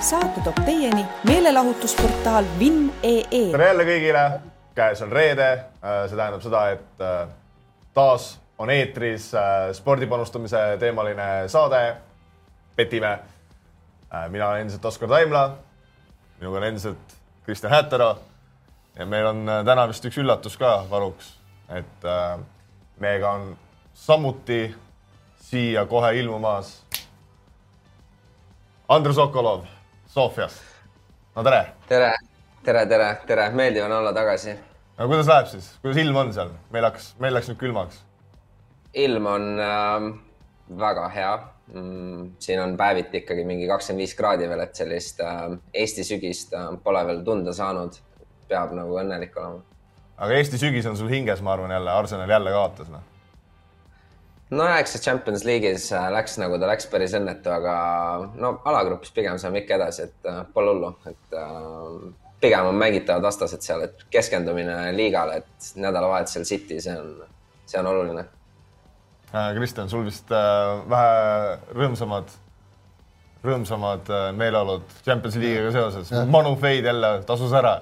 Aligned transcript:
saate 0.00 0.40
toob 0.40 0.58
teieni 0.64 1.06
meelelahutusportaal 1.24 2.44
Vinn.ee. 2.58 3.50
tere 3.50 3.66
jälle 3.66 3.84
kõigile, 3.88 4.24
käes 4.76 5.00
on 5.02 5.12
reede, 5.12 5.48
see 5.80 6.16
tähendab 6.18 6.42
seda, 6.44 6.62
et 6.74 7.04
äh, 7.04 7.28
taas 7.96 8.34
on 8.58 8.70
eetris 8.70 9.30
äh, 9.34 9.70
spordipanustamise 9.76 10.76
teemaline 10.80 11.48
saade. 11.48 11.96
petime. 12.76 13.18
Äh, 14.14 14.28
mina 14.28 14.48
olen 14.48 14.60
endiselt 14.60 14.84
Oskar 14.84 15.08
Taimla. 15.08 15.56
minuga 16.40 16.56
on 16.56 16.64
endiselt 16.64 17.16
Kristjan 17.44 17.72
Hätero. 17.72 18.18
ja 18.98 19.06
meil 19.06 19.26
on 19.26 19.46
täna 19.64 19.88
vist 19.88 20.04
üks 20.04 20.18
üllatus 20.18 20.56
ka 20.56 20.84
varuks, 20.90 21.38
et 21.68 22.04
meiega 23.00 23.30
on 23.30 23.56
samuti 23.94 24.74
siia 25.40 25.86
kohe 25.86 26.14
ilmumas 26.18 26.82
Andrei 28.88 29.14
Sokolov 29.14 29.75
Sofiast. 30.16 30.62
no 31.36 31.42
tere. 31.44 31.66
tere, 31.88 32.14
tere, 32.64 32.86
tere, 32.88 33.08
tere, 33.28 33.50
meeldiv 33.52 33.84
on 33.84 33.92
olla 33.98 34.12
tagasi. 34.16 34.54
no 34.96 35.08
kuidas 35.10 35.26
läheb 35.28 35.50
siis, 35.50 35.66
kuidas 35.82 35.98
ilm 36.00 36.16
on 36.16 36.30
seal? 36.32 36.54
meil 36.72 36.86
hakkas, 36.88 37.10
meil 37.20 37.34
läks 37.36 37.50
nüüd 37.50 37.58
külmaks. 37.60 37.98
ilm 39.02 39.28
on 39.28 39.44
äh, 39.60 40.06
väga 40.80 41.04
hea 41.18 41.34
mm,. 41.74 42.30
siin 42.46 42.62
on 42.62 42.72
päeviti 42.80 43.20
ikkagi 43.20 43.44
mingi 43.44 43.68
kakskümmend 43.68 44.06
viis 44.06 44.14
kraadi 44.16 44.48
veel, 44.48 44.62
et 44.64 44.80
sellist 44.80 45.20
äh, 45.20 45.42
Eesti 45.82 46.06
sügist 46.08 46.56
äh, 46.56 46.70
pole 46.84 47.04
veel 47.10 47.20
tunda 47.26 47.52
saanud. 47.52 48.00
peab 48.48 48.72
nagu 48.78 48.96
õnnelik 49.02 49.36
olema. 49.36 49.60
aga 50.16 50.40
Eesti 50.40 50.62
sügis 50.64 50.88
on 50.88 50.96
sul 50.96 51.12
hinges, 51.12 51.44
ma 51.44 51.52
arvan 51.58 51.76
jälle, 51.76 51.92
Arsenal 51.92 52.32
jälle 52.38 52.56
kaotas 52.56 52.88
noh 52.88 53.04
nojah, 54.50 54.78
eks 54.80 54.94
see 54.94 55.02
Champions 55.02 55.44
League'is 55.46 55.88
äh, 55.94 56.06
läks 56.14 56.36
nagu 56.38 56.58
ta 56.60 56.68
läks 56.70 56.86
päris 56.90 57.14
õnnetu, 57.18 57.50
aga 57.50 57.74
no 58.38 58.56
alagrupis 58.68 59.12
pigem 59.14 59.40
saame 59.42 59.64
ikka 59.64 59.78
edasi, 59.80 60.06
et 60.06 60.30
äh, 60.30 60.44
pole 60.54 60.74
hullu, 60.74 60.92
et 61.10 61.36
äh, 61.40 62.06
pigem 62.42 62.70
on 62.70 62.78
mängitavad 62.78 63.26
vastased 63.26 63.64
seal, 63.66 63.82
et 63.88 64.06
keskendumine 64.12 64.92
liigale, 64.94 65.40
et 65.42 65.70
nädalavahetusel 65.82 66.46
City, 66.46 66.78
see 66.84 66.94
on, 66.94 67.14
see 67.66 67.80
on 67.80 67.90
oluline. 67.90 68.26
Kristjan, 69.56 69.88
sul 69.90 70.04
vist 70.06 70.30
vähe 70.30 71.56
rõõmsamad, 71.74 72.30
rõõmsamad 73.44 74.06
meeleolud 74.38 74.86
Champions 75.04 75.34
League'iga 75.42 75.72
seoses. 75.74 76.12
Manu 76.30 76.54
Feid 76.60 76.86
jälle 76.86 77.10
tasus 77.26 77.52
ära. 77.52 77.80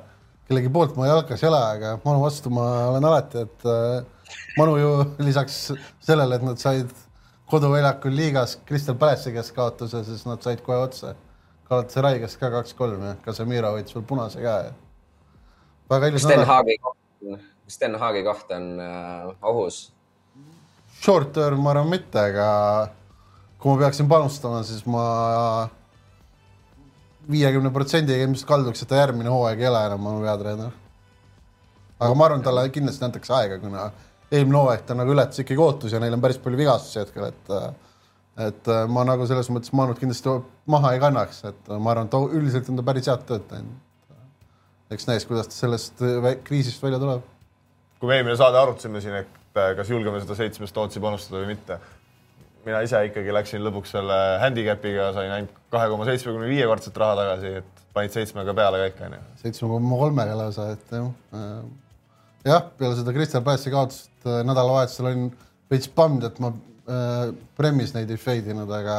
kellegi 0.48 0.73
poolt 0.73 0.97
ma 0.97 1.07
jalkas 1.07 1.45
ei 1.45 1.48
ole, 1.51 1.61
aga 1.77 1.92
Manu 2.05 2.25
vastu 2.25 2.51
ma 2.51 2.65
olen 2.89 3.07
alati, 3.11 3.45
et 3.45 3.69
Manu 4.59 4.77
ju 4.79 4.91
lisaks 5.27 5.73
sellele, 6.01 6.39
et 6.39 6.47
nad 6.47 6.61
said 6.63 6.91
koduväljakul 7.51 8.15
liigas 8.17 8.59
Crystal 8.67 8.97
Palace'i 8.99 9.35
käest 9.35 9.55
kaotuse, 9.57 10.05
siis 10.07 10.25
nad 10.27 10.43
said 10.43 10.63
kohe 10.65 10.79
otse. 10.87 11.15
Galatasaray 11.69 12.21
käest 12.23 12.39
ka 12.41 12.51
kaks-kolm 12.53 13.03
ja 13.09 13.15
Casemiro 13.25 13.73
võitis 13.77 13.97
veel 13.97 14.07
punase 14.09 14.43
käe. 14.43 14.73
väga 15.91 16.13
ilus. 16.13 16.25
Sten 16.25 16.45
Haagi 16.49 16.79
koht, 16.81 16.99
Sten 17.69 17.99
Haagi 18.01 18.23
koht 18.25 18.53
on 18.53 18.69
äh, 18.81 19.33
ohus? 19.43 19.87
Short 21.01 21.33
term 21.37 21.61
ma 21.65 21.73
arvan 21.75 21.91
mitte, 21.91 22.21
aga 22.21 22.48
kui 23.59 23.73
ma 23.73 23.81
peaksin 23.85 24.09
panustama, 24.09 24.63
siis 24.65 24.85
ma 24.89 25.05
viiekümne 27.31 27.73
protsendiga 27.73 28.25
ilmselt 28.25 28.48
kalduks, 28.48 28.85
et 28.85 28.89
ta 28.89 29.01
järgmine 29.01 29.33
hooaeg 29.33 29.61
ei 29.61 29.69
ole 29.71 29.83
enam 29.89 30.03
minu 30.05 30.25
peatreener. 30.25 30.73
aga 31.98 32.15
ma 32.15 32.27
arvan, 32.29 32.43
talle 32.45 32.69
kindlasti 32.73 33.05
antakse 33.05 33.33
aega, 33.37 33.59
kuna 33.59 33.89
eelmine 34.35 34.61
hooaeg 34.61 34.85
ta 34.87 34.97
nagu 34.99 35.15
ületas 35.15 35.43
ikkagi 35.43 35.63
ootusi 35.63 35.97
ja 35.97 36.03
neil 36.03 36.17
on 36.17 36.23
päris 36.25 36.41
palju 36.43 36.59
vigastusi 36.61 37.01
hetkel, 37.03 37.31
et 37.31 37.53
et 38.45 38.71
ma 38.91 39.05
nagu 39.07 39.27
selles 39.31 39.47
mõttes 39.55 39.71
Manut 39.79 40.01
kindlasti 40.01 40.33
maha 40.71 40.95
ei 40.97 41.03
kannaks, 41.03 41.45
et 41.51 41.69
ma 41.79 41.93
arvan, 41.93 42.09
et 42.11 42.39
üldiselt 42.39 42.71
on 42.73 42.81
ta 42.81 42.87
päris 42.87 43.07
head 43.11 43.23
tööd 43.29 43.45
teinud. 43.51 43.77
eks 44.95 45.07
näis, 45.11 45.27
kuidas 45.27 45.51
ta 45.51 45.55
sellest 45.55 46.03
kriisist 46.47 46.83
välja 46.83 46.99
tuleb. 47.03 47.23
kui 48.01 48.11
me 48.11 48.19
eelmine 48.19 48.37
saade 48.37 48.59
arutasime 48.59 49.01
siin, 49.01 49.20
et 49.23 49.61
kas 49.77 49.91
julgeme 49.91 50.20
seda 50.20 50.35
seitsmest 50.39 50.75
Tootsi 50.75 51.01
panustada 51.01 51.45
või 51.45 51.55
mitte, 51.55 51.79
mina 52.67 52.81
ise 52.83 53.05
ikkagi 53.07 53.33
läksin 53.33 53.63
lõpuks 53.63 53.95
selle 53.95 54.19
handicap'iga, 54.42 55.13
sain 55.14 55.31
ainult 55.31 55.63
kahe 55.70 55.89
koma 55.92 56.08
seitsmekümne 56.08 56.51
viie 56.51 56.67
kordset 56.67 56.97
raha 56.97 57.20
tagasi, 57.23 57.55
et 57.63 57.87
panid 57.95 58.17
seitsmega 58.17 58.55
peale 58.57 58.83
kõik, 58.89 59.01
onju. 59.07 59.23
seitsme 59.45 59.70
koma 59.77 60.03
kolmega 60.03 60.37
lausa, 60.42 60.73
et 60.75 60.95
jah 60.98 61.08
jah, 62.45 62.69
peale 62.79 62.97
seda 62.99 63.15
Crystal 63.17 63.45
Palace'i 63.45 63.73
kaotust 63.73 64.29
äh, 64.29 64.43
nädalavahetusel 64.47 65.11
olin 65.11 65.29
veits 65.73 65.91
pammid, 65.97 66.27
et 66.29 66.41
ma 66.45 66.53
äh, 66.53 67.35
Premis 67.59 67.95
neid 67.97 68.11
ei 68.13 68.21
fade 68.21 68.53
inud, 68.55 68.71
aga, 68.71 68.99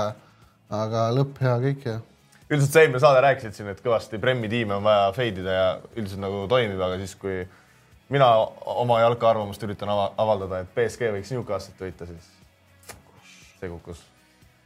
aga 0.73 1.07
lõpp 1.15 1.41
hea 1.43 1.57
kõik 1.67 1.85
ja. 1.89 1.97
üldiselt 2.49 2.71
sa 2.71 2.85
eelmine 2.85 3.03
saade 3.03 3.25
rääkisid 3.25 3.57
siin, 3.57 3.69
et 3.73 3.83
kõvasti 3.85 4.21
Premi 4.21 4.49
tiime 4.51 4.77
on 4.79 4.85
vaja 4.85 5.11
fade 5.17 5.43
ida 5.43 5.59
ja 5.59 5.67
üldiselt 5.95 6.23
nagu 6.23 6.45
toimib, 6.51 6.81
aga 6.81 6.97
siis, 7.01 7.17
kui 7.21 7.43
mina 8.13 8.31
oma 8.75 9.01
jalka 9.03 9.29
arvamust 9.31 9.63
üritan 9.65 9.91
avaldada, 9.93 10.63
et 10.63 10.73
BSG 10.77 11.13
võiks 11.17 11.33
Newcastle'it 11.35 11.85
võita, 11.87 12.09
siis 12.09 12.33
see 13.59 13.69
kukkus, 13.69 14.01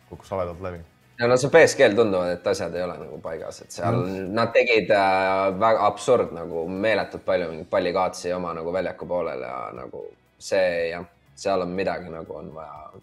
kukkus 0.09 0.31
haledalt 0.35 0.63
läbi 0.63 0.81
no 1.27 1.37
see 1.37 1.51
BSG-l 1.51 1.95
tunduvad, 1.97 2.31
et 2.37 2.47
asjad 2.47 2.75
ei 2.75 2.83
ole 2.85 2.95
nagu 3.01 3.17
paigas, 3.23 3.61
et 3.63 3.75
seal 3.75 3.97
mm. 3.99 4.27
nad 4.35 4.53
tegid 4.55 4.91
äh, 4.95 5.49
väga 5.59 5.87
absurd 5.89 6.31
nagu 6.35 6.63
meeletult 6.71 7.25
palju 7.25 7.49
mingeid 7.51 7.69
pallikaotsi 7.71 8.31
oma 8.35 8.53
nagu 8.55 8.73
väljaku 8.73 9.07
poolel 9.09 9.43
ja 9.43 9.55
nagu 9.75 10.05
see 10.39 10.91
jah, 10.93 11.03
seal 11.35 11.65
on 11.65 11.73
midagi 11.75 12.11
nagu 12.13 12.37
on 12.39 12.53
vaja. 12.55 13.01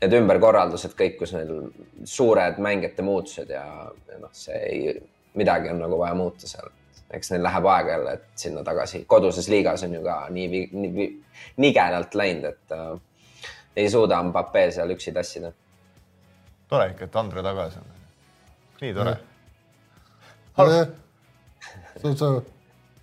Need 0.00 0.16
ümberkorraldused 0.16 0.94
kõik, 0.96 1.16
kus 1.20 1.32
neil 1.36 1.54
suured 2.08 2.60
mängijate 2.64 3.04
muutused 3.04 3.50
ja, 3.52 3.64
ja 4.08 4.20
noh, 4.20 4.32
see 4.36 4.60
ei, 4.68 4.94
midagi 5.36 5.72
on 5.72 5.82
nagu 5.84 5.98
vaja 6.00 6.16
muuta 6.16 6.48
seal. 6.48 6.68
eks 7.10 7.32
neil 7.32 7.42
läheb 7.42 7.66
aega 7.66 7.90
jälle, 7.96 8.12
et 8.20 8.38
sinna 8.38 8.60
tagasi, 8.64 9.02
koduses 9.08 9.48
liigas 9.50 9.82
on 9.82 9.96
ju 9.96 10.04
ka 10.04 10.20
nii, 10.30 10.60
nii 10.72 11.08
nigedalt 11.58 12.14
läinud, 12.14 12.52
et 12.52 12.76
äh, 12.76 13.48
ei 13.80 13.90
suuda 13.90 14.22
Mbappe 14.28 14.68
seal 14.76 14.92
üksi 14.94 15.12
tassida 15.16 15.50
tore 16.70 16.90
ikka, 16.92 17.04
et 17.04 17.16
Andre 17.16 17.42
tagasi 17.42 17.78
on. 17.78 17.84
nii 18.80 18.94
tore. 18.94 19.16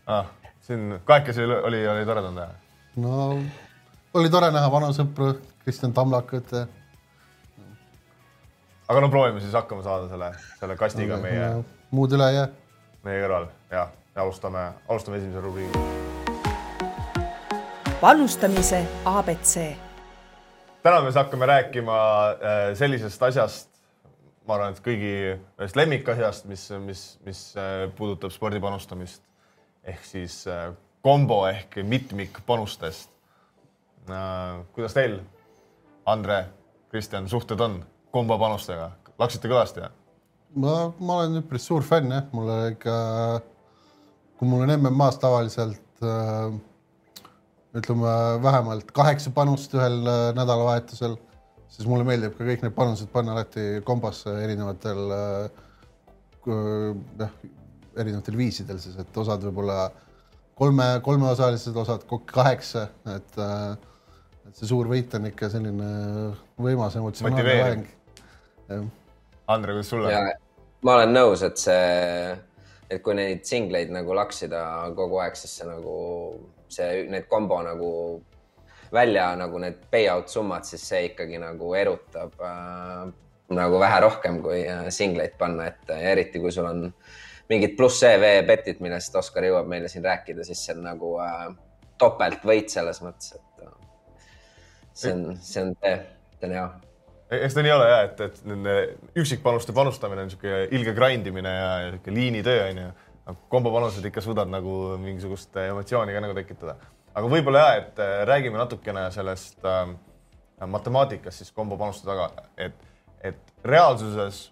ah, 0.07 0.25
siin 0.61 0.99
kahekesi 1.05 1.43
oli, 1.43 1.59
oli, 1.69 1.87
oli 1.87 2.05
toredam 2.05 2.35
teha. 2.35 2.47
no 2.95 3.39
oli 4.13 4.29
tore 4.29 4.51
näha 4.51 4.71
vanu 4.71 4.91
sõpru, 4.95 5.33
Kristjan 5.63 5.93
Tamlakut. 5.93 6.53
aga 8.87 9.01
no 9.03 9.09
proovime 9.09 9.43
siis 9.43 9.53
hakkama 9.53 9.83
saada 9.83 10.07
selle, 10.09 10.31
selle 10.59 10.77
kastiga 10.79 11.17
no, 11.17 11.23
meie. 11.27 11.51
muud 11.91 12.15
üle 12.15 12.29
ei 12.31 12.39
jää. 12.39 12.47
meie 13.03 13.25
kõrval 13.25 13.49
ja, 13.71 13.87
ja 14.15 14.21
alustame, 14.23 14.69
alustame 14.87 15.19
esimese 15.19 15.43
rubriigiga. 15.43 15.79
panustamise 18.01 18.85
abc 19.05 19.86
täna 20.87 21.01
me 21.03 21.11
siis 21.11 21.19
hakkame 21.19 21.45
rääkima 21.45 21.95
äh, 22.31 22.73
sellisest 22.79 23.23
asjast, 23.27 23.69
ma 24.47 24.55
arvan, 24.55 24.75
et 24.75 24.83
kõigi 24.85 25.13
ühest 25.35 25.75
lemmikasjast, 25.75 26.45
mis, 26.47 26.67
mis, 26.83 27.01
mis 27.27 27.41
äh, 27.59 27.87
puudutab 27.97 28.31
spordi 28.31 28.61
panustamist 28.63 29.23
ehk 29.87 30.05
siis 30.07 30.39
äh, 30.47 30.69
kombo 31.03 31.41
ehk 31.47 31.79
mitmikpanustest. 31.83 33.11
kuidas 34.75 34.93
teil, 34.95 35.17
Andre, 36.07 36.45
Kristjan, 36.91 37.27
suhted 37.27 37.59
on 37.59 37.81
kombo 38.11 38.37
panustega, 38.39 38.91
laksite 39.19 39.51
kõvasti? 39.51 39.83
ma, 40.55 40.77
ma 40.99 41.19
olen 41.19 41.41
üpris 41.41 41.67
suur 41.67 41.83
fänn 41.83 42.15
jah, 42.15 42.23
mulle 42.31 42.57
ikka, 42.77 42.95
kui 44.39 44.47
mul 44.47 44.63
on 44.63 44.75
MM-as 44.77 45.19
tavaliselt 45.19 46.03
äh, 46.03 46.55
ütleme 47.77 48.11
vähemalt 48.43 48.91
kaheksa 48.95 49.31
panust 49.35 49.73
ühel 49.77 49.99
äh, 50.07 50.23
nädalavahetusel, 50.37 51.17
siis 51.73 51.89
mulle 51.89 52.07
meeldib 52.07 52.35
ka 52.37 52.47
kõik 52.47 52.65
need 52.65 52.75
panused 52.77 53.11
panna 53.13 53.35
alati 53.35 53.83
kombosse 53.87 54.33
erinevatel 54.43 55.13
äh, 55.17 55.63
jah, 56.47 57.33
erinevatel 57.97 58.37
viisidel 58.39 58.79
siis, 58.81 58.95
et 59.01 59.19
osad 59.19 59.43
võib-olla 59.49 59.89
kolme, 60.57 60.87
kolmeosalised, 61.05 61.75
osad 61.77 62.05
kokku 62.07 62.33
kaheksa, 62.33 62.87
et 63.15 63.41
et 64.47 64.55
see 64.55 64.69
suur 64.69 64.87
võit 64.87 65.11
on 65.17 65.27
ikka 65.27 65.49
selline 65.51 65.87
võimas 66.63 66.95
emotsionaalne 66.95 67.55
mäng. 67.67 68.91
Andre, 69.47 69.75
kuidas 69.75 69.91
sulle? 69.91 70.13
ma 70.87 70.93
olen 70.95 71.11
nõus, 71.11 71.43
et 71.43 71.59
see, 71.59 72.37
et 72.89 73.03
kui 73.03 73.15
neid 73.17 73.43
singleid 73.47 73.91
nagu 73.91 74.15
laksida 74.15 74.61
kogu 74.95 75.19
aeg, 75.23 75.35
siis 75.35 75.57
see 75.59 75.67
nagu 75.67 75.95
see, 76.71 77.05
need 77.11 77.27
kombo 77.31 77.59
nagu 77.65 77.91
välja 78.93 79.29
nagu 79.35 79.59
need 79.59 79.81
payout 79.91 80.29
summad, 80.31 80.63
siis 80.67 80.83
see 80.87 81.09
ikkagi 81.09 81.39
nagu 81.43 81.73
erutab 81.75 82.35
äh, 82.39 83.07
nagu 83.55 83.79
vähe 83.79 84.01
rohkem 84.03 84.41
kui 84.43 84.61
äh, 84.67 84.87
singleid 84.93 85.35
panna 85.39 85.67
ette 85.71 85.99
ja 85.99 86.13
eriti 86.15 86.39
kui 86.43 86.51
sul 86.51 86.67
on 86.69 86.87
mingid 87.49 87.77
pluss 87.77 88.03
EV 88.03 88.25
betid, 88.47 88.81
millest 88.83 89.15
Oskar 89.15 89.47
jõuab 89.47 89.69
meile 89.71 89.91
siin 89.91 90.03
rääkida, 90.05 90.43
siis 90.47 90.65
see 90.65 90.75
on 90.75 90.83
nagu 90.87 91.13
äh, 91.23 91.47
topeltvõit 91.99 92.71
selles 92.71 92.99
mõttes, 93.03 93.37
et 93.37 93.63
äh, 93.63 94.19
see 94.93 95.15
on, 95.15 95.23
see 95.41 95.63
on, 95.63 95.73
see 95.81 96.49
on 96.49 96.57
hea. 96.59 96.67
Eks 97.31 97.53
ta 97.53 97.63
nii 97.63 97.73
ole 97.73 97.87
ja 97.89 98.01
et, 98.05 98.21
et 98.23 98.39
nende 98.47 98.75
üksikpanuste 99.19 99.75
panustamine 99.75 100.23
on 100.23 100.29
niisugune 100.29 100.67
ilge 100.71 100.93
grind 100.95 101.27
imine 101.27 101.51
ja, 101.51 101.71
ja 101.83 101.91
niisugune 101.91 102.19
liinitöö 102.19 102.69
onju. 102.69 102.87
kombopanused 103.49 104.05
ikka 104.05 104.21
suudad 104.21 104.47
nagu 104.47 104.97
mingisugust 104.97 105.57
emotsiooni 105.57 106.13
ka 106.13 106.21
nagu 106.23 106.35
tekitada. 106.37 106.75
aga 107.13 107.27
võib-olla 107.27 107.63
ja, 107.63 107.73
et 107.81 107.99
äh, 107.99 108.21
räägime 108.29 108.57
natukene 108.57 109.09
sellest 109.11 109.65
äh, 109.65 109.89
matemaatikast 110.67 111.43
siis 111.43 111.51
kombopanuste 111.51 112.07
taga, 112.07 112.31
et, 112.57 112.75
et 113.21 113.53
reaalsuses 113.65 114.47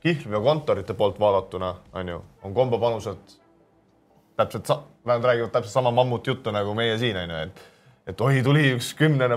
kihlveokontorite 0.00 0.94
poolt 0.94 1.18
vaadatuna 1.20 1.74
onju, 1.92 2.22
on 2.42 2.54
kombopanused 2.54 3.36
täpselt 4.36 4.70
nad 5.04 5.24
räägivad 5.24 5.50
täpselt 5.50 5.72
sama 5.72 5.90
mammutjuttu 5.90 6.50
nagu 6.50 6.74
meie 6.74 6.98
siin 6.98 7.16
onju, 7.16 7.42
et 7.48 7.66
et 8.06 8.20
oi, 8.20 8.40
tuli 8.42 8.72
üks 8.74 8.94
kümnene 8.98 9.36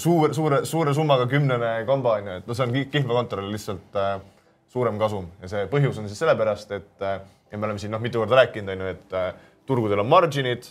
suur, 0.00 0.32
suure, 0.34 0.62
suure 0.64 0.94
summaga 0.96 1.26
kümnene 1.30 1.72
kombo 1.88 2.14
onju, 2.16 2.40
et 2.40 2.48
no 2.48 2.56
see 2.56 2.64
on 2.66 2.72
ki- 2.74 2.86
kihlveokontorile 2.94 3.52
lihtsalt 3.52 3.98
äh, 4.00 4.16
suurem 4.72 4.98
kasum 5.00 5.28
ja 5.42 5.50
see 5.52 5.66
põhjus 5.72 6.00
on 6.00 6.08
siis 6.08 6.20
sellepärast, 6.22 6.72
et 6.76 7.04
äh, 7.04 7.20
ja 7.52 7.58
me 7.58 7.68
oleme 7.68 7.82
siin 7.82 7.92
noh, 7.94 8.02
mitu 8.02 8.22
korda 8.22 8.40
rääkinud 8.42 8.72
onju, 8.76 8.90
et 8.94 9.16
äh, 9.16 9.30
turgudel 9.68 10.00
on 10.02 10.10
margin'id 10.10 10.68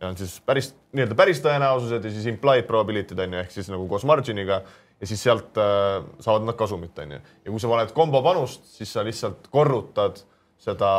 ja 0.00 0.10
on 0.10 0.18
siis 0.20 0.36
päris 0.46 0.72
nii-öelda 0.94 1.18
päris 1.18 1.42
tõenäosused 1.44 2.06
ja 2.06 2.14
siis 2.14 2.28
implied 2.30 2.66
probability'd 2.70 3.24
onju, 3.26 3.42
ehk 3.42 3.54
siis 3.54 3.70
nagu 3.72 3.86
koos 3.90 4.06
margin'iga 4.08 4.60
ja 5.00 5.08
siis 5.10 5.22
sealt 5.26 5.58
äh, 5.60 6.04
saavad 6.22 6.46
nad 6.46 6.58
kasumit 6.58 6.98
onju. 6.98 7.18
ja 7.44 7.50
kui 7.50 7.62
sa 7.62 7.70
paned 7.72 7.94
kombo 7.96 8.22
panust, 8.22 8.66
siis 8.76 8.92
sa 8.94 9.04
lihtsalt 9.06 9.50
korrutad 9.54 10.22
seda 10.62 10.92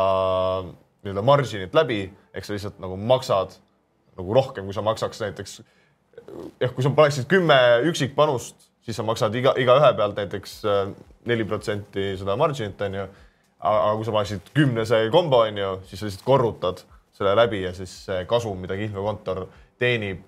nii-öelda 1.06 1.24
margin'it 1.24 1.74
läbi, 1.76 2.02
ehk 2.34 2.44
sa 2.44 2.56
lihtsalt 2.56 2.82
nagu 2.82 2.98
maksad 3.00 3.56
nagu 4.16 4.36
rohkem, 4.36 4.68
kui 4.68 4.76
sa 4.76 4.84
maksaks 4.84 5.20
näiteks 5.24 5.58
ehk 6.60 6.74
kui 6.74 6.84
sa 6.84 6.92
paneksid 6.96 7.28
kümme 7.30 7.56
üksikpanust, 7.90 8.56
siis 8.84 8.98
sa 8.98 9.04
maksad 9.06 9.34
iga, 9.38 9.54
igaühe 9.58 9.92
pealt 9.98 10.18
näiteks 10.18 10.58
äh, 10.66 10.82
neli 11.26 11.46
protsenti 11.48 12.12
seda 12.18 12.36
margin'it 12.38 12.82
onju. 12.88 13.06
aga 13.66 13.94
kui 13.96 14.06
sa 14.06 14.14
paneksid 14.14 14.52
kümnese 14.54 15.00
kombo 15.10 15.42
onju, 15.46 15.72
siis 15.88 16.00
sa 16.00 16.08
lihtsalt 16.08 16.26
korrutad 16.26 16.82
selle 17.16 17.34
läbi 17.36 17.62
ja 17.62 17.72
siis 17.74 17.92
see 18.06 18.24
kasum, 18.28 18.58
mida 18.60 18.76
kihlveokontor 18.76 19.46
teenib, 19.80 20.22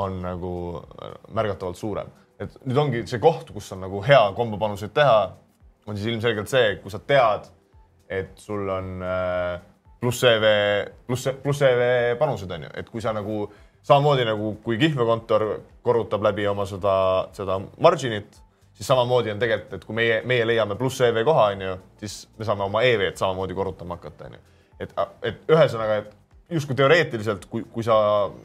on 0.00 0.22
nagu 0.24 0.52
äh, 0.80 1.16
märgatavalt 1.36 1.76
suurem. 1.76 2.08
et 2.40 2.54
nüüd 2.66 2.78
ongi 2.80 3.02
see 3.06 3.20
koht, 3.22 3.52
kus 3.54 3.68
on 3.74 3.84
nagu 3.84 4.00
hea 4.02 4.22
kombopanuseid 4.34 4.90
teha, 4.96 5.18
on 5.86 5.98
siis 5.98 6.08
ilmselgelt 6.10 6.50
see, 6.50 6.72
kui 6.82 6.90
sa 6.90 6.98
tead, 6.98 7.44
et 8.10 8.32
sul 8.40 8.66
on 8.72 9.04
äh, 9.06 9.60
pluss 10.00 10.24
EV, 10.26 10.46
pluss, 11.06 11.28
pluss 11.42 11.62
EV 11.62 12.16
panused 12.18 12.50
on 12.50 12.66
ju, 12.66 12.72
et 12.80 12.88
kui 12.90 13.04
sa 13.04 13.12
nagu 13.14 13.44
samamoodi 13.82 14.24
nagu 14.26 14.54
kui 14.64 14.78
kihlveokontor 14.78 15.46
korrutab 15.82 16.22
läbi 16.22 16.46
oma 16.46 16.66
seda, 16.66 16.94
seda 17.36 17.58
margin'it, 17.82 18.38
siis 18.74 18.86
samamoodi 18.86 19.32
on 19.34 19.42
tegelikult, 19.42 19.74
et 19.78 19.84
kui 19.88 19.98
meie, 19.98 20.20
meie 20.28 20.46
leiame 20.46 20.76
pluss 20.78 21.02
EV 21.02 21.22
koha 21.26 21.50
on 21.54 21.66
ju, 21.66 21.76
siis 22.02 22.16
me 22.38 22.48
saame 22.48 22.66
oma 22.68 22.82
EV-d 22.86 23.18
samamoodi 23.20 23.58
korrutama 23.58 23.98
hakata 23.98 24.30
on 24.30 24.38
ju. 24.38 24.42
et, 24.80 24.94
et 25.22 25.52
ühesõnaga, 25.52 26.00
et 26.02 26.56
justkui 26.56 26.76
teoreetiliselt, 26.78 27.46
kui, 27.50 27.64
kui 27.72 27.84
sa 27.86 27.96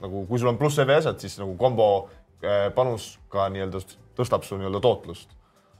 nagu, 0.01 0.25
kui 0.29 0.41
sul 0.41 0.51
on 0.51 0.59
pluss 0.59 0.79
EV 0.81 0.97
asjad, 0.97 1.19
siis 1.21 1.37
nagu 1.41 1.55
kombo 1.59 1.87
äh, 2.43 2.67
panus 2.75 3.15
ka 3.33 3.49
nii-öelda 3.53 3.81
tõstab 4.17 4.45
su 4.45 4.57
nii-öelda 4.57 4.81
tootlust. 4.83 5.29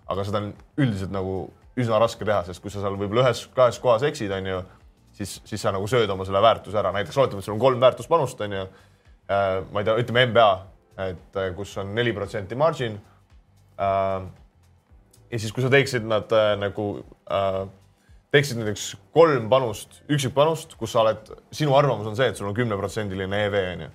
aga 0.08 0.24
seda 0.24 0.40
on 0.40 0.52
üldiselt 0.80 1.12
nagu 1.12 1.48
üsna 1.78 2.00
raske 2.00 2.26
teha, 2.26 2.44
sest 2.48 2.62
kui 2.64 2.72
sa 2.74 2.82
seal 2.82 2.96
võib-olla 2.98 3.28
ühes-kahes 3.28 3.80
kohas 3.84 4.06
eksid, 4.08 4.32
on 4.34 4.46
ju 4.50 4.62
siis, 5.18 5.42
siis 5.46 5.62
sa 5.62 5.74
nagu 5.74 5.88
sööd 5.90 6.10
oma 6.14 6.26
selle 6.28 6.42
väärtuse 6.44 6.78
ära, 6.80 6.94
näiteks 6.96 7.18
oletame, 7.18 7.42
et 7.42 7.48
sul 7.48 7.56
on 7.56 7.62
kolm 7.62 7.82
väärtuspanust, 7.82 8.42
on 8.46 8.56
ju. 8.58 8.66
Ma 9.28 9.82
ei 9.82 9.88
tea, 9.88 9.98
ütleme 10.02 10.26
NBA, 10.32 10.50
et 11.08 11.40
äh, 11.40 11.52
kus 11.56 11.76
on 11.82 11.94
neli 11.96 12.14
protsenti 12.16 12.56
margin. 12.56 13.00
ja 13.78 15.40
siis, 15.40 15.52
kui 15.54 15.62
sa 15.62 15.70
teeksid 15.70 16.08
nad 16.08 16.32
äh, 16.34 16.56
nagu 16.58 16.88
äh,, 17.30 17.68
teeksid 18.34 18.58
näiteks 18.58 18.90
kolm 19.14 19.50
panust, 19.50 20.02
üksikpanust, 20.10 20.74
kus 20.80 20.96
sa 20.96 21.04
oled, 21.04 21.30
sinu 21.54 21.76
arvamus 21.78 22.10
on 22.10 22.18
see, 22.18 22.28
et 22.32 22.40
sul 22.40 22.50
on 22.50 22.58
kümneprotsendiline 22.58 23.44
EV 23.46 23.58
on 23.62 23.86
ju. 23.86 23.90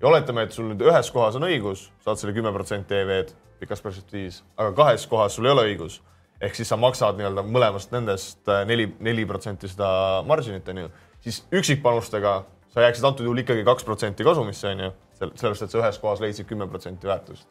ja 0.00 0.08
oletame, 0.08 0.48
et 0.48 0.56
sul 0.56 0.72
nüüd 0.72 0.82
ühes 0.88 1.12
kohas 1.14 1.38
on 1.38 1.46
õigus, 1.46 1.88
saad 2.04 2.18
selle 2.18 2.34
kümme 2.36 2.52
protsenti 2.52 2.96
EV-d 2.96 3.36
pikas 3.60 3.82
perspektiivis, 3.84 4.42
aga 4.56 4.72
kahes 4.76 5.06
kohas 5.06 5.36
sul 5.36 5.46
ei 5.46 5.54
ole 5.54 5.68
õigus 5.70 6.00
ehk 6.40 6.56
siis 6.56 6.70
sa 6.72 6.78
maksad 6.80 7.18
nii-öelda 7.18 7.44
mõlemast 7.44 7.92
nendest 7.92 8.48
äh, 8.48 8.64
neli, 8.68 8.88
neli 9.04 9.26
protsenti 9.28 9.68
seda 9.68 9.90
margin'it 10.26 10.68
onju, 10.72 10.88
siis 11.24 11.42
üksikpanustega 11.52 12.40
sa 12.70 12.86
jääksid 12.86 13.04
antud 13.04 13.26
juhul 13.26 13.42
ikkagi 13.42 13.64
kaks 13.66 13.86
protsenti 13.86 14.26
kasumisse 14.26 14.70
onju, 14.70 14.90
sellepärast 15.18 15.66
et 15.66 15.74
sa 15.74 15.82
ühes 15.82 16.00
kohas 16.02 16.22
leidsid 16.22 16.48
kümme 16.48 16.68
protsenti 16.70 17.08
väärtust. 17.10 17.48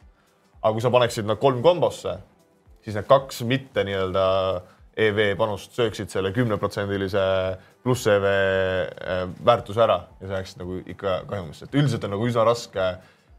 aga 0.62 0.72
kui 0.72 0.84
sa 0.84 0.90
paneksid 0.92 1.28
nad 1.28 1.40
kolm 1.40 1.62
kombosse, 1.62 2.18
siis 2.84 2.96
need 2.96 3.08
kaks 3.08 3.42
mitte 3.48 3.84
nii-öelda 3.84 4.26
EV 5.00 5.20
panust 5.38 5.76
sööksid 5.76 6.10
selle 6.12 6.32
kümneprotsendilise 6.36 7.22
pluss 7.84 8.06
EV 8.10 8.26
äh, 8.26 9.22
väärtuse 9.44 9.80
ära 9.84 10.02
ja 10.20 10.28
sa 10.28 10.40
jääksid 10.40 10.60
nagu 10.60 10.82
ikka 10.84 11.22
kahjumisse, 11.30 11.68
et 11.68 11.78
üldiselt 11.80 12.04
on 12.04 12.14
nagu 12.16 12.28
üsna 12.28 12.44
raske 12.48 12.90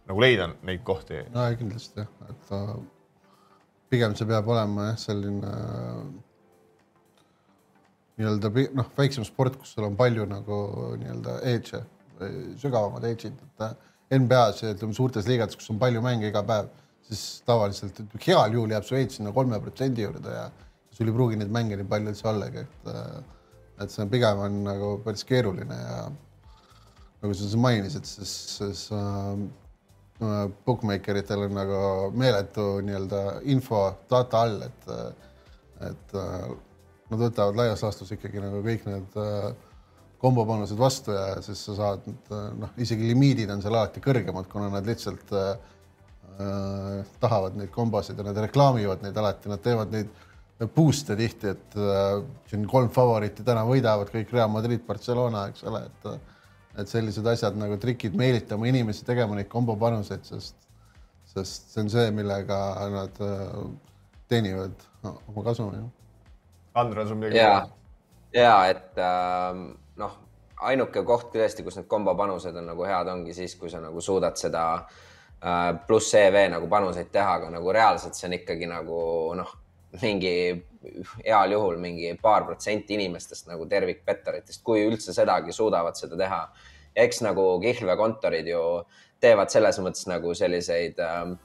nagu 0.09 0.23
leida 0.23 0.49
neid 0.65 0.81
kohti. 0.87 1.21
no 1.33 1.45
kindlasti 1.59 2.01
jah, 2.01 2.09
et 2.29 2.49
ta 2.49 2.61
pigem 3.91 4.15
see 4.17 4.29
peab 4.29 4.47
olema 4.49 4.91
jah, 4.91 4.99
selline 5.01 5.51
äh, 5.51 6.03
nii-öelda 8.21 8.51
noh, 8.77 8.91
väiksem 8.97 9.25
sport, 9.27 9.57
kus 9.59 9.73
sul 9.75 9.87
on 9.89 9.97
palju 9.99 10.27
nagu 10.29 10.59
nii-öelda 11.01 11.39
edge'e, 11.51 11.81
sügavamad 12.61 13.07
edge'id, 13.09 13.37
et 13.47 13.65
äh, 13.65 13.75
NBA-s 14.21 14.63
ja 14.63 14.73
ütleme 14.75 14.95
suurtes 14.95 15.27
liigades, 15.29 15.57
kus 15.57 15.71
on 15.73 15.79
palju 15.81 16.03
mänge 16.05 16.29
iga 16.29 16.43
päev, 16.45 16.69
siis 17.07 17.41
tavaliselt 17.47 18.01
heal 18.25 18.57
juhul 18.57 18.73
jääb 18.75 18.87
su 18.87 18.97
edge 18.99 19.17
sinna 19.17 19.33
kolme 19.35 19.59
protsendi 19.63 20.05
juurde 20.05 20.35
ja 20.35 20.49
sul 20.91 21.09
ei 21.09 21.15
pruugi 21.15 21.39
neid 21.39 21.53
mänge 21.53 21.79
nii 21.79 21.87
palju 21.89 22.11
üldse 22.13 22.27
ollagi, 22.31 22.65
et 22.67 22.91
äh, 22.91 23.21
et 23.81 23.89
see 23.89 24.05
pigem 24.11 24.43
on 24.45 24.59
nagu 24.67 24.91
päris 25.05 25.23
keeruline 25.25 25.77
ja 25.77 26.03
nagu 27.21 27.33
sa 27.37 27.57
mainisid, 27.57 28.05
siis, 28.05 28.33
siis 28.57 28.83
äh, 28.93 30.47
bookmaker 30.65 31.17
itel 31.17 31.47
on 31.47 31.55
nagu 31.57 31.79
meeletu 32.17 32.67
nii-öelda 32.85 33.21
info 33.53 33.83
data 34.09 34.43
all, 34.45 34.61
et, 34.67 34.91
et 35.89 36.15
äh, 36.17 36.51
nad 37.11 37.19
võtavad 37.19 37.59
laias 37.59 37.83
laastus 37.83 38.13
ikkagi 38.15 38.41
nagu 38.41 38.61
kõik 38.63 38.87
need 38.87 39.19
äh, 39.19 39.51
kombopanused 40.21 40.79
vastu 40.79 41.15
ja 41.15 41.41
siis 41.43 41.61
sa 41.67 41.75
saad 41.77 42.07
äh, 42.07 42.47
noh, 42.61 42.73
isegi 42.81 43.07
limiidid 43.09 43.51
on 43.51 43.63
seal 43.63 43.75
alati 43.75 44.03
kõrgemad, 44.03 44.47
kuna 44.51 44.69
nad 44.71 44.87
lihtsalt 44.87 45.33
äh, 45.35 45.53
äh, 46.37 47.13
tahavad 47.23 47.57
neid 47.59 47.73
kombosid 47.75 48.19
ja 48.19 48.27
nad 48.27 48.39
reklaamivad 48.47 49.03
neid 49.05 49.17
alati, 49.17 49.51
nad 49.51 49.63
teevad 49.63 49.93
neid 49.93 50.11
boost'e 50.75 51.17
tihti, 51.17 51.55
et 51.55 51.77
äh, 51.79 52.21
siin 52.51 52.67
kolm 52.69 52.91
favoriiti 52.93 53.45
täna 53.45 53.65
võidavad 53.67 54.11
kõik 54.13 54.33
Real 54.35 54.51
Madrid, 54.53 54.83
Barcelona, 54.87 55.47
eks 55.51 55.65
ole, 55.69 55.87
et 55.89 56.13
et 56.79 56.87
sellised 56.87 57.25
asjad 57.27 57.57
nagu 57.59 57.75
trikid 57.75 58.13
meelitama 58.15 58.69
inimesi 58.69 59.03
tegema 59.03 59.35
neid 59.35 59.49
kombopanuseid, 59.51 60.21
sest, 60.23 60.55
sest 61.33 61.73
see 61.73 61.81
on 61.83 61.89
see, 61.91 62.05
millega 62.15 62.59
nad 62.93 63.19
teenivad 64.31 64.85
no, 65.03 65.17
oma 65.27 65.43
kasumi. 65.49 65.81
Andres 66.73 67.11
on 67.11 67.19
midagi 67.19 67.41
ja, 67.41 67.67
ja 68.33 68.55
et 68.71 68.99
äh, 68.99 69.61
noh, 69.99 70.17
ainuke 70.61 71.03
koht 71.07 71.31
tõesti, 71.33 71.65
kus 71.65 71.79
need 71.79 71.89
kombopanused 71.91 72.55
on 72.55 72.69
nagu 72.71 72.85
head, 72.87 73.09
ongi 73.11 73.35
siis, 73.35 73.55
kui 73.59 73.71
sa 73.71 73.81
nagu 73.83 74.01
suudad 74.03 74.37
seda 74.39 74.65
äh, 74.77 75.71
pluss 75.87 76.13
EV 76.15 76.43
nagu 76.53 76.69
panuseid 76.71 77.11
teha, 77.13 77.37
aga 77.39 77.51
nagu 77.53 77.73
reaalselt 77.75 78.17
see 78.17 78.29
on 78.29 78.37
ikkagi 78.39 78.69
nagu 78.71 79.01
noh, 79.39 79.55
mingi 80.01 80.35
heal 81.25 81.51
juhul 81.51 81.77
mingi 81.81 82.13
paar 82.21 82.45
protsenti 82.47 82.95
inimestest 82.95 83.49
nagu 83.51 83.67
tervikpetteritest, 83.69 84.63
kui 84.63 84.85
üldse 84.87 85.13
sedagi 85.13 85.53
suudavad 85.53 85.99
seda 85.99 86.17
teha. 86.17 86.43
eks 86.95 87.21
nagu 87.23 87.43
kihlveokontorid 87.63 88.47
ju 88.51 88.61
teevad 89.23 89.51
selles 89.51 89.77
mõttes 89.79 90.07
nagu 90.11 90.33
selliseid 90.35 90.99
äh, 90.99 91.35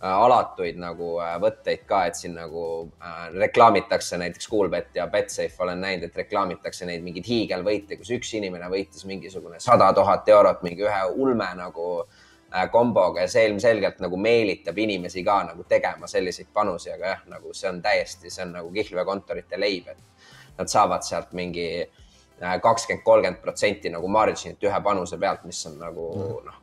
alatuid 0.00 0.76
nagu 0.80 1.16
äh, 1.24 1.36
võtteid 1.40 1.86
ka, 1.88 2.02
et 2.08 2.18
siin 2.18 2.34
nagu 2.36 2.62
äh, 3.00 3.20
reklaamitakse 3.32 4.18
näiteks 4.20 4.48
Coolbet 4.50 4.96
ja 4.96 5.06
Betsafe 5.08 5.62
olen 5.64 5.80
näinud, 5.80 6.04
et 6.04 6.16
reklaamitakse 6.16 6.86
neid 6.86 7.04
mingeid 7.04 7.28
hiigelvõite, 7.28 7.96
kus 7.96 8.12
üks 8.18 8.34
inimene 8.36 8.68
võitis 8.72 9.06
mingisugune 9.08 9.60
sada 9.60 9.88
tuhat 9.96 10.28
eurot 10.28 10.62
mingi 10.66 10.84
ühe 10.84 11.02
ulme 11.16 11.48
nagu 11.56 11.86
äh, 12.02 12.66
komboga 12.72 13.24
ja 13.24 13.30
see 13.32 13.46
ilmselgelt 13.48 14.02
nagu 14.04 14.20
meelitab 14.20 14.76
inimesi 14.78 15.24
ka 15.24 15.38
nagu 15.48 15.64
tegema 15.68 16.10
selliseid 16.10 16.52
panusi, 16.52 16.92
aga 16.92 17.14
jah, 17.14 17.24
nagu 17.32 17.56
see 17.56 17.70
on 17.72 17.80
täiesti, 17.82 18.30
see 18.30 18.44
on 18.44 18.52
nagu 18.58 18.72
kihlveokontorite 18.76 19.60
leib, 19.60 19.88
et 19.94 20.60
nad 20.60 20.72
saavad 20.72 21.08
sealt 21.08 21.32
mingi 21.32 21.70
äh, 21.80 22.60
kakskümmend, 22.60 23.04
kolmkümmend 23.04 23.40
protsenti 23.40 23.96
nagu 23.96 24.12
margin'it 24.12 24.68
ühe 24.68 24.84
panuse 24.84 25.16
pealt, 25.16 25.48
mis 25.48 25.64
on 25.72 25.80
nagu 25.80 26.12
noh, 26.44 26.62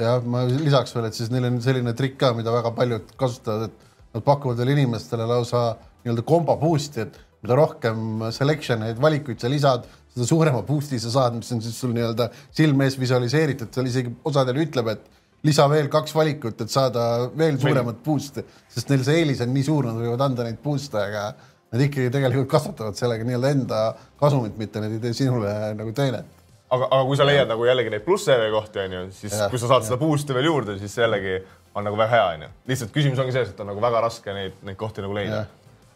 ja 0.00 0.16
ma 0.24 0.44
lisaks 0.48 0.94
veel, 0.96 1.08
et 1.10 1.16
siis 1.16 1.30
neil 1.32 1.46
on 1.48 1.60
selline 1.64 1.94
trikk 1.96 2.18
ka, 2.20 2.32
mida 2.36 2.52
väga 2.54 2.72
paljud 2.76 3.14
kasutavad, 3.20 3.70
et 3.70 4.16
nad 4.16 4.26
pakuvad 4.26 4.58
veel 4.60 4.74
inimestele 4.74 5.26
lausa 5.28 5.74
nii-öelda 6.02 6.24
kombo 6.26 6.56
boost'i, 6.60 7.04
et 7.06 7.18
mida 7.44 7.56
rohkem 7.58 8.26
selection 8.34 8.84
eid, 8.88 9.00
valikuid 9.00 9.40
sa 9.40 9.50
lisad, 9.52 9.86
seda 10.10 10.26
suurema 10.26 10.64
boost'i 10.66 10.98
sa 11.00 11.12
saad, 11.12 11.38
mis 11.38 11.52
on 11.54 11.62
siis 11.64 11.78
sul 11.78 11.94
nii-öelda 11.96 12.30
silme 12.56 12.88
ees 12.88 12.98
visualiseeritud, 13.00 13.70
seal 13.74 13.88
isegi 13.90 14.12
osadel 14.28 14.58
ütleb, 14.64 14.90
et 14.94 15.06
lisa 15.46 15.64
veel 15.72 15.88
kaks 15.92 16.14
valikut, 16.16 16.60
et 16.60 16.72
saada 16.72 17.04
veel 17.38 17.60
suuremat 17.60 18.02
boost'i, 18.04 18.44
sest 18.72 18.90
neil 18.92 19.06
see 19.06 19.22
eelis 19.22 19.40
on 19.44 19.54
nii 19.54 19.64
suur, 19.66 19.88
nad 19.88 20.00
võivad 20.00 20.26
anda 20.26 20.48
neid 20.48 20.60
boost'e, 20.64 21.00
aga 21.00 21.30
nad 21.70 21.86
ikkagi 21.86 22.10
tegelikult 22.12 22.50
kasvatavad 22.50 22.98
sellega 22.98 23.26
nii-öelda 23.26 23.54
enda 23.54 23.80
kasumit, 24.20 24.58
mitte 24.58 24.82
nad 24.82 24.92
ei 24.92 25.02
tee 25.02 25.14
sinule 25.16 25.54
nagu 25.78 25.94
teenet. 25.96 26.39
aga, 26.70 26.88
aga 26.90 27.04
kui 27.08 27.18
sa 27.18 27.26
leiad 27.28 27.50
nagu 27.50 27.64
jällegi 27.66 27.94
neid 27.94 28.04
pluss-CV 28.06 28.50
kohti 28.54 28.84
onju, 28.84 29.06
siis 29.16 29.36
Jah, 29.36 29.50
kui 29.52 29.60
sa 29.62 29.70
saad 29.70 29.86
seda 29.88 30.00
boost'i 30.00 30.36
veel 30.36 30.50
juurde, 30.50 30.78
siis 30.82 30.98
jällegi 30.98 31.40
on 31.74 31.86
nagu 31.86 31.98
väga 31.98 32.16
hea 32.16 32.28
onju. 32.34 32.52
lihtsalt 32.70 32.92
küsimus 32.94 33.22
ongi 33.22 33.34
selles, 33.34 33.54
et 33.54 33.64
on 33.64 33.70
nagu 33.72 33.82
väga 33.82 34.04
raske 34.06 34.34
neid, 34.34 34.60
neid 34.66 34.78
kohti 34.80 35.04
nagu 35.04 35.16
leida 35.16 35.46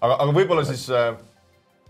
aga, 0.04 0.16
aga 0.18 0.32
võib-olla 0.34 0.64
siis 0.68 0.86
äh, 0.92 1.12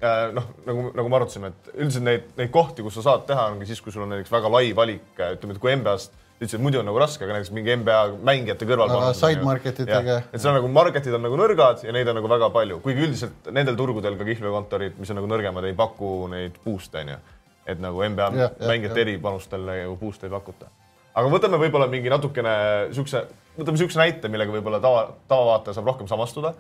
äh, 0.03 0.27
noh, 0.35 0.51
nagu, 0.69 0.91
nagu 0.97 1.13
me 1.13 1.21
arutasime, 1.21 1.53
et 1.55 1.73
üldiselt 1.77 2.07
neid, 2.07 2.29
neid 2.39 2.53
kohti, 2.55 2.85
kus 2.87 2.99
sa 2.99 3.09
saad 3.11 3.25
teha, 3.31 3.49
ongi 3.55 3.69
siis, 3.71 3.83
kui 3.85 3.95
sul 3.95 4.07
on 4.07 4.15
näiteks 4.15 4.33
väga 4.35 4.53
lai 4.53 4.69
valik, 4.77 5.09
ütleme, 5.19 5.57
et 5.57 5.63
kui 5.63 5.75
NBA-st 5.81 6.21
ütlesid, 6.35 6.63
muidu 6.63 6.81
on 6.81 6.89
nagu 6.89 6.99
raske, 6.99 7.23
aga 7.25 7.37
näiteks 7.37 7.53
mingi 7.55 7.77
NBA 7.79 7.99
mängijate 8.27 8.67
kõrval. 8.67 8.91
Aga 8.91 9.13
side 9.17 9.45
market 9.47 9.79
itega. 9.85 10.17
et 10.33 10.43
seal 10.43 10.57
nagu 10.57 10.71
market'id 10.73 11.15
on 11.15 11.23
nagu 11.25 11.39
nõrgad 11.39 11.85
ja 11.87 11.95
neid 11.95 12.11
on 12.11 12.19
nagu 12.19 12.31
väga 12.31 12.51
palju, 12.55 12.81
kuigi 12.85 13.07
üldiselt 13.07 13.53
nendel 13.55 13.79
turgudel 13.79 14.19
ka 14.19 14.27
kihlveokontorid, 14.27 14.99
mis 14.99 15.15
on 15.15 15.21
nagu 15.21 15.31
nõrgemad, 15.31 15.69
ei 15.69 15.79
paku 15.79 16.17
neid 16.33 16.59
boost'e 16.65 17.05
onju. 17.05 17.21
Et 17.67 17.81
nagu 17.81 18.03
NBA 18.05 18.31
jah, 18.37 18.57
mängijate 18.61 19.01
jah. 19.01 19.07
eripanustel 19.07 19.69
ju 19.83 19.97
boost'e 20.01 20.29
ei 20.29 20.33
pakuta. 20.33 20.69
aga 21.15 21.31
võtame 21.31 21.59
võib-olla 21.63 21.89
mingi 21.91 22.13
natukene 22.13 22.55
siukse, 22.93 23.25
võtame 23.59 23.81
siukse 23.81 24.01
näite, 24.01 24.29
millega 24.29 24.53
võib-olla 24.53 24.81
tava, 24.83 25.05
tavavaataja 25.31 25.79
saab 25.79 25.91
rohkem 25.93 26.09
samastuda. 26.11 26.55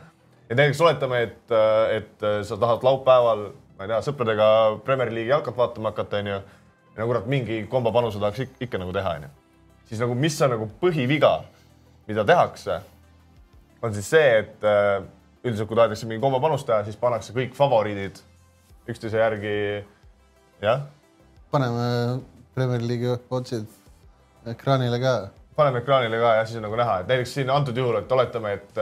et 0.49 0.57
näiteks 0.57 0.81
oletame, 0.81 1.23
et, 1.23 1.57
et 1.97 2.29
sa 2.45 2.57
tahad 2.57 2.85
laupäeval, 2.87 3.49
ma 3.79 3.87
ei 3.87 3.93
tea, 3.93 4.03
sõpradega 4.09 4.49
Premier 4.85 5.13
League'i 5.13 5.33
jalkat 5.33 5.57
vaatama 5.57 5.93
hakata, 5.93 6.23
onju. 6.23 6.39
ja 6.95 7.03
no 7.03 7.11
kurat, 7.11 7.27
mingi 7.27 7.65
kombo 7.71 7.93
panuse 7.93 8.21
tahaks 8.23 8.47
ikka, 8.47 8.65
ikka 8.69 8.83
nagu 8.83 8.93
teha, 8.97 9.19
onju. 9.19 9.33
siis 9.91 10.01
nagu, 10.01 10.15
mis 10.15 10.41
on 10.43 10.57
nagu 10.57 10.71
põhiviga, 10.81 11.35
mida 12.09 12.25
tehakse, 12.25 12.81
on 13.83 13.95
siis 13.95 14.09
see, 14.15 14.29
et 14.41 14.65
äh, 14.65 15.03
üldiselt, 15.45 15.69
kui 15.69 15.77
tahetakse 15.77 16.09
mingi 16.09 16.23
kombo 16.23 16.41
panust 16.41 16.67
teha, 16.69 16.85
siis 16.87 16.97
pannakse 16.97 17.35
kõik 17.37 17.53
favoriidid 17.57 18.21
üksteise 18.89 19.21
järgi, 19.21 19.57
paneme 21.55 22.21
Premier 22.55 22.83
League'i 22.83 23.19
otsid 23.31 23.67
ekraanile 24.51 24.99
ka. 25.03 25.13
paneme 25.57 25.83
ekraanile 25.83 26.19
ka 26.19 26.33
ja 26.39 26.47
siis 26.47 26.59
on 26.59 26.67
nagu 26.67 26.79
näha, 26.79 26.97
et 27.03 27.13
näiteks 27.13 27.35
siin 27.39 27.51
antud 27.51 27.77
juhul, 27.79 28.01
et 28.01 28.13
oletame, 28.13 28.55
et, 28.59 28.81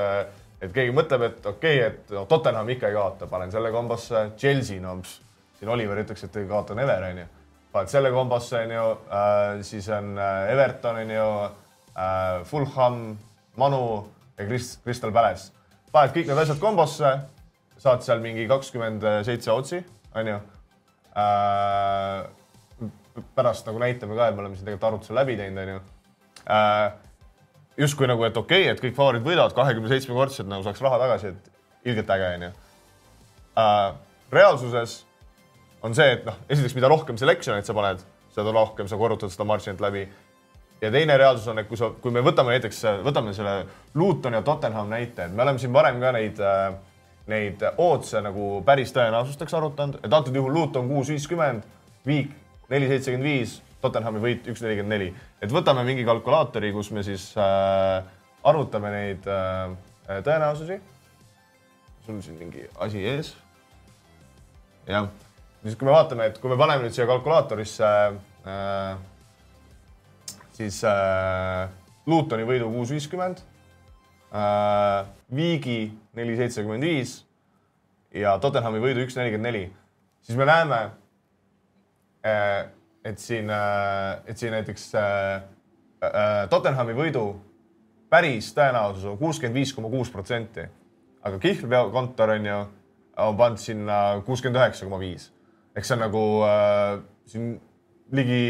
et 0.60 0.72
keegi 0.72 0.94
mõtleb, 0.96 1.26
et 1.28 1.46
okei 1.46 1.80
okay,, 1.80 1.90
et 1.90 2.14
no, 2.16 2.24
Tottenham 2.30 2.68
ikka 2.72 2.88
ei 2.88 2.96
kaota, 2.96 3.28
panen 3.30 3.52
selle 3.52 3.72
kombosse, 3.74 4.24
Chelsea, 4.40 4.80
no 4.80 4.96
pss, 5.02 5.20
siin 5.58 5.72
Oliver 5.72 6.00
ütleks, 6.04 6.24
et 6.26 6.38
ei 6.40 6.48
kaota 6.48 6.76
never, 6.78 7.08
onju. 7.10 7.26
paned 7.72 7.92
selle 7.92 8.12
kombosse, 8.12 8.64
onju 8.66 8.86
äh,, 9.18 9.60
siis 9.68 9.88
on 9.92 10.16
äh, 10.18 10.52
Everton, 10.54 11.02
onju 11.04 11.28
äh,, 11.42 12.40
Fulham, 12.48 13.02
Manu 13.56 13.84
ja 14.38 14.48
Krist-, 14.48 14.80
Crystal 14.84 15.12
Palace. 15.12 15.52
paned 15.92 16.16
kõik 16.16 16.32
need 16.32 16.44
asjad 16.46 16.60
kombosse, 16.60 17.12
saad 17.82 18.04
seal 18.04 18.24
mingi 18.24 18.48
kakskümmend 18.48 19.04
seitse 19.26 19.52
otsi, 19.52 19.84
onju. 20.16 20.40
Pärast 23.34 23.66
nagu 23.68 23.80
näitame 23.82 24.16
ka, 24.16 24.28
et 24.28 24.36
me 24.36 24.44
oleme 24.44 24.56
siin 24.56 24.66
tegelikult 24.66 24.88
arvutuse 24.88 25.14
läbi 25.16 25.36
teinud, 25.36 25.62
onju 25.62 25.80
äh, 26.50 26.92
justkui 27.76 28.08
nagu, 28.08 28.24
et 28.24 28.36
okei 28.36 28.64
okay,, 28.64 28.74
et 28.74 28.82
kõik 28.82 28.96
favoriid 28.96 29.24
võidavad 29.26 29.54
kahekümne 29.56 29.90
seitsme 29.92 30.16
kordsed 30.16 30.48
nagu 30.50 30.64
saaks 30.66 30.82
raha 30.84 31.00
tagasi, 31.02 31.32
et 31.32 31.88
ilgelt 31.92 32.12
äge 32.16 32.28
onju 32.38 32.50
äh,. 33.60 33.94
reaalsuses 34.32 35.02
on 35.82 35.96
see, 35.98 36.12
et 36.16 36.26
noh, 36.26 36.36
esiteks, 36.48 36.76
mida 36.78 36.90
rohkem 36.90 37.18
selection'it 37.20 37.68
sa 37.68 37.74
paned, 37.76 38.04
seda 38.32 38.52
rohkem 38.54 38.88
sa 38.88 38.98
korrutad 39.00 39.32
seda 39.34 39.46
margin'it 39.48 39.82
läbi. 39.82 40.06
ja 40.80 40.90
teine 40.90 41.16
reaalsus 41.18 41.48
on, 41.48 41.58
et 41.58 41.68
kui 41.68 41.78
sa, 41.78 41.92
kui 42.02 42.14
me 42.14 42.22
võtame 42.24 42.56
näiteks, 42.56 42.80
võtame 43.04 43.34
selle 43.36 43.66
Luton 43.94 44.34
ja 44.34 44.42
Tottenham 44.42 44.88
näite, 44.90 45.26
et 45.26 45.34
me 45.34 45.44
oleme 45.44 45.58
siin 45.58 45.72
varem 45.72 46.00
ka 46.00 46.12
neid 46.16 46.40
äh, 46.40 46.72
neid 47.30 47.62
ootse 47.78 48.20
nagu 48.24 48.62
päris 48.66 48.92
tõenäosusteks 48.94 49.54
arutanud, 49.54 50.00
et 50.02 50.12
antud 50.12 50.34
juhul 50.36 50.54
Luton 50.54 50.88
kuus 50.90 51.12
viiskümmend, 51.12 51.68
Viik 52.06 52.32
neli 52.66 52.88
seitsekümmend 52.90 53.28
viis, 53.28 53.60
Tottenhami 53.82 54.18
võit 54.22 54.48
üks 54.50 54.62
nelikümmend 54.62 54.94
neli. 54.94 55.12
et 55.42 55.50
võtame 55.50 55.84
mingi 55.86 56.04
kalkulaatori, 56.06 56.72
kus 56.74 56.90
me 56.90 57.02
siis 57.06 57.28
äh, 57.38 58.02
arvutame 58.42 58.90
neid 58.90 59.26
äh, 59.30 59.70
tõenäosusi. 60.26 60.80
sul 62.06 62.18
siin 62.22 62.38
mingi 62.38 62.66
asi 62.82 63.04
ees. 63.06 63.34
jah, 64.86 65.06
siis 65.62 65.78
kui 65.78 65.86
me 65.86 65.94
vaatame, 65.94 66.26
et 66.26 66.38
kui 66.42 66.50
me 66.50 66.58
paneme 66.58 66.82
nüüd 66.82 66.94
siia 66.94 67.06
kalkulaatorisse 67.06 67.86
äh, 67.86 68.98
siis 70.58 70.82
äh, 70.84 71.70
Lutoni 72.06 72.46
võidu 72.46 72.70
kuus 72.72 72.90
viiskümmend 72.90 73.42
äh,, 74.34 75.06
Viigi 75.34 75.92
neli 76.16 76.36
seitsekümmend 76.36 76.84
viis 76.84 77.22
ja 78.14 78.34
Tottenhami 78.40 78.82
võidu 78.82 79.04
üks 79.06 79.16
nelikümmend 79.16 79.48
neli, 79.48 79.64
siis 80.24 80.38
me 80.38 80.46
näeme 80.48 80.80
äh,, 82.26 82.68
et 83.04 83.18
siin 83.18 83.50
äh,, 83.50 84.20
et 84.28 84.38
siin 84.38 84.54
näiteks 84.56 84.90
äh, 84.98 85.42
äh, 86.04 86.30
Tottenhami 86.52 86.96
võidu 86.96 87.26
päris 88.12 88.52
tõenäosus 88.56 89.08
on 89.08 89.18
kuuskümmend 89.20 89.56
viis 89.56 89.72
koma 89.72 89.90
kuus 89.92 90.12
protsenti, 90.12 90.66
aga 91.24 91.40
kihlveokontor 91.40 92.36
on 92.36 92.48
ju, 92.48 92.62
on 93.24 93.36
pannud 93.38 93.62
sinna 93.62 93.98
kuuskümmend 94.26 94.60
üheksa 94.60 94.88
koma 94.88 95.00
viis. 95.00 95.30
Ehk 95.76 95.88
see 95.88 95.96
on 95.96 96.04
nagu 96.04 96.24
äh, 96.44 96.98
siin 97.32 97.54
ligi, 98.12 98.42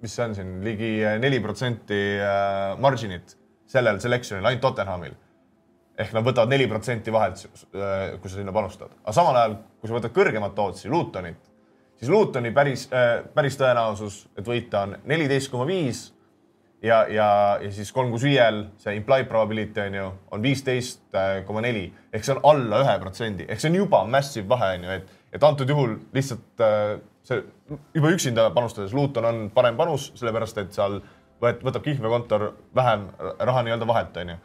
mis 0.00 0.14
see 0.16 0.24
on 0.24 0.38
siin? 0.38 0.54
Ligi 0.64 0.94
neli 1.20 1.42
protsenti 1.44 2.00
äh, 2.16 2.78
margin'it 2.80 3.37
sellel 3.68 4.00
selection'il, 4.00 4.46
ainult 4.46 4.64
Tottenhamil. 4.64 5.16
Ehk 5.98 6.12
nad 6.14 6.24
võtavad 6.24 6.50
neli 6.52 6.68
protsenti 6.70 7.12
vahelt, 7.12 7.40
kui 7.72 8.30
sa 8.30 8.36
sinna 8.36 8.54
panustad. 8.54 8.92
aga 9.02 9.14
samal 9.14 9.36
ajal, 9.36 9.56
kui 9.80 9.90
sa 9.90 9.96
võtad 9.96 10.14
kõrgemat 10.14 10.60
ootsi, 10.62 10.88
Lutonit, 10.88 11.40
siis 11.98 12.10
Lutoni 12.12 12.52
päris, 12.54 12.86
päris 13.34 13.58
tõenäosus, 13.58 14.22
et 14.38 14.46
võita 14.46 14.86
on 14.86 14.94
neliteist 15.10 15.50
koma 15.50 15.66
viis 15.66 16.04
ja, 16.82 17.02
ja, 17.10 17.28
ja 17.62 17.70
siis 17.74 17.90
kolm 17.92 18.12
kuus 18.14 18.24
viiel 18.26 18.64
see 18.78 18.94
implied 18.98 19.28
probability 19.30 19.82
on 19.88 19.98
ju, 19.98 20.08
on 20.36 20.42
viisteist 20.42 21.18
koma 21.46 21.62
neli. 21.64 21.88
Ehk 22.14 22.26
see 22.26 22.36
on 22.36 22.42
alla 22.52 22.82
ühe 22.84 22.96
protsendi, 23.02 23.48
ehk 23.48 23.62
see 23.62 23.72
on 23.72 23.80
juba 23.80 24.04
massive 24.06 24.48
vahe 24.50 24.76
on 24.78 24.86
ju, 24.86 24.98
et, 25.00 25.14
et 25.34 25.48
antud 25.50 25.70
juhul 25.74 25.96
lihtsalt 26.14 26.64
äh, 26.64 26.98
see 27.26 27.42
juba 27.96 28.12
üksinda 28.14 28.48
panustades 28.54 28.94
Luton 28.96 29.26
on 29.28 29.46
parem 29.54 29.76
panus, 29.76 30.12
sellepärast 30.18 30.62
et 30.62 30.76
seal 30.76 31.00
võet-, 31.42 31.64
võtab 31.64 31.84
kihlveokontor 31.84 32.46
vähem 32.74 33.08
raha 33.18 33.64
nii-öelda 33.66 33.86
vahelt 33.86 34.16
on 34.22 34.34
ju 34.34 34.38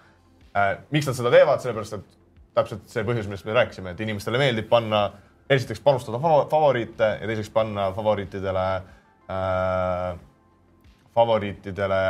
äh,. 0.57 0.75
miks 0.91 1.09
nad 1.09 1.17
seda 1.17 1.31
teevad, 1.33 1.61
sellepärast 1.63 1.97
et 1.99 2.19
täpselt 2.53 2.89
see 2.89 3.05
põhjus, 3.07 3.29
millest 3.29 3.47
me 3.47 3.55
rääkisime, 3.57 3.93
et 3.93 4.03
inimestele 4.05 4.41
meeldib 4.41 4.69
panna, 4.69 5.07
esiteks 5.49 5.81
panustada 5.81 6.19
favo- 6.21 6.45
favoriite 6.51 7.09
ja 7.21 7.29
teiseks 7.29 7.49
panna 7.53 7.89
favoriitidele 7.95 8.67
äh, 8.75 10.19
favoriitidele 11.13 12.01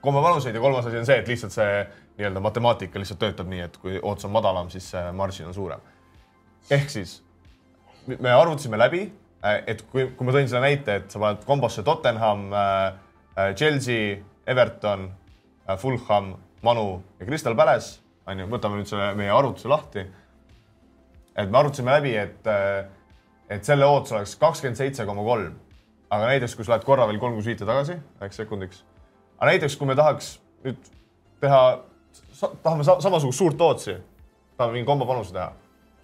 kombepanuseid 0.00 0.54
ja 0.54 0.60
kolmas 0.60 0.86
asi 0.86 0.98
on 0.98 1.06
see, 1.06 1.18
et 1.20 1.28
lihtsalt 1.28 1.54
see 1.54 1.72
nii-öelda 2.18 2.42
matemaatika 2.42 3.00
lihtsalt 3.00 3.20
töötab 3.22 3.50
nii, 3.50 3.64
et 3.66 3.76
kui 3.80 3.98
ootus 4.02 4.26
on 4.28 4.34
madalam, 4.34 4.70
siis 4.70 4.90
margin 5.16 5.50
on 5.50 5.54
suurem. 5.54 5.80
ehk 6.70 6.90
siis 6.90 7.22
me 8.18 8.32
arvutasime 8.32 8.78
läbi, 8.78 9.12
et 9.42 9.82
kui, 9.88 10.10
kui 10.16 10.26
ma 10.26 10.34
tõin 10.36 10.48
selle 10.50 10.66
näite, 10.66 10.98
et 11.00 11.12
sa 11.12 11.22
paned 11.22 11.46
kombosse 11.48 11.84
Tottenham, 11.86 12.50
Chelsea, 13.56 14.18
Everton, 14.46 15.08
Fulham, 15.80 16.34
Manu 16.66 16.88
ja 17.20 17.28
Crystal 17.28 17.56
Palace, 17.56 18.00
on 18.28 18.42
ju, 18.42 18.50
võtame 18.50 18.80
nüüd 18.80 18.90
selle 18.90 19.14
meie 19.16 19.32
arvutuse 19.32 19.70
lahti. 19.70 20.04
et 21.36 21.48
me 21.48 21.58
arvutasime 21.58 21.92
läbi, 21.94 22.12
et, 22.20 22.48
et 23.48 23.64
selle 23.64 23.86
ootus 23.86 24.12
oleks 24.12 24.36
kakskümmend 24.36 24.76
seitse 24.76 25.06
koma 25.08 25.24
kolm 25.24 25.54
aga 26.10 26.26
näiteks, 26.26 26.56
kui 26.56 26.66
sa 26.66 26.74
lähed 26.74 26.86
korra 26.86 27.06
veel 27.08 27.20
kolm 27.22 27.36
kuus 27.38 27.46
viite 27.46 27.66
tagasi, 27.66 27.96
väheks 28.20 28.42
sekundiks. 28.42 28.82
aga 29.38 29.52
näiteks, 29.52 29.76
kui 29.78 29.86
me 29.88 29.96
tahaks 29.96 30.32
nüüd 30.64 30.90
teha, 31.40 31.60
tahame 32.64 32.84
sa 32.84 32.98
samasugust 33.00 33.38
suurt 33.38 33.60
ootsi, 33.60 33.94
tahame 34.58 34.78
mingi 34.78 34.88
kombo 34.88 35.06
panuse 35.06 35.32
teha, 35.34 35.52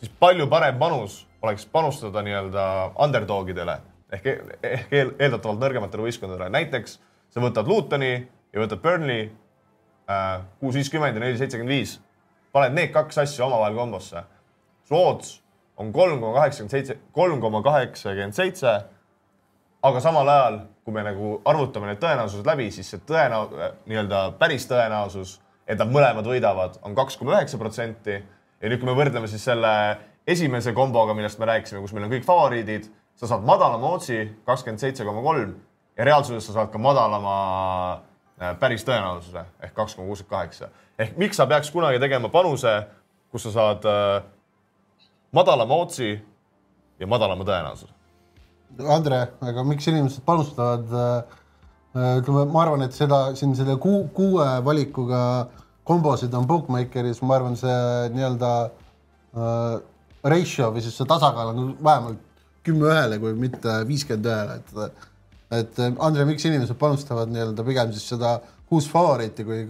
siis 0.00 0.12
palju 0.20 0.46
parem 0.50 0.78
panus 0.78 1.24
oleks 1.42 1.66
panustada 1.72 2.22
nii-öelda 2.24 2.64
underdogidele 3.04 3.78
ehk, 4.12 4.26
ehk 4.62 4.94
eel, 4.94 5.12
eeldatavalt 5.18 5.60
nõrgematele 5.62 6.06
võistkondadele, 6.06 6.50
näiteks 6.54 6.98
sa 7.32 7.42
võtad 7.42 7.68
Lutoni 7.68 8.12
ja 8.16 8.62
võtad 8.62 8.82
Burnley 8.82 9.30
kuus 10.60 10.78
viiskümmend 10.78 11.18
ja 11.18 11.22
neli 11.24 11.38
seitsekümmend 11.38 11.74
viis, 11.74 11.96
paned 12.54 12.76
need 12.76 12.92
kaks 12.94 13.18
asja 13.24 13.46
omavahel 13.48 13.76
kombosse, 13.78 14.22
su 14.86 14.96
ootus 14.96 15.40
on 15.76 15.90
kolm 15.92 16.20
koma 16.22 16.38
kaheksakümmend 16.40 16.72
seitse, 16.72 16.98
kolm 17.12 17.40
koma 17.42 17.62
kaheksakümmend 17.66 18.36
seitse 18.36 18.76
aga 19.86 20.00
samal 20.02 20.28
ajal, 20.28 20.60
kui 20.84 20.94
me 20.94 21.02
nagu 21.06 21.36
arvutame 21.48 21.90
need 21.90 22.00
tõenäosused 22.02 22.46
läbi, 22.48 22.68
siis 22.74 22.88
see 22.92 23.02
tõenäo-, 23.08 23.72
nii-öelda 23.90 24.22
päris 24.40 24.66
tõenäosus, 24.70 25.36
et 25.66 25.78
nad 25.80 25.90
mõlemad 25.92 26.26
võidavad, 26.26 26.80
on 26.86 26.94
kaks 26.96 27.18
koma 27.20 27.36
üheksa 27.36 27.58
protsenti. 27.60 28.20
ja 28.60 28.70
nüüd, 28.70 28.80
kui 28.80 28.88
me 28.88 28.96
võrdleme 28.96 29.28
siis 29.28 29.44
selle 29.44 29.72
esimese 30.26 30.75
komboga, 30.75 31.14
millest 31.14 31.38
me 31.38 31.47
rääkisime, 31.47 31.80
kus 31.85 31.95
meil 31.95 32.09
on 32.09 32.12
kõik 32.16 32.26
favoriidid, 32.26 32.90
sa 33.16 33.30
saad 33.30 33.47
madalama 33.47 33.95
ootsi, 33.95 34.18
kakskümmend 34.47 34.83
seitse 34.83 35.06
koma 35.06 35.23
kolm 35.25 35.54
ja 35.97 36.04
reaalsuses 36.04 36.49
sa 36.49 36.59
saad 36.59 36.73
ka 36.73 36.80
madalama 36.83 37.35
äh, 38.40 38.54
päris 38.61 38.85
tõenäosuse 38.85 39.45
ehk 39.62 39.75
kaks 39.76 39.97
koma 39.97 40.11
kuuskümmend 40.11 40.35
kaheksa. 40.35 40.68
ehk 40.99 41.16
miks 41.16 41.37
sa 41.37 41.47
peaks 41.47 41.71
kunagi 41.71 42.00
tegema 42.02 42.28
panuse, 42.28 42.75
kus 43.33 43.47
sa 43.49 43.54
saad 43.54 43.87
äh, 43.88 44.23
madalama 45.33 45.83
otsi 45.87 46.16
ja 46.99 47.06
madalama 47.06 47.45
tõenäosuse? 47.45 47.92
Andre, 48.92 49.23
aga 49.40 49.64
miks 49.64 49.87
inimesed 49.88 50.25
panustavad 50.26 50.90
äh, 50.92 51.37
ütleme, 52.18 52.45
ma 52.52 52.66
arvan, 52.66 52.83
et 52.85 52.92
seda 52.92 53.30
siin 53.38 53.54
selle 53.56 53.78
kuu, 53.80 54.09
kuue 54.14 54.47
valikuga 54.64 55.21
kombosid 55.87 56.35
on 56.35 56.49
bookmakeris, 56.50 57.23
ma 57.23 57.38
arvan, 57.38 57.56
see 57.56 57.76
nii-öelda 58.12 58.50
äh, 58.66 59.76
ratio 60.33 60.71
või 60.75 60.85
siis 60.85 60.97
see 60.99 61.09
tasakaal 61.09 61.52
on 61.52 61.76
vähemalt 61.83 62.25
kümme 62.66 62.88
ühele, 62.90 63.21
kui 63.23 63.37
mitte 63.38 63.80
viiskümmend 63.88 64.33
ühele, 64.33 64.59
et 64.62 65.12
et 65.56 65.78
Andre, 66.02 66.25
miks 66.26 66.42
inimesed 66.49 66.75
panustavad 66.78 67.30
nii-öelda 67.30 67.62
pigem 67.66 67.92
siis 67.95 68.09
seda 68.11 68.33
kuus 68.66 68.88
favoriiti 68.90 69.45
kui, 69.47 69.61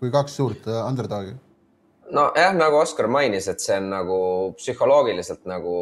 kui 0.00 0.10
kaks 0.10 0.38
suurt 0.40 0.70
underdogi? 0.72 1.34
nojah, 2.10 2.54
nagu 2.56 2.78
Oskar 2.80 3.06
mainis, 3.12 3.50
et 3.52 3.60
see 3.60 3.76
on 3.76 3.90
nagu 3.92 4.18
psühholoogiliselt 4.56 5.44
nagu 5.50 5.74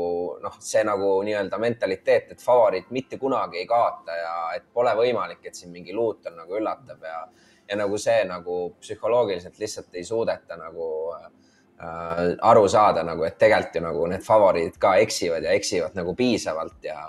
noh, 0.42 0.56
see 0.59 0.83
nagu 0.87 1.12
nii-öelda 1.26 1.61
mentaliteet, 1.62 2.33
et 2.35 2.42
favoriit 2.42 2.90
mitte 2.90 3.18
kunagi 3.23 3.62
ei 3.62 3.68
kaota 3.71 4.16
ja 4.18 4.35
et 4.56 4.66
pole 4.75 4.95
võimalik, 4.99 5.45
et 5.47 5.54
siin 5.54 5.71
mingi 5.71 5.95
luuter 5.95 6.35
nagu 6.35 6.59
üllatab 6.59 7.06
ja 7.06 7.21
ja 7.66 7.76
nagu 7.78 7.99
see 7.99 8.21
nagu 8.26 8.56
psühholoogiliselt 8.80 9.59
lihtsalt 9.59 9.95
ei 9.99 10.04
suudeta 10.06 10.59
nagu 10.59 10.88
äh, 11.16 11.30
aru 11.76 12.68
saada 12.73 13.02
nagu, 13.04 13.25
et 13.26 13.35
tegelikult 13.38 13.75
ju 13.76 13.80
nagu 13.85 14.06
need 14.09 14.23
favoriidid 14.25 14.78
ka 14.80 14.95
eksivad 14.97 15.45
ja 15.45 15.50
eksivad 15.52 15.99
nagu 15.99 16.14
piisavalt 16.16 16.85
ja 16.85 17.02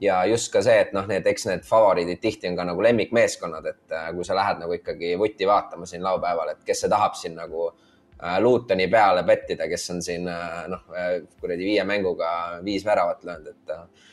ja 0.00 0.24
just 0.26 0.52
ka 0.52 0.62
see, 0.62 0.76
et 0.80 0.92
noh, 0.92 1.06
need, 1.08 1.26
eks 1.26 1.46
need 1.48 1.64
favoriidid 1.66 2.20
tihti 2.22 2.50
on 2.50 2.58
ka 2.58 2.66
nagu 2.68 2.82
lemmikmeeskonnad, 2.82 3.66
et 3.70 3.94
äh, 3.94 4.10
kui 4.14 4.26
sa 4.26 4.36
lähed 4.36 4.62
nagu 4.62 4.76
ikkagi 4.76 5.14
vutti 5.18 5.46
vaatama 5.48 5.86
siin 5.86 6.04
laupäeval, 6.04 6.54
et 6.54 6.64
kes 6.66 6.84
see 6.84 6.92
tahab 6.92 7.14
siin 7.18 7.36
nagu 7.38 7.68
äh, 7.70 8.38
Lutoni 8.42 8.88
peale 8.92 9.24
pettida, 9.26 9.68
kes 9.70 9.90
on 9.94 10.02
siin 10.04 10.28
äh, 10.28 10.64
noh, 10.72 10.82
äh, 10.98 11.14
kuradi 11.40 11.70
viie 11.70 11.84
mänguga 11.88 12.32
viis 12.64 12.84
väravat 12.86 13.24
löönud, 13.24 13.54
et 13.54 13.74
äh, 13.76 14.10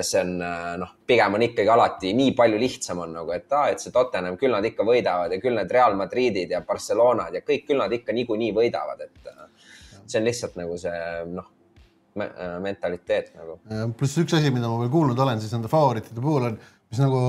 see 0.00 0.20
on 0.22 0.36
noh, 0.80 0.92
pigem 1.06 1.36
on 1.36 1.44
ikkagi 1.44 1.72
alati 1.72 2.12
nii 2.16 2.34
palju 2.38 2.60
lihtsam 2.60 3.02
on 3.04 3.16
nagu, 3.18 3.32
et 3.34 3.52
aa, 3.52 3.70
et 3.72 3.82
see 3.82 3.92
Tottenham, 3.94 4.38
küll 4.40 4.54
nad 4.54 4.64
ikka 4.64 4.86
võidavad 4.88 5.34
ja 5.34 5.40
küll 5.42 5.58
need 5.58 5.72
Real 5.74 5.96
Madridid 5.98 6.54
ja 6.54 6.62
Barcelonad 6.66 7.34
ja 7.36 7.42
kõik, 7.44 7.66
küll 7.68 7.82
nad 7.82 7.92
ikka 7.92 8.14
niikuinii 8.16 8.52
võidavad, 8.56 9.02
et 9.04 9.34
see 10.06 10.20
on 10.20 10.28
lihtsalt 10.28 10.56
nagu 10.60 10.78
see 10.80 11.02
noh 11.32 11.50
me, 12.18 12.28
mentaliteet 12.64 13.32
nagu. 13.38 13.58
pluss 13.98 14.20
üks 14.22 14.36
asi, 14.36 14.52
mida 14.54 14.70
ma 14.70 14.78
veel 14.82 14.92
kuulnud 14.92 15.18
olen, 15.24 15.40
siis 15.42 15.52
nende 15.54 15.70
favoriitide 15.72 16.22
puhul 16.22 16.48
on, 16.50 16.58
mis 16.92 17.00
nagu 17.00 17.20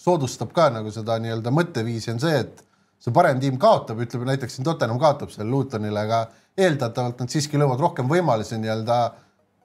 soodustab 0.00 0.52
ka 0.56 0.68
nagu 0.74 0.92
seda 0.94 1.18
nii-öelda 1.22 1.52
mõtteviisi, 1.54 2.12
on 2.12 2.22
see, 2.22 2.42
et 2.44 2.64
see 3.02 3.14
parem 3.16 3.40
tiim 3.40 3.58
kaotab, 3.60 4.00
ütleme 4.04 4.28
näiteks 4.32 4.58
siin 4.58 4.66
Tottenham 4.66 5.00
kaotab 5.00 5.32
seal 5.32 5.48
Lutonile, 5.50 6.04
aga 6.04 6.26
eeldatavalt 6.56 7.22
nad 7.22 7.32
siiski 7.32 7.60
löövad 7.60 7.80
rohkem 7.82 8.08
võimalusi 8.10 8.60
nii-öelda 8.60 8.98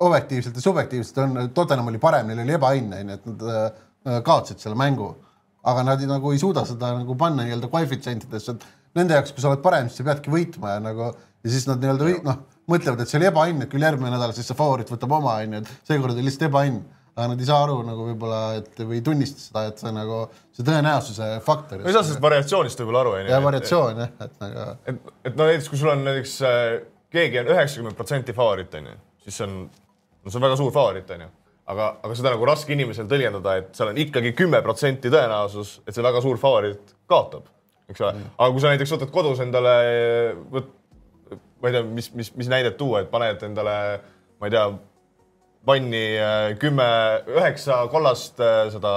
objektiivselt 0.01 0.57
ja 0.57 0.63
subjektiivselt 0.63 1.19
on, 1.23 1.41
Tottenham 1.55 1.89
oli 1.91 2.01
parem, 2.01 2.29
neil 2.29 2.43
oli 2.43 2.55
ebaõnne, 2.57 3.01
onju, 3.03 3.17
et 3.17 3.27
nad 3.31 3.49
äh, 3.51 4.21
kaotasid 4.25 4.63
selle 4.63 4.79
mängu. 4.79 5.13
aga 5.61 5.83
nad 5.85 6.01
nagu 6.09 6.31
ei 6.33 6.39
suuda 6.41 6.63
seda 6.65 6.87
nagu 6.97 7.13
panna 7.15 7.43
nii-öelda 7.45 7.67
koefitsientidesse, 7.69 8.55
et 8.55 8.63
nende 8.97 9.13
jaoks, 9.13 9.33
kui 9.35 9.43
sa 9.43 9.51
oled 9.51 9.61
parem, 9.61 9.89
siis 9.89 10.01
sa 10.01 10.07
peadki 10.07 10.33
võitma 10.33 10.71
ja 10.73 10.79
nagu 10.81 11.11
ja 11.11 11.51
siis 11.53 11.67
nad 11.69 11.83
nii-öelda 11.83 12.23
noh, 12.25 12.39
mõtlevad, 12.71 13.03
et 13.03 13.11
see 13.11 13.19
oli 13.19 13.29
ebaõnn, 13.29 13.61
et 13.61 13.69
küll 13.69 13.85
järgmine 13.85 14.09
nädal 14.13 14.33
siis 14.33 14.49
see 14.49 14.57
favoriit 14.57 14.89
võtab 14.89 15.13
oma, 15.19 15.37
onju, 15.43 15.61
et 15.61 15.85
seekord 15.85 16.17
oli 16.17 16.25
lihtsalt 16.25 16.49
ebaõnn 16.49 16.81
aga 17.11 17.27
nad 17.33 17.41
ei 17.43 17.47
saa 17.47 17.59
aru 17.65 17.81
nagu 17.85 18.05
võib-olla, 18.07 18.39
et 18.61 18.79
või 18.79 18.99
ei 18.99 19.03
tunnista 19.05 19.41
seda, 19.43 19.65
et 19.69 19.81
see 19.81 19.91
nagu 19.93 20.21
see 20.55 20.65
tõenäosuse 20.67 21.27
faktor. 21.45 21.83
ma 21.83 21.91
ei 21.91 21.95
saa 21.97 22.05
sellest 22.07 22.23
variatsioonist 22.23 22.81
võib-olla 22.81 23.03
aru, 23.03 23.13
onju. 23.19 23.31
ja 23.33 23.41
variatsioon 23.43 24.01
jah, 24.01 24.13
et 24.25 24.37
nagu. 24.43 24.67
et, 24.87 25.13
et 25.27 25.37
no 25.37 25.47
näiteks, 25.49 25.69
kui 25.71 25.81
sul 25.81 25.91
on 25.91 26.05
näiteks 26.07 26.35
äh, 26.47 26.67
keegi 27.11 27.41
on 27.41 27.51
üheksakümmend 27.51 27.99
protsenti 27.99 28.35
favoriit, 28.37 28.77
onju, 28.79 28.95
siis 29.25 29.41
see 29.41 29.47
on, 29.49 29.57
no 30.21 30.31
see 30.31 30.41
on 30.41 30.45
väga 30.47 30.59
suur 30.59 30.73
favoriit, 30.75 31.09
onju. 31.15 31.29
aga, 31.71 31.87
aga 32.03 32.17
seda 32.17 32.35
nagu 32.35 32.45
raske 32.49 32.73
inimesel 32.75 33.09
tõlgendada, 33.09 33.55
et 33.61 33.73
seal 33.77 33.91
on 33.93 34.03
ikkagi 34.03 34.33
kümme 34.37 34.61
protsenti 34.65 35.11
tõenäosus, 35.13 35.79
et 35.85 35.95
see 35.95 36.05
väga 36.05 36.21
suur 36.23 36.39
favoriit 36.41 36.95
kaotab, 37.09 37.49
eks 37.89 38.03
ole 38.03 38.13
mm.. 38.13 38.37
aga 38.37 38.53
kui 38.53 38.63
sa 38.63 38.73
näiteks 38.73 38.95
võtad 38.97 39.13
kodus 39.13 39.41
endale, 39.43 39.75
võt-, 40.53 40.71
ma 41.61 41.71
ei 41.71 41.77
tea, 41.77 41.83
mis, 41.99 42.11
mis, 42.17 42.31
mis 42.37 42.51
näidet 42.51 42.77
tuua, 42.79 43.03
et 43.03 43.11
paned 43.13 43.43
endale, 43.47 43.75
ma 44.41 44.49
ei 44.49 44.55
tea 44.55 44.69
vanni 45.67 46.05
äh, 46.17 46.51
kümme, 46.59 46.87
üheksa 47.29 47.83
kollast 47.91 48.39
äh, 48.41 48.65
seda 48.73 48.93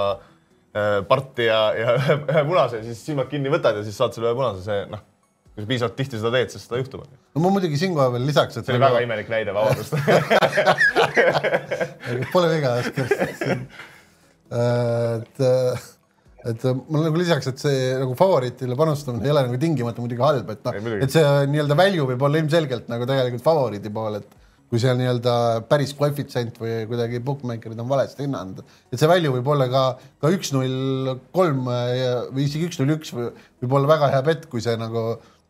äh, 0.73 1.01
parti 1.07 1.49
ja, 1.49 1.59
ja 1.77 1.97
ühe 2.31 2.45
punase, 2.47 2.81
siis 2.85 3.03
silmad 3.05 3.29
kinni 3.31 3.53
võtad 3.53 3.77
ja 3.79 3.85
siis 3.85 3.97
saad 3.99 4.15
selle 4.15 4.31
ühe 4.31 4.37
punase, 4.37 4.65
see 4.65 4.85
noh, 4.91 5.03
kui 5.55 5.63
sa 5.63 5.69
piisavalt 5.69 5.95
tihti 5.95 6.17
seda 6.19 6.31
teed, 6.35 6.51
siis 6.51 6.65
seda 6.67 6.81
juhtub. 6.81 7.03
no 7.07 7.43
ma 7.43 7.49
muidugi 7.55 7.77
siinkohal 7.79 8.11
veel 8.17 8.25
lisaks, 8.27 8.57
et 8.59 8.67
see 8.67 8.75
oli 8.75 8.83
väga 8.83 9.03
imelik 9.05 9.29
näide, 9.31 9.51
vabandust 9.55 9.95
Pole 12.33 12.47
viga, 12.51 12.71
et, 15.15 15.37
et 16.51 16.65
mul 16.75 17.05
nagu 17.07 17.21
lisaks, 17.21 17.47
et 17.53 17.59
see 17.63 17.77
nagu 18.01 18.13
favoriitile 18.19 18.75
panustamine 18.79 19.23
ei 19.25 19.33
ole 19.33 19.41
nagu 19.47 19.57
tingimata 19.61 20.03
muidugi 20.03 20.25
halb, 20.25 20.47
et 20.51 20.61
noh, 20.67 20.73
et 20.99 21.11
see 21.15 21.23
nii-öelda 21.53 21.75
value 21.79 22.05
võib 22.11 22.21
olla 22.27 22.41
ilmselgelt 22.43 22.85
nagu 22.91 23.03
tegelikult 23.07 23.45
favoriidi 23.45 23.89
pool, 23.95 24.19
et 24.19 24.29
kui 24.65 24.79
seal 24.81 24.97
nii-öelda 24.99 25.33
päris 25.69 25.91
koefitsient 25.95 26.55
või 26.59 26.73
kuidagi 26.89 27.21
bookmaker'id 27.23 27.79
on 27.79 27.89
valesti 27.89 28.25
hinnanud, 28.25 28.59
et 28.91 28.99
see 28.99 29.07
value 29.07 29.31
võib 29.37 29.47
olla 29.53 29.67
ka, 29.71 29.83
ka 30.19 30.27
üks 30.35 30.51
null 30.55 31.13
kolm 31.35 31.59
või 31.69 32.43
isegi 32.43 32.67
üks 32.67 32.77
null 32.81 32.91
üks 32.97 33.09
võib 33.15 33.71
olla 33.77 33.87
väga 33.93 34.05
hea 34.17 34.23
pett, 34.25 34.43
kui 34.51 34.61
see 34.65 34.75
nagu 34.81 35.01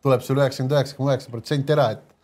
tuleb 0.06 0.22
sul 0.24 0.38
üheksakümmend 0.40 0.76
üheksa 0.78 0.98
koma 0.98 1.14
üheksa 1.14 1.32
protsenti 1.32 1.74
ära, 1.76 1.90
et 1.96 2.16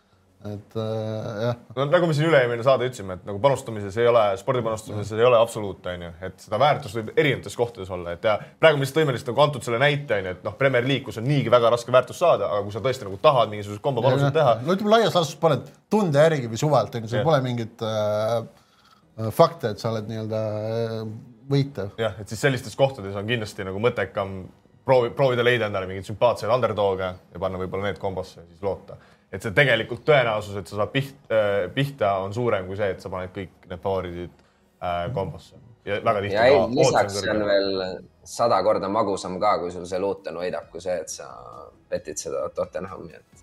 et 0.43 0.75
äh, 0.75 1.43
jah. 1.47 1.59
no 1.77 1.85
nagu 1.87 2.09
me 2.11 2.15
siin 2.17 2.27
üle-eelmine 2.27 2.65
saade 2.67 2.89
ütlesime, 2.89 3.15
et 3.19 3.27
nagu 3.29 3.39
panustamises 3.43 3.95
ei 4.03 4.09
ole, 4.11 4.23
spordipanustamises 4.41 5.15
ei 5.15 5.27
ole 5.27 5.39
absoluut, 5.39 5.85
on 5.87 6.07
ju, 6.07 6.11
et 6.27 6.43
seda 6.43 6.59
väärtust 6.59 6.99
võib 6.99 7.13
erinevates 7.15 7.55
kohtades 7.59 7.93
olla, 7.95 8.17
et 8.17 8.27
ja 8.27 8.35
praegu 8.61 8.81
me 8.81 8.83
lihtsalt 8.83 8.99
tõime 8.99 9.15
lihtsalt 9.15 9.31
nagu 9.31 9.45
antud 9.45 9.67
selle 9.67 9.79
näite, 9.83 10.19
on 10.19 10.27
ju, 10.27 10.35
et 10.35 10.47
noh, 10.49 10.57
Premier 10.59 10.87
League, 10.89 11.07
kus 11.07 11.21
on 11.23 11.29
niigi 11.31 11.53
väga 11.53 11.71
raske 11.77 11.95
väärtust 11.95 12.25
saada, 12.25 12.49
aga 12.51 12.67
kui 12.67 12.75
sa 12.75 12.83
tõesti 12.83 13.07
nagu 13.07 13.21
tahad 13.23 13.53
mingisuguseid 13.55 13.85
kombopanuseid 13.85 14.35
teha. 14.35 14.57
no 14.67 14.75
ütleme 14.75 14.97
laias 14.97 15.19
laastus 15.19 15.39
paned 15.43 15.71
tunde 15.93 16.27
järgi 16.27 16.51
või 16.51 16.63
suvalt, 16.65 16.99
on 16.99 17.07
ju, 17.07 17.13
seal 17.13 17.27
pole 17.29 17.39
mingit 17.47 17.87
äh, 17.87 18.41
fakte, 19.37 19.77
et 19.77 19.85
sa 19.85 19.93
oled 19.95 20.11
nii-öelda 20.11 20.43
äh, 20.49 20.99
võitev. 21.55 21.95
jah, 22.03 22.19
et 22.19 22.35
siis 22.35 22.43
sellistes 22.43 22.75
kohtades 22.79 23.15
on 23.19 23.31
kindlasti 23.31 23.69
nagu 23.69 23.79
mõttekam 23.83 24.43
proovi, 24.85 25.11
proovida 25.17 25.45
leida 25.45 25.69
endale 25.71 25.89
mingeid 25.91 26.09
sümpaatseid 26.09 26.53
underdog'e 26.53 27.09
ja 27.33 27.43
panna 27.43 27.61
võib-olla 27.61 27.91
need 27.91 28.01
kombosse 28.03 28.41
ja 28.41 28.47
siis 28.47 28.63
loota 28.63 28.99
et 29.33 29.45
see 29.45 29.55
tegelikult 29.57 30.05
tõenäosus, 30.07 30.57
et 30.61 30.69
sa 30.69 30.79
saad 30.83 30.93
pihta, 30.93 31.43
pihta, 31.75 32.15
on 32.25 32.35
suurem 32.37 32.69
kui 32.69 32.79
see, 32.79 32.93
et 32.95 33.03
sa 33.03 33.11
paned 33.13 33.33
kõik 33.35 33.69
need 33.71 33.83
favoriidid 33.83 34.33
äh, 34.85 35.07
kombosse. 35.17 35.57
ja 35.89 35.99
väga 36.05 36.25
tihti. 36.25 36.37
ja 36.37 36.67
lisaks 36.71 37.21
see 37.21 37.33
on 37.33 37.45
veel 37.49 37.71
sada 38.29 38.61
korda 38.63 38.91
magusam 38.93 39.39
ka, 39.41 39.57
kui 39.63 39.73
sul 39.75 39.87
see 39.89 40.01
Luton 40.03 40.37
võidab, 40.43 40.69
kui 40.73 40.85
see, 40.85 40.99
et 41.01 41.11
sa 41.11 41.31
petid 41.91 42.21
seda 42.21 42.45
Tottenhami, 42.55 43.15
et 43.17 43.41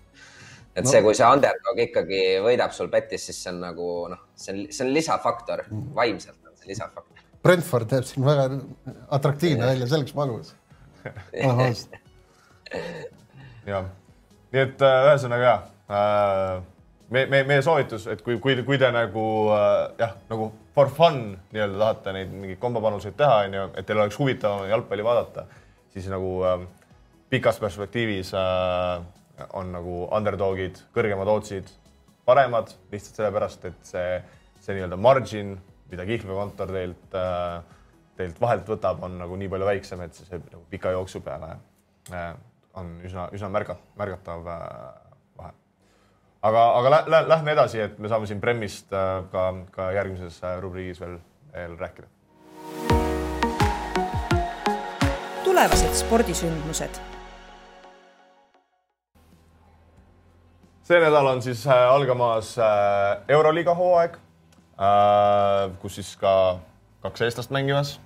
et 0.78 0.86
no. 0.86 0.90
see, 0.90 1.02
kui 1.02 1.16
see 1.18 1.26
underdog 1.26 1.82
ikkagi 1.82 2.22
võidab 2.44 2.72
sul 2.74 2.88
petis, 2.92 3.26
siis 3.26 3.42
see 3.42 3.50
on 3.50 3.58
nagu 3.66 3.88
noh, 4.12 4.22
see 4.38 4.54
on, 4.54 4.62
see 4.70 4.86
on 4.86 4.94
lisafaktor, 4.94 5.64
vaimselt 5.96 6.38
on 6.46 6.54
see 6.54 6.70
lisafaktor. 6.70 7.26
Brentford 7.42 7.92
jääb 7.96 8.06
siin 8.06 8.24
väga 8.24 8.46
atraktiivne 9.16 9.66
välja, 9.66 9.88
selleks 9.90 10.14
magus. 10.14 10.54
Jah, 13.66 13.90
nii 14.52 14.64
et 14.64 14.82
äh, 14.86 15.04
ühesõnaga 15.10 15.44
jah 15.44 15.68
Äh, 15.90 16.62
me, 17.10 17.26
me, 17.26 17.42
meie 17.42 17.62
soovitus, 17.66 18.06
et 18.12 18.20
kui, 18.22 18.36
kui, 18.42 18.54
kui 18.66 18.78
te 18.78 18.90
nagu 18.94 19.22
äh, 19.50 19.78
jah, 19.98 20.12
nagu 20.30 20.52
for 20.76 20.90
fun 20.94 21.18
nii-öelda 21.50 21.80
tahate 21.80 22.12
neid 22.14 22.30
mingeid 22.30 22.60
kombopanuseid 22.62 23.16
teha, 23.18 23.40
onju, 23.48 23.64
et 23.74 23.88
teil 23.88 23.98
oleks 23.98 24.18
huvitavam 24.20 24.68
jalgpalli 24.70 25.06
vaadata, 25.06 25.48
siis 25.90 26.06
nagu 26.12 26.36
äh, 26.46 26.62
pikas 27.32 27.58
perspektiivis 27.62 28.30
äh, 28.38 29.02
on 29.58 29.74
nagu 29.74 30.04
underdog'id, 30.14 30.78
kõrgemad 30.94 31.32
ootsid 31.34 31.74
paremad 32.28 32.70
lihtsalt 32.92 33.18
sellepärast, 33.18 33.66
et 33.66 33.90
see, 33.90 34.06
see 34.62 34.78
nii-öelda 34.78 35.00
margin, 35.00 35.56
mida 35.90 36.06
kihlveokontor 36.06 36.70
teilt 36.76 37.18
äh,, 37.18 37.78
teilt 38.20 38.40
vahelt 38.40 38.68
võtab, 38.68 39.02
on 39.06 39.18
nagu 39.20 39.36
nii 39.40 39.50
palju 39.52 39.68
väiksem, 39.68 40.04
et 40.04 40.16
see, 40.16 40.40
nagu 40.52 40.62
pika 40.72 40.92
jooksu 40.94 41.22
peale 41.24 41.54
äh, 42.12 42.32
on 42.78 42.98
üsna, 43.06 43.28
üsna 43.36 43.50
märgat-, 43.52 43.86
märgatav 44.00 44.48
äh, 44.50 45.50
aga, 46.42 46.64
aga 46.80 46.90
lä 46.90 47.02
lä 47.06 47.22
lähme 47.28 47.52
edasi, 47.56 47.80
et 47.86 47.98
me 47.98 48.08
saame 48.08 48.28
siin 48.28 48.40
Premmist 48.40 48.92
äh, 48.92 49.24
ka, 49.32 49.50
ka 49.70 49.90
järgmises 49.96 50.40
rubriigis 50.60 51.00
veel, 51.00 51.18
veel 51.52 51.78
rääkida. 51.80 52.08
tulevased 55.44 55.94
spordisündmused. 56.04 57.00
see 60.90 60.98
nädal 60.98 61.26
on 61.26 61.42
siis 61.42 61.66
algamas 61.66 62.56
Euroliiga 63.28 63.74
hooaeg, 63.78 64.16
kus 65.78 65.94
siis 66.00 66.16
ka 66.18 66.32
kaks 67.00 67.22
eestlast 67.22 67.50
mängimas. 67.50 68.00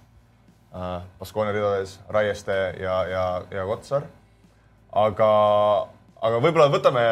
Baskonia 1.19 1.53
ridades 1.55 1.99
Raieste 2.11 2.55
ja, 2.83 2.97
ja, 3.07 3.25
ja 3.51 3.65
Kotsar 3.69 4.09
aga, 4.95 5.31
aga 6.23 6.41
võib-olla 6.43 6.69
võtame, 6.73 7.05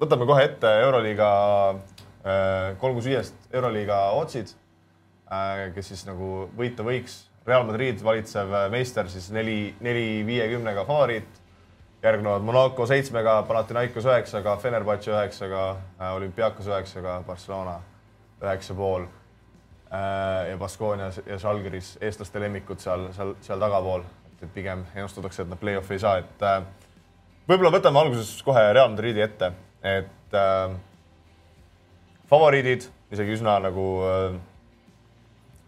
võtame 0.00 0.26
kohe 0.28 0.44
ette 0.48 0.70
Euroliiga 0.84 1.28
äh, 1.74 2.74
kolm 2.82 2.98
kuus 2.98 3.08
viiest 3.08 3.48
Euroliiga 3.54 4.00
otsid, 4.18 4.52
kes 5.74 5.88
siis 5.90 6.04
nagu 6.06 6.48
võita 6.54 6.84
võiks. 6.86 7.24
Real 7.44 7.64
Madrid 7.66 8.00
valitsev 8.00 8.52
meister 8.72 9.08
siis 9.12 9.26
neli, 9.34 9.74
neli 9.84 10.22
viiekümnega 10.24 10.86
favoriit. 10.88 11.42
järgnevad 12.04 12.42
Monaco 12.44 12.86
seitsmega, 12.86 13.42
Panathinaikos 13.48 14.04
üheksaga, 14.04 14.56
Fenerbahce 14.60 15.10
üheksaga, 15.10 15.64
Olümpiakos 16.14 16.68
üheksaga, 16.68 17.22
Barcelona 17.26 17.80
üheksa 18.42 18.74
pool 18.74 19.06
Äh, 19.06 19.23
ja 20.50 20.56
Baskonia 20.58 21.10
ja 21.26 21.38
Žalgiris 21.38 21.94
eestlaste 22.00 22.40
lemmikud 22.40 22.80
seal, 22.82 23.08
seal, 23.16 23.34
seal 23.44 23.60
tagapool, 23.62 24.04
et 24.42 24.50
pigem 24.54 24.86
ennustatakse, 24.94 25.44
et 25.44 25.52
nad 25.52 25.60
play-off'i 25.60 25.96
ei 25.96 26.02
saa, 26.02 26.16
et 26.22 26.42
äh, 26.46 26.64
võib-olla 27.48 27.74
võtame 27.76 28.00
alguses 28.00 28.32
kohe 28.46 28.64
Real 28.72 28.90
Madridi 28.92 29.22
ette, 29.24 29.52
et 29.84 30.38
äh, 30.40 30.74
favoriidid 32.30 32.88
isegi 33.14 33.36
üsna 33.36 33.58
nagu 33.62 33.86
äh, 34.08 34.40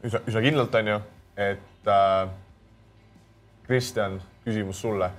üsna, 0.07 0.23
üsna 0.27 0.43
kindlalt 0.45 0.75
on 0.81 0.93
ju, 0.93 0.99
et 1.37 1.91
äh, 1.93 2.29
Kristjan, 3.67 4.21
küsimus 4.45 4.81
sulle. 4.81 5.11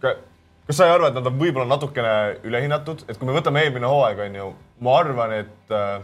kas 0.00 0.74
sa 0.74 0.88
ei 0.88 0.94
arva, 0.96 1.10
et 1.10 1.14
nad 1.14 1.28
on 1.28 1.38
võib-olla 1.38 1.68
natukene 1.70 2.14
ülehinnatud, 2.46 3.04
et 3.06 3.18
kui 3.18 3.28
me 3.28 3.36
võtame 3.36 3.62
eelmine 3.62 3.86
hooaeg 3.90 4.22
on 4.26 4.38
ju, 4.40 4.48
ma 4.82 4.96
arvan, 5.00 5.34
et 5.44 5.74
äh, 5.74 6.00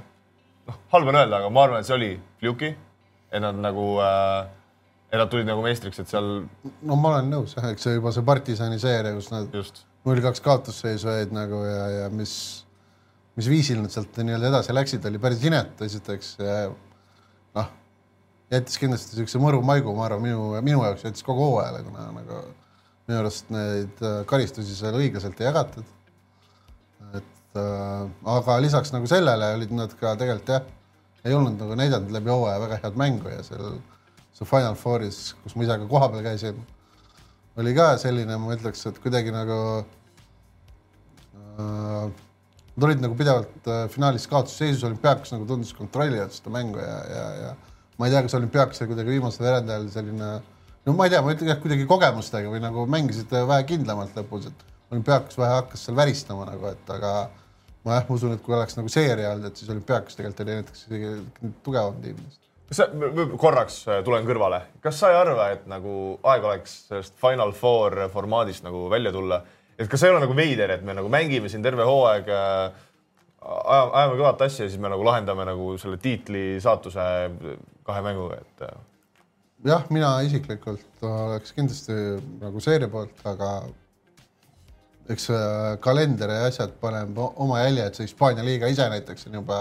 halb 0.95 1.13
on 1.13 1.19
öelda, 1.21 1.39
aga 1.39 1.53
ma 1.53 1.67
arvan, 1.67 1.83
et 1.83 1.89
see 1.89 1.97
oli 1.97 2.11
fluki, 2.41 2.73
et 3.33 3.43
nad 3.43 3.59
nagu 3.59 3.87
äh,, 4.05 4.51
et 5.13 5.21
nad 5.21 5.31
tulid 5.33 5.49
nagu 5.49 5.65
meistriks, 5.65 6.01
et 6.03 6.13
seal 6.13 6.29
no 6.89 6.99
ma 6.99 7.15
olen 7.15 7.31
nõus 7.33 7.57
jah, 7.57 7.69
eks 7.73 7.89
see 7.89 7.97
juba 7.99 8.15
see 8.15 8.25
partisani 8.27 8.81
seeria, 8.83 9.15
kus 9.17 9.31
nad 9.33 9.53
null 10.07 10.23
kaks 10.25 10.43
kaotusseisu 10.45 11.13
jäid 11.13 11.35
nagu 11.37 11.61
ja, 11.67 11.85
ja 11.99 12.09
mis, 12.13 12.35
mis 13.39 13.51
viisil 13.53 13.83
nad 13.83 13.93
sealt 13.95 14.17
nii-öelda 14.19 14.51
edasi 14.53 14.75
läksid, 14.77 15.07
oli 15.11 15.21
päris 15.23 15.45
inetu 15.47 15.87
esiteks. 15.87 16.35
noh, 17.59 17.71
jättis 18.53 18.81
kindlasti 18.81 19.21
siukse 19.21 19.41
mõru 19.43 19.63
maigu, 19.67 19.95
ma 19.97 20.09
arvan, 20.09 20.25
minu, 20.25 20.51
minu 20.65 20.83
jaoks 20.87 21.07
jättis 21.07 21.27
kogu 21.27 21.53
hooajale, 21.53 21.85
kuna 21.87 22.09
nagu 22.17 22.43
minu 23.09 23.19
arust 23.21 23.51
neid 23.53 24.03
äh, 24.05 24.23
karistusi 24.29 24.77
seal 24.79 24.97
õiglaselt 24.99 25.41
ei 25.41 25.49
jagatud. 25.49 25.99
Äh, 27.59 28.05
aga 28.37 28.59
lisaks 28.65 28.93
nagu 28.95 29.09
sellele 29.11 29.55
olid 29.57 29.73
nad 29.77 29.97
ka 30.01 30.15
tegelikult 30.21 30.55
jah, 30.57 30.69
ei 31.25 31.35
olnud 31.39 31.59
nagu 31.61 31.79
näidanud 31.79 32.13
läbi 32.15 32.33
hooaja 32.33 32.61
väga 32.67 32.79
head 32.85 33.01
mängu 33.01 33.33
ja 33.33 33.43
seal 33.47 33.81
see 34.33 34.49
Final 34.49 34.79
Fouris, 34.81 35.35
kus 35.43 35.57
ma 35.57 35.67
ise 35.67 35.79
ka 35.83 35.91
kohapeal 35.91 36.25
käisin 36.25 36.63
oli 37.61 37.75
ka 37.77 37.93
selline, 38.01 38.37
ma 38.41 38.55
ütleks, 38.57 38.85
et 38.89 39.01
kuidagi 39.03 39.35
nagu 39.35 39.59
äh,. 41.59 42.13
Nad 42.73 42.87
olid 42.87 43.03
nagu 43.05 43.13
pidevalt 43.13 43.67
äh, 43.69 43.83
finaalis 43.93 44.25
kaotusseisus, 44.31 44.87
olümpiaakas 44.89 45.35
nagu 45.35 45.45
tundus 45.45 45.75
kontrollivad 45.77 46.33
seda 46.33 46.49
mängu 46.55 46.81
ja, 46.81 46.95
ja, 47.05 47.25
ja 47.37 47.51
ma 48.01 48.09
ei 48.09 48.15
tea, 48.15 48.23
kas 48.25 48.37
olümpiaakas 48.39 48.81
oli 48.81 48.95
kuidagi 48.95 49.13
viimasel 49.13 49.45
veerandajal 49.45 49.85
selline, 49.93 50.31
no 50.89 50.95
ma 50.97 51.05
ei 51.05 51.13
tea, 51.13 51.21
ma 51.21 51.35
ütlen 51.35 51.51
jah, 51.53 51.59
kuidagi 51.61 51.85
kogemustega 51.91 52.49
või 52.49 52.63
nagu 52.65 52.87
mängisid 52.89 53.35
vähe 53.51 53.67
kindlamalt 53.69 54.17
lõpus, 54.17 54.49
et 54.49 54.65
olümpiaakas 54.89 55.37
vähe 55.43 55.59
hakkas 55.59 55.85
seal 55.85 55.99
väristama 56.01 56.47
nagu, 56.49 56.71
et 56.73 56.95
aga 56.97 57.13
ma 57.85 57.99
jah, 57.99 58.07
ma 58.09 58.17
usun, 58.17 58.37
et 58.37 58.45
kui 58.45 58.55
oleks 58.57 58.77
nagu 58.79 58.91
seeria 58.93 59.33
olnud, 59.33 59.49
et 59.51 59.59
siis 59.59 59.73
olümpiaakas 59.73 60.19
tegelikult 60.19 60.45
oli 60.45 60.59
näiteks 60.59 60.85
isegi 60.87 61.51
tugevam 61.67 61.99
tiim. 62.05 62.21
Kas 62.73 62.81
sa, 62.81 62.87
korraks 63.41 63.81
äh, 63.91 63.99
tulen 64.07 64.29
kõrvale, 64.29 64.63
kas 64.85 65.01
sa 65.03 65.11
ei 65.13 65.19
arva, 65.19 65.51
et 65.57 65.67
nagu 65.71 65.97
aeg 66.33 66.47
oleks 66.49 66.77
sellest 66.89 67.19
Final 67.21 67.53
Four 67.57 67.99
formaadist 68.13 68.65
nagu 68.65 68.87
välja 68.93 69.13
tulla, 69.15 69.43
et 69.77 69.91
kas 69.91 70.07
ei 70.07 70.15
ole 70.15 70.23
nagu 70.25 70.37
veider, 70.39 70.77
et 70.77 70.87
me 70.87 70.97
nagu 70.97 71.11
mängime 71.13 71.51
siin 71.53 71.65
terve 71.65 71.85
hooaeg 71.89 72.31
äh,, 72.33 72.87
ajame, 73.43 73.93
ajame 73.99 74.17
kõvat 74.23 74.47
asja 74.47 74.67
ja 74.67 74.73
siis 74.73 74.81
me 74.81 74.93
nagu 74.93 75.05
lahendame 75.05 75.47
nagu 75.49 75.75
selle 75.83 75.99
tiitli 76.01 76.47
saatuse 76.63 77.05
kahe 77.85 78.07
mänguga, 78.07 78.41
et 78.41 78.67
äh, 78.71 78.81
jah, 79.69 79.85
mina 79.95 80.15
isiklikult 80.27 81.07
oleks 81.07 81.55
kindlasti 81.57 81.99
nagu 82.41 82.63
seeria 82.63 82.91
poolt, 82.93 83.21
aga 83.29 83.55
eks 85.11 85.29
see 85.31 85.43
kalender 85.83 86.31
ja 86.31 86.47
asjad 86.47 86.75
paneb 86.81 87.19
oma 87.19 87.61
jälje, 87.65 87.87
et 87.87 87.99
see 87.99 88.09
Hispaania 88.09 88.45
liiga 88.47 88.71
ise 88.71 88.87
näiteks 88.93 89.27
on 89.29 89.41
juba 89.41 89.61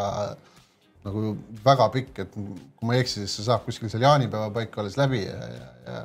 nagu 1.01 1.35
väga 1.65 1.87
pikk, 1.95 2.19
et 2.21 2.35
kui 2.35 2.87
ma 2.87 2.95
ei 2.95 3.01
eksi, 3.01 3.23
siis 3.23 3.39
see 3.39 3.47
saab 3.47 3.63
kuskil 3.65 3.89
seal 3.89 4.05
jaanipäeva 4.05 4.51
paika 4.53 4.83
alles 4.83 4.99
läbi 5.01 5.23
ja, 5.23 5.39
ja, 5.55 5.69
ja 5.87 6.03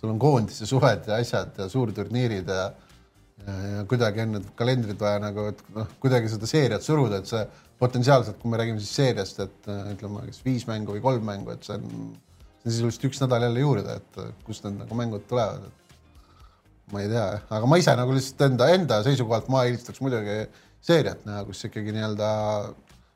sul 0.00 0.10
on 0.10 0.18
koondise 0.18 0.66
suved 0.66 1.06
ja 1.06 1.20
asjad 1.22 1.54
ja 1.58 1.68
suurturniirid 1.70 2.50
ja 2.50 2.72
ja, 3.46 3.54
ja 3.76 3.84
kuidagi 3.88 4.22
on 4.24 4.36
need 4.36 4.50
kalendrid 4.58 5.00
vaja 5.00 5.20
nagu, 5.22 5.48
et 5.52 5.62
noh, 5.74 5.88
kuidagi 6.02 6.30
seda 6.32 6.48
seeriat 6.48 6.84
suruda, 6.84 7.20
et 7.20 7.30
see 7.30 7.42
potentsiaalselt, 7.82 8.38
kui 8.40 8.52
me 8.52 8.60
räägime 8.60 8.82
siis 8.82 8.94
seeriast, 9.00 9.40
et 9.44 9.70
äh, 9.70 9.88
ütleme, 9.94 10.24
kas 10.28 10.42
viis 10.44 10.66
mängu 10.68 10.94
või 10.96 11.02
kolm 11.04 11.26
mängu, 11.28 11.54
et 11.54 11.66
see 11.66 11.76
on, 11.76 12.12
see 12.62 12.70
on 12.70 12.76
sisuliselt 12.76 13.08
üks 13.10 13.22
nädal 13.24 13.48
jälle 13.48 13.64
juurde, 13.64 13.96
et 14.00 14.20
äh, 14.22 14.30
kust 14.46 14.66
need 14.66 14.78
nagu 14.82 14.98
mängud 14.98 15.26
tulevad, 15.30 15.66
et 15.68 15.83
ma 16.92 17.00
ei 17.02 17.08
tea, 17.08 17.24
aga 17.56 17.68
ma 17.70 17.78
ise 17.80 17.94
nagu 17.96 18.12
lihtsalt 18.14 18.44
enda, 18.48 18.68
enda 18.74 19.00
seisukohalt 19.06 19.48
ma 19.52 19.64
eelistaks 19.68 20.02
muidugi 20.04 20.42
seeriat 20.84 21.24
näha, 21.24 21.44
kus 21.48 21.64
ikkagi 21.68 21.94
nii-öelda 21.96 22.28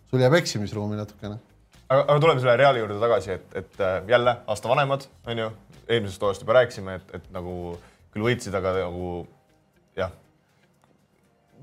sul 0.08 0.24
jääb 0.24 0.36
eksimisruumi 0.38 0.96
natukene. 0.96 1.36
Aga, 1.88 2.02
aga 2.04 2.18
tuleme 2.20 2.40
selle 2.40 2.56
Reali 2.60 2.80
juurde 2.82 2.98
tagasi, 3.00 3.34
et, 3.36 3.56
et 3.56 3.82
äh, 3.84 3.98
jälle 4.08 4.36
aasta 4.46 4.68
vanemad, 4.68 5.04
on 5.26 5.42
ju, 5.44 5.50
eelmisest 5.88 6.22
hooajast 6.22 6.44
juba 6.44 6.56
rääkisime, 6.58 6.96
et, 7.00 7.12
et 7.16 7.28
nagu 7.32 7.52
küll 8.12 8.24
võitsid, 8.24 8.56
aga 8.56 8.74
nagu 8.78 9.12
jah, 9.96 10.12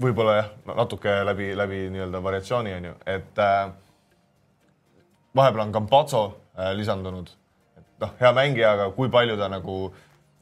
võib-olla 0.02 0.38
jah, 0.40 0.52
natuke 0.76 1.14
läbi, 1.30 1.52
läbi 1.58 1.86
nii-öelda 1.94 2.22
variatsiooni 2.26 2.74
on 2.78 2.90
ju, 2.90 2.96
et 3.16 3.42
äh, 3.42 3.60
vahepeal 5.38 5.68
on 5.68 5.76
Campazzo 5.78 6.24
äh, 6.28 6.74
lisandunud, 6.78 7.30
et 7.78 7.88
noh, 8.06 8.14
hea 8.22 8.34
mängija, 8.38 8.76
aga 8.78 8.90
kui 8.98 9.10
palju 9.14 9.38
ta 9.42 9.50
nagu 9.52 9.80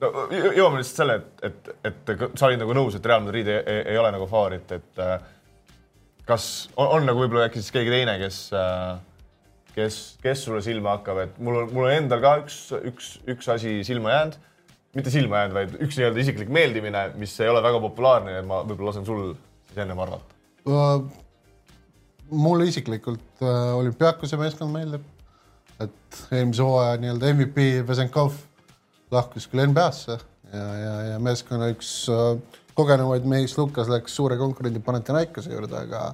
no, 0.04 0.26
jõ- 0.34 0.54
jõuame 0.60 0.82
lihtsalt 0.82 1.02
selle, 1.04 1.16
et, 1.44 1.72
et, 1.88 2.12
et 2.16 2.28
sa 2.40 2.50
olid 2.50 2.62
nagu 2.62 2.76
nõus, 2.78 2.98
et 2.98 3.08
Real 3.10 3.24
Madrid 3.26 3.50
ei, 3.50 3.64
ei, 3.64 3.80
ei 3.94 4.02
ole 4.02 4.12
nagu 4.16 4.28
favoriit, 4.30 4.76
et 4.76 5.02
äh, 5.04 5.16
kas 6.28 6.52
on, 6.76 7.00
on 7.00 7.10
nagu 7.10 7.24
võib-olla 7.24 7.50
äkki 7.50 7.64
siis 7.64 7.74
keegi 7.76 7.94
teine, 7.94 8.20
kes 8.22 8.46
äh, 8.58 9.02
kes, 9.76 10.00
kes 10.24 10.46
sulle 10.46 10.62
silma 10.66 10.98
hakkab, 10.98 11.22
et 11.26 11.40
mul 11.44 11.64
on, 11.64 11.72
mul 11.74 11.88
on 11.88 11.96
endal 11.96 12.22
ka 12.24 12.36
üks, 12.44 12.58
üks, 12.92 13.10
üks 13.30 13.50
asi 13.54 13.80
silma 13.88 14.14
jäänud, 14.14 14.38
mitte 14.98 15.14
silma 15.14 15.42
jäänud, 15.42 15.58
vaid 15.58 15.76
üks 15.88 15.98
nii-öelda 15.98 16.24
isiklik 16.24 16.54
meeldimine, 16.54 17.08
mis 17.20 17.34
ei 17.42 17.50
ole 17.52 17.64
väga 17.66 17.82
populaarne 17.84 18.38
ja 18.38 18.46
ma 18.46 18.62
võib-olla 18.68 18.92
lasen 18.92 19.08
sul 19.08 19.34
siis 19.70 19.82
ennem 19.84 20.02
arvata. 20.04 20.40
Uh, 20.70 21.08
mulle 22.32 22.70
isiklikult 22.70 23.44
uh, 23.44 23.74
olümpiaakuse 23.80 24.40
meeskond 24.40 24.74
meeldib, 24.74 25.06
et 25.84 26.24
eelmise 26.32 26.66
hooaja 26.66 27.00
nii-öelda 27.02 27.34
MVP 27.34 27.70
Vesenkov 27.88 28.38
lahkus 29.14 29.48
küll 29.52 29.66
NBA-sse 29.70 30.18
ja, 30.18 30.68
ja, 30.78 30.94
ja 31.12 31.20
meeskonna 31.24 31.70
üks 31.74 31.94
uh, 32.12 32.36
kogenumaid 32.78 33.26
mees 33.30 33.56
Lukas 33.58 33.90
läks 33.92 34.16
suure 34.18 34.38
konkurendi 34.40 34.82
Panathinaikose 34.84 35.54
juurde, 35.54 35.84
aga, 35.86 36.08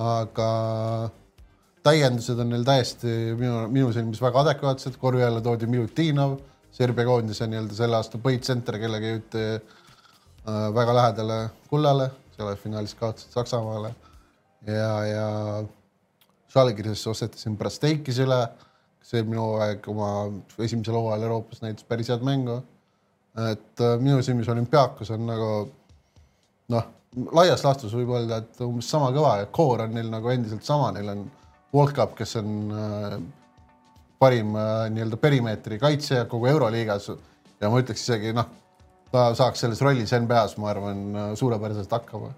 aga 0.00 0.48
täiendused 1.86 2.40
on 2.40 2.52
neil 2.52 2.64
täiesti 2.66 3.12
minu, 3.38 3.66
minu 3.72 3.92
silmis 3.94 4.22
väga 4.22 4.46
adekvaatsed, 4.46 4.96
korvi 5.00 5.24
alla 5.26 5.42
toodi 5.44 5.68
Milutinov, 5.70 6.38
Serbia 6.72 7.04
koondise 7.04 7.46
nii-öelda 7.50 7.76
selle 7.76 7.98
aasta 7.98 8.20
põhitsenter, 8.22 8.78
kellega 8.80 9.12
jõuti 9.12 9.44
äh, 9.52 10.66
väga 10.72 10.96
lähedale 10.96 11.38
kullale, 11.68 12.08
selle 12.36 12.56
finaalis 12.56 12.96
kaotasid 12.96 13.36
Saksamaale. 13.36 13.92
Ja, 14.64 14.90
ja 15.04 15.26
Žalgiris 16.52 17.02
ostetasin 17.10 17.58
Brasteikis 17.58 18.20
üle, 18.22 18.38
kes 19.02 19.18
eelmine 19.18 19.42
hooaeg 19.42 19.86
oma 19.90 20.08
esimesel 20.62 20.94
hooajal 20.94 21.26
Euroopas 21.26 21.62
näitas 21.64 21.86
päris 21.88 22.10
head 22.12 22.22
mängu. 22.26 22.62
et 23.50 23.80
äh, 23.80 23.98
minu 23.98 24.22
silmis 24.22 24.48
olümpiaakos 24.48 25.10
on 25.10 25.26
nagu 25.26 25.52
noh, 26.72 26.88
laias 27.32 27.64
laastus 27.64 27.94
võib 27.96 28.12
öelda, 28.16 28.42
et 28.42 28.60
umbes 28.64 28.88
sama 28.92 29.10
kõva 29.14 29.38
ja 29.40 29.46
koor 29.52 29.86
on 29.86 29.94
neil 29.96 30.10
nagu 30.12 30.32
endiselt 30.32 30.64
sama, 30.68 30.90
neil 30.94 31.08
on 31.12 31.30
Volkap, 31.72 32.12
kes 32.18 32.36
on 32.36 32.50
äh, 32.76 33.14
parim 34.20 34.56
äh, 34.60 34.90
nii-öelda 34.92 35.16
perimeetri 35.16 35.78
kaitsja 35.80 36.26
kogu 36.28 36.50
Euroliigas 36.50 37.08
ja 37.60 37.70
ma 37.72 37.80
ütleks 37.80 38.04
isegi 38.04 38.34
noh, 38.36 38.50
ta 39.12 39.30
saaks 39.36 39.64
selles 39.64 39.80
rollis 39.84 40.12
NBA-s, 40.12 40.58
ma 40.60 40.68
arvan, 40.72 41.00
suurepäraselt 41.40 41.92
hakkama. 41.96 42.28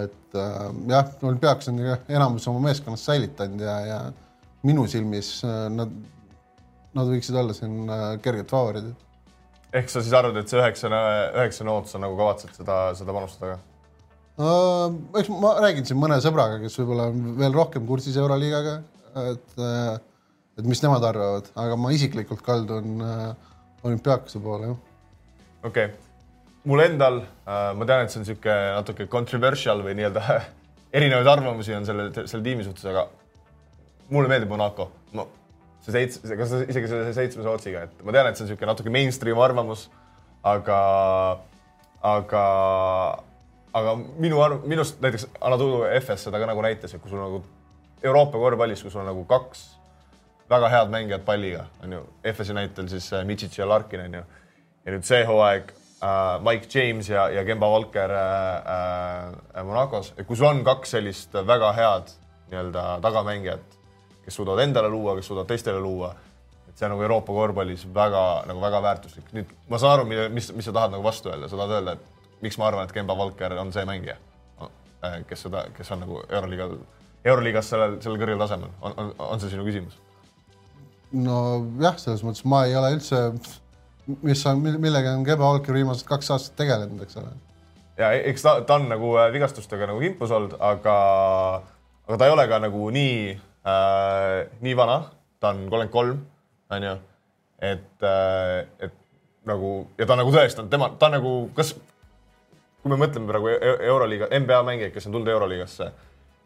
et 0.00 0.40
äh, 0.40 0.56
jah, 0.88 1.12
olümpiaaks 1.22 1.68
on 1.68 1.84
enamus 2.08 2.48
oma 2.48 2.64
meeskonnast 2.70 3.04
säilitanud 3.08 3.60
ja, 3.60 3.76
ja 3.86 4.00
minu 4.66 4.86
silmis 4.90 5.38
äh, 5.46 5.66
nad, 5.72 5.92
nad 6.96 7.10
võiksid 7.10 7.36
olla 7.38 7.54
siin 7.56 7.84
äh, 7.86 8.06
kerged 8.24 8.50
favoriidid. 8.50 9.06
ehk 9.78 9.90
sa 9.92 10.02
siis 10.02 10.14
arvad, 10.16 10.38
et 10.40 10.50
see 10.50 10.58
üheksane, 10.60 11.00
üheksane 11.38 11.72
ootus 11.72 11.98
on 11.98 12.06
nagu 12.06 12.18
kavatsed 12.18 12.56
seda, 12.58 12.78
seda 12.98 13.14
panustada 13.14 13.54
ka? 13.54 13.60
Uh, 14.38 14.94
eks 15.18 15.30
ma 15.34 15.56
räägin 15.58 15.86
siin 15.86 15.98
mõne 15.98 16.20
sõbraga, 16.22 16.60
kes 16.62 16.78
võib-olla 16.78 17.08
on 17.10 17.32
veel 17.40 17.56
rohkem 17.56 17.86
kursis 17.88 18.16
Euroliigaga, 18.22 18.76
et, 19.32 19.56
et 20.60 20.68
mis 20.68 20.82
nemad 20.84 21.02
arvavad, 21.08 21.48
aga 21.58 21.78
ma 21.80 21.90
isiklikult 21.96 22.44
kaldun 22.46 23.02
olümpiaakuse 23.82 24.38
poole, 24.42 24.70
jah. 24.70 24.78
okei 25.66 25.88
okay. 25.90 25.96
mul 26.70 26.84
endal 26.84 27.18
äh,, 27.24 27.72
ma 27.74 27.88
tean, 27.88 28.04
et 28.04 28.14
see 28.14 28.20
on 28.20 28.26
niisugune 28.28 28.56
natuke 28.78 29.08
controversial 29.10 29.82
või 29.82 29.98
nii-öelda 29.98 30.38
erinevaid 31.00 31.32
arvamusi 31.34 31.74
on 31.74 31.90
selle, 31.90 32.08
selle 32.20 32.44
tiimi 32.46 32.66
suhtes, 32.66 32.86
aga 32.92 33.08
mulle 34.10 34.30
meeldib 34.30 34.50
Monaco. 34.52 34.90
ma, 35.12 35.24
see 35.84 35.94
seitse, 35.94 36.36
kas 36.36 36.52
isegi 36.66 36.90
see 36.90 37.14
seitsme 37.16 37.46
Sootsiga, 37.46 37.86
et 37.88 38.04
ma 38.04 38.14
tean, 38.14 38.28
et 38.28 38.36
see 38.36 38.44
on 38.44 38.50
niisugune 38.50 38.72
natuke 38.72 38.92
mainstream 38.92 39.40
arvamus, 39.40 39.86
aga, 40.46 40.80
aga, 42.04 42.44
aga 43.80 43.94
minu 44.20 44.42
arv, 44.44 44.66
minust 44.68 45.00
näiteks 45.04 45.28
Anatoly 45.40 45.88
FS 46.00 46.28
seda 46.28 46.40
ka 46.42 46.50
nagu 46.50 46.64
näitas, 46.64 46.94
et 46.94 47.02
kui 47.02 47.12
sul 47.12 47.22
nagu 47.22 47.42
Euroopa 48.04 48.38
korvpallis, 48.38 48.84
kui 48.84 48.92
sul 48.92 49.02
on 49.02 49.10
nagu 49.10 49.24
kaks 49.28 49.64
väga 50.48 50.68
head 50.72 50.92
mängijat 50.92 51.24
palliga, 51.26 51.66
on 51.84 51.92
ju, 51.92 52.04
FS-i 52.32 52.56
näitel 52.56 52.88
siis 52.88 53.10
äh, 53.12 53.24
Mitsic 53.24 53.58
ja 53.58 53.68
Larkin, 53.68 54.06
on 54.06 54.20
ju. 54.20 54.22
ja 54.84 54.94
nüüd 54.94 55.04
see 55.04 55.24
hooaeg 55.28 55.72
äh, 55.72 56.38
Mike 56.44 56.70
James 56.72 57.10
ja, 57.10 57.28
ja 57.32 57.44
Kemba 57.44 57.68
Walker 57.70 58.12
äh, 58.16 59.34
äh, 59.58 59.64
Monacos, 59.64 60.14
et 60.16 60.26
kui 60.26 60.36
sul 60.36 60.48
on 60.48 60.62
kaks 60.64 60.96
sellist 60.96 61.34
väga 61.34 61.72
head 61.76 62.14
nii-öelda 62.48 62.84
tagamängijat, 63.04 63.77
kes 64.28 64.36
suudavad 64.36 64.60
endale 64.60 64.90
luua, 64.92 65.16
kes 65.16 65.30
suudavad 65.30 65.48
teistele 65.48 65.80
luua, 65.80 66.10
et 66.68 66.76
see 66.76 66.84
on 66.84 66.92
nagu 66.92 67.04
Euroopa 67.06 67.32
korvpallis 67.32 67.86
väga 67.94 68.24
nagu 68.50 68.60
väga 68.60 68.82
väärtuslik. 68.84 69.30
nüüd 69.32 69.54
ma 69.72 69.78
saan 69.80 69.94
aru, 69.96 70.28
mis, 70.34 70.50
mis 70.52 70.68
sa 70.68 70.74
tahad 70.76 70.92
nagu 70.92 71.04
vastu 71.06 71.32
öelda, 71.32 71.48
sa 71.48 71.56
tahad 71.56 71.78
öelda, 71.78 71.94
et 71.96 72.42
miks 72.44 72.58
ma 72.60 72.68
arvan, 72.68 72.84
et 72.84 72.92
Kemba 72.92 73.16
Walker 73.16 73.56
on 73.62 73.72
see 73.72 73.86
mängija, 73.88 74.18
äh, 74.60 75.16
kes 75.30 75.46
seda, 75.46 75.64
kes 75.76 75.92
on 75.96 76.04
nagu 76.04 76.20
Euroliigal, 76.28 76.76
Euroliigas 77.24 77.72
sellel, 77.72 77.96
sellel 78.04 78.20
kõrgel 78.20 78.44
tasemel, 78.44 78.76
on, 78.84 78.98
on, 79.00 79.14
on 79.30 79.40
see 79.40 79.54
sinu 79.54 79.64
küsimus? 79.64 79.96
nojah, 81.24 81.96
selles 81.96 82.20
mõttes 82.26 82.44
ma 82.44 82.66
ei 82.68 82.76
ole 82.76 82.92
üldse, 82.98 83.24
mis 84.20 84.44
on, 84.52 84.60
millega 84.60 85.16
on 85.16 85.24
Keba 85.24 85.54
Walker 85.54 85.72
viimased 85.72 86.04
kaks 86.08 86.34
aastat 86.36 86.60
tegelenud, 86.60 87.00
eks 87.06 87.16
ole. 87.22 87.32
ja 87.96 88.12
e-, 88.12 88.26
eks 88.34 88.44
ta, 88.44 88.58
ta 88.68 88.76
on 88.76 88.90
nagu 88.92 89.16
äh, 89.16 89.32
vigastustega 89.32 89.88
nagu 89.88 90.04
kimpus 90.04 90.36
olnud, 90.36 90.60
aga, 90.60 90.96
aga 92.04 92.20
ta 92.20 92.28
ei 92.28 92.36
ole 92.36 92.48
ka 92.52 92.60
nagu 92.68 92.92
nii 92.92 93.38
äh,, 93.66 94.48
nii 94.64 94.76
vana, 94.78 94.98
ta 95.40 95.52
on 95.54 95.64
kolmkümmend 95.66 95.94
kolm, 95.94 96.24
onju, 96.76 96.96
et 97.70 98.06
äh,, 98.06 98.66
et 98.88 98.98
nagu 99.48 99.72
ja 99.98 100.06
ta 100.06 100.14
on 100.14 100.22
nagu 100.24 100.34
tõestanud, 100.34 100.70
tema, 100.72 100.90
ta 100.98 101.08
on 101.08 101.16
nagu, 101.18 101.36
kas, 101.56 101.72
kui 102.82 102.92
me 102.92 103.00
mõtleme 103.00 103.30
praegu 103.30 103.50
e-, 103.54 103.78
Euroliiga, 103.88 104.30
NBA 104.44 104.60
mängijaid, 104.66 104.94
kes 104.94 105.08
on 105.08 105.16
tulnud 105.16 105.32
Euroliigasse 105.34 105.90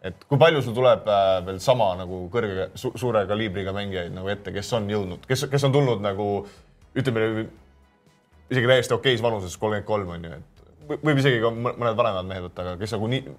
et 0.02 0.24
kui 0.26 0.38
palju 0.40 0.62
sul 0.64 0.74
tuleb 0.74 1.06
äh, 1.06 1.36
veel 1.46 1.58
sama 1.62 1.92
nagu 1.98 2.24
kõrge 2.32 2.70
su,, 2.74 2.90
suure 2.98 3.22
kaliibriga 3.30 3.74
mängijaid 3.76 4.14
nagu 4.14 4.30
ette, 4.32 4.54
kes 4.54 4.72
on 4.78 4.88
jõudnud, 4.90 5.26
kes, 5.30 5.46
kes 5.50 5.66
on 5.68 5.74
tulnud 5.74 6.02
nagu 6.02 6.28
ütleme 6.98 7.46
isegi 8.52 8.68
täiesti 8.68 8.96
okeis 8.96 9.22
vanuses, 9.24 9.54
kolmkümmend 9.60 9.86
kolm 9.88 10.10
on 10.16 10.26
ju, 10.26 10.40
et 10.40 10.98
võib 11.06 11.20
isegi 11.22 11.40
ka 11.42 11.52
mõned 11.54 11.96
vanemad 11.98 12.28
mehed 12.28 12.48
võtta, 12.48 12.66
aga 12.66 12.74
kes 12.80 12.96
nagu 12.96 13.08
nii, 13.12 13.36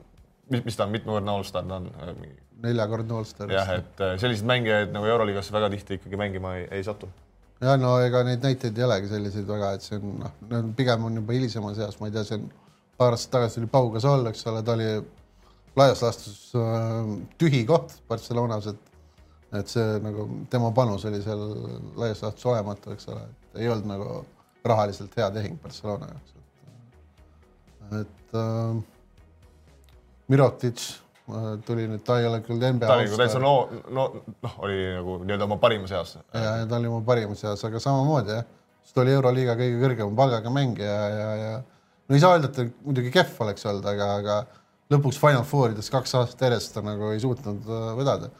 mis, 0.49 0.63
mis 0.65 0.77
ta 0.77 0.87
on, 0.87 0.91
mitmekordne 0.95 1.31
allstar 1.31 1.67
ta 1.67 1.79
on? 1.81 1.89
neljakordne 2.63 3.17
allstar. 3.17 3.51
jah, 3.51 3.75
et 3.79 4.03
äh, 4.03 4.15
selliseid 4.21 4.47
mängijaid 4.49 4.93
nagu 4.95 5.07
Euroliigasse 5.09 5.55
väga 5.55 5.69
tihti 5.73 5.99
ikkagi 5.99 6.19
mängima 6.19 6.55
ei, 6.59 6.67
ei 6.71 6.83
satu. 6.83 7.09
ja 7.61 7.75
no 7.79 7.95
ega 8.03 8.23
neid 8.27 8.43
näiteid 8.43 8.77
ei 8.77 8.87
olegi 8.87 9.11
selliseid 9.11 9.47
väga, 9.47 9.73
et 9.77 9.87
see 9.87 9.99
on 9.99 10.15
noh, 10.23 10.71
pigem 10.77 11.09
on 11.09 11.21
juba 11.21 11.37
hilisemas 11.37 11.81
eas, 11.83 11.99
ma 11.99 12.09
ei 12.09 12.15
tea, 12.15 12.25
see 12.27 12.39
on 12.39 12.47
paar 12.97 13.17
aastat 13.17 13.37
tagasi 13.37 13.61
oli 13.61 13.69
Pau 13.71 13.91
Gasol, 13.93 14.25
eks 14.31 14.47
ole, 14.51 14.63
ta 14.63 14.77
oli 14.77 14.89
laias 15.79 16.03
laastus 16.05 16.39
äh, 16.59 17.13
tühi 17.41 17.63
koht 17.69 17.97
Barcelonas, 18.09 18.71
et 18.73 18.91
et 19.53 19.69
see 19.69 19.99
nagu 20.01 20.25
tema 20.49 20.71
panus 20.73 21.03
oli 21.05 21.19
seal 21.21 21.41
laias 21.99 22.23
laastus 22.25 22.45
olematu, 22.49 22.93
eks 22.95 23.11
ole, 23.13 23.25
et 23.27 23.61
ei 23.61 23.69
olnud 23.69 23.91
nagu 23.91 24.23
rahaliselt 24.65 25.13
hea 25.19 25.29
tehing 25.35 25.59
Barcelona 25.61 26.09
jaoks, 26.09 26.33
et 26.33 27.99
et 27.99 28.35
äh, 28.39 28.92
Mirotic 30.31 30.81
äh, 30.83 31.47
tuli 31.67 31.87
nüüd, 31.89 32.03
ta 32.07 32.19
ei 32.21 32.27
ole 32.29 32.39
küll 32.45 32.61
NBA 32.61 32.87
ta 32.87 32.97
oli 32.97 33.09
nagu 33.09 33.19
täitsa 33.19 33.41
no, 33.43 33.53
no 33.91 34.07
noh, 34.31 34.57
oli 34.63 34.79
nagu 34.95 35.19
nii-öelda 35.23 35.47
oma 35.49 35.59
parimas 35.61 35.93
eas. 35.95 36.17
ja, 36.33 36.43
ja 36.61 36.67
ta 36.69 36.79
oli 36.79 36.91
oma 36.91 37.03
parimas 37.07 37.43
eas, 37.43 37.63
aga 37.67 37.81
samamoodi 37.83 38.37
jah, 38.37 38.49
sest 38.83 38.97
ta 38.97 39.03
oli 39.03 39.15
Euroliiga 39.17 39.57
kõige 39.59 39.79
kõrgema 39.83 40.17
palgaga 40.19 40.53
mängija 40.53 40.93
ja, 40.93 41.07
ja, 41.13 41.31
ja 41.41 41.53
no 42.07 42.17
ei 42.17 42.23
saa 42.23 42.37
öelda, 42.37 42.51
et 42.51 42.59
ta 42.59 42.67
muidugi 42.85 43.13
kehv 43.13 43.41
oleks 43.45 43.67
olnud, 43.69 43.87
aga, 43.93 44.09
aga 44.21 44.39
lõpuks 44.93 45.19
Final 45.21 45.45
Fourides 45.47 45.91
kaks 45.91 46.15
aastat 46.19 46.47
järjest 46.47 46.75
ta 46.75 46.83
nagu 46.85 47.11
ei 47.13 47.21
suutnud 47.23 47.67
äh, 47.67 47.87
vedada. 47.99 48.31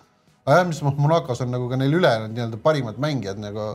aga 0.45 0.59
jah, 0.61 0.67
mis 0.69 0.83
Monacos 0.83 1.43
on 1.43 1.51
nagu 1.53 1.69
ka 1.71 1.79
neil 1.79 1.99
ülejäänud 1.99 2.35
nii-öelda 2.35 2.59
parimad 2.63 2.99
mängijad 3.01 3.39
nagu 3.43 3.73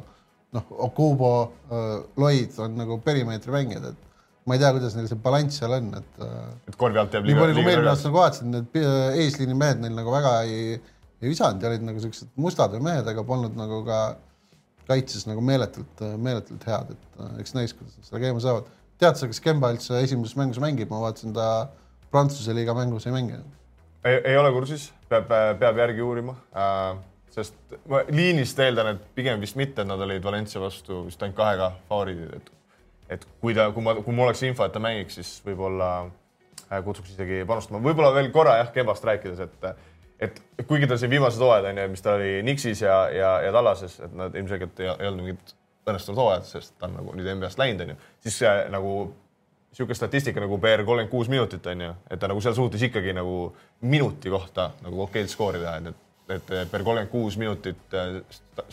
noh, 0.57 0.69
Okubo 0.89 1.33
äh,, 1.45 2.05
Lloyd 2.17 2.59
on 2.65 2.77
nagu 2.81 3.01
perimeetri 3.05 3.53
mängijad, 3.53 3.93
et 3.93 4.08
ma 4.49 4.57
ei 4.57 4.63
tea, 4.63 4.71
kuidas 4.77 4.97
neil 4.97 5.09
see 5.11 5.21
balanss 5.25 5.61
seal 5.61 5.75
on, 5.77 5.91
et. 5.99 6.23
Äh, 6.25 6.47
et 6.71 6.79
korvi 6.81 7.01
alt 7.01 7.17
jääb 7.17 7.27
liiga. 7.29 7.37
nii 7.37 7.45
palju, 7.45 7.59
kui 7.59 7.67
ma 7.67 7.75
eelmine 7.75 7.93
aasta 7.93 8.13
vaatasin, 8.15 8.55
need 8.55 8.79
eesliini 9.25 9.59
mehed 9.59 9.83
neil 9.85 9.99
nagu 9.99 10.15
väga 10.15 10.33
ei, 10.49 10.79
ei 11.21 11.33
visanud 11.33 11.63
ja 11.63 11.71
olid 11.73 11.85
nagu 11.87 12.03
siuksed 12.03 12.33
mustad 12.41 12.77
mehed, 12.85 13.11
aga 13.13 13.25
polnud 13.29 13.59
nagu 13.59 13.83
ka 13.87 14.01
kaitses 14.89 15.27
nagu 15.29 15.43
meeletult, 15.45 16.01
meeletult 16.17 16.65
head, 16.69 16.95
et 16.97 17.21
äh, 17.21 17.37
eks 17.43 17.55
näis, 17.57 17.77
kuidas 17.77 17.99
nad 17.99 18.09
seda 18.09 18.23
käima 18.25 18.43
saavad. 18.45 18.73
tead 18.99 19.21
sa, 19.21 19.29
kas 19.31 19.43
Kemba 19.45 19.71
üldse 19.75 20.01
esimeses 20.03 20.37
mängus 20.39 20.63
mängib, 20.63 20.91
ma 20.91 21.03
vaatasin 21.05 21.37
ta 21.37 21.69
Prantsuse 22.09 22.55
liiga 22.57 22.75
mängus 22.75 23.07
ei 23.07 23.13
mänginud. 23.13 23.57
ei 24.09 24.37
ole 24.41 24.53
kursis, 24.55 24.89
peab, 25.11 25.29
peab 25.61 25.81
järgi 25.85 26.03
uurima 26.03 26.39
äh,, 26.57 27.01
sest 27.35 27.77
ma 27.91 28.01
liinist 28.09 28.59
eeldan, 28.65 28.95
et 28.95 29.11
pigem 29.15 29.43
vist 29.43 29.59
mitte, 29.61 29.83
et 29.83 29.91
nad 29.91 30.01
olid 30.01 30.25
Valencia 30.25 30.63
vastu 30.63 31.05
vist 31.07 31.23
ainult 31.23 31.37
kahega 31.37 31.73
favoriidid, 31.91 32.39
et 32.39 32.55
et 33.13 33.27
kui 33.43 33.55
ta, 33.57 33.69
kui 33.75 33.85
ma, 33.85 33.95
kui 34.03 34.15
mul 34.15 34.29
oleks 34.29 34.43
info, 34.49 34.67
et 34.67 34.75
ta 34.75 34.83
mängiks, 34.83 35.19
siis 35.21 35.37
võib-olla 35.47 35.91
äh, 36.07 36.81
kutsuks 36.85 37.15
isegi 37.15 37.45
panustama, 37.49 37.83
võib-olla 37.85 38.13
veel 38.17 38.33
korra 38.35 38.59
jah, 38.61 38.73
Kembast 38.75 39.07
rääkides, 39.09 39.47
et 39.47 39.71
et 40.19 40.41
kuigi 40.67 40.89
tal 40.91 40.99
siin 40.99 41.13
viimased 41.13 41.39
hooajad 41.43 41.69
on 41.71 41.79
ju, 41.79 41.87
mis 41.93 42.03
ta 42.03 42.17
oli 42.17 42.41
Nixis 42.43 42.81
ja, 42.83 42.97
ja, 43.15 43.29
ja 43.45 43.53
Tallases, 43.55 44.01
et 44.03 44.17
nad 44.19 44.35
ilmselgelt 44.35 44.81
ei, 44.83 44.89
ei 44.91 45.07
olnud 45.07 45.29
mingid 45.29 45.53
õnnestunud 45.89 46.19
hooajad, 46.19 46.49
sest 46.49 46.75
ta 46.75 46.89
on 46.89 46.97
nagu 46.99 47.15
nüüd 47.15 47.29
NBA-st 47.37 47.63
läinud, 47.63 47.85
on 47.85 47.93
ju, 47.95 47.99
siis 48.27 48.41
äh, 48.43 48.65
nagu 48.75 48.97
niisugune 49.69 49.95
statistika 49.95 50.43
nagu 50.43 50.59
per 50.59 50.83
kolmkümmend 50.83 51.13
kuus 51.13 51.31
minutit 51.31 51.67
on 51.71 51.87
ju, 51.87 51.93
et 52.11 52.21
ta 52.21 52.31
nagu 52.33 52.43
seal 52.43 52.57
suutis 52.57 52.83
ikkagi 52.89 53.15
nagu 53.15 53.53
minuti 53.87 54.33
kohta 54.33 54.73
nagu 54.83 55.05
okeilt 55.07 55.31
skoori 55.31 55.63
teha, 55.63 55.93
et, 55.93 56.03
et 56.35 56.51
per 56.73 56.83
kolmkümmend 56.83 57.13
kuus 57.13 57.39
minutit 57.39 57.95
äh, 57.95 58.19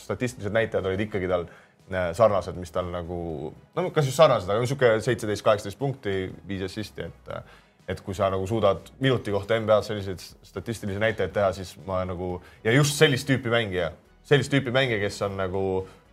statistilised 0.02 0.56
näitajad 0.56 0.89
olid 0.89 1.06
ikkagi 1.06 1.30
tal 1.30 1.45
äh, 1.45 1.64
sarnased, 1.89 2.56
mis 2.58 2.71
tal 2.74 2.88
nagu, 2.89 3.52
no 3.76 3.89
kas 3.93 4.08
just 4.10 4.17
sarnased, 4.17 4.50
aga 4.50 4.63
niisugune 4.63 5.02
seitseteist, 5.06 5.45
kaheksateist 5.45 5.80
punkti, 5.80 6.15
viis 6.48 6.65
assisti, 6.65 7.06
et 7.10 7.32
äh, 7.36 7.62
et 7.88 8.00
kui 8.02 8.15
sa 8.17 8.32
nagu 8.34 8.48
suudad 8.50 8.88
minuti 9.00 9.32
kohta 9.32 9.60
NBA-s 9.62 9.91
selliseid 9.91 10.21
statistilisi 10.43 11.00
näitajaid 11.00 11.34
teha, 11.34 11.52
siis 11.54 11.76
ma 11.86 12.00
nagu 12.06 12.39
ja 12.63 12.74
just 12.74 12.98
sellist 12.98 13.30
tüüpi 13.30 13.52
mängija, 13.54 13.91
sellist 14.26 14.50
tüüpi 14.54 14.74
mängija, 14.74 14.98
kes 15.04 15.21
on 15.28 15.38
nagu 15.38 15.62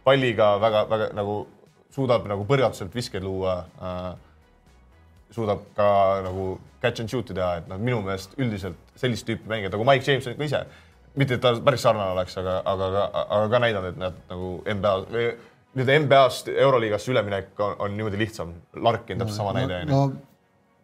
palliga 0.05 0.51
väga-väga 0.61 1.09
nagu 1.17 1.47
suudab 1.93 2.29
nagu 2.29 2.45
põrgatuselt 2.49 2.93
viskeid 2.95 3.25
luua 3.25 3.57
äh, 3.81 4.13
suudab 5.33 5.65
ka 5.77 5.89
nagu 6.27 6.59
catch 6.83 7.01
and 7.01 7.09
shoot'i 7.09 7.35
teha, 7.37 7.63
et 7.63 7.69
noh, 7.71 7.81
minu 7.81 8.03
meelest 8.05 8.37
üldiselt 8.37 8.77
sellist 9.01 9.25
tüüpi 9.29 9.49
mängijad 9.49 9.73
nagu 9.73 9.87
Mike 9.89 10.05
James 10.05 10.29
ka 10.29 10.45
ise, 10.45 10.61
mitte 11.17 11.39
et 11.39 11.45
ta 11.45 11.55
päris 11.65 11.85
sarnane 11.85 12.13
oleks, 12.13 12.37
aga, 12.41 12.59
aga, 12.69 12.91
aga, 12.91 13.25
aga 13.39 13.49
ka 13.55 13.63
näidanud, 13.65 13.95
et 13.95 14.03
nad 14.03 14.21
nagu 14.29 14.53
NBA 14.75 14.95
nii-öelda 15.73 16.03
NBA-st 16.05 16.53
Euroliigasse 16.53 17.13
üleminek 17.13 17.61
on, 17.61 17.79
on 17.79 17.97
niimoodi 17.97 18.21
lihtsam. 18.21 18.53
Larkin 18.77 19.23
täpselt 19.23 19.41
sama 19.41 19.55
no, 19.55 19.61
näide 19.61 19.81
ju. 19.81 19.89
no 19.93 20.03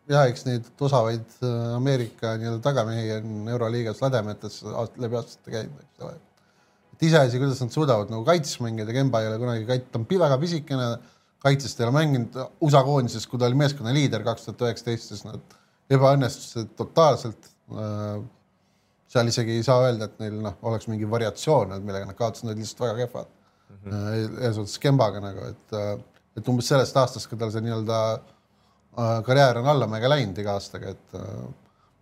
ja 0.08 0.24
eks 0.30 0.46
neid 0.48 0.70
osavaid 0.80 1.26
äh, 1.42 1.76
Ameerika 1.76 2.36
nii-öelda 2.40 2.62
tagamehi 2.64 3.12
on 3.18 3.52
Euroliigas 3.52 4.00
lademetes 4.04 4.62
läbi 4.96 5.20
aastate 5.20 5.52
käinud, 5.52 5.84
eks 5.84 6.06
ole. 6.06 6.16
et 6.94 7.06
iseasi, 7.10 7.40
kuidas 7.42 7.60
nad 7.64 7.74
suudavad 7.74 8.10
nagu 8.12 8.24
kaitses 8.26 8.60
mängida, 8.64 8.94
Kemba 8.96 9.20
ei 9.22 9.30
ole 9.30 9.38
kunagi 9.42 9.68
kait-, 9.68 9.92
ta 9.92 10.00
on 10.00 10.08
väga 10.08 10.40
pisikene 10.40 10.88
kaitsest 11.42 11.80
ei 11.80 11.86
ole 11.86 11.94
mänginud, 11.94 12.38
USA 12.64 12.82
koondises, 12.86 13.26
kui 13.30 13.38
ta 13.38 13.46
oli 13.46 13.58
meeskonna 13.58 13.94
liider 13.94 14.24
kaks 14.26 14.48
tuhat 14.48 14.66
üheksateist, 14.66 15.12
siis 15.12 15.24
nad 15.26 15.58
ebaõnnestusid 15.94 16.74
totaalselt. 16.78 17.50
Äh, 17.72 18.18
seal 19.08 19.30
isegi 19.30 19.54
ei 19.56 19.64
saa 19.64 19.86
öelda, 19.86 20.08
et 20.08 20.18
neil 20.20 20.40
noh, 20.44 20.58
oleks 20.68 20.88
mingi 20.90 21.08
variatsioon, 21.08 21.78
millega 21.80 22.08
nad 22.10 22.18
kaotasid, 22.18 22.44
nad 22.44 22.52
olid 22.52 22.64
lihtsalt 22.64 22.82
väga 22.84 23.06
kehvad. 23.06 23.30
Eesotsas 24.48 24.78
Kembaga 24.82 25.22
nagu, 25.24 25.52
et, 25.52 25.76
äh, 25.76 25.94
et 26.38 26.50
umbes 26.50 26.68
sellest 26.70 26.96
aastast, 26.96 27.30
kui 27.30 27.38
tal 27.40 27.52
see 27.54 27.64
nii-öelda 27.64 28.02
karjäär 29.26 29.60
on 29.60 29.68
allamäge 29.70 30.08
läinud 30.10 30.38
iga 30.42 30.56
aastaga, 30.58 30.90
et 30.90 31.18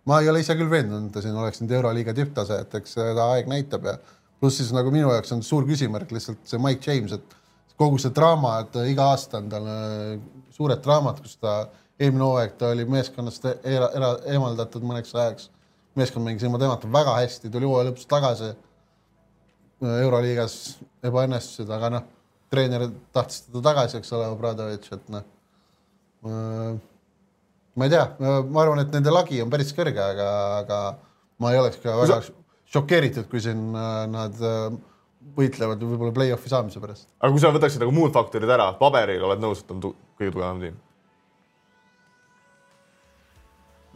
ma 0.09 0.21
ei 0.21 0.29
ole 0.31 0.39
ise 0.41 0.55
küll 0.57 0.69
veendunud, 0.71 1.09
et 1.09 1.17
ta 1.17 1.21
siin 1.21 1.35
oleks 1.37 1.61
nüüd 1.61 1.75
Euroliiga 1.77 2.15
tipptase, 2.17 2.61
et 2.63 2.77
eks 2.79 2.95
seda 2.97 3.27
aeg 3.35 3.49
näitab 3.51 3.85
ja 3.85 3.97
pluss 4.39 4.57
siis 4.61 4.71
nagu 4.73 4.89
minu 4.93 5.11
jaoks 5.11 5.33
on 5.35 5.43
suur 5.45 5.67
küsimärk 5.67 6.13
lihtsalt 6.15 6.41
see 6.47 6.61
Mike 6.63 6.85
James, 6.87 7.13
et 7.17 7.35
kogu 7.77 7.99
see 8.01 8.13
draama, 8.15 8.55
et 8.63 8.79
iga 8.89 9.11
aasta 9.11 9.41
on 9.41 9.49
tal 9.51 9.67
äh, 9.69 10.15
suured 10.55 10.81
draamad, 10.85 11.21
kus 11.21 11.37
ta 11.41 11.59
eelmine 11.99 12.25
hooaeg 12.25 12.55
ta 12.59 12.71
oli 12.73 12.85
meeskonnast 12.89 13.45
era, 13.49 13.89
era, 13.97 14.13
eemaldatud 14.33 14.85
mõneks 14.85 15.13
ajaks. 15.15 15.51
meeskond 15.97 16.27
mängis 16.27 16.43
ilma 16.45 16.59
temata 16.61 16.89
väga 16.93 17.15
hästi, 17.17 17.49
tuli 17.49 17.65
hooaja 17.65 17.89
lõpus 17.89 18.05
tagasi. 18.09 18.51
Euroliigas 19.85 20.53
ebaõnnestusid, 21.05 21.69
aga 21.73 21.89
noh, 21.93 22.05
treener 22.49 22.87
tahtis 23.13 23.43
teda 23.45 23.61
tagasi, 23.69 23.99
eks 23.99 24.13
ole, 24.17 24.29
Obradovic, 24.33 24.87
et 24.95 25.11
noh, 25.13 25.25
ma 27.77 27.85
ei 27.85 27.93
tea, 27.93 28.05
ma 28.19 28.63
arvan, 28.63 28.81
et 28.81 28.95
nende 28.95 29.13
lagi 29.13 29.41
on 29.43 29.53
päris 29.53 29.73
kõrge, 29.77 30.01
aga, 30.01 30.29
aga 30.63 30.81
ma 31.43 31.53
ei 31.53 31.61
oleks 31.61 31.81
ka 31.83 31.93
väga 31.99 32.21
šokeeritud, 32.73 33.27
kui 33.31 33.41
siin 33.43 33.69
äh, 33.77 34.01
nad 34.11 34.41
äh, 34.43 34.73
võitlevad 35.37 35.83
võib-olla 35.83 36.15
play-off'i 36.15 36.51
saamise 36.51 36.81
pärast. 36.83 37.07
aga 37.19 37.31
kui 37.33 37.43
sa 37.43 37.53
võtaksid 37.55 37.83
nagu 37.83 37.93
muud 37.95 38.13
faktorid 38.15 38.51
ära, 38.51 38.71
paberil 38.79 39.23
oled 39.27 39.43
nõus, 39.43 39.63
et 39.63 39.71
on 39.75 39.83
tu 39.83 39.93
kõige 40.19 40.33
tugevam 40.33 40.63
tiim? 40.63 40.81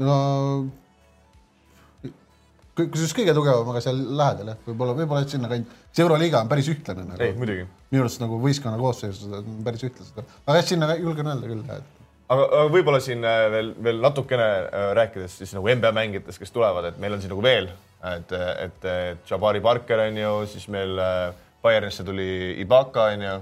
no 0.01 0.15
kusjuures 2.89 3.15
kõige 3.17 3.37
tugevam, 3.37 3.71
aga 3.73 3.83
seal 3.85 4.01
lähedal 4.19 4.51
jah, 4.53 4.59
võib-olla, 4.67 4.97
võib-olla 4.97 5.29
sinna 5.29 5.49
kant-, 5.51 5.79
see 5.91 6.05
Euroliiga 6.05 6.41
on 6.41 6.51
päris 6.51 6.69
ühtlane 6.73 7.07
nagu. 7.07 7.23
ei, 7.23 7.33
muidugi. 7.37 7.65
minu 7.93 8.05
arust 8.05 8.21
nagu 8.23 8.39
võistkonna 8.41 8.81
koosseisus 8.81 9.31
on 9.41 9.57
päris 9.65 9.87
ühtlased, 9.87 10.21
aga 10.21 10.59
jah, 10.59 10.69
sinna 10.73 10.93
julgen 10.97 11.31
öelda 11.31 11.51
küll, 11.51 11.65
et 11.67 11.97
aga, 12.31 12.45
aga 12.45 12.65
võib-olla 12.71 12.99
siin 13.03 13.25
äh, 13.27 13.45
veel, 13.53 13.71
veel 13.83 14.01
natukene 14.03 14.47
äh, 14.47 14.89
rääkides 14.97 15.39
siis 15.41 15.55
nagu 15.57 15.69
NBA 15.69 15.93
mängijatest, 15.95 16.41
kes 16.41 16.53
tulevad, 16.55 16.91
et 16.91 16.99
meil 17.01 17.15
on 17.15 17.23
siin 17.23 17.33
nagu 17.33 17.43
veel, 17.45 17.71
et, 18.11 18.35
et, 18.65 18.85
et 18.91 19.31
Jabari 19.31 19.61
Parker 19.63 20.05
on 20.07 20.21
ju, 20.21 20.35
siis 20.51 20.67
meil 20.73 21.01
äh, 21.01 21.25
Bayernisse 21.63 22.05
tuli 22.07 22.29
Ibaka 22.63 23.11
on 23.13 23.25
ju, 23.27 23.33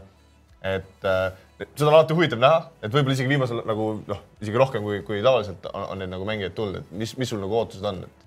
et 0.70 1.06
seda 1.06 1.88
on 1.88 1.94
alati 1.94 2.16
huvitav 2.18 2.42
näha, 2.42 2.64
et 2.84 2.92
võib-olla 2.92 3.16
isegi 3.16 3.32
viimasel 3.32 3.62
nagu 3.68 3.92
noh, 4.08 4.24
isegi 4.44 4.60
rohkem 4.60 4.84
kui, 4.84 4.98
kui 5.08 5.22
tavaliselt 5.24 5.70
on, 5.72 5.86
on 5.94 6.02
neid 6.02 6.12
nagu 6.12 6.28
mängijaid 6.28 6.56
tulnud, 6.58 6.82
et 6.82 6.98
mis, 7.00 7.14
mis 7.20 7.32
sul 7.32 7.40
nagu 7.40 7.56
ootused 7.62 7.86
on, 7.88 8.02
et, 8.04 8.26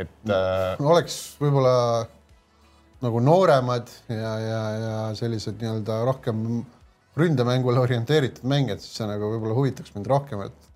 et 0.00 0.32
äh... 0.32 0.80
oleks 0.80 1.18
võib-olla 1.40 1.76
nagu 3.02 3.20
nooremad 3.22 3.90
ja, 4.08 4.32
ja, 4.38 4.60
ja 4.78 4.98
sellised 5.18 5.58
nii-öelda 5.60 6.02
rohkem 6.06 6.62
ründemängule 7.18 7.82
orienteeritud 7.82 8.46
mängijad, 8.48 8.80
siis 8.80 9.00
see 9.00 9.08
nagu 9.10 9.32
võib-olla 9.34 9.56
huvitaks 9.58 9.94
mind 9.96 10.08
rohkem, 10.08 10.46
et 10.46 10.70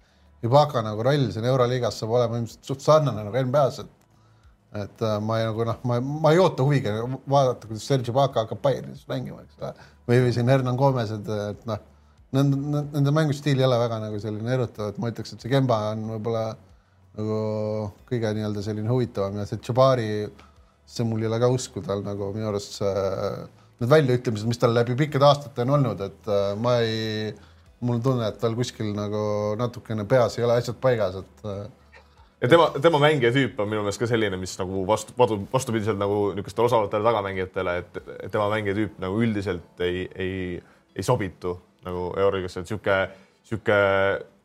Ibaka 0.45 0.83
nagu 0.85 1.03
roll 1.03 1.31
siin 1.33 1.47
Euroliigas 1.49 1.97
saab 2.03 2.13
olema 2.19 2.39
ilmselt 2.39 2.67
suht 2.69 2.83
sarnane 2.85 3.25
nagu 3.25 3.45
NBA-s, 3.49 3.85
et 3.87 3.95
et 4.77 5.03
äh, 5.03 5.19
ma 5.25 5.39
ei, 5.41 5.47
nagu 5.49 5.65
noh, 5.65 5.79
ma, 5.89 5.97
ma 6.01 6.33
ei 6.35 6.41
oota 6.43 6.65
huviga 6.67 6.93
vaadata, 7.31 7.69
kuidas 7.69 7.87
Serge 7.89 8.13
Ibaka 8.13 8.45
hakkab 8.45 8.61
Bayernis 8.65 9.07
mängima, 9.09 9.41
eks 9.47 9.61
ole, 9.63 9.87
või, 10.09 10.19
või 10.27 10.33
siin 10.37 10.51
Hernan 10.53 10.77
Gomez'ed, 10.77 11.31
et 11.55 11.63
noh, 11.71 11.81
nende, 12.37 12.83
nende 12.93 13.15
mängustiil 13.15 13.63
ei 13.63 13.65
ole 13.65 13.79
väga 13.81 14.01
nagu 14.03 14.21
selline 14.21 14.53
erutav, 14.59 14.91
et 14.93 14.99
ma 15.01 15.13
ütleks, 15.13 15.33
et 15.33 15.45
see 15.45 15.53
Kemba 15.53 15.79
on 15.95 16.05
võib-olla 16.11 16.45
nagu 17.17 17.39
kõige 18.09 18.33
nii-öelda 18.37 18.65
selline 18.65 18.91
huvitavam 18.93 19.39
ja 19.41 19.47
see 19.49 19.61
Jabari, 19.65 20.11
see 20.87 21.07
mul 21.09 21.23
ei 21.25 21.31
ole 21.31 21.39
ka 21.43 21.49
usku 21.53 21.83
tal 21.85 22.05
nagu 22.05 22.33
minu 22.35 22.51
arust 22.51 22.79
see 22.81 23.07
need 23.81 23.91
väljaütlemised, 23.91 24.49
mis 24.49 24.61
tal 24.61 24.75
läbi 24.75 24.97
pikkade 24.97 25.27
aastate 25.29 25.65
on 25.67 25.75
olnud, 25.77 26.01
et 26.07 26.31
äh, 26.33 26.53
ma 26.61 26.79
ei, 26.85 27.33
mul 27.85 27.99
on 27.99 28.05
tunne, 28.05 28.29
et 28.31 28.39
tal 28.41 28.57
kuskil 28.57 28.93
nagu 28.97 29.19
natukene 29.61 30.07
peas 30.09 30.39
ei 30.39 30.47
ole 30.47 30.57
asjad 30.61 30.79
paigas, 30.81 31.19
et. 31.21 31.45
Äh, 31.45 32.01
ja 32.45 32.51
tema, 32.53 32.71
tema 32.83 33.01
mängija 33.03 33.33
tüüp 33.35 33.61
on 33.61 33.69
minu 33.69 33.85
meelest 33.85 34.01
ka 34.01 34.09
selline, 34.09 34.39
mis 34.41 34.57
nagu 34.61 34.85
vastu, 34.89 35.13
vastu, 35.19 35.43
vastupidiselt 35.53 36.01
nagu 36.01 36.31
niisugustele 36.37 36.71
osavatele 36.71 37.09
tagamängijatele, 37.11 37.77
et 37.83 38.33
tema 38.33 38.49
mängija 38.53 38.79
tüüp 38.81 38.97
nagu 39.05 39.21
üldiselt 39.25 39.85
ei, 39.85 40.09
ei, 40.17 40.35
ei 40.97 41.07
sobitu 41.07 41.59
nagu 41.87 42.09
Euroliigasse, 42.17 42.63
et 42.63 42.71
niisugune 42.71 43.01
sihuke 43.47 43.75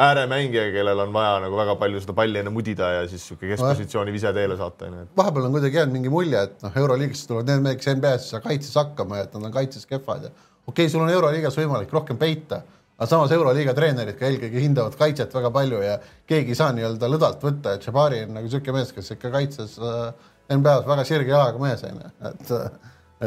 ääremängija, 0.01 0.67
kellel 0.73 0.99
on 1.03 1.13
vaja 1.13 1.39
nagu 1.41 1.57
väga 1.57 1.75
palju 1.81 2.01
seda 2.03 2.13
palli 2.17 2.41
enne 2.41 2.51
mudida 2.53 2.89
ja 2.99 3.07
siis 3.09 3.23
sihuke 3.27 3.49
keskpositsiooni 3.49 4.13
vise 4.13 4.33
teele 4.35 4.57
saata, 4.59 4.89
onju. 4.89 5.07
vahepeal 5.17 5.47
on 5.47 5.55
kuidagi 5.55 5.79
jäänud 5.79 5.97
mingi 5.97 6.11
mulje, 6.13 6.43
et 6.47 6.61
noh, 6.65 6.77
Euroliigasse 6.83 7.25
tulevad 7.29 7.49
need 7.49 7.65
mehed, 7.65 7.81
kes 7.81 7.95
NBA-s 7.97 8.27
ei 8.27 8.35
saa 8.35 8.43
kaitses 8.45 8.77
hakkama 8.77 9.17
ja 9.17 9.25
et 9.25 9.33
nad 9.37 9.49
on 9.49 9.55
kaitses 9.55 9.89
kehvad 9.89 10.27
ja 10.27 10.31
okei 10.31 10.85
okay,, 10.85 10.89
sul 10.93 11.01
on 11.01 11.09
Euroliigas 11.09 11.57
võimalik 11.57 11.93
rohkem 11.97 12.21
peita, 12.21 12.61
aga 12.99 13.09
samas 13.09 13.33
Euroliiga 13.33 13.73
treenerid 13.77 14.19
ka 14.19 14.29
eelkõige 14.29 14.65
hindavad 14.67 14.97
kaitset 14.99 15.33
väga 15.33 15.53
palju 15.55 15.81
ja 15.81 15.97
keegi 16.29 16.53
ei 16.53 16.61
saa 16.61 16.69
nii-öelda 16.77 17.09
lõdvalt 17.15 17.45
võtta, 17.47 17.73
et 17.77 17.87
Jabari 17.89 18.25
on 18.27 18.37
nagu 18.37 18.53
sihuke 18.53 18.75
mees, 18.75 18.93
kes 18.93 19.15
ikka 19.17 19.33
kaitses 19.33 19.79
äh, 19.81 20.11
NBA-s 20.53 20.85
väga 20.85 21.07
sirge 21.09 21.33
jalaga 21.33 21.63
mees 21.63 21.81
onju, 21.89 22.13
et, 22.29 22.53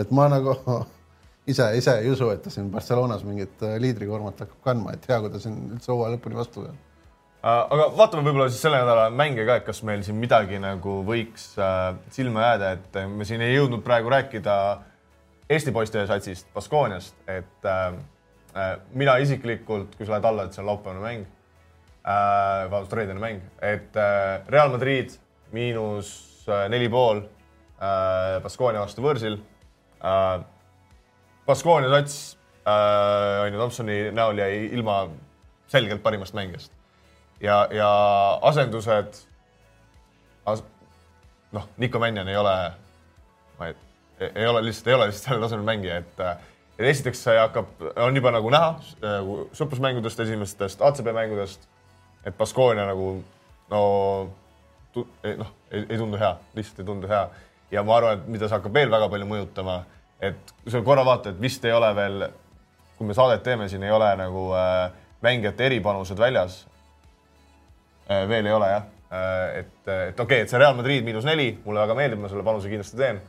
et 0.05 0.15
ma 0.15 0.31
nagu 0.31 0.55
ise, 1.47 1.69
ise 1.79 1.99
ei 2.01 2.11
usu, 2.11 2.31
et 2.33 2.43
ta 2.45 2.53
siin 2.53 2.71
Barcelonas 2.73 3.25
mingit 3.27 3.63
äh, 3.65 3.77
liidrikoormat 3.83 4.45
hakkab 4.45 4.65
kandma, 4.65 4.95
et 4.97 5.07
hea, 5.09 5.21
kui 5.21 5.33
ta 5.33 5.41
siin 5.43 5.59
üldse 5.75 5.93
hooaja 5.93 6.17
lõpuni 6.17 6.39
vastu 6.39 6.65
peab. 6.65 6.81
Äh, 7.45 7.61
aga 7.77 7.89
vaatame 7.99 8.25
võib-olla 8.25 8.49
siis 8.53 8.65
selle 8.65 8.81
nädala 8.81 9.11
mänge 9.13 9.45
ka, 9.47 9.59
et 9.61 9.69
kas 9.69 9.83
meil 9.87 10.05
siin 10.07 10.19
midagi 10.21 10.61
nagu 10.63 10.99
võiks 11.07 11.51
äh, 11.61 11.87
silma 12.15 12.49
jääda, 12.49 12.73
et 12.79 12.99
me 13.13 13.29
siin 13.29 13.45
ei 13.45 13.57
jõudnud 13.57 13.85
praegu 13.87 14.13
rääkida 14.15 14.59
Eesti 15.53 15.75
poiste 15.77 16.01
satsist, 16.09 16.47
Baskooniast, 16.55 17.19
et 17.29 17.67
mina 18.97 19.19
isiklikult, 19.21 19.93
kui 19.93 20.07
sa 20.07 20.15
lähed 20.15 20.25
alla, 20.25 20.47
et 20.47 20.57
see 20.57 20.63
on 20.63 20.71
laupäevane 20.71 21.03
mäng 21.03 21.27
vabandust, 22.01 22.95
reedene 22.97 23.21
mäng, 23.21 23.43
et 23.61 23.99
Real 24.49 24.73
Madrid 24.73 25.13
miinus 25.53 26.15
neli 26.73 26.89
pool 26.89 27.21
Baskoonia 27.77 28.87
vastu 28.87 29.05
võõrsil 29.05 29.37
äh, 31.45 31.47
Baskonia 31.47 31.91
sats 31.91 32.39
äh, 32.67 33.43
on 33.45 33.53
ju 33.53 33.59
Thompsoni 33.59 33.99
näol 34.13 34.39
jäi 34.39 34.65
ilma 34.73 35.09
selgelt 35.69 36.03
parimast 36.03 36.35
mängijast 36.35 36.73
ja, 37.41 37.69
ja 37.71 37.89
asendused 38.43 39.21
as,. 40.47 40.63
noh, 41.53 41.69
Nico 41.77 41.99
Mannion 41.99 42.29
ei 42.29 42.37
ole, 42.37 42.73
ma 43.59 43.67
ei, 43.67 43.75
ei 44.35 44.47
ole 44.47 44.65
lihtsalt, 44.65 44.87
ei 44.87 44.95
ole 44.95 45.07
lihtsalt 45.07 45.29
sellel 45.29 45.47
tasemel 45.47 45.65
mängija, 45.65 46.01
et 46.03 46.25
et 46.75 46.89
esiteks 46.91 47.21
see 47.23 47.37
hakkab, 47.39 47.69
on 48.03 48.17
juba 48.17 48.33
nagu 48.35 48.51
näha 48.51 48.73
nagu 49.03 49.37
sõprusmängudest, 49.55 50.21
esimestest 50.25 50.83
ACB 50.83 51.13
mängudest, 51.15 51.69
et 52.27 52.35
Baskonia 52.39 52.89
nagu 52.89 53.17
no 53.71 53.83
noh, 54.97 55.53
ei, 55.71 55.85
ei 55.89 55.99
tundu 55.99 56.19
hea, 56.19 56.35
lihtsalt 56.55 56.81
ei 56.83 56.89
tundu 56.89 57.11
hea 57.11 57.29
ja 57.71 57.83
ma 57.87 57.99
arvan, 57.99 58.19
et 58.19 58.27
mida 58.31 58.49
see 58.49 58.57
hakkab 58.59 58.75
veel 58.75 58.91
väga 58.91 59.09
palju 59.13 59.29
mõjutama 59.31 59.83
et 60.31 60.55
sa 60.71 60.83
korra 60.85 61.05
vaatad, 61.07 61.39
vist 61.41 61.65
ei 61.65 61.73
ole 61.75 61.91
veel, 61.97 62.27
kui 62.99 63.09
me 63.09 63.17
saadet 63.17 63.43
teeme, 63.45 63.69
siin 63.69 63.83
ei 63.85 63.93
ole 63.95 64.11
nagu 64.19 64.47
äh, 64.57 64.93
mängijate 65.25 65.67
eripanused 65.67 66.19
väljas 66.19 66.65
äh,. 68.11 68.29
veel 68.29 68.47
ei 68.47 68.53
ole 68.53 68.71
jah 68.71 68.87
äh,, 69.11 69.59
et, 69.61 69.77
et 69.89 70.21
okei 70.21 70.25
okay,, 70.25 70.41
et 70.45 70.53
see 70.53 70.61
Real 70.61 70.77
Madrid 70.79 71.07
miinus 71.07 71.27
neli, 71.29 71.51
mulle 71.65 71.85
väga 71.85 71.97
meeldib, 71.99 72.23
ma 72.23 72.33
selle 72.33 72.47
panuse 72.47 72.73
kindlasti 72.73 73.01
teen 73.01 73.21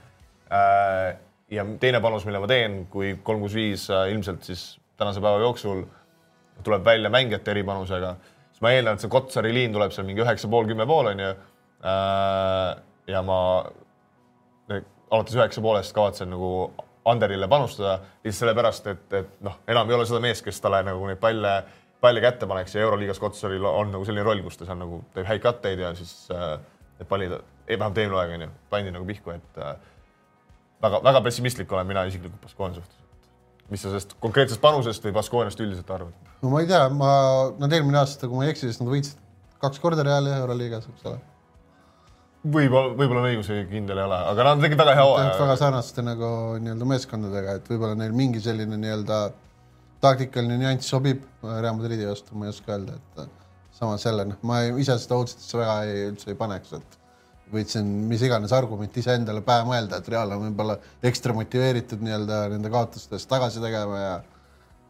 äh,. 0.52 1.16
ja 1.52 1.66
teine 1.82 2.02
panus, 2.04 2.26
mille 2.28 2.42
ma 2.44 2.50
teen, 2.52 2.82
kui 2.92 3.16
kolm 3.24 3.44
kuus 3.46 3.56
viis 3.58 3.90
äh, 3.94 4.10
ilmselt 4.14 4.48
siis 4.48 4.68
tänase 5.00 5.24
päeva 5.24 5.44
jooksul 5.44 5.86
tuleb 6.64 6.86
välja 6.86 7.12
mängijate 7.12 7.52
eripanusega, 7.52 8.16
siis 8.52 8.62
ma 8.64 8.72
eeldan, 8.72 8.96
et 8.96 9.04
see 9.04 9.12
Kotsari 9.12 9.52
liin 9.54 9.74
tuleb 9.76 9.92
seal 9.92 10.08
mingi 10.08 10.24
üheksa 10.24 10.50
pool, 10.52 10.68
kümme 10.70 10.88
pool 10.90 11.12
onju 11.14 11.32
äh,. 11.32 12.70
ja 13.12 13.22
ma 13.22 13.40
alates 15.12 15.36
üheksa 15.38 15.62
poolest 15.62 15.94
kavatsen 15.96 16.32
nagu 16.34 16.52
Anderile 17.06 17.48
panustada 17.48 18.00
lihtsalt 18.24 18.40
sellepärast, 18.40 18.88
et, 18.90 19.08
et 19.14 19.34
noh, 19.46 19.60
enam 19.70 19.90
ei 19.90 19.98
ole 19.98 20.06
seda 20.10 20.22
meest, 20.24 20.42
kes 20.46 20.58
talle 20.62 20.80
nagu 20.88 21.06
neid 21.06 21.20
palle, 21.22 21.52
palle 22.02 22.22
kätte 22.24 22.48
paneks 22.50 22.74
ja 22.76 22.82
Euroliigas 22.82 23.20
Kotsaril 23.22 23.66
on 23.70 23.92
nagu 23.94 24.08
selline 24.08 24.26
roll, 24.26 24.42
kus 24.46 24.58
ta 24.58 24.66
seal 24.66 24.80
nagu 24.80 25.04
teeb 25.14 25.28
häid 25.30 25.44
katteid 25.44 25.84
ja 25.84 25.92
siis 25.98 26.14
äh, 26.34 26.56
need 26.98 27.10
pallid, 27.10 27.36
vähemalt 27.70 28.02
eelmine 28.02 28.22
aeg 28.22 28.34
onju, 28.40 28.50
pandi 28.74 28.96
nagu 28.96 29.06
pihku, 29.06 29.36
et 29.38 29.62
äh, 29.62 29.76
väga-väga 30.82 31.22
pessimistlik 31.28 31.78
olen 31.78 31.92
mina 31.94 32.08
isiklikult 32.10 32.42
Baskonia 32.42 32.80
suhtes. 32.80 33.04
mis 33.70 33.82
sa 33.82 33.90
sellest 33.90 34.18
konkreetsest 34.22 34.62
panusest 34.62 35.06
või 35.06 35.14
Baskooniast 35.14 35.62
üldiselt 35.62 35.94
arvad? 35.94 36.34
no 36.42 36.56
ma 36.56 36.66
ei 36.66 36.74
tea, 36.74 36.84
ma, 36.90 37.14
nad 37.62 37.74
eelmine 37.74 38.02
aasta, 38.02 38.26
kui 38.26 38.42
ma 38.42 38.50
ei 38.50 38.54
eksi, 38.56 38.72
siis 38.72 38.82
nad 38.82 38.90
võitsid 38.90 39.22
kaks 39.62 39.82
korda 39.82 40.06
Reali 40.06 40.34
Euroliigas, 40.42 40.90
eks 40.90 41.06
ole 41.12 41.22
võib-olla, 42.46 42.94
võib-olla 42.98 43.22
on 43.24 43.30
õigus, 43.30 43.50
kindel 43.70 44.00
ei 44.00 44.08
ole, 44.08 44.18
aga 44.32 44.46
nad 44.50 44.62
tegid 44.64 44.80
väga 44.80 44.96
hea 44.98 45.06
hooaja. 45.08 45.32
väga 45.40 45.56
sarnaste 45.60 46.04
nagu 46.06 46.28
nii-öelda 46.62 46.90
meeskondadega, 46.90 47.56
et 47.60 47.72
võib-olla 47.72 47.98
neil 48.00 48.14
mingi 48.18 48.42
selline 48.44 48.78
nii-öelda 48.82 49.22
taktikaline 50.04 50.60
nüanss 50.62 50.92
sobib 50.92 51.24
Real 51.44 51.78
Madridi 51.78 52.06
vastu, 52.08 52.36
ma 52.38 52.48
ei 52.48 52.54
oska 52.54 52.76
öelda, 52.76 53.00
et 53.00 53.26
samas 53.76 54.06
jälle 54.06 54.28
noh, 54.30 54.38
ma 54.46 54.62
ise 54.68 54.98
seda 55.02 55.18
otsustesse 55.24 55.60
väga 55.60 55.80
ei, 55.88 56.06
üldse 56.12 56.32
ei 56.32 56.38
paneks, 56.40 56.76
et 56.78 57.02
võitsin 57.54 57.90
mis 58.10 58.22
iganes 58.26 58.54
argument 58.58 58.96
iseendale 58.98 59.42
pähe 59.46 59.66
mõelda, 59.68 60.00
et 60.00 60.14
Real 60.14 60.36
on 60.36 60.46
võib-olla 60.48 60.78
ekstra 61.06 61.34
motiveeritud 61.38 62.04
nii-öelda 62.06 62.46
nende 62.54 62.72
kaotustest 62.74 63.30
tagasi 63.32 63.64
tegema 63.64 64.00
ja 64.02 64.16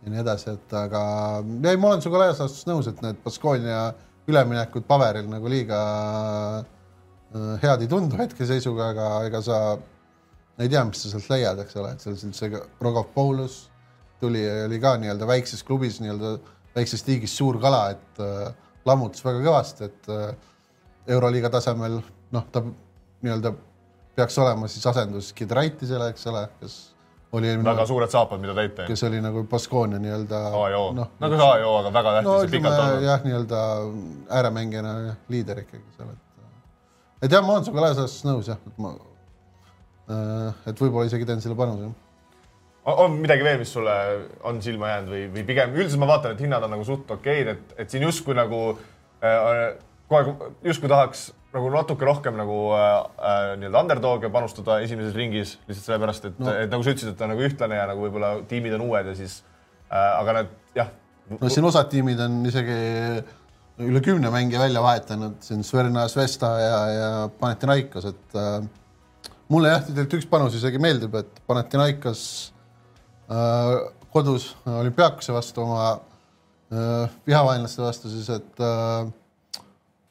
ja 0.05 0.11
nii 0.11 0.19
edasi, 0.21 0.51
et 0.51 0.73
aga 0.77 0.99
ei, 1.41 1.77
ma 1.81 1.89
olen 1.89 2.03
sinuga 2.03 2.25
laias 2.25 2.41
laastus 2.43 2.67
nõus, 2.69 2.85
et 2.91 2.99
need 3.01 3.17
Baskonia 3.23 3.87
üleminekud 4.29 4.85
paberil 4.85 5.25
nagu 5.31 5.49
liiga 5.49 5.79
Äh, 6.59 6.65
head 7.61 7.83
ei 7.83 7.91
tundu 7.91 8.17
hetkeseisuga, 8.19 8.89
aga 8.93 9.07
ega 9.27 9.41
sa 9.43 9.59
ei 10.59 10.71
tea, 10.71 10.83
mis 10.87 11.01
sa 11.03 11.11
sealt 11.11 11.29
leiad, 11.33 11.59
eks 11.65 11.77
ole, 11.81 11.93
et 11.95 12.03
seal 12.03 12.17
see 12.19 12.61
Rogov 12.81 13.09
Paulus 13.15 13.65
tuli 14.21 14.43
ja 14.45 14.63
oli 14.65 14.79
ka 14.79 14.95
nii-öelda 15.01 15.27
väikses 15.27 15.63
klubis, 15.67 15.99
nii-öelda 16.03 16.37
väikses 16.75 17.03
liigis 17.07 17.35
suur 17.35 17.59
kala, 17.61 17.89
et 17.95 18.23
äh, 18.23 18.49
lammutas 18.87 19.25
väga 19.25 19.43
kõvasti, 19.43 19.89
et 19.89 20.11
äh, 20.13 20.51
Euroliiga 21.15 21.51
tasemel 21.53 21.99
noh, 22.33 22.45
ta 22.51 22.63
nii-öelda 22.63 23.51
peaks 24.15 24.37
olema 24.39 24.69
siis 24.71 24.85
asendus 24.87 25.33
Gidraitisele, 25.35 26.09
eks 26.13 26.27
ole, 26.31 26.45
kes 26.61 26.77
oli 27.35 27.49
eelmine 27.51 27.69
väga 27.69 27.85
suured 27.89 28.11
saapad, 28.11 28.39
mida 28.41 28.55
täita. 28.55 28.87
kes 28.87 29.03
oli 29.07 29.19
nagu 29.23 29.43
Baskonia 29.51 29.99
nii-öelda. 29.99 30.41
AJO 30.61 30.83
no,, 30.95 31.07
no 31.19 31.31
kas 31.33 31.43
AJO, 31.49 31.73
aga 31.81 31.93
väga 31.97 32.13
tähtis 32.17 32.31
no, 32.31 32.51
pikalt 32.51 32.83
olnud. 32.83 33.07
jah, 33.09 33.25
nii-öelda 33.27 33.63
ääremängijana 34.39 34.95
liider 35.33 35.65
ikkagi 35.65 35.83
seal, 35.97 36.13
et. 36.15 36.21
Et 37.25 37.33
jah, 37.33 37.43
ma 37.43 37.57
olen 37.57 37.67
sinuga 37.67 37.87
laias 37.87 37.99
laastus 38.01 38.25
nõus 38.27 38.49
jah, 38.53 38.61
et 38.69 38.81
ma, 38.81 38.95
et 40.69 40.81
võib-olla 40.81 41.09
isegi 41.09 41.27
teen 41.27 41.43
selle 41.43 41.57
panuse 41.59 41.91
on 42.85 43.15
midagi 43.17 43.45
veel, 43.45 43.57
mis 43.61 43.71
sulle 43.73 43.93
on 44.45 44.59
silma 44.61 44.91
jäänud 44.91 45.13
või, 45.13 45.23
või 45.33 45.45
pigem 45.47 45.73
üldiselt 45.73 46.01
ma 46.01 46.09
vaatan, 46.11 46.35
et 46.35 46.43
hinnad 46.45 46.65
on 46.65 46.73
nagu 46.75 46.85
suht 46.85 47.09
okeid, 47.15 47.49
et, 47.55 47.73
et 47.81 47.89
siin 47.89 48.05
justkui 48.05 48.35
nagu 48.37 48.59
äh, 49.25 49.73
kogu 50.05 50.19
aeg 50.19 50.69
justkui 50.69 50.91
tahaks 50.91 51.31
nagu 51.55 51.71
natuke 51.73 52.05
rohkem 52.05 52.37
nagu 52.37 52.59
äh, 52.75 52.91
äh, 53.17 53.47
nii-öelda 53.61 53.81
underdog'e 53.85 54.29
panustada 54.33 54.77
esimeses 54.85 55.15
ringis 55.17 55.55
lihtsalt 55.65 55.87
sellepärast, 55.89 56.29
et 56.29 56.37
no., 56.43 56.53
et 56.65 56.69
nagu 56.69 56.85
sa 56.85 56.93
ütlesid, 56.93 57.13
et 57.13 57.17
ta 57.17 57.25
on 57.25 57.33
nagu 57.33 57.47
ühtlane 57.47 57.79
ja 57.79 57.87
nagu 57.89 58.05
võib-olla 58.05 58.35
tiimid 58.49 58.77
on 58.77 58.85
uued 58.89 59.09
ja 59.09 59.17
siis 59.17 59.39
äh,, 59.89 60.11
aga 60.19 60.37
need 60.39 60.53
jah. 60.77 60.93
no 61.39 61.49
siin 61.49 61.65
osad 61.65 61.89
tiimid 61.89 62.21
on 62.21 62.37
isegi 62.51 62.77
üle 63.83 64.01
kümne 64.01 64.31
mängija 64.31 64.61
välja 64.61 64.81
vahetanud, 64.83 65.37
siin 65.43 65.63
Sverna 65.67 66.07
Svesta 66.11 66.51
ja, 66.61 66.81
ja 66.93 67.13
Panathinaikos, 67.39 68.09
et 68.13 68.37
äh, 68.39 68.59
mulle 69.51 69.73
jah, 69.73 69.83
tegelikult 69.87 70.19
üks 70.19 70.29
panus 70.31 70.55
isegi 70.59 70.79
meeldib, 70.81 71.17
et 71.19 71.41
Panathinaikos 71.47 72.25
Äh, 73.25 73.91
kodus 74.13 74.51
olümpiaakuse 74.69 75.33
vastu, 75.33 75.63
oma 75.63 75.85
äh, 75.91 77.09
vihavaenlaste 77.27 77.81
vastu 77.81 78.09
siis, 78.09 78.27
et 78.29 78.61
äh, 78.61 79.07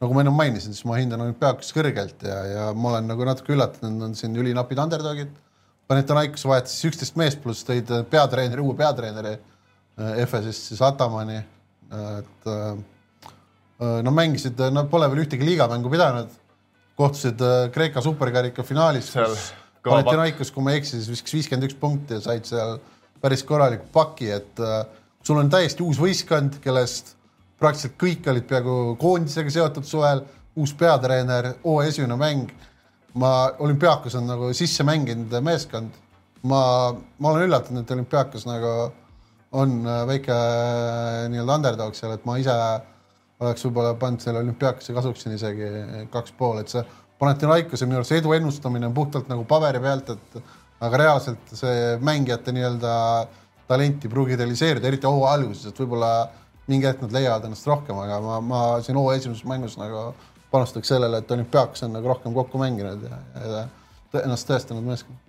nagu 0.03 0.17
ma 0.17 0.25
ennem 0.25 0.35
mainisin, 0.35 0.75
siis 0.75 0.83
ma 0.89 0.99
hindan 0.99 1.23
olümpiaakust 1.23 1.77
kõrgelt 1.77 2.25
ja, 2.27 2.41
ja 2.51 2.65
ma 2.75 2.91
olen 2.91 3.07
nagu 3.13 3.27
natuke 3.29 3.55
üllatunud, 3.55 4.03
on 4.09 4.17
siin 4.19 4.35
ülinapid 4.41 4.83
underdogid. 4.83 5.31
Panathinaikos 5.87 6.43
vahetas 6.49 6.75
üksteist 6.89 7.15
meest 7.21 7.39
pluss 7.45 7.63
tõid 7.69 7.93
peatreeneri, 8.11 8.65
uue 8.65 8.75
peatreeneri 8.79 9.37
EFS-ist 10.25 10.73
siis 10.73 10.81
Atamani. 10.83 11.37
et 11.95 12.47
no 13.79 14.13
mängisid, 14.15 14.61
nad 14.71 14.87
pole 14.91 15.09
veel 15.11 15.25
ühtegi 15.25 15.47
liigamängu 15.49 15.91
pidanud, 15.91 16.29
kohtusid 16.95 17.41
Kreeka 17.75 18.03
superkarika 18.05 18.63
finaalis, 18.63 19.09
kus 19.13 19.49
Panathinaikos, 19.85 20.51
kui 20.55 20.65
ma 20.65 20.73
ei 20.73 20.81
eksi, 20.81 20.97
siis 20.97 21.11
viskas 21.13 21.35
viiskümmend 21.37 21.69
üks 21.69 21.77
punkti 21.81 22.17
ja 22.17 22.23
said 22.25 22.47
seal 22.49 22.79
päris 23.25 23.45
korraliku 23.45 23.89
paki, 23.93 24.31
et 24.33 24.61
äh, 24.61 24.85
sul 25.25 25.41
on 25.41 25.51
täiesti 25.53 25.85
uus 25.85 26.01
võistkond, 26.01 26.59
kellest 26.65 27.15
praktiliselt 27.61 27.99
kõik 28.01 28.29
olid 28.33 28.47
peaaegu 28.49 28.77
koondisega 29.01 29.53
seotud 29.53 29.87
suvel, 29.89 30.25
uus 30.61 30.73
peatreener, 30.79 31.55
hooaja 31.65 32.09
mäng. 32.17 32.53
ma, 33.15 33.31
olümpiaakos 33.59 34.15
on 34.19 34.27
nagu 34.27 34.53
sisse 34.53 34.83
mänginud 34.85 35.33
meeskond. 35.41 35.91
ma, 36.43 36.95
ma 37.19 37.31
olen 37.31 37.49
üllatunud, 37.49 37.85
et 37.85 37.91
olümpiaakos 37.91 38.47
nagu 38.47 38.73
on 39.53 39.87
äh, 39.87 40.07
väike 40.07 40.33
äh, 40.33 41.29
nii-öelda 41.29 41.61
underdog 41.61 41.95
seal, 41.95 42.13
et 42.13 42.25
ma 42.25 42.39
ise 42.41 42.57
oleks 43.41 43.65
võib-olla 43.67 43.95
pannud 43.99 44.23
selle 44.23 44.43
olümpiaakose 44.45 44.95
kasuks 44.95 45.25
siin 45.25 45.35
isegi 45.35 45.71
kaks 46.13 46.37
pool, 46.39 46.61
et 46.63 46.71
see 46.73 46.85
Panathinaikose 47.19 47.87
minu 47.87 48.01
arust 48.01 48.13
edu 48.17 48.33
ennustamine 48.35 48.89
on 48.89 48.95
puhtalt 48.95 49.29
nagu 49.31 49.45
paberi 49.49 49.81
pealt, 49.81 50.11
et 50.11 50.39
aga 50.85 50.99
reaalselt 50.99 51.53
see 51.57 51.97
mängijate 52.05 52.53
nii-öelda 52.53 52.95
talenti 53.71 54.09
ei 54.09 54.13
pruugi 54.13 54.37
realiseerida, 54.37 54.89
eriti 54.91 55.09
hooaja 55.09 55.39
alguses, 55.39 55.69
et 55.71 55.79
võib-olla 55.81 56.11
mingi 56.69 56.89
hetk 56.89 57.05
nad 57.05 57.15
leiavad 57.15 57.47
ennast 57.49 57.69
rohkem, 57.69 57.99
aga 58.03 58.19
ma, 58.25 58.39
ma 58.45 58.63
siin 58.85 58.99
hooaja 58.99 59.23
esimeses 59.23 59.47
mängus 59.49 59.77
nagu 59.81 60.09
panustaks 60.53 60.91
sellele, 60.91 61.21
et 61.23 61.31
olümpiaakas 61.37 61.87
on 61.87 61.95
nagu 61.97 62.11
rohkem 62.13 62.35
kokku 62.35 62.61
mänginud 62.61 63.07
ja, 63.07 63.21
ja 63.45 63.63
ennast 64.25 64.49
tõestanud 64.51 64.85
meeskond. 64.87 65.21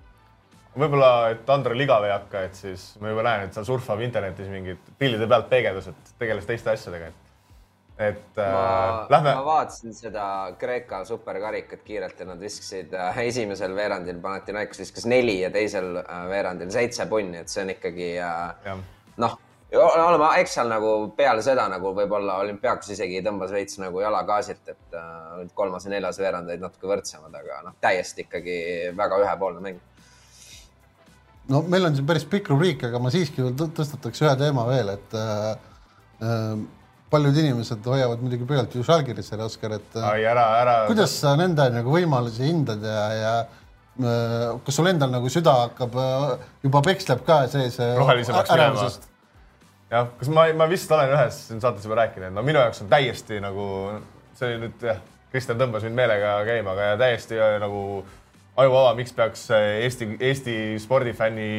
võib-olla, 0.76 1.12
et 1.36 1.50
Andrel 1.50 1.86
igav 1.86 2.04
ei 2.08 2.14
hakka, 2.16 2.48
et 2.50 2.58
siis 2.60 2.88
ma 3.02 3.14
juba 3.14 3.24
näen, 3.30 3.46
et 3.48 3.56
seal 3.56 3.68
surfab 3.68 4.02
internetis 4.06 4.50
mingid 4.52 4.92
pillide 5.00 5.30
pealt 5.32 5.48
peegeldus, 5.54 5.94
et 5.94 6.18
tegeles 6.20 6.50
teiste 6.50 6.74
asjadega, 6.74 7.14
et 7.14 7.25
et 7.98 8.38
äh, 8.38 8.52
ma, 8.52 9.08
lähme. 9.10 9.36
ma 9.36 9.46
vaatasin 9.46 9.94
seda 9.96 10.26
Kreeka 10.60 11.06
superkarikat 11.08 11.84
kiirelt 11.88 12.20
ja 12.20 12.28
nad 12.28 12.42
viskasid 12.44 12.94
äh, 12.94 13.22
esimesel 13.24 13.76
veerandil, 13.76 14.20
Panathinaikos 14.24 14.82
viskas 14.84 15.08
neli 15.08 15.38
ja 15.40 15.52
teisel 15.52 16.02
äh, 16.02 16.26
veerandil 16.30 16.74
seitse 16.76 17.08
punni, 17.12 17.40
et 17.40 17.52
see 17.52 17.64
on 17.64 17.72
ikkagi 17.72 18.10
äh, 18.20 18.76
noh, 19.24 19.40
oleme, 19.80 20.28
eks 20.42 20.58
seal 20.60 20.70
nagu 20.72 20.92
peale 21.16 21.44
seda 21.46 21.70
nagu 21.72 21.96
võib-olla 21.96 22.42
olümpiaakos 22.44 22.92
isegi 22.98 23.24
tõmbas 23.24 23.56
veits 23.56 23.80
nagu 23.80 24.04
jala 24.04 24.26
gaasilt, 24.28 24.76
et 24.76 25.00
äh, 25.00 25.48
kolmas 25.56 25.88
ja 25.88 25.96
neljas 25.96 26.20
veerand 26.20 26.52
olid 26.52 26.68
natuke 26.68 26.92
võrdsemad, 26.92 27.32
aga 27.32 27.64
noh, 27.70 27.80
täiesti 27.80 28.28
ikkagi 28.28 28.62
väga 28.98 29.24
ühepoolne 29.24 29.64
mäng 29.64 29.84
no 31.48 31.64
meil 31.64 31.88
on 31.88 31.96
siin 31.96 32.12
päris 32.12 32.28
pikk 32.28 32.52
rubriik, 32.52 32.84
aga 32.90 33.00
ma 33.00 33.12
siiski 33.14 33.54
tõstataks 33.56 34.24
ühe 34.28 34.36
teema 34.44 34.68
veel, 34.68 34.98
et 35.00 35.22
äh, 35.22 35.54
äh 36.20 36.75
paljud 37.12 37.38
inimesed 37.38 37.86
hoiavad 37.86 38.22
muidugi 38.24 38.48
pöialt 38.50 38.76
ju 38.76 38.84
Žalgirisele, 38.86 39.46
Oskar, 39.46 39.78
et 39.78 39.98
Ai, 40.02 40.24
ära, 40.26 40.46
ära. 40.62 40.76
kuidas 40.90 41.14
sa 41.22 41.36
nende 41.40 41.68
nagu 41.74 41.94
võimalusi 41.94 42.48
hindad 42.48 42.84
ja, 42.86 43.04
ja 43.14 43.34
äh, 43.46 44.56
kas 44.66 44.80
sul 44.80 44.90
endal 44.90 45.14
nagu 45.14 45.30
süda 45.32 45.54
hakkab, 45.66 45.98
äh, 46.02 46.48
juba 46.66 46.82
peksleb 46.86 47.26
ka 47.28 47.44
sees 47.52 47.78
äh, 47.84 47.94
ärevusest? 47.96 49.10
jah, 49.92 50.10
kas 50.20 50.32
ma, 50.34 50.48
ma 50.58 50.70
vist 50.72 50.92
olen 50.92 51.14
ühes 51.14 51.42
saates 51.54 51.86
juba 51.86 52.02
rääkinud, 52.02 52.34
no 52.34 52.44
minu 52.46 52.62
jaoks 52.64 52.82
on 52.84 52.92
täiesti 52.92 53.40
nagu, 53.44 53.68
see 54.40 54.50
oli 54.50 54.66
nüüd 54.66 54.90
jah, 54.90 55.02
Kristjan 55.36 55.60
tõmbas 55.60 55.84
mind 55.86 55.98
meelega 55.98 56.38
käima, 56.48 56.74
aga 56.74 56.96
täiesti 57.02 57.38
nagu 57.62 57.80
ajuvaba, 58.56 58.94
miks 58.98 59.12
peaks 59.14 59.50
Eesti, 59.52 60.14
Eesti 60.24 60.56
spordifänni 60.80 61.50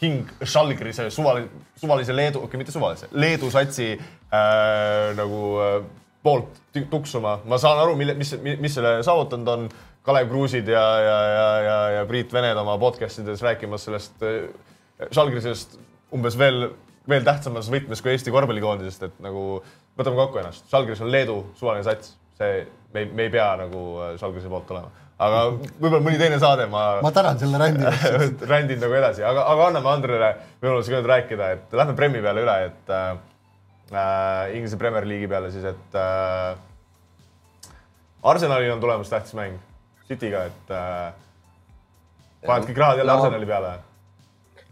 hing 0.00 0.28
Žalgirise 0.44 1.10
suvalise, 1.10 1.48
suvalise 1.80 2.16
Leedu, 2.16 2.38
okei 2.38 2.50
okay,, 2.50 2.60
mitte 2.60 2.74
suvalise, 2.74 3.08
Leedu 3.12 3.50
satsi 3.50 3.92
äh, 3.94 5.12
nagu 5.16 5.42
äh, 5.62 5.76
poolt 6.22 6.60
tuksuma. 6.90 7.40
ma 7.44 7.58
saan 7.58 7.80
aru, 7.80 7.96
mille, 7.96 8.14
mis, 8.14 8.34
mis 8.42 8.74
selle 8.74 8.98
saavutanud 9.06 9.52
on. 9.56 9.68
Kalev 10.06 10.28
Kruusid 10.30 10.68
ja, 10.70 10.82
ja, 11.02 11.14
ja, 11.26 11.46
ja, 11.64 11.78
ja 11.96 12.02
Priit 12.06 12.30
Vened 12.30 12.54
oma 12.60 12.76
podcast 12.78 13.18
ides 13.18 13.40
rääkimas 13.42 13.88
sellest 13.88 14.20
äh, 14.22 14.44
Žalgirisest 15.10 15.74
umbes 16.14 16.36
veel, 16.38 16.68
veel 17.10 17.26
tähtsamas 17.26 17.66
võtmes 17.72 18.04
kui 18.04 18.12
Eesti 18.12 18.30
korvpallikoondisest, 18.30 19.02
et 19.08 19.16
nagu 19.24 19.42
võtame 19.98 20.20
kokku 20.20 20.38
ennast. 20.38 20.68
Žalgiris 20.70 21.02
on 21.02 21.10
Leedu 21.10 21.40
suvaline 21.58 21.82
sats, 21.88 22.14
see, 22.38 22.62
me 22.94 23.02
ei, 23.02 23.10
me 23.18 23.26
ei 23.26 23.34
pea 23.34 23.48
nagu 23.64 23.82
äh, 23.98 24.14
Žalgirise 24.20 24.52
poolt 24.52 24.70
olema 24.76 24.94
aga 25.16 25.42
võib-olla 25.56 26.02
mõni 26.04 26.18
teine 26.20 26.38
saade 26.42 26.66
ma. 26.72 26.84
ma 27.04 27.12
tänan 27.14 27.38
selle 27.40 27.60
rändi 27.60 27.86
eest 27.88 28.44
rändin 28.52 28.82
nagu 28.82 28.98
edasi, 28.98 29.24
aga, 29.24 29.46
aga 29.52 29.70
anname 29.70 29.92
Andrele 29.92 30.30
võimaluse 30.60 30.92
ka 30.92 31.00
nüüd 31.00 31.10
rääkida, 31.12 31.50
et 31.56 31.76
lähme 31.80 31.96
Premi 31.98 32.22
peale 32.24 32.44
üle, 32.44 32.56
et 32.68 32.94
äh, 32.96 34.56
Inglise 34.56 34.80
Premier 34.80 35.08
League'i 35.08 35.30
peale 35.30 35.52
siis, 35.54 35.64
et 35.72 35.98
äh, 36.00 36.52
Arsenalil 38.26 38.74
on 38.74 38.82
tulemas 38.82 39.12
tähtis 39.12 39.36
mäng 39.38 39.56
City'ga, 40.06 40.46
et 40.50 40.74
äh, 40.74 41.12
paned 42.46 42.68
kõik 42.68 42.82
rahad 42.82 43.00
jälle 43.00 43.12
no. 43.12 43.24
Arsenali 43.24 43.48
peale 43.48 43.76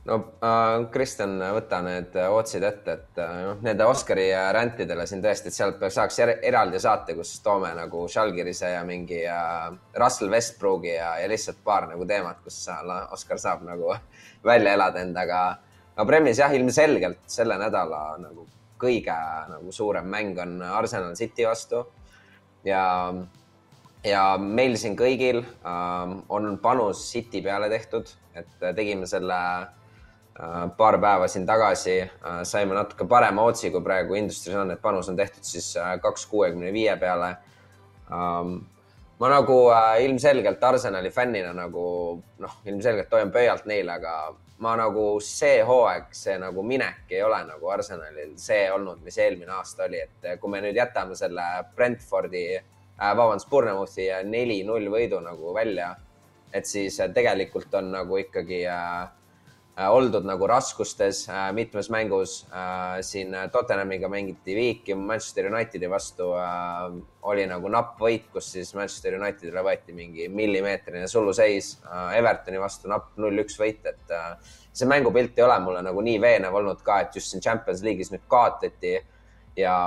no 0.08 0.16
äh, 0.44 0.84
Kristjan, 0.92 1.36
võta 1.56 1.80
need 1.84 2.16
otsid 2.28 2.64
ette, 2.66 2.96
et 2.98 3.20
äh, 3.22 3.34
noh, 3.48 3.60
nende 3.64 3.86
Oscari 3.88 4.26
rändidele 4.56 5.06
siin 5.08 5.22
tõesti, 5.24 5.50
et 5.50 5.56
sealt 5.56 5.84
saaks 5.96 6.20
eraldi 6.24 6.80
saate, 6.82 7.16
kus 7.16 7.32
toome 7.44 7.72
nagu 7.76 8.04
Schalgirise 8.10 8.74
ja 8.74 8.82
mingi 8.86 9.22
äh, 9.24 9.68
Russell 10.00 10.32
Westbrooki 10.32 10.92
ja, 10.94 11.14
ja 11.22 11.30
lihtsalt 11.30 11.62
paar 11.64 11.88
nagu 11.90 12.06
teemat, 12.08 12.42
kus 12.44 12.60
Oscar 13.14 13.40
saab 13.40 13.64
nagu 13.68 13.94
välja 14.50 14.74
elada 14.76 15.00
endaga. 15.04 15.44
no 15.96 16.06
Premis 16.06 16.42
jah, 16.42 16.52
ilmselgelt 16.52 17.24
selle 17.30 17.58
nädala 17.60 18.18
nagu 18.20 18.48
kõige 18.80 19.14
nagu 19.48 19.72
suurem 19.72 20.10
mäng 20.10 20.38
on 20.42 20.58
Arsenal 20.62 21.14
City 21.16 21.46
vastu 21.46 21.86
ja 22.66 23.14
ja 24.04 24.24
meil 24.36 24.74
siin 24.76 24.98
kõigil 24.98 25.40
äh, 25.40 26.12
on 26.28 26.58
panus 26.60 27.06
City 27.08 27.40
peale 27.40 27.70
tehtud, 27.72 28.10
et 28.36 28.52
tegime 28.76 29.08
selle 29.08 29.38
Äh, 29.38 29.83
paar 30.76 30.98
päeva 30.98 31.28
siin 31.28 31.46
tagasi 31.46 32.00
äh, 32.02 32.42
saime 32.42 32.74
natuke 32.74 33.06
parema 33.06 33.42
otsi, 33.46 33.70
kui 33.70 33.82
praegu 33.82 34.14
Industries 34.18 34.56
on, 34.58 34.72
et 34.74 34.82
panus 34.82 35.08
on 35.08 35.16
tehtud 35.16 35.46
siis 35.46 35.76
äh, 35.78 35.94
kaks 36.02 36.26
kuuekümne 36.26 36.72
viie 36.74 36.96
peale. 36.98 37.36
Ähm, 38.10 38.56
ma 39.18 39.30
nagu 39.30 39.58
ilmselgelt 40.02 40.64
Arsenali 40.64 41.10
fännina 41.10 41.52
nagu 41.54 41.84
noh, 42.42 42.56
ilmselgelt 42.66 43.12
hoian 43.14 43.30
pöialt 43.30 43.68
neile, 43.70 43.94
aga 43.94 44.34
ma 44.58 44.74
nagu 44.78 45.06
see 45.22 45.62
hooaeg, 45.66 46.10
see 46.14 46.36
nagu 46.38 46.62
minek 46.66 47.10
ei 47.14 47.22
ole 47.22 47.40
nagu 47.46 47.70
Arsenalil 47.70 48.34
see 48.40 48.66
olnud, 48.72 49.02
mis 49.06 49.18
eelmine 49.22 49.54
aasta 49.54 49.86
oli, 49.86 50.02
et 50.02 50.40
kui 50.40 50.50
me 50.50 50.62
nüüd 50.64 50.78
jätame 50.78 51.14
selle 51.18 51.46
Brentfordi 51.76 52.46
äh,, 52.56 53.10
vabandust, 53.16 53.50
Bournemouthi 53.50 54.10
neli-null 54.26 54.90
võidu 54.90 55.22
nagu 55.22 55.54
välja, 55.54 55.92
et 56.54 56.66
siis 56.66 56.98
tegelikult 57.14 57.74
on 57.78 57.92
nagu 57.94 58.18
ikkagi 58.22 58.64
äh, 58.70 59.02
äh, 59.02 59.23
oldud 59.76 60.26
nagu 60.26 60.46
raskustes 60.46 61.24
äh, 61.28 61.48
mitmes 61.52 61.90
mängus 61.90 62.46
äh,. 62.52 63.00
siin 63.02 63.34
Tottenhamiga 63.52 64.08
mängiti 64.08 64.54
viiki 64.54 64.94
Manchester 64.94 65.48
Unitedi 65.50 65.90
vastu 65.90 66.30
äh,. 66.38 66.94
oli 67.22 67.46
nagu 67.50 67.68
napp 67.68 67.98
võit, 68.00 68.28
kus 68.32 68.52
siis 68.52 68.74
Manchester 68.74 69.18
Unitedile 69.18 69.64
võeti 69.66 69.94
mingi 69.96 70.28
millimeetrine 70.28 71.08
suluseis 71.10 71.78
äh,. 71.84 72.14
Evertoni 72.20 72.60
vastu 72.62 72.88
napp 72.88 73.16
null-üks 73.18 73.58
võit, 73.58 73.82
et 73.90 74.14
äh, 74.14 74.36
see 74.72 74.86
mängupilt 74.90 75.38
ei 75.38 75.46
ole 75.46 75.58
mulle 75.64 75.82
nagu 75.82 76.06
nii 76.06 76.20
veenev 76.22 76.54
olnud 76.54 76.82
ka, 76.86 77.00
et 77.02 77.18
just 77.18 77.34
siin 77.34 77.42
Champions 77.42 77.82
League'is 77.82 78.14
nüüd 78.14 78.28
kaotati 78.30 78.98
ja 79.58 79.78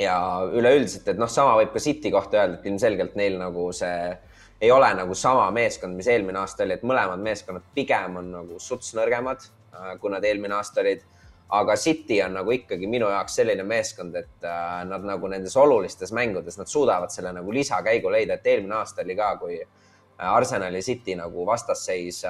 ja 0.00 0.16
üleüldiselt, 0.56 1.08
et 1.12 1.18
noh, 1.20 1.28
sama 1.28 1.56
võib 1.58 1.74
ka 1.74 1.80
City 1.82 2.12
kohta 2.12 2.38
öelda, 2.40 2.60
et 2.60 2.68
ilmselgelt 2.68 3.16
neil 3.20 3.36
nagu 3.40 3.66
see 3.76 4.12
ei 4.60 4.70
ole 4.70 4.94
nagu 4.94 5.14
sama 5.14 5.50
meeskond, 5.50 5.96
mis 5.96 6.08
eelmine 6.08 6.38
aasta 6.38 6.64
oli, 6.64 6.76
et 6.76 6.84
mõlemad 6.84 7.22
meeskonnad 7.24 7.64
pigem 7.74 8.18
on 8.20 8.28
nagu 8.34 8.58
suts 8.60 8.92
nõrgemad, 8.96 9.46
äh, 9.72 9.94
kui 10.00 10.12
nad 10.12 10.24
eelmine 10.24 10.54
aasta 10.58 10.84
olid. 10.84 11.06
aga 11.50 11.74
City 11.76 12.20
on 12.22 12.36
nagu 12.38 12.52
ikkagi 12.54 12.86
minu 12.86 13.08
jaoks 13.10 13.34
selline 13.40 13.64
meeskond, 13.66 14.14
et 14.14 14.44
äh, 14.46 14.84
nad 14.86 15.02
nagu 15.02 15.26
nendes 15.28 15.56
olulistes 15.56 16.12
mängudes, 16.12 16.58
nad 16.58 16.68
suudavad 16.70 17.10
selle 17.10 17.32
nagu 17.32 17.52
lisakäigu 17.52 18.10
leida, 18.10 18.34
et 18.34 18.46
eelmine 18.46 18.74
aasta 18.74 19.02
oli 19.02 19.16
ka, 19.16 19.32
kui 19.36 19.56
äh, 19.62 20.34
Arsenali 20.34 20.82
City 20.82 21.16
nagu 21.18 21.46
vastasseis 21.46 22.22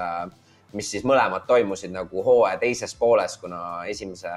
mis 0.73 0.87
siis 0.91 1.03
mõlemad 1.03 1.43
toimusid 1.45 1.91
nagu 1.91 2.23
hooaja 2.23 2.57
teises 2.57 2.95
pooles, 2.95 3.37
kuna 3.37 3.83
esimese 3.91 4.29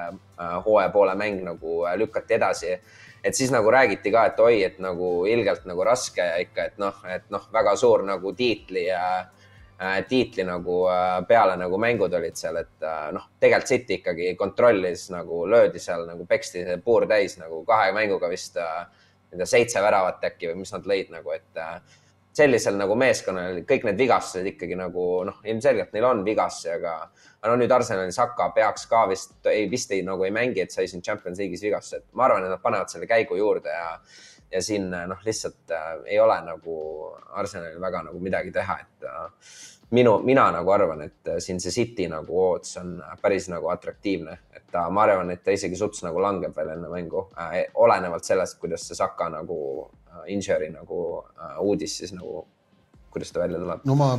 hooaja 0.66 0.88
poole 0.90 1.14
mäng 1.14 1.44
nagu 1.46 1.84
lükati 1.96 2.34
edasi 2.34 2.72
et 3.24 3.34
siis 3.34 3.52
nagu 3.52 3.70
räägiti 3.72 4.12
ka, 4.12 4.26
et 4.28 4.40
oi, 4.40 4.58
et 4.66 4.76
nagu 4.84 5.24
ilgelt 5.30 5.64
nagu 5.68 5.84
raske 5.86 6.24
ja 6.24 6.36
ikka, 6.42 6.68
et 6.68 6.76
noh, 6.82 7.00
et 7.08 7.24
noh, 7.32 7.48
väga 7.52 7.72
suur 7.80 8.04
nagu 8.04 8.34
tiitli 8.36 8.84
ja 8.90 9.04
äh, 9.20 10.02
tiitli 10.08 10.44
nagu 10.44 10.82
äh, 10.92 11.16
peale 11.28 11.56
nagu 11.60 11.78
mängud 11.80 12.12
olid 12.20 12.36
seal, 12.36 12.60
et 12.60 12.84
äh, 12.84 13.08
noh, 13.16 13.30
tegelikult 13.40 13.72
City 13.72 13.98
ikkagi 14.02 14.34
kontrollis 14.40 15.08
nagu 15.14 15.44
löödi 15.48 15.80
seal 15.80 16.04
nagu 16.10 16.28
peksti 16.28 16.66
puur 16.84 17.08
täis 17.08 17.38
nagu 17.40 17.64
kahe 17.64 17.92
mänguga 17.96 18.28
vist 18.32 18.60
äh,, 18.60 18.84
ei 19.32 19.40
tea, 19.40 19.48
seitse 19.56 19.82
väravat 19.82 20.24
äkki 20.28 20.52
või 20.52 20.60
mis 20.62 20.74
nad 20.76 20.88
lõid 20.92 21.12
nagu, 21.14 21.32
et 21.32 21.60
äh, 21.60 21.78
sellisel 22.34 22.76
nagu 22.78 22.96
meeskonnal 22.98 23.62
kõik 23.68 23.86
need 23.88 24.00
vigastused 24.04 24.46
ikkagi 24.52 24.76
nagu 24.78 25.06
noh, 25.28 25.40
ilmselgelt 25.46 25.94
neil 25.94 26.10
on 26.10 26.24
vigastusi, 26.26 26.74
aga 26.74 26.96
aga 27.44 27.52
no 27.52 27.60
nüüd 27.60 27.72
Arsenali 27.76 28.12
Saka 28.16 28.48
peaks 28.56 28.86
ka 28.88 29.02
vist, 29.10 29.34
ei 29.52 29.66
vist 29.70 29.90
ei 29.92 30.00
nagu 30.02 30.24
ei 30.24 30.32
mängi, 30.32 30.62
et 30.64 30.72
sai 30.72 30.88
siin 30.88 31.02
Champions 31.04 31.38
League'is 31.38 31.60
vigastuse, 31.60 32.00
et 32.00 32.16
ma 32.16 32.24
arvan, 32.24 32.46
et 32.46 32.54
nad 32.54 32.62
panevad 32.62 32.88
selle 32.88 33.08
käigu 33.10 33.36
juurde 33.36 33.74
ja 33.74 33.98
ja 34.54 34.60
siin 34.62 34.90
noh, 34.90 35.20
lihtsalt 35.26 35.72
äh, 35.74 35.92
ei 36.14 36.18
ole 36.22 36.36
nagu 36.46 36.74
Arsenalil 37.34 37.80
väga 37.82 38.04
nagu 38.06 38.20
midagi 38.22 38.52
teha, 38.54 38.76
et 38.80 39.06
äh, 39.10 39.24
minu, 39.90 40.18
mina 40.24 40.46
nagu 40.54 40.70
arvan, 40.70 41.02
et 41.02 41.28
äh, 41.28 41.40
siin 41.42 41.60
see 41.60 41.72
City 41.74 42.06
nagu 42.08 42.38
odds 42.46 42.78
on 42.80 42.96
päris 43.22 43.48
nagu 43.52 43.68
atraktiivne, 43.72 44.38
et 44.54 44.64
ta, 44.72 44.86
ma 44.90 45.04
arvan, 45.04 45.30
et 45.34 45.42
ta 45.44 45.54
isegi 45.54 45.76
suts 45.76 46.04
nagu 46.06 46.22
langeb 46.22 46.56
veel 46.56 46.72
enne 46.76 46.90
mängu 46.92 47.26
äh,, 47.40 47.60
olenevalt 47.74 48.24
sellest, 48.24 48.58
kuidas 48.62 48.86
see 48.88 48.98
Saka 48.98 49.28
nagu 49.32 49.58
äh, 49.84 50.24
injury 50.36 50.70
nagu 50.72 51.00
äh, 51.20 51.60
uudis 51.60 51.98
siis 52.00 52.14
nagu, 52.16 52.46
kuidas 53.10 53.32
ta 53.32 53.44
välja 53.44 53.60
tuleb. 53.60 53.84
no 53.84 53.98
ma 53.98 54.14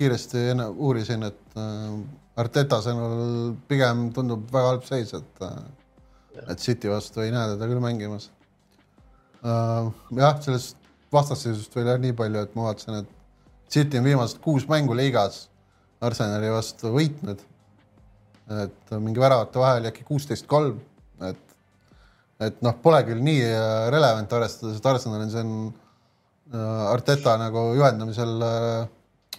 kiiresti 0.00 0.46
enne 0.54 0.66
uurisin, 0.70 1.26
et 1.28 1.60
äh, 1.60 1.92
Arteta 2.40 2.78
sõnul 2.80 3.54
pigem 3.68 4.06
tundub 4.16 4.46
väga 4.52 4.72
halb 4.72 4.84
seis, 4.88 5.12
et, 5.16 5.42
äh, 5.44 6.44
et 6.46 6.62
City 6.62 6.88
vastu 6.88 7.20
ei 7.20 7.32
näe 7.34 7.52
teda 7.52 7.68
küll 7.68 7.82
mängimas. 7.84 8.30
Äh, 9.44 9.90
jah, 10.16 10.38
sellest 10.40 10.78
vastasseisust 11.12 11.74
veel 11.76 11.90
jah 11.92 12.00
nii 12.00 12.16
palju, 12.16 12.44
et 12.46 12.56
ma 12.56 12.70
vaatasin, 12.70 13.02
et 13.02 13.70
City 13.70 14.00
on 14.00 14.06
viimased 14.08 14.40
kuus 14.42 14.64
mängu 14.70 14.96
liigas 14.96 15.44
Arsenali 16.00 16.48
vastu 16.52 16.94
võitnud. 16.94 17.46
et 18.50 18.88
mingi 18.98 19.20
väravate 19.22 19.60
vahe 19.62 19.76
oli 19.78 19.86
äkki 19.92 20.02
kuusteist 20.08 20.48
kolm, 20.50 20.80
et, 21.22 21.52
et 22.42 22.56
noh, 22.66 22.74
pole 22.82 22.98
küll 23.06 23.20
nii 23.22 23.44
relevant 23.94 24.32
arvestades, 24.34 24.80
et 24.80 24.88
Arsenal 24.90 25.22
on 25.22 25.30
siin 25.30 25.52
Arteta 26.90 27.36
nagu 27.38 27.68
juhendamisel 27.76 28.32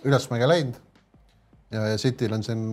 ülesmäge 0.08 0.49
läinud. 0.49 0.80
Ja, 1.72 1.86
ja 1.88 1.97
Cityl 1.97 2.34
on 2.36 2.43
siin 2.43 2.64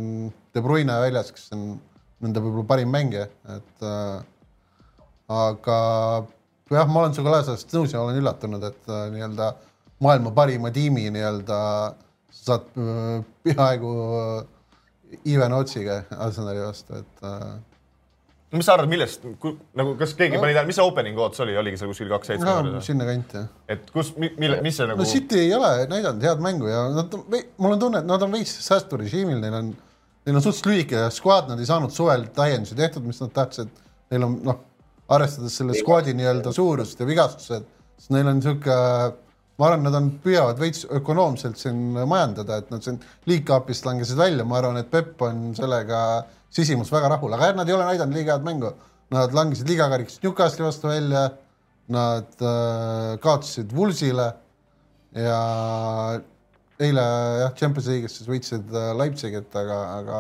De 0.54 0.62
Bruyne 0.62 0.96
väljas, 1.00 1.30
kes 1.34 1.52
on 1.54 1.78
nende 2.24 2.42
võib-olla 2.42 2.66
parim 2.66 2.90
mängija, 2.90 3.28
et 3.54 3.86
äh, 3.86 4.16
aga 5.30 5.78
jah, 6.72 6.88
ma 6.90 7.04
olen 7.04 7.14
sinuga 7.14 7.36
laias 7.36 7.66
nõus 7.70 7.94
ja 7.94 8.02
olen 8.02 8.18
üllatunud, 8.18 8.64
et 8.66 8.90
äh, 8.90 9.04
nii-öelda 9.14 9.52
maailma 10.02 10.32
parima 10.34 10.72
tiimi 10.74 11.06
nii-öelda 11.14 11.58
saad 12.34 12.66
äh, 12.74 13.22
peaaegu 13.46 13.92
äh, 14.18 14.46
even 15.24 15.54
otsiga 15.56 16.02
Arsenali 16.18 16.64
vastu, 16.64 16.98
et 16.98 17.24
äh, 17.24 17.54
mis 18.56 18.64
sa 18.64 18.74
arvad, 18.78 18.88
millest, 18.88 19.24
nagu 19.76 19.92
kas 20.00 20.14
keegi 20.16 20.38
no. 20.38 20.42
pani 20.42 20.54
tähele, 20.54 20.68
mis 20.70 20.78
see 20.78 20.84
opening 20.86 21.18
odds 21.20 21.42
oli, 21.44 21.56
oligi 21.60 21.80
seal 21.80 21.90
kuskil 21.90 22.08
kaks 22.14 22.30
seitse 22.32 22.46
no,? 22.46 22.80
sinnakanti 22.84 23.36
jah. 23.36 23.50
et 23.74 23.90
kus, 23.92 24.14
mille, 24.16 24.60
mis 24.64 24.78
see 24.78 24.88
nagu? 24.88 25.02
no 25.02 25.08
City 25.08 25.42
ei 25.42 25.50
ole 25.56 25.72
näidanud 25.90 26.24
head 26.24 26.40
mängu 26.44 26.70
ja 26.70 26.86
nad, 26.94 27.18
mul 27.60 27.76
on 27.76 27.82
tunne, 27.82 28.00
et 28.00 28.08
nad 28.08 28.24
on 28.24 28.32
veits 28.32 28.54
säästurežiimil, 28.64 29.36
neil 29.42 29.58
on, 29.58 29.68
neil 30.24 30.40
on 30.40 30.44
suhteliselt 30.44 30.70
lühike 30.72 31.04
squad, 31.12 31.52
nad 31.52 31.60
ei 31.60 31.68
saanud 31.68 31.92
suvel 31.92 32.24
täiendusi 32.36 32.78
tehtud, 32.78 33.04
mis 33.04 33.20
nad 33.20 33.34
tahtsid. 33.36 33.84
Neil 34.08 34.24
on 34.24 34.38
noh, 34.46 34.62
arvestades 35.12 35.56
selle 35.60 35.76
squad'i 35.76 36.14
nii-öelda 36.16 36.52
suurust 36.56 37.00
ja 37.00 37.08
vigastused, 37.08 37.68
siis 38.00 38.12
neil 38.16 38.32
on 38.32 38.40
niisugune 38.40 38.78
ma 39.58 39.66
arvan, 39.66 39.84
nad 39.84 39.96
on, 39.98 40.08
püüavad 40.22 40.60
veits 40.60 40.84
ökonoomselt 40.94 41.58
siin 41.60 41.78
majandada, 41.98 42.62
et 42.62 42.72
nad 42.72 42.84
siin 42.84 42.96
league 43.28 43.44
cup'ist 43.48 43.84
langesid 43.88 44.16
välja, 44.16 44.46
ma 44.48 44.60
arvan, 44.60 44.78
et 44.80 44.88
Pepp 44.92 45.20
on 45.26 45.50
sellega 45.58 46.02
äh, 46.20 46.37
sisimas 46.54 46.90
väga 46.92 47.12
rahul, 47.14 47.34
aga 47.34 47.52
nad 47.56 47.68
ei 47.68 47.76
ole 47.76 47.86
näidanud 47.88 48.16
liiga 48.16 48.36
head 48.36 48.46
mängu. 48.46 48.72
Nad 49.12 49.32
langesid 49.32 49.68
liigakarikas 49.70 50.18
Newcastli 50.22 50.66
vastu 50.66 50.90
välja, 50.90 51.30
nad 51.88 52.42
äh, 52.44 53.14
kaotasid 53.24 53.72
Woolsile 53.76 54.26
ja 55.16 55.38
eile 56.78 57.04
jah, 57.42 57.54
Champions 57.56 57.88
League'is 57.88 58.18
siis 58.18 58.28
võitsid 58.28 58.74
äh, 58.74 58.90
Leipzigit, 58.98 59.48
aga, 59.56 59.78
aga 59.96 60.18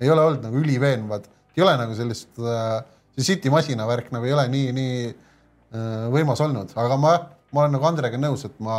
ei 0.00 0.08
ole 0.12 0.24
olnud 0.24 0.46
nagu 0.46 0.62
üliveenvad, 0.62 1.28
ei 1.56 1.64
ole 1.66 1.74
nagu 1.82 1.96
sellist 1.98 2.40
äh,, 2.40 2.80
see 3.18 3.34
City 3.34 3.52
masina 3.52 3.84
värk 3.88 4.08
nagu 4.14 4.26
ei 4.26 4.32
ole 4.32 4.46
nii, 4.52 4.72
nii 4.76 4.96
äh, 5.10 6.08
võimas 6.14 6.40
olnud, 6.44 6.72
aga 6.80 6.96
ma, 7.00 7.12
ma 7.52 7.64
olen 7.66 7.76
nagu 7.76 7.88
Andrega 7.90 8.20
nõus, 8.20 8.46
et 8.48 8.56
ma 8.64 8.78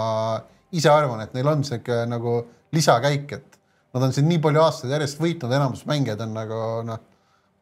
ise 0.74 0.90
arvan, 0.90 1.22
et 1.24 1.38
neil 1.38 1.52
on 1.52 1.64
sihuke 1.68 2.02
nagu 2.10 2.40
lisakäik, 2.74 3.38
et 3.38 3.51
nad 3.94 4.08
on 4.08 4.14
siin 4.16 4.28
nii 4.30 4.42
palju 4.44 4.62
aastaid 4.64 4.94
järjest 4.96 5.20
võitnud, 5.22 5.54
enamus 5.56 5.86
mängijad 5.90 6.22
on 6.26 6.36
nagu 6.36 6.60
noh, 6.88 7.02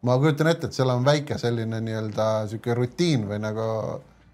ma 0.06 0.18
kujutan 0.22 0.52
ette, 0.52 0.70
et 0.70 0.78
seal 0.78 0.92
on 0.94 1.06
väike 1.06 1.38
selline 1.42 1.82
nii-öelda 1.86 2.28
sihuke 2.52 2.76
rutiin 2.78 3.26
või 3.30 3.42
nagu 3.44 3.70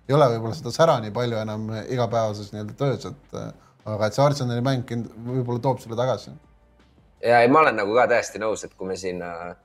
ei 0.09 0.15
ole 0.17 0.27
võib-olla 0.35 0.57
seda 0.57 0.73
sära 0.75 0.97
nii 1.01 1.13
palju 1.15 1.39
enam 1.41 1.69
igapäevases 1.83 2.51
nii-öelda 2.53 2.75
töös, 2.81 3.07
et 3.09 3.39
aga 3.85 4.09
et 4.09 4.17
see 4.17 4.25
Arsenali 4.25 4.65
mäng 4.65 4.91
võib-olla 5.25 5.61
toob 5.61 5.81
selle 5.81 5.97
tagasi. 5.97 6.35
ja 7.25 7.41
ei, 7.41 7.49
ma 7.49 7.63
olen 7.63 7.79
nagu 7.81 7.95
ka 7.97 8.09
täiesti 8.11 8.41
nõus, 8.41 8.65
et 8.67 8.75
kui 8.77 8.91
me 8.91 8.97
siin 8.99 9.23
Äh, 9.23 9.55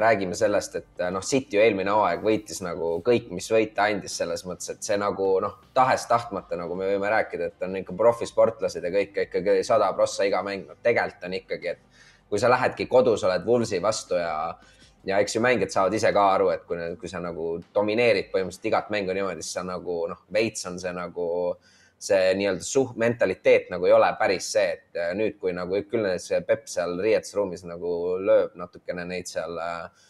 räägime 0.00 0.34
sellest, 0.34 0.76
et 0.76 1.00
äh, 1.00 1.10
noh, 1.12 1.22
City 1.24 1.56
ju 1.56 1.62
eelmine 1.64 1.92
hooaeg 1.94 2.24
võitis 2.24 2.60
nagu 2.64 2.98
kõik, 3.04 3.30
mis 3.34 3.48
võita 3.52 3.86
andis 3.88 4.16
selles 4.20 4.44
mõttes, 4.46 4.74
et 4.74 4.82
see 4.84 4.98
nagu 5.00 5.28
noh, 5.44 5.58
tahes-tahtmata 5.76 6.58
nagu 6.60 6.76
me 6.76 6.90
võime 6.90 7.12
rääkida, 7.12 7.48
et 7.48 7.64
on 7.64 7.78
ikka 7.80 7.96
profisportlased 7.96 8.84
ja 8.84 8.92
kõik 8.94 9.22
ikkagi 9.26 9.62
sada 9.66 9.88
prossa 9.96 10.26
iga 10.28 10.42
mäng, 10.46 10.68
no 10.68 10.76
tegelikult 10.82 11.24
on 11.30 11.38
ikkagi, 11.40 11.74
et 11.74 12.04
kui 12.28 12.40
sa 12.42 12.50
lähedki 12.52 12.88
kodus, 12.90 13.24
oled 13.24 13.46
Woolsi 13.46 13.82
vastu 13.82 14.20
ja 14.20 14.34
ja 15.08 15.18
eks 15.22 15.36
ju 15.36 15.40
mängijad 15.40 15.72
saavad 15.72 15.94
ise 15.94 16.10
ka 16.12 16.24
aru, 16.34 16.50
et 16.52 16.64
kui, 16.68 16.76
kui 17.00 17.08
sa 17.08 17.20
nagu 17.22 17.54
domineerid 17.74 18.32
põhimõtteliselt 18.32 18.66
igat 18.68 18.90
mängu 18.92 19.14
niimoodi, 19.16 19.44
siis 19.46 19.56
sa 19.56 19.62
nagu 19.64 20.02
noh, 20.10 20.24
veits 20.34 20.66
on 20.68 20.76
see 20.82 20.92
nagu 20.92 21.28
äh, 21.54 21.76
see 21.98 22.34
nii-öelda 22.38 22.64
suht-, 22.64 22.98
mentaliteet 23.00 23.72
nagu 23.72 23.88
ei 23.88 23.94
ole 23.96 24.10
päris 24.20 24.52
see, 24.54 24.76
et 24.78 25.00
äh, 25.00 25.14
nüüd, 25.18 25.38
kui 25.42 25.54
nagu 25.56 25.82
küll 25.90 26.10
see 26.22 26.40
Pepp 26.46 26.70
seal 26.70 26.98
riietusruumis 27.02 27.64
nagu 27.68 28.18
lööb 28.22 28.54
natukene 28.58 29.06
neid 29.08 29.30
seal 29.30 29.58
äh,, 29.58 30.06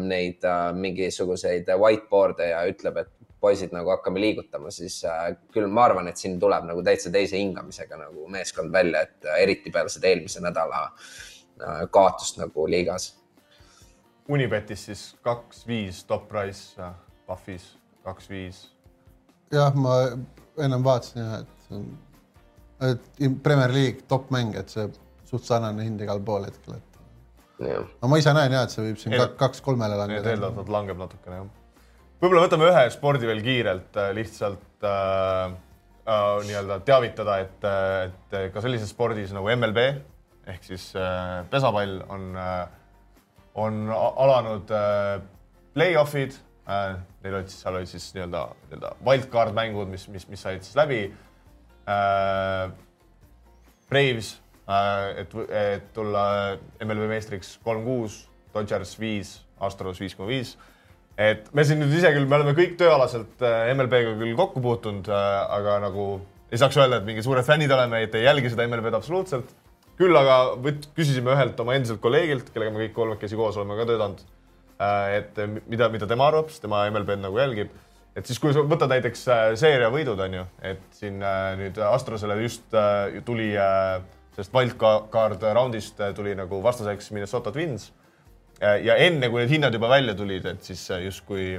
neid 0.00 0.44
äh, 0.48 0.70
mingisuguseid 0.72 1.68
whiteboard'e 1.76 2.52
ja 2.54 2.62
ütleb, 2.70 3.02
et 3.02 3.12
poisid 3.42 3.74
nagu 3.74 3.90
hakkame 3.90 4.20
liigutama, 4.22 4.70
siis 4.70 5.00
äh, 5.04 5.32
küll 5.52 5.66
ma 5.66 5.88
arvan, 5.88 6.08
et 6.08 6.20
siin 6.20 6.38
tuleb 6.40 6.68
nagu 6.68 6.82
täitsa 6.86 7.10
teise 7.10 7.40
hingamisega 7.40 7.98
nagu 8.04 8.28
meeskond 8.30 8.72
välja, 8.74 9.02
et 9.02 9.26
äh, 9.26 9.40
eriti 9.42 9.72
peale 9.74 9.90
seda 9.90 10.12
eelmise 10.12 10.42
nädala 10.44 10.84
äh, 10.86 11.82
kaotust 11.90 12.38
nagu 12.38 12.68
liigas. 12.70 13.10
Unibetis 14.30 14.86
siis 14.86 15.02
kaks, 15.26 15.66
viis 15.66 16.04
top 16.06 16.28
price, 16.30 16.78
Pahvis 17.26 17.72
kaks, 18.06 18.30
viis. 18.30 18.62
jah, 19.50 19.74
ma 19.74 19.98
ennem 20.60 20.84
vaatasin 20.84 21.22
jah, 21.22 21.40
et, 21.40 23.08
et 23.20 23.38
Premier 23.42 23.72
League 23.72 24.06
top 24.08 24.30
mäng, 24.34 24.56
et 24.58 24.72
see 24.72 24.88
suht 25.28 25.48
sarnane 25.48 25.86
hind 25.86 26.02
igal 26.04 26.20
pool 26.24 26.46
hetkel, 26.48 26.76
et. 26.76 27.00
aga 27.62 28.10
ma 28.10 28.20
ise 28.20 28.34
näen 28.36 28.56
ja, 28.56 28.64
et 28.66 28.74
see 28.74 28.84
võib 28.84 29.00
siin 29.00 29.16
kaks-kolmele 29.40 29.98
langeda. 30.00 30.34
eeldatavalt 30.34 30.72
langeb 30.72 31.00
natukene 31.00 31.40
jah. 31.40 31.50
võib-olla 32.22 32.46
võtame 32.46 32.70
ühe 32.70 32.86
spordi 32.94 33.30
veel 33.30 33.42
kiirelt 33.44 34.00
äh, 34.00 34.12
lihtsalt 34.18 34.88
äh, 34.88 35.56
äh, 36.04 36.30
nii-öelda 36.48 36.80
teavitada, 36.86 37.38
et, 37.46 37.68
et 38.08 38.38
ka 38.54 38.64
sellises 38.64 38.92
spordis 38.92 39.32
nagu 39.36 39.50
MLB 39.56 39.88
ehk 40.52 40.64
siis 40.66 40.90
äh, 40.98 41.42
pesapall 41.50 42.00
on 42.10 42.32
äh,, 42.36 42.62
on 43.54 43.84
alanud 43.92 44.70
äh, 44.72 45.20
play-off'id 45.74 46.36
äh,. 46.72 46.96
Neil 47.22 47.36
olid 47.38 47.52
siis, 47.52 47.60
seal 47.62 47.76
olid 47.78 47.90
siis 47.90 48.08
nii-öelda, 48.16 48.40
nii-öelda 48.70 48.94
wildcard 49.06 49.54
mängud, 49.54 49.90
mis, 49.92 50.08
mis, 50.10 50.26
mis 50.30 50.42
said 50.42 50.64
siis 50.64 50.78
läbi 50.78 51.04
äh,. 51.86 52.72
Braves 53.92 54.34
äh,, 54.66 55.22
et, 55.22 55.38
et 55.62 55.88
tulla 55.94 56.26
MLB 56.82 57.08
meistriks 57.14 57.56
kolm-kuus, 57.64 58.24
Dodgers 58.54 58.98
viis, 59.00 59.38
Astros 59.62 60.00
viis 60.02 60.16
koma 60.18 60.32
viis 60.32 60.56
et 61.20 61.48
me 61.54 61.64
siin 61.66 61.80
nüüd 61.82 61.92
ise 61.96 62.10
küll, 62.14 62.26
me 62.28 62.38
oleme 62.38 62.54
kõik 62.56 62.76
tööalaselt 62.80 63.42
äh, 63.44 63.70
MLB-ga 63.74 64.14
küll 64.20 64.36
kokku 64.38 64.62
puutunud 64.64 65.10
äh,, 65.12 65.40
aga 65.58 65.78
nagu 65.84 66.06
ei 66.52 66.60
saaks 66.60 66.76
öelda, 66.80 67.00
et 67.00 67.08
mingi 67.08 67.24
suured 67.24 67.44
fännid 67.46 67.72
oleme, 67.72 68.02
et 68.06 68.14
ei 68.16 68.26
jälgi 68.26 68.52
seda 68.52 68.66
MLB-d 68.68 68.98
absoluutselt. 68.98 69.52
küll 69.96 70.16
aga 70.16 70.38
võt-, 70.60 70.88
küsisime 70.96 71.34
ühelt 71.34 71.60
oma 71.60 71.76
endiselt 71.76 72.00
kolleegilt, 72.02 72.48
kellega 72.52 72.72
me 72.72 72.86
kõik 72.86 72.94
kolmekesi 72.96 73.36
koos 73.38 73.58
oleme 73.60 73.76
ka 73.78 73.86
töötanud 73.90 74.24
et 75.16 75.40
mida, 75.68 75.88
mida 75.92 76.08
tema 76.10 76.28
arvab, 76.30 76.50
sest 76.50 76.64
tema 76.64 76.84
MLB-d 76.90 77.22
nagu 77.22 77.38
jälgib. 77.38 77.72
et 78.16 78.28
siis, 78.28 78.38
kui 78.40 78.52
sa 78.52 78.64
võtad 78.68 78.90
näiteks 78.92 79.22
äh, 79.32 79.44
seeria 79.56 79.88
võidud, 79.92 80.20
on 80.20 80.34
ju, 80.36 80.44
et 80.68 80.82
siin 80.96 81.22
äh, 81.24 81.54
nüüd 81.60 81.78
Astrosele 81.88 82.36
just 82.42 82.74
äh, 82.76 83.22
tuli 83.24 83.52
äh, 83.56 84.02
sellest 84.36 84.52
wildcard 84.54 85.44
raundist 85.52 86.00
äh, 86.00 86.12
tuli 86.16 86.34
nagu 86.36 86.60
vastaseks 86.64 87.10
Minnesota 87.12 87.52
Twins 87.52 87.90
ja 88.62 88.94
enne, 88.94 89.26
kui 89.26 89.40
need 89.40 89.50
hinnad 89.50 89.74
juba 89.74 89.88
välja 89.90 90.12
tulid, 90.14 90.44
et 90.46 90.62
siis 90.62 90.84
justkui 91.02 91.56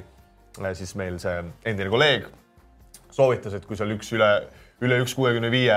siis 0.78 0.94
meil 0.96 1.18
see 1.20 1.42
endine 1.68 1.90
kolleeg 1.92 2.30
soovitas, 3.12 3.58
et 3.58 3.66
kui 3.68 3.76
seal 3.76 3.92
üks 3.92 4.14
üle, 4.16 4.30
üle 4.80 5.02
üks 5.04 5.12
kuuekümne 5.18 5.50
viie 5.52 5.76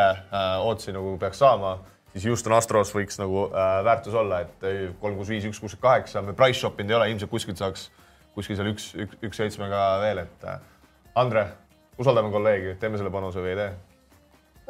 ootsi 0.62 0.94
nagu 0.94 1.16
peaks 1.18 1.40
saama, 1.42 1.72
siis 2.16 2.30
Houston 2.32 2.56
Astros 2.56 2.90
võiks 2.96 3.20
nagu 3.20 3.46
äh, 3.52 3.78
väärtus 3.86 4.16
olla, 4.16 4.42
et 4.46 4.66
kolm 5.00 5.20
kuus 5.20 5.30
viis, 5.30 5.46
üks 5.46 5.60
kuus 5.62 5.76
kaheksa, 5.80 6.24
me 6.24 6.34
price 6.36 6.58
shop 6.62 6.80
inud 6.80 6.94
ei 6.94 6.98
ole, 6.98 7.10
ilmselt 7.12 7.32
kuskilt 7.32 7.60
saaks 7.60 7.90
kuskil 8.36 8.58
seal 8.58 8.70
üks, 8.74 8.90
üks, 9.00 9.18
üks 9.24 9.40
seitsmega 9.40 9.82
veel, 10.04 10.24
et 10.26 10.48
äh, 10.48 10.62
Andre, 11.16 11.48
usaldame 11.96 12.28
kolleegi, 12.28 12.74
teeme 12.80 12.98
selle 13.00 13.12
panuse 13.12 13.40
või 13.40 13.54
ei 13.54 13.60
tee? 13.62 13.74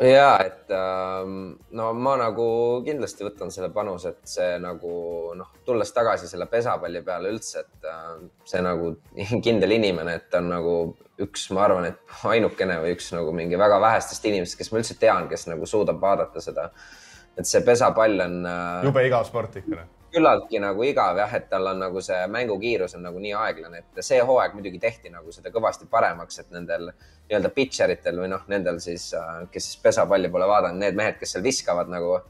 ja 0.04 0.34
et 0.44 0.68
ähm, 0.76 1.54
no 1.72 1.86
ma 1.96 2.18
nagu 2.20 2.44
kindlasti 2.84 3.24
võtan 3.24 3.48
selle 3.50 3.70
panuse, 3.72 4.12
et 4.12 4.28
see 4.28 4.58
nagu 4.60 4.90
noh, 5.38 5.54
tulles 5.64 5.88
tagasi 5.96 6.28
selle 6.28 6.44
pesapalli 6.52 7.00
peale 7.02 7.32
üldse, 7.32 7.64
et 7.64 7.88
äh, 7.88 8.12
see 8.46 8.60
nagu 8.62 8.92
kindel 9.46 9.72
inimene, 9.78 10.18
et 10.20 10.36
on 10.38 10.52
nagu 10.52 10.76
üks, 11.24 11.48
ma 11.56 11.64
arvan, 11.64 11.88
et 11.88 12.20
ainukene 12.28 12.76
või 12.84 12.92
üks 12.94 13.08
nagu 13.16 13.32
mingi 13.34 13.58
väga 13.58 13.80
vähestest 13.82 14.28
inimestest, 14.28 14.60
kes 14.60 14.72
ma 14.72 14.82
üldse 14.82 14.98
tean, 15.00 15.30
kes 15.32 15.48
nagu 15.48 15.66
suudab 15.66 15.98
vaadata 16.02 16.44
seda. 16.44 16.68
Et 17.36 17.48
see 17.48 17.64
pesapall 17.66 18.20
on 18.24 18.40
äh,. 18.46 18.86
jube 18.88 19.06
igav 19.06 19.28
sport 19.28 19.60
ikka 19.62 19.84
küllaltki 20.16 20.60
nagu 20.62 20.84
igav 20.86 21.18
jah, 21.20 21.34
et 21.36 21.48
tal 21.50 21.66
on 21.72 21.80
nagu 21.82 22.00
see 22.04 22.18
mängukiirus 22.32 22.96
on 22.96 23.04
nagu 23.06 23.20
nii 23.22 23.34
aeglane, 23.36 23.82
et 23.82 24.04
see 24.04 24.20
hooaeg 24.24 24.54
muidugi 24.56 24.80
tehti 24.82 25.12
nagu 25.12 25.32
seda 25.34 25.52
kõvasti 25.54 25.88
paremaks, 25.92 26.40
et 26.42 26.52
nendel 26.54 26.88
nii-öelda 26.90 27.50
pitcher 27.54 27.92
itel 27.92 28.22
või 28.22 28.30
noh, 28.32 28.44
nendel 28.52 28.80
siis, 28.82 29.10
kes 29.52 29.70
siis 29.70 29.80
pesapalli 29.82 30.30
pole 30.32 30.48
vaadanud, 30.48 30.80
need 30.80 30.98
mehed, 30.98 31.18
kes 31.20 31.36
seal 31.36 31.44
viskavad 31.44 31.90
nagu, 31.92 32.20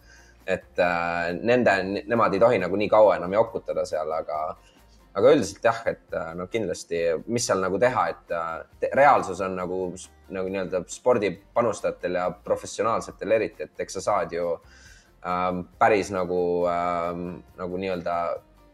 et 0.47 0.83
äh, 0.83 1.35
nende, 1.37 1.77
nemad 2.07 2.35
ei 2.35 2.43
tohi 2.43 2.63
nagu 2.63 2.79
nii 2.81 2.91
kaua 2.91 3.19
enam 3.21 3.37
jokutada 3.37 3.85
seal, 3.89 4.11
aga, 4.19 4.41
aga 5.17 5.35
üldiselt 5.37 5.69
jah, 5.71 5.83
et 5.93 6.19
no 6.39 6.49
kindlasti, 6.51 7.05
mis 7.27 7.47
seal 7.47 7.63
nagu 7.63 7.79
teha, 7.83 8.09
et 8.15 8.89
reaalsus 8.95 9.45
on 9.47 9.55
nagu, 9.61 9.85
nagu 10.35 10.51
nii-öelda 10.51 10.83
spordipanustajatel 10.91 12.19
ja 12.19 12.27
professionaalsetel 12.51 13.39
eriti, 13.39 13.69
et 13.69 13.87
eks 13.87 14.01
sa 14.01 14.05
saad 14.11 14.35
ju 14.35 14.57
ähm, 15.25 15.63
päris 15.79 16.11
nagu 16.15 16.67
ähm,, 16.71 17.41
nagu 17.57 17.81
nii-öelda 17.81 18.17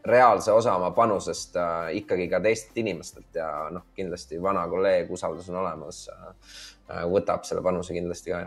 reaalse 0.05 0.51
osa 0.51 0.75
oma 0.75 0.91
panusest 0.91 1.55
äh, 1.55 1.93
ikkagi 1.99 2.27
ka 2.31 2.41
teistelt 2.43 2.77
inimestelt 2.77 3.39
ja 3.39 3.49
noh, 3.71 3.85
kindlasti 3.95 4.41
vana 4.43 4.65
kolleeg, 4.67 5.11
usaldus 5.11 5.49
on 5.53 5.61
olemas 5.63 6.05
äh,. 6.11 7.05
võtab 7.09 7.45
selle 7.47 7.63
panuse 7.63 7.95
kindlasti 7.95 8.33
ka 8.33 8.43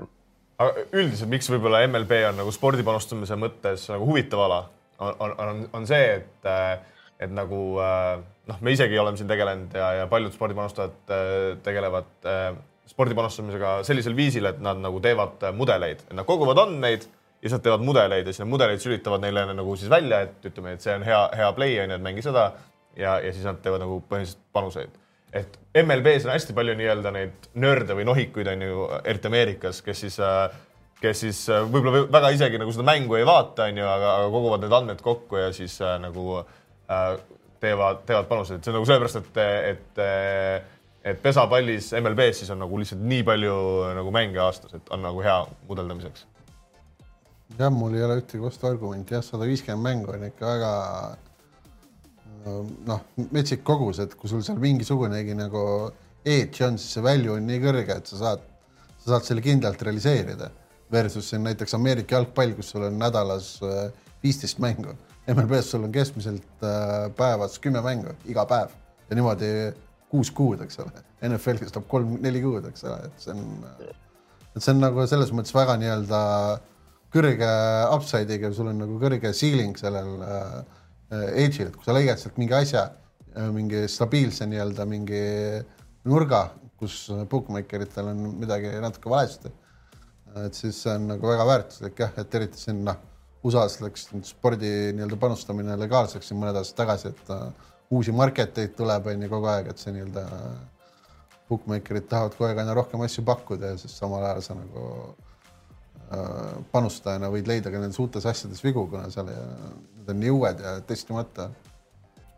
aga 0.60 0.84
üldiselt, 0.92 1.30
miks 1.32 1.48
võib-olla 1.52 1.82
MLB 1.86 2.20
on 2.30 2.40
nagu 2.42 2.52
spordi 2.54 2.84
panustamise 2.84 3.38
mõttes 3.40 3.88
nagu 3.92 4.06
huvitav 4.08 4.44
ala, 4.44 4.60
on, 4.98 5.34
on, 5.40 5.64
on, 5.72 5.88
see, 5.88 6.20
et, 6.20 6.48
et 7.20 7.32
nagu 7.32 7.58
noh, 7.76 8.62
me 8.64 8.72
isegi 8.72 8.98
oleme 9.00 9.20
siin 9.20 9.28
tegelenud 9.28 9.76
ja, 9.76 9.90
ja 10.02 10.06
paljud 10.08 10.32
spordipanustajad 10.36 11.12
tegelevad 11.64 12.28
spordi 12.88 13.16
panustamisega 13.18 13.80
sellisel 13.86 14.16
viisil, 14.16 14.48
et 14.48 14.60
nad 14.62 14.80
nagu 14.80 15.00
teevad 15.04 15.44
mudeleid, 15.56 16.04
nad 16.14 16.28
koguvad 16.28 16.60
andmeid 16.66 17.08
ja 17.46 17.56
nad 17.56 17.64
teevad 17.64 17.84
mudeleid 17.86 18.26
ja 18.26 18.32
siis 18.32 18.42
need 18.42 18.52
mudeleid 18.52 18.82
sülitavad 18.82 19.22
neile 19.22 19.46
nagu 19.52 19.76
siis 19.78 19.90
välja, 19.90 20.20
et 20.26 20.48
ütleme, 20.50 20.74
et 20.76 20.84
see 20.84 20.94
on 20.96 21.04
hea, 21.06 21.22
hea 21.38 21.50
play 21.56 21.78
on 21.82 21.92
ju, 21.92 21.98
et 21.98 22.04
mängi 22.04 22.24
seda. 22.24 22.50
ja, 22.96 23.18
ja 23.20 23.32
siis 23.32 23.44
nad 23.44 23.58
teevad 23.62 23.82
nagu 23.84 23.98
põhiliselt 24.10 24.40
panuseid. 24.56 24.90
et 25.32 25.58
MLB-s 25.82 26.24
on 26.24 26.32
hästi 26.32 26.54
palju 26.56 26.76
nii-öelda 26.78 27.12
neid 27.12 27.48
nörde 27.60 27.96
või 27.98 28.06
nohikuid 28.08 28.48
on 28.48 28.62
ju, 28.62 28.86
eriti 29.04 29.28
Ameerikas, 29.28 29.82
kes 29.84 30.00
siis, 30.06 30.16
kes 31.00 31.20
siis 31.20 31.42
võib-olla 31.70 32.06
väga 32.12 32.30
isegi 32.36 32.60
nagu 32.62 32.72
seda 32.72 32.86
mängu 32.88 33.18
ei 33.18 33.26
vaata, 33.28 33.66
on 33.68 33.82
ju, 33.82 33.88
aga, 33.90 34.14
aga 34.20 34.30
koguvad 34.32 34.64
need 34.64 34.76
andmed 34.78 35.02
kokku 35.04 35.42
ja 35.42 35.50
siis 35.52 35.76
äh, 35.84 35.98
nagu 36.00 36.38
äh, 36.40 37.10
teevad, 37.60 38.06
teevad 38.08 38.30
panuseid, 38.30 38.64
see 38.64 38.72
on 38.72 38.80
nagu 38.80 38.88
sellepärast, 38.88 39.20
et, 39.20 39.44
et 39.74 40.72
et 41.06 41.20
pesapallis 41.22 41.92
MLB-s 42.00 42.40
siis 42.42 42.48
on 42.50 42.58
nagu 42.64 42.78
lihtsalt 42.80 43.04
nii 43.06 43.22
palju 43.26 43.58
nagu 43.94 44.10
mänge 44.14 44.40
aastas, 44.42 44.74
et 44.74 44.88
on 44.90 45.04
nagu 45.06 45.20
hea 45.22 45.36
mudeldamiseks 45.68 46.24
jah, 47.58 47.70
mul 47.72 47.94
ei 47.96 48.04
ole 48.04 48.18
ühtegi 48.20 48.42
vastuargumenti, 48.42 49.16
jah, 49.16 49.24
sada 49.24 49.48
viiskümmend 49.48 49.84
mängu 49.86 50.12
on 50.12 50.26
ikka 50.28 50.52
väga 50.52 50.72
noh, 52.86 53.02
metsik 53.34 53.64
kogus, 53.66 54.00
et 54.02 54.14
kui 54.18 54.30
sul 54.30 54.44
seal 54.46 54.60
mingisugunegi 54.62 55.34
nagu 55.36 55.62
edge 56.26 56.64
on, 56.66 56.78
siis 56.80 56.96
see 56.96 57.04
value 57.04 57.34
on 57.36 57.46
nii 57.48 57.62
kõrge, 57.62 57.98
et 58.00 58.10
sa 58.10 58.20
saad, 58.20 58.44
sa 59.02 59.14
saad 59.14 59.28
selle 59.28 59.44
kindlalt 59.44 59.82
realiseerida. 59.86 60.50
Versus 60.92 61.32
siin 61.32 61.42
näiteks 61.42 61.74
Ameerika 61.74 62.14
jalgpall, 62.14 62.52
kus 62.54 62.68
sul 62.70 62.84
on 62.86 62.98
nädalas 63.00 63.56
äh, 63.66 63.88
viisteist 64.22 64.60
mängu. 64.62 64.94
MLB-s 65.26 65.72
sul 65.72 65.82
on 65.82 65.94
keskmiselt 65.94 66.62
äh, 66.62 67.08
päevas 67.18 67.58
kümme 67.62 67.82
mängu, 67.82 68.14
iga 68.30 68.44
päev 68.46 68.74
ja 69.08 69.18
niimoodi 69.18 69.48
kuus 70.10 70.30
kuud, 70.30 70.62
eks 70.62 70.78
ole. 70.84 71.02
NFL 71.26 71.58
kestab 71.58 71.88
kolm-neli 71.90 72.42
kuud, 72.44 72.68
eks 72.70 72.86
ole, 72.86 73.00
et 73.08 73.24
see 73.24 73.34
on, 73.34 73.42
et 74.52 74.62
see 74.62 74.70
on 74.70 74.84
nagu 74.84 75.06
selles 75.10 75.32
mõttes 75.34 75.54
väga 75.56 75.74
nii-öelda 75.82 76.22
äh, 76.52 76.75
kõrge 77.16 77.48
upside'iga, 77.94 78.52
sul 78.54 78.70
on 78.70 78.80
nagu 78.84 78.98
kõrge 79.00 79.32
ceiling 79.36 79.76
sellel 79.80 80.12
äh, 80.26 80.54
edge'il, 81.44 81.72
kui 81.74 81.86
sa 81.86 81.96
leiad 81.96 82.20
sealt 82.20 82.38
mingi 82.40 82.56
asja 82.56 82.86
äh,, 82.86 83.48
mingi 83.54 83.84
stabiilse 83.90 84.48
nii-öelda 84.50 84.86
mingi 84.90 85.22
nurga, 86.06 86.48
kus 86.80 87.06
bookmaker 87.30 87.86
itel 87.86 88.12
on 88.12 88.24
midagi 88.42 88.74
natuke 88.82 89.10
valesti. 89.10 89.52
et 90.36 90.54
siis 90.54 90.76
see 90.82 90.92
on 90.92 91.06
nagu 91.08 91.28
väga 91.30 91.44
väärtuslik 91.48 92.00
jah, 92.02 92.10
et 92.20 92.34
eriti 92.36 92.60
siin 92.60 92.82
noh, 92.84 92.98
USA-s 93.46 93.80
läks 93.80 94.10
spordi 94.28 94.72
nii-öelda 94.92 95.16
panustamine 95.20 95.78
legaalseks 95.80 96.28
siin 96.28 96.40
mõned 96.42 96.58
aastad 96.60 96.82
tagasi, 96.82 97.12
et 97.14 97.30
uh, 97.32 97.46
uusi 97.96 98.12
market 98.12 98.58
eid 98.60 98.74
tuleb, 98.76 99.06
on 99.08 99.22
ju 99.24 99.30
kogu 99.32 99.48
aeg, 99.48 99.70
et 99.72 99.80
see 99.80 99.94
nii-öelda 99.96 100.26
bookmaker'id 101.48 102.10
tahavad 102.10 102.36
kogu 102.36 102.50
aeg 102.50 102.60
aina 102.60 102.74
rohkem 102.76 103.06
asju 103.06 103.24
pakkuda 103.24 103.72
ja 103.72 103.78
siis 103.80 103.96
samal 103.96 104.26
ajal 104.26 104.44
sa 104.44 104.58
nagu 104.58 104.84
Äh, 104.86 105.35
panustajana 106.72 107.30
võid 107.32 107.48
leida 107.50 107.72
ka 107.72 107.80
nendes 107.82 107.98
uutes 108.02 108.26
asjades 108.28 108.62
vigu, 108.64 108.86
kuna 108.90 109.08
seal 109.10 109.26
need 109.30 110.12
on 110.12 110.20
nii 110.22 110.30
uued 110.30 110.62
ja 110.62 110.76
testimata. 110.86 111.50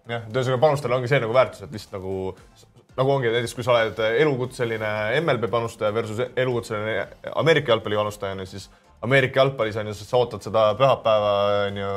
jah, 0.08 0.24
et 0.24 0.34
ühesõnaga 0.34 0.60
panustajal 0.62 0.96
ongi 0.96 1.10
see 1.10 1.20
nagu 1.20 1.36
väärtus, 1.36 1.62
et 1.66 1.74
lihtsalt 1.76 1.98
nagu, 1.98 2.14
nagu 2.96 3.12
ongi 3.12 3.32
näiteks, 3.34 3.54
kui 3.58 3.66
sa 3.66 3.74
oled 3.76 4.00
elukutseline 4.08 4.92
MLB 5.20 5.50
panustaja 5.52 5.92
versus 5.94 6.22
elukutseline 6.36 7.08
Ameerika 7.36 7.74
jalgpalli 7.74 8.00
panustaja, 8.00 8.48
siis 8.48 8.70
Ameerika 9.04 9.42
jalgpallis 9.42 9.76
on 9.76 9.92
ju, 9.92 9.98
sa 10.00 10.22
ootad 10.22 10.48
seda 10.48 10.70
pühapäeva 10.78 11.34
on 11.68 11.82
ju 11.82 11.92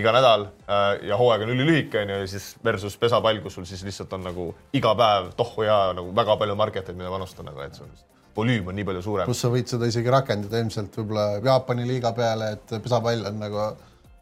iga 0.00 0.10
nädal 0.16 0.48
äh, 0.66 1.04
ja 1.10 1.20
hooaeg 1.20 1.44
on 1.44 1.52
ülilühike 1.54 2.00
on 2.00 2.10
ju, 2.10 2.16
ja 2.24 2.32
siis 2.32 2.48
versus 2.64 2.96
pesapall, 2.98 3.38
kus 3.44 3.60
sul 3.60 3.68
siis 3.68 3.84
lihtsalt 3.86 4.16
on 4.16 4.24
nagu 4.26 4.48
iga 4.74 4.96
päev 4.98 5.30
tohhu 5.36 5.68
ja 5.68 5.78
nagu 5.94 6.16
väga 6.16 6.40
palju 6.40 6.58
market 6.58 6.88
eid, 6.88 6.98
mida 6.98 7.12
panustada 7.12 7.52
nagu, 7.52 7.62
et 7.62 7.76
see 7.76 7.84
on 7.84 7.92
lihtsalt 7.92 8.13
volüüm 8.36 8.68
on 8.68 8.76
nii 8.78 8.86
palju 8.88 9.02
suurem. 9.02 9.28
pluss 9.28 9.44
sa 9.44 9.50
võid 9.52 9.70
seda 9.70 9.88
isegi 9.90 10.12
rakendada 10.12 10.60
ilmselt 10.62 10.96
võib-olla 10.98 11.26
Jaapani 11.44 11.86
liiga 11.88 12.12
peale, 12.16 12.52
et 12.56 12.76
pesapall 12.82 13.26
on 13.30 13.40
nagu 13.40 13.64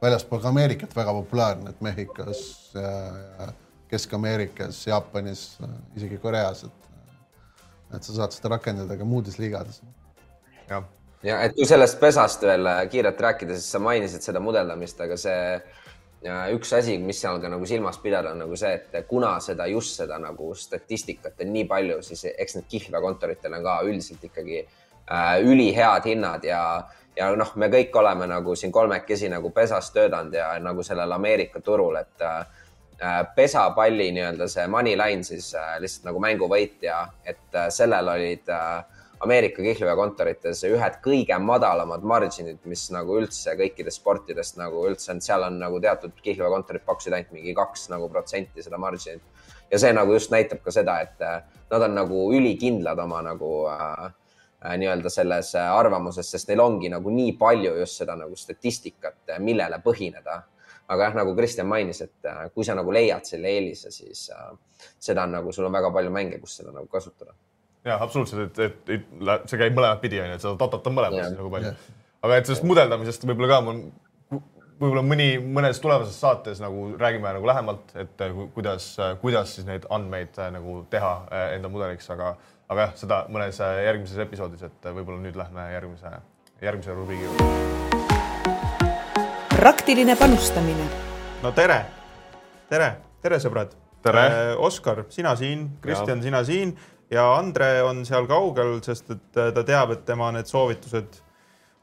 väljaspool 0.03 0.43
ka 0.43 0.51
Ameerikat 0.51 0.97
väga 0.97 1.15
populaarne, 1.19 1.73
et 1.73 1.85
Mehhikos 1.85 2.41
ja, 2.75 2.95
ja 3.39 3.53
Kesk-Ameerikas, 3.93 4.87
Jaapanis, 4.89 5.45
isegi 5.97 6.19
Koreas, 6.23 6.65
et 6.65 6.79
et 7.93 8.07
sa 8.09 8.15
saad 8.17 8.33
seda 8.33 8.55
rakendada 8.55 8.97
ka 8.97 9.05
muudes 9.05 9.37
liigades. 9.41 9.83
jah, 10.69 10.85
ja 11.23 11.43
et 11.47 11.55
kui 11.57 11.69
sellest 11.69 12.01
pesast 12.01 12.45
veel 12.49 12.69
kiirelt 12.91 13.21
rääkida, 13.21 13.57
siis 13.59 13.69
sa 13.75 13.81
mainisid 13.83 14.25
seda 14.25 14.41
mudeldamist, 14.41 15.01
aga 15.05 15.19
see 15.21 15.41
ja 16.23 16.39
üks 16.55 16.73
asi, 16.77 16.97
mis 17.03 17.21
seal 17.21 17.41
ka 17.43 17.51
nagu 17.51 17.67
silmas 17.67 17.99
pidada, 18.03 18.33
on 18.33 18.43
nagu 18.45 18.57
see, 18.59 18.73
et 18.79 19.07
kuna 19.09 19.35
seda 19.43 19.67
just 19.71 19.99
seda 19.99 20.19
nagu 20.23 20.53
statistikat 20.55 21.41
on 21.43 21.53
nii 21.53 21.67
palju, 21.71 22.01
siis 22.07 22.27
eks 22.33 22.59
need 22.59 22.69
kihlveokontoritel 22.71 23.59
on 23.59 23.65
ka 23.67 23.79
üldiselt 23.89 24.25
ikkagi 24.31 24.63
äh, 24.63 25.37
ülihead 25.43 26.07
hinnad 26.07 26.47
ja, 26.47 26.63
ja 27.17 27.31
noh, 27.37 27.55
me 27.57 27.69
kõik 27.73 27.97
oleme 27.99 28.29
nagu 28.31 28.57
siin 28.57 28.73
kolmekesi 28.73 29.31
nagu 29.33 29.51
pesas 29.51 29.91
töötanud 29.95 30.35
ja 30.39 30.53
nagu 30.63 30.85
sellel 30.87 31.19
Ameerika 31.19 31.61
turul, 31.61 31.99
et 32.01 32.27
äh, 32.27 32.45
pesapalli 33.35 34.13
nii-öelda 34.15 34.47
see 34.49 34.67
money 34.71 34.97
line 34.99 35.27
siis 35.27 35.53
äh, 35.59 35.77
lihtsalt 35.83 36.11
nagu 36.11 36.23
mänguvõit 36.23 36.83
ja 36.87 37.07
et 37.25 37.59
äh, 37.59 37.67
sellel 37.75 38.09
olid 38.15 38.53
äh, 38.53 39.02
Ameerika 39.23 39.63
kihlveokontorites 39.63 40.65
ühed 40.67 40.97
kõige 41.05 41.37
madalamad 41.39 42.03
margin'id, 42.11 42.57
mis 42.67 42.89
nagu 42.91 43.21
üldse 43.21 43.53
kõikidest 43.55 44.01
sportidest 44.01 44.57
nagu 44.59 44.81
üldse 44.89 45.13
on, 45.15 45.21
seal 45.23 45.45
on 45.47 45.61
nagu 45.61 45.79
teatud 45.85 46.17
kihlveokontorid 46.25 46.83
pakkusid 46.83 47.15
ainult 47.15 47.37
mingi 47.37 47.55
kaks 47.55 47.87
nagu 47.93 48.09
protsenti 48.11 48.65
seda 48.67 48.81
margin'it. 48.83 49.23
ja 49.71 49.79
see 49.79 49.93
nagu 49.95 50.17
just 50.17 50.35
näitab 50.35 50.65
ka 50.65 50.75
seda, 50.75 50.97
et 51.07 51.23
äh, 51.23 51.37
nad 51.71 51.85
on 51.87 51.95
nagu 52.01 52.25
ülikindlad 52.35 52.99
oma 52.99 53.21
nagu 53.23 53.53
äh, 53.71 54.11
äh 54.65 54.75
nii-öelda 54.83 55.11
selles 55.11 55.55
äh, 55.55 55.71
arvamuses, 55.71 56.31
sest 56.35 56.51
neil 56.51 56.65
ongi 56.67 56.91
nagu 56.91 57.15
nii 57.15 57.37
palju 57.39 57.77
just 57.79 58.03
seda 58.03 58.19
nagu 58.19 58.37
statistikat, 58.37 59.39
millele 59.39 59.79
põhineda. 59.87 60.43
aga 60.89 61.05
jah, 61.05 61.15
nagu 61.23 61.37
Kristjan 61.39 61.71
mainis, 61.71 62.03
et 62.03 62.27
kui 62.55 62.65
sa 62.67 62.75
nagu 62.75 62.91
leiad 62.91 63.23
selle 63.25 63.55
eelise, 63.55 63.95
siis 63.95 64.27
seda 64.99 65.23
on 65.23 65.39
nagu, 65.39 65.53
sul 65.53 65.71
on 65.71 65.79
väga 65.79 65.95
palju 65.95 66.11
mänge, 66.11 66.43
kus 66.43 66.59
seda 66.59 66.75
nagu 66.75 66.91
kasutada 66.91 67.39
jah, 67.85 68.03
absoluutselt, 68.03 68.59
et, 68.59 68.59
et, 68.87 68.91
et 68.95 69.51
see 69.51 69.59
käib 69.61 69.75
mõlemat 69.77 70.01
pidi, 70.03 70.21
onju, 70.23 70.39
et 70.39 70.45
seda 70.45 70.55
totot 70.61 70.87
on 70.91 70.97
mõlemas 70.97 71.25
yeah. 71.25 71.35
nagu 71.35 71.51
palju. 71.53 71.73
aga 72.23 72.39
et 72.39 72.49
sellest 72.49 72.67
mudeldamisest 72.69 73.27
võib-olla 73.27 73.49
ka, 73.51 73.59
võib-olla 74.83 75.03
mõni, 75.07 75.29
mõnes 75.43 75.81
tulevases 75.83 76.19
saates 76.23 76.63
nagu 76.63 76.93
räägime 77.01 77.35
nagu 77.37 77.49
lähemalt, 77.49 77.95
et 77.99 78.25
kuidas, 78.55 78.93
kuidas 79.23 79.57
siis 79.57 79.67
neid 79.67 79.87
andmeid 79.95 80.39
äh, 80.39 80.53
nagu 80.55 80.83
teha 80.91 81.13
äh, 81.27 81.49
enda 81.57 81.71
mudeliks, 81.73 82.09
aga, 82.15 82.37
aga 82.71 82.87
jah, 82.87 82.95
seda 83.03 83.21
mõnes 83.33 83.59
äh, 83.63 83.83
järgmises 83.89 84.23
episoodis, 84.27 84.63
et 84.69 84.91
võib-olla 84.93 85.21
nüüd 85.25 85.39
lähme 85.39 85.67
järgmise, 85.75 86.15
järgmise 86.63 86.97
rubriigi 86.99 87.27
juurde. 87.27 87.45
praktiline 89.57 90.17
panustamine. 90.19 90.87
no 91.43 91.55
tere, 91.55 91.83
tere, 92.71 92.95
tere, 93.23 93.43
sõbrad. 93.43 93.75
tere. 94.03 94.27
Oskar, 94.59 95.05
sina 95.15 95.37
siin, 95.39 95.69
Kristjan, 95.83 96.23
sina 96.23 96.43
siin 96.47 96.75
ja 97.13 97.35
Andre 97.37 97.83
on 97.83 98.07
seal 98.09 98.27
kaugel, 98.31 98.79
sest 98.85 99.11
et 99.13 99.41
äh, 99.41 99.53
ta 99.55 99.65
teab, 99.67 99.93
et 99.95 100.07
tema 100.09 100.31
need 100.35 100.49
soovitused 100.49 101.21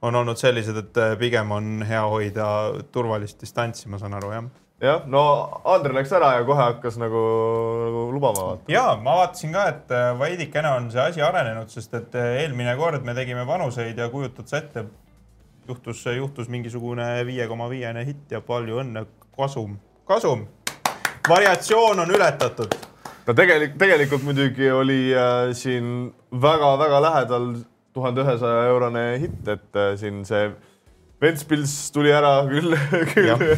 on 0.06 0.16
olnud 0.16 0.40
sellised, 0.40 0.78
et 0.80 0.98
äh, 1.02 1.14
pigem 1.20 1.52
on 1.54 1.84
hea 1.88 2.02
hoida 2.10 2.48
turvalist 2.94 3.42
distantsi, 3.42 3.90
ma 3.92 4.00
saan 4.02 4.18
aru, 4.18 4.32
jah? 4.34 4.50
jah, 4.80 5.04
no 5.12 5.24
Andre 5.68 5.98
läks 6.00 6.14
ära 6.16 6.34
ja 6.38 6.46
kohe 6.48 6.64
hakkas 6.64 6.98
nagu, 7.02 7.24
nagu 7.86 8.06
lubama 8.16 8.48
vaata. 8.52 8.72
ja 8.72 8.86
ma 9.04 9.20
vaatasin 9.22 9.54
ka, 9.56 9.68
et 9.74 9.94
äh, 9.96 10.10
veidikene 10.20 10.74
on 10.78 10.90
see 10.94 11.04
asi 11.04 11.26
arenenud, 11.26 11.70
sest 11.74 11.94
et 12.00 12.20
eelmine 12.24 12.76
kord 12.80 13.06
me 13.06 13.18
tegime 13.18 13.46
panuseid 13.50 14.00
ja 14.00 14.10
kujutad 14.10 14.50
sa 14.50 14.64
ette, 14.64 14.88
juhtus, 15.70 16.06
juhtus 16.16 16.50
mingisugune 16.50 17.12
viie 17.28 17.46
koma 17.52 17.70
viiene 17.70 18.06
hitt 18.08 18.32
ja 18.34 18.42
palju 18.42 18.82
õnne, 18.86 19.06
kasum, 19.38 19.78
kasum. 20.10 20.48
variatsioon 21.30 22.08
on 22.08 22.16
ületatud 22.18 22.89
no 23.30 23.36
tegelik, 23.38 23.76
tegelikult 23.78 24.24
muidugi 24.26 24.72
oli 24.74 25.12
äh, 25.14 25.52
siin 25.54 26.10
väga-väga 26.34 27.02
lähedal 27.06 27.52
tuhande 27.94 28.24
ühesaja 28.26 28.64
eurone 28.72 29.04
hitt, 29.22 29.44
et 29.46 29.78
äh, 29.78 29.94
siin 30.02 30.24
see 30.26 30.48
Ventspils 31.22 31.74
tuli 31.94 32.14
ära 32.16 32.40
küll, 32.50 32.74
küll 33.12 33.54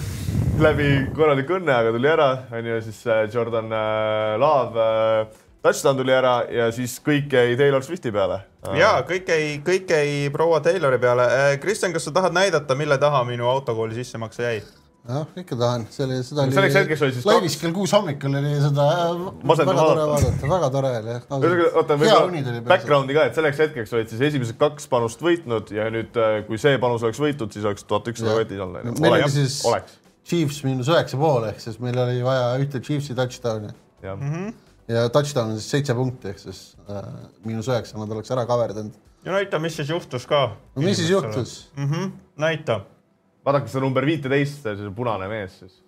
läbi 0.59 0.89
korraliku 1.15 1.55
õnne, 1.59 1.71
aga 1.77 1.93
tuli 1.95 2.09
ära, 2.11 2.27
onju, 2.57 2.81
siis 2.83 2.99
äh, 3.07 3.23
Jordan 3.31 3.71
äh, 3.71 4.33
Love 4.41 4.89
äh, 4.89 5.39
touchdown 5.63 6.01
tuli 6.01 6.17
ära 6.17 6.35
ja 6.51 6.67
siis 6.75 6.97
kõik 7.05 7.31
jäi 7.31 7.55
Taylor 7.55 7.85
Swifti 7.85 8.11
peale. 8.11 8.41
ja 8.75 8.91
kõik 9.07 9.31
jäi, 9.31 9.47
kõik 9.63 9.95
jäi 9.95 10.27
proua 10.35 10.59
Taylori 10.65 10.99
peale. 10.99 11.31
Äh, 11.31 11.55
Kristjan, 11.63 11.95
kas 11.95 12.09
sa 12.09 12.15
tahad 12.19 12.35
näidata, 12.35 12.75
mille 12.75 12.99
taha 12.99 13.23
minu 13.29 13.47
autokooli 13.47 13.95
sissemakse 14.01 14.49
jäi? 14.49 14.61
Jah, 15.09 15.25
ikka 15.41 15.57
tahan, 15.57 15.85
see 15.89 16.03
oli, 16.05 16.17
seda 16.25 16.43
oli. 16.43 16.53
selleks 16.53 16.75
hetkeks 16.77 17.03
oli 17.05 17.13
siis. 17.15 17.25
laivis 17.25 17.55
kell 17.57 17.73
kuus 17.73 17.93
hommikul 17.95 18.35
oli 18.37 18.51
seda 18.61 18.85
väga 19.49 19.65
tore 19.65 20.03
vaadata, 20.11 20.49
väga 20.51 20.69
tore 20.75 20.91
oli 20.99 21.15
jah. 21.15 21.23
oota, 21.81 21.97
võib-olla 22.01 22.61
background'i 22.67 23.17
ka, 23.17 23.25
et 23.31 23.39
selleks 23.39 23.63
hetkeks 23.65 23.95
olid 23.97 24.13
siis 24.13 24.21
esimesed 24.29 24.59
kaks 24.61 24.85
panust 24.91 25.23
võitnud 25.25 25.73
ja 25.73 25.89
nüüd, 25.93 26.21
äh, 26.21 26.37
kui 26.45 26.61
see 26.61 26.77
panus 26.81 27.07
oleks 27.07 27.21
võitud, 27.23 27.49
siis 27.55 27.65
oleks 27.65 27.87
tuhat 27.89 28.11
ükssada 28.13 28.37
kotis 28.43 28.61
olnud. 28.67 29.01
meil 29.01 29.17
oli 29.17 29.31
siis 29.33 29.57
oleks. 29.71 29.97
Chiefs 30.31 30.61
miinus 30.67 30.89
üheksa 30.93 31.17
pool 31.17 31.49
ehk 31.49 31.63
siis 31.63 31.81
meil 31.81 31.97
oli 31.97 32.21
vaja 32.21 32.53
ühte 32.61 32.83
Chiefsi 32.85 33.17
touchdown'i. 33.17 33.73
Mm 34.05 34.21
-hmm. 34.21 34.53
ja 34.93 35.09
touchdown 35.09 35.55
on 35.55 35.57
siis 35.57 35.71
seitse 35.79 35.97
punkti 35.97 36.29
ehk 36.29 36.45
siis 36.45 36.77
äh, 36.85 37.01
miinus 37.45 37.73
üheksa, 37.73 37.97
nad 37.97 38.13
oleks 38.13 38.29
ära 38.31 38.45
kaverdanud. 38.45 38.93
ja 39.25 39.33
näita, 39.33 39.59
mis 39.59 39.75
siis 39.81 39.89
juhtus 39.89 40.29
ka. 40.29 40.57
no 40.75 40.81
mis 40.85 40.97
siis 40.97 41.09
juhtus 41.09 41.71
mm? 41.75 41.89
-hmm. 41.89 42.11
näita 42.37 42.81
vaadake 43.45 43.71
seda 43.71 43.85
number 43.85 44.05
viiteist, 44.05 44.67
see 44.67 44.93
punane 44.95 45.29
mees 45.31 45.57
siis. 45.63 45.79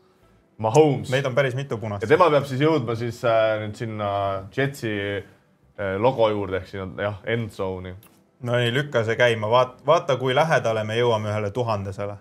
Mahomes. 0.64 1.10
Neid 1.12 1.26
on 1.26 1.36
päris 1.36 1.56
mitu 1.58 1.78
punast. 1.82 2.04
ja 2.06 2.08
tema 2.08 2.30
peab 2.30 2.46
siis 2.46 2.62
jõudma 2.62 2.96
siis 2.98 3.24
äh, 3.26 3.56
nüüd 3.64 3.78
sinna 3.78 4.10
Jetsi 4.54 4.92
äh, 5.18 5.96
logo 6.02 6.30
juurde 6.30 6.60
ehk 6.62 6.70
sinna 6.70 7.08
jah, 7.08 7.16
end 7.26 7.50
zone'i. 7.56 7.96
no 8.46 8.60
ei, 8.60 8.70
lükka 8.74 9.02
see 9.08 9.18
käima, 9.20 9.50
vaata, 9.50 9.82
vaata, 9.86 10.20
kui 10.22 10.36
lähedale 10.36 10.84
me 10.86 11.00
jõuame 11.00 11.32
ühele 11.34 11.50
tuhandesele. 11.56 12.20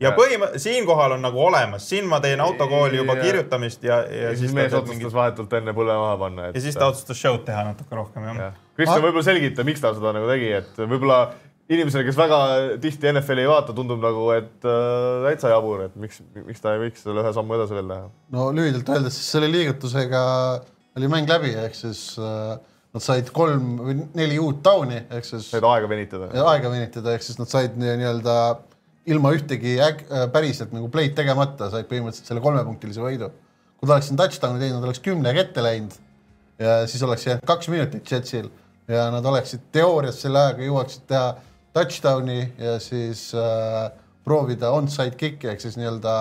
ja 0.00 0.14
põhimõ-, 0.14 0.52
siinkohal 0.62 1.16
on 1.16 1.26
nagu 1.26 1.42
olemas, 1.44 1.88
siin 1.90 2.06
ma 2.06 2.22
teen 2.22 2.40
autokooli 2.40 3.02
juba 3.02 3.18
ja, 3.18 3.26
kirjutamist 3.26 3.84
ja, 3.84 4.04
ja, 4.06 4.30
ja 4.30 4.36
siis 4.38 4.54
mees 4.54 4.72
otsustas 4.72 4.94
mingi... 4.94 5.14
vahetult 5.18 5.58
enne 5.58 5.74
põlve 5.74 5.98
maha 5.98 6.16
panna 6.22 6.48
et.... 6.48 6.60
ja 6.60 6.62
siis 6.68 6.78
ta 6.78 6.92
otsustas 6.92 7.18
show'd 7.18 7.42
teha 7.48 7.66
natuke 7.72 7.98
rohkem 7.98 8.30
jah 8.30 8.42
ja.. 8.44 8.52
Kristjan, 8.78 9.02
võib-olla 9.02 9.26
selgita, 9.26 9.66
miks 9.66 9.82
ta 9.82 9.90
seda 9.98 10.14
nagu 10.14 10.30
tegi, 10.30 10.52
et 10.60 10.78
võib-olla 10.78 11.24
inimesele, 11.68 12.04
kes 12.06 12.16
väga 12.16 12.38
tihti 12.82 13.10
NFL-i 13.12 13.44
ei 13.44 13.50
vaata, 13.50 13.74
tundub 13.76 14.00
nagu, 14.02 14.30
et 14.36 14.64
äh, 14.64 15.26
täitsa 15.26 15.52
jabur, 15.52 15.84
et 15.88 15.98
miks, 16.00 16.22
miks 16.46 16.64
ta 16.64 16.74
ei 16.74 16.86
võiks 16.86 17.04
selle 17.04 17.22
ühe 17.24 17.32
sammu 17.36 17.58
edasi 17.58 17.76
veel 17.76 17.92
teha. 17.92 18.08
no 18.36 18.48
lühidalt 18.56 18.92
öeldes, 18.94 19.18
siis 19.18 19.28
selle 19.36 19.50
liigutusega 19.52 20.22
oli 20.98 21.10
mäng 21.12 21.28
läbi, 21.30 21.52
ehk 21.66 21.76
siis 21.76 22.02
äh, 22.22 22.56
nad 22.96 23.04
said 23.04 23.28
kolm 23.36 23.74
või 23.82 23.98
neli 24.16 24.38
uut 24.42 24.62
tauni, 24.64 25.02
ehk 25.12 25.28
siis. 25.28 25.50
said 25.52 25.66
aega 25.68 25.90
venitada. 25.90 26.30
aega 26.52 26.72
venitada, 26.72 27.14
ehk 27.14 27.26
siis 27.26 27.40
nad 27.40 27.52
said 27.52 27.76
nii-öelda 27.80 28.38
ilma 29.08 29.32
ühtegi 29.36 29.76
äg, 29.84 30.06
äh, 30.08 30.24
päriselt 30.32 30.72
nagu 30.76 30.88
play'd 30.92 31.16
tegemata, 31.18 31.68
said 31.72 31.88
põhimõtteliselt 31.90 32.32
selle 32.32 32.44
kolmepunktilise 32.44 33.04
võidu. 33.04 33.30
kui 33.78 33.86
ta 33.86 33.94
oleks 33.94 34.08
siin 34.08 34.18
touchdown'i 34.18 34.64
teinud, 34.64 34.84
oleks 34.88 35.04
kümnega 35.04 35.44
ette 35.44 35.62
läinud 35.62 35.92
ja 36.58 36.80
siis 36.90 37.02
oleks 37.06 37.26
jäänud 37.28 37.44
kaks 37.46 37.68
minutit 37.70 38.10
Jetsil 38.10 38.48
ja 38.90 39.04
nad 39.14 39.26
oleksid 39.26 39.68
teoorias 39.72 40.18
selle 40.24 40.40
ajaga 40.40 40.66
jõuaksid 40.66 41.04
teha 41.10 41.28
touchdown'i 41.76 42.40
ja 42.58 42.78
siis 42.82 43.28
äh, 43.34 43.90
proovida 44.24 44.70
onside 44.76 45.16
kick'i 45.16 45.52
ehk 45.52 45.62
siis 45.62 45.76
nii-öelda 45.80 46.14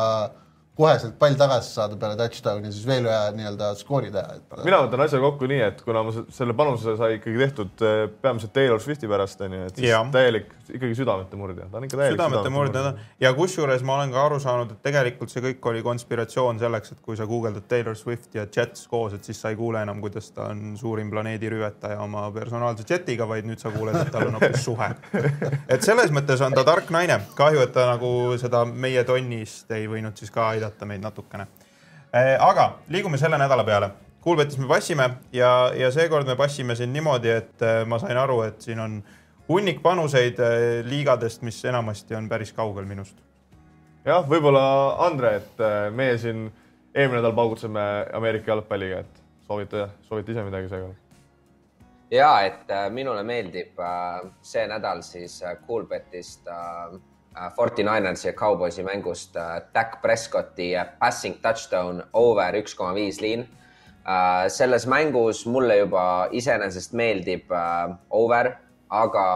koheselt 0.77 1.15
pall 1.19 1.37
tagasi 1.39 1.73
saada 1.73 1.97
peale 1.99 2.17
touchdown'i, 2.19 2.71
siis 2.73 2.85
veel 2.87 3.07
ühe 3.09 3.21
nii-öelda 3.37 3.71
skoori 3.79 4.11
teha 4.13 4.37
et.... 4.37 4.45
mina 4.65 4.81
võtan 4.85 5.03
asja 5.07 5.21
kokku 5.21 5.49
nii, 5.49 5.61
et 5.71 5.81
kuna 5.85 6.03
ma 6.05 6.13
selle 6.13 6.53
panuse 6.57 6.93
sai 6.99 7.17
ikkagi 7.17 7.41
tehtud 7.41 7.85
äh, 7.85 8.03
peamiselt 8.21 8.53
Taylor 8.53 8.81
Swifti 8.83 9.09
pärast 9.09 9.41
onju, 9.45 9.63
et 9.71 9.81
siis 9.81 9.89
ja. 9.89 10.03
täielik 10.13 10.53
ikkagi 10.67 10.97
südamete 10.99 11.39
murdja, 11.39 11.65
ta 11.71 11.79
on 11.79 11.87
ikka 11.87 11.99
täielik 12.01 12.19
südamete 12.19 12.51
murdja 12.53 12.93
ja 13.23 13.33
kusjuures 13.37 13.85
ma 13.87 13.97
olen 13.97 14.13
ka 14.13 14.25
aru 14.27 14.39
saanud, 14.43 14.75
et 14.75 14.83
tegelikult 14.85 15.33
see 15.33 15.43
kõik 15.47 15.69
oli 15.71 15.81
konspiratsioon 15.85 16.61
selleks, 16.61 16.93
et 16.93 17.01
kui 17.05 17.17
sa 17.17 17.25
guugeldad 17.29 17.65
Taylor 17.71 17.97
Swift 17.97 18.37
ja 18.37 18.45
Jets 18.45 18.85
koos, 18.91 19.15
et 19.17 19.25
siis 19.25 19.41
sa 19.41 19.53
ei 19.53 19.57
kuule 19.59 19.81
enam, 19.81 20.01
kuidas 20.03 20.29
ta 20.35 20.51
on 20.51 20.75
suurim 20.77 21.09
planeedi 21.13 21.49
rüvetaja 21.53 21.99
oma 22.03 22.27
personaalse 22.35 22.85
jetiga, 22.87 23.25
vaid 23.29 23.47
nüüd 23.49 23.63
sa 23.63 23.71
kuuled, 23.73 23.97
et 23.97 24.13
tal 24.13 24.29
on 24.29 24.37
hoopis 24.37 24.65
suhe. 24.67 24.91
et 25.73 25.81
selles 25.81 26.13
mõttes 26.13 26.43
on 26.45 26.53
ta 26.53 26.65
tark 26.67 26.93
naine, 26.93 27.19
kahju, 27.37 27.65
et 27.65 27.73
ta 27.73 27.87
nagu 27.89 28.11
seda 28.37 28.65
meie 28.67 29.01
tonnist 29.07 29.71
ei 29.73 29.87
võinud 29.89 30.19
siis 30.19 30.33
ka 30.33 30.51
aidata 30.51 30.66
aidata 30.67 30.85
meid 30.85 31.01
natukene. 31.01 31.47
Äh, 32.15 32.35
aga 32.39 32.79
liigume 32.89 33.17
selle 33.17 33.39
nädala 33.39 33.63
peale. 33.63 33.89
Kuulbetis 34.21 34.57
me 34.59 34.67
passime 34.67 35.09
ja, 35.33 35.71
ja 35.75 35.91
seekord 35.91 36.27
me 36.27 36.35
passime 36.35 36.75
siin 36.75 36.93
niimoodi, 36.93 37.31
et 37.31 37.63
äh, 37.63 37.85
ma 37.87 37.99
sain 37.99 38.17
aru, 38.17 38.41
et 38.47 38.61
siin 38.61 38.79
on 38.83 38.99
hunnik 39.47 39.81
panuseid 39.83 40.39
äh, 40.43 40.83
liigadest, 40.87 41.41
mis 41.47 41.63
enamasti 41.65 42.15
on 42.15 42.29
päris 42.29 42.53
kaugel 42.53 42.85
minust. 42.85 43.17
jah, 44.05 44.23
võib-olla 44.27 44.63
Andre, 45.03 45.35
et 45.41 45.59
meie 45.91 46.15
siin 46.17 46.45
eelmine 46.95 47.19
nädal 47.19 47.35
paugutasime 47.35 47.81
Ameerika 48.15 48.53
jalgpalliga, 48.53 49.01
et 49.03 49.19
soovite, 49.47 49.89
soovite 50.07 50.31
ise 50.31 50.47
midagi 50.47 50.71
seekord? 50.71 51.03
ja 52.11 52.29
et 52.47 52.71
minule 52.95 53.19
meeldib 53.27 53.79
see 54.41 54.63
nädal 54.71 55.03
siis 55.03 55.41
Coolbetist 55.67 56.47
Äh, 56.47 56.99
Forty 57.55 57.83
Ninersi 57.83 58.27
ja 58.27 58.33
Cowboysi 58.33 58.83
mängust 58.83 59.35
äh, 59.35 59.61
Dak 59.73 60.01
Prescotti 60.01 60.71
passing 60.99 61.37
touchdown 61.41 62.03
over 62.13 62.57
üks 62.59 62.75
koma 62.75 62.93
viis 62.97 63.21
liin. 63.21 63.47
Äh, 64.07 64.47
selles 64.53 64.87
mängus 64.87 65.45
mulle 65.45 65.81
juba 65.83 66.05
iseenesest 66.31 66.95
meeldib 66.97 67.51
over, 68.09 68.53
aga 68.89 69.27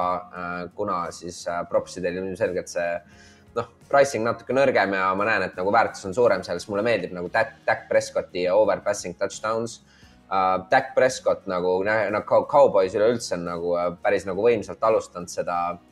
kuna 0.76 1.10
siis 1.12 1.44
propsidel 1.70 2.22
ilmselgelt 2.22 2.72
see 2.72 2.88
noh, 3.58 3.68
pricing 3.92 4.24
natuke 4.24 4.56
nõrgem 4.56 4.96
ja 4.96 5.10
ma 5.18 5.28
näen, 5.28 5.44
et 5.50 5.58
nagu 5.60 5.74
väärtus 5.76 6.08
on 6.08 6.16
suurem 6.16 6.44
seal, 6.46 6.60
siis 6.62 6.72
mulle 6.72 6.86
meeldib 6.88 7.12
nagu 7.16 7.28
Dak, 7.34 7.88
Prescotti 7.90 8.48
over 8.50 8.84
passing 8.86 9.18
touchdowns 9.20 9.82
uh,. 9.82 10.64
Dak 10.72 10.94
Prescott 10.96 11.48
nagu, 11.52 11.82
nagu 11.84 12.44
Cowboys 12.48 12.96
üleüldse 12.96 13.36
on 13.36 13.48
nagu 13.50 13.74
päris 14.04 14.24
nagu 14.24 14.44
võimsalt 14.46 14.84
alustanud 14.88 15.32
seda 15.32 15.58
uh, 15.74 15.76
äh, 15.76 15.91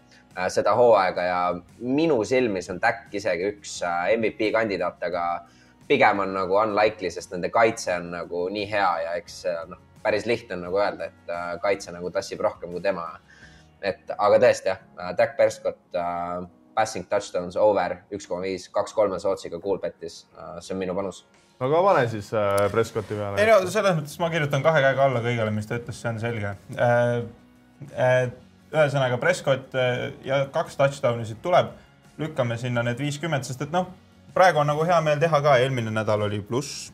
seda 0.53 0.75
hooaega 0.77 1.23
ja 1.25 1.39
minu 1.79 2.21
silmis 2.25 2.69
on 2.71 2.79
Dak 2.81 3.13
isegi 3.13 3.49
üks 3.53 3.79
äh, 3.83 4.13
MVP 4.17 4.51
kandidaat, 4.55 5.01
aga 5.09 5.23
pigem 5.89 6.21
on 6.23 6.35
nagu 6.37 6.59
unlikely, 6.61 7.11
sest 7.11 7.33
nende 7.33 7.49
kaitse 7.53 7.95
on 7.97 8.11
nagu 8.13 8.45
nii 8.53 8.67
hea 8.71 8.91
ja 9.05 9.15
eks 9.19 9.41
äh, 9.49 9.63
noh, 9.69 9.81
päris 10.03 10.27
lihtne 10.29 10.55
on 10.55 10.67
nagu 10.67 10.79
öelda, 10.79 11.09
et 11.09 11.33
äh, 11.33 11.51
kaitse 11.63 11.93
nagu 11.95 12.11
tassib 12.13 12.41
rohkem 12.45 12.71
kui 12.75 12.81
tema. 12.85 13.09
et 13.81 14.09
aga 14.17 14.39
tõesti 14.43 14.67
jah, 14.67 14.79
Dak 15.17 15.37
Prescott 15.37 15.95
äh, 15.95 16.47
passing 16.75 17.07
touchdowns 17.11 17.57
over 17.59 17.97
üks 18.13 18.27
koma 18.27 18.47
viis, 18.47 18.69
kaks 18.71 18.93
kolme 18.95 19.19
sootsiga 19.19 19.59
Coolbetis 19.59 20.25
äh,, 20.37 20.57
see 20.59 20.75
on 20.75 20.83
minu 20.83 20.95
panus 20.95 21.23
aga 21.59 21.81
pane 21.83 22.03
siis 22.11 22.29
äh, 22.33 22.67
Prescotti 22.71 23.15
peale. 23.17 23.39
ei 23.41 23.49
no 23.49 23.59
selles 23.67 23.97
mõttes 23.97 24.19
ma 24.21 24.29
kirjutan 24.31 24.63
kahe 24.63 24.83
käega 24.83 25.07
alla 25.09 25.23
kõigele, 25.23 25.51
mis 25.55 25.67
ta 25.67 25.79
ütles, 25.79 25.99
see 25.99 26.13
on 26.13 26.21
selge 26.21 26.53
äh,. 26.75 27.17
Äh, 27.95 28.29
ühesõnaga 28.73 29.17
Prescott 29.21 29.75
äh, 29.75 30.09
ja 30.25 30.43
kaks 30.53 30.77
touchdown'i 30.79 31.25
siit 31.25 31.41
tuleb, 31.41 31.73
lükkame 32.19 32.57
sinna 32.59 32.83
need 32.85 32.99
viiskümmend, 33.01 33.47
sest 33.47 33.65
et 33.65 33.73
noh, 33.73 33.89
praegu 34.35 34.61
on 34.61 34.69
nagu 34.69 34.85
hea 34.85 34.99
meel 35.05 35.19
teha 35.21 35.41
ka, 35.45 35.57
eelmine 35.63 35.93
nädal 35.93 36.27
oli 36.27 36.41
pluss, 36.45 36.89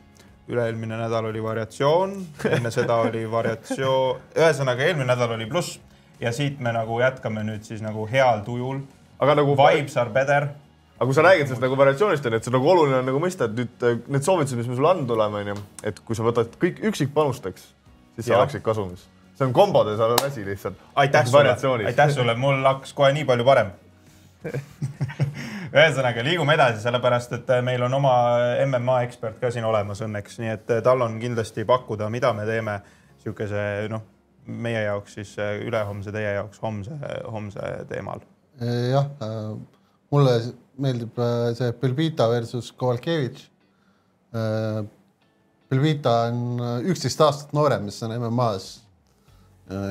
üle-eelmine 0.48 0.98
nädal 1.00 1.26
oli 1.32 1.42
variatsioon, 1.42 2.14
enne 2.56 2.70
seda 2.74 3.00
oli 3.06 3.24
variatsioon, 3.30 4.22
ühesõnaga 4.38 4.86
eelmine 4.86 5.10
nädal 5.10 5.34
oli 5.36 5.48
pluss 5.50 5.80
ja 6.20 6.32
siit 6.32 6.60
me 6.62 6.72
nagu 6.72 7.00
jätkame 7.00 7.42
nüüd 7.44 7.66
siis 7.66 7.82
nagu 7.84 8.06
heal 8.10 8.44
tujul. 8.46 8.80
aga 9.18 9.34
nagu 9.34 9.56
vibes 9.56 9.96
are 9.96 10.10
better. 10.10 10.48
aga 10.96 11.08
kui 11.08 11.14
sa 11.14 11.24
räägid 11.26 11.48
sellest 11.48 11.64
nagu 11.64 11.76
variatsioonist, 11.76 12.26
on 12.26 12.32
ju, 12.32 12.38
et 12.40 12.44
see 12.44 12.54
nagu 12.54 12.70
oluline 12.70 13.02
on 13.02 13.10
nagu 13.10 13.20
mõista, 13.20 13.50
et 13.50 13.58
nüüd 13.58 13.84
äh, 13.84 13.98
need 14.08 14.24
soovitused, 14.24 14.56
mis 14.56 14.70
me 14.70 14.78
sulle 14.78 14.94
andnud 14.94 15.12
oleme, 15.12 15.42
on 15.42 15.52
ju, 15.52 15.58
et 15.90 16.00
kui 16.00 16.16
sa 16.16 16.24
võtad 16.24 16.56
kõik 16.62 16.80
üksikpanusteks, 16.92 17.68
siis 18.16 18.28
sa 18.28 18.32
Jah. 18.32 18.40
oleksid 18.40 18.64
kasumis. 18.64 19.04
See 19.36 19.46
on 19.46 19.52
kombodes 19.52 20.00
on 20.00 20.16
asi 20.26 20.44
lihtsalt. 20.46 20.78
aitäh 20.94 21.26
sulle, 21.26 21.56
aitäh 21.86 22.10
sulle, 22.14 22.34
mul 22.34 22.62
hakkas 22.64 22.92
kohe 22.96 23.12
nii 23.12 23.24
palju 23.28 23.44
parem 23.44 23.70
ühesõnaga 25.76 26.22
liigume 26.24 26.54
edasi, 26.56 26.80
sellepärast 26.84 27.32
et 27.38 27.50
meil 27.66 27.82
on 27.86 27.94
oma 27.98 28.14
MMA 28.64 29.00
ekspert 29.06 29.40
ka 29.40 29.50
siin 29.52 29.66
olemas 29.66 30.00
õnneks, 30.06 30.38
nii 30.42 30.52
et 30.54 30.74
tal 30.84 31.02
on 31.04 31.18
kindlasti 31.20 31.66
pakkuda, 31.68 32.08
mida 32.12 32.32
me 32.36 32.46
teeme 32.48 32.78
niisuguse 33.16 33.64
noh, 33.90 34.04
meie 34.46 34.84
jaoks 34.86 35.18
siis 35.18 35.34
ülehomse, 35.66 36.14
teie 36.14 36.36
jaoks 36.38 36.62
homse, 36.62 36.96
homse 37.32 37.72
teemal. 37.90 38.22
jah, 38.92 39.10
mulle 40.14 40.38
meeldib 40.80 41.18
äh, 41.18 41.50
see 41.56 41.72
Belbita 41.80 42.28
versus 42.30 42.70
Kovalkevitš. 42.76 43.46
Belbita 45.66 46.12
on 46.28 46.42
äh, 46.60 46.90
üksteist 46.92 47.20
aastat 47.24 47.54
noorem, 47.56 47.88
mis 47.88 47.98
on 48.04 48.14
MM-as 48.18 48.85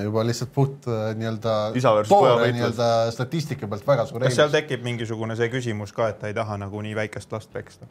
juba 0.03 0.23
lihtsalt 0.23 0.51
puht 0.55 0.87
äh, 0.87 1.11
nii-öelda 1.19 1.53
nii-öelda 1.75 2.89
statistika 3.11 3.67
pealt 3.67 3.87
väga 3.87 4.05
suur 4.07 4.23
kas 4.23 4.37
seal 4.39 4.51
tekib 4.53 4.83
mingisugune 4.87 5.35
see 5.35 5.49
küsimus 5.51 5.91
ka, 5.95 6.13
et 6.13 6.21
ta 6.21 6.31
ei 6.31 6.37
taha 6.37 6.57
nagu 6.61 6.81
nii 6.81 6.95
väikest 6.95 7.33
last 7.35 7.51
peksta? 7.51 7.89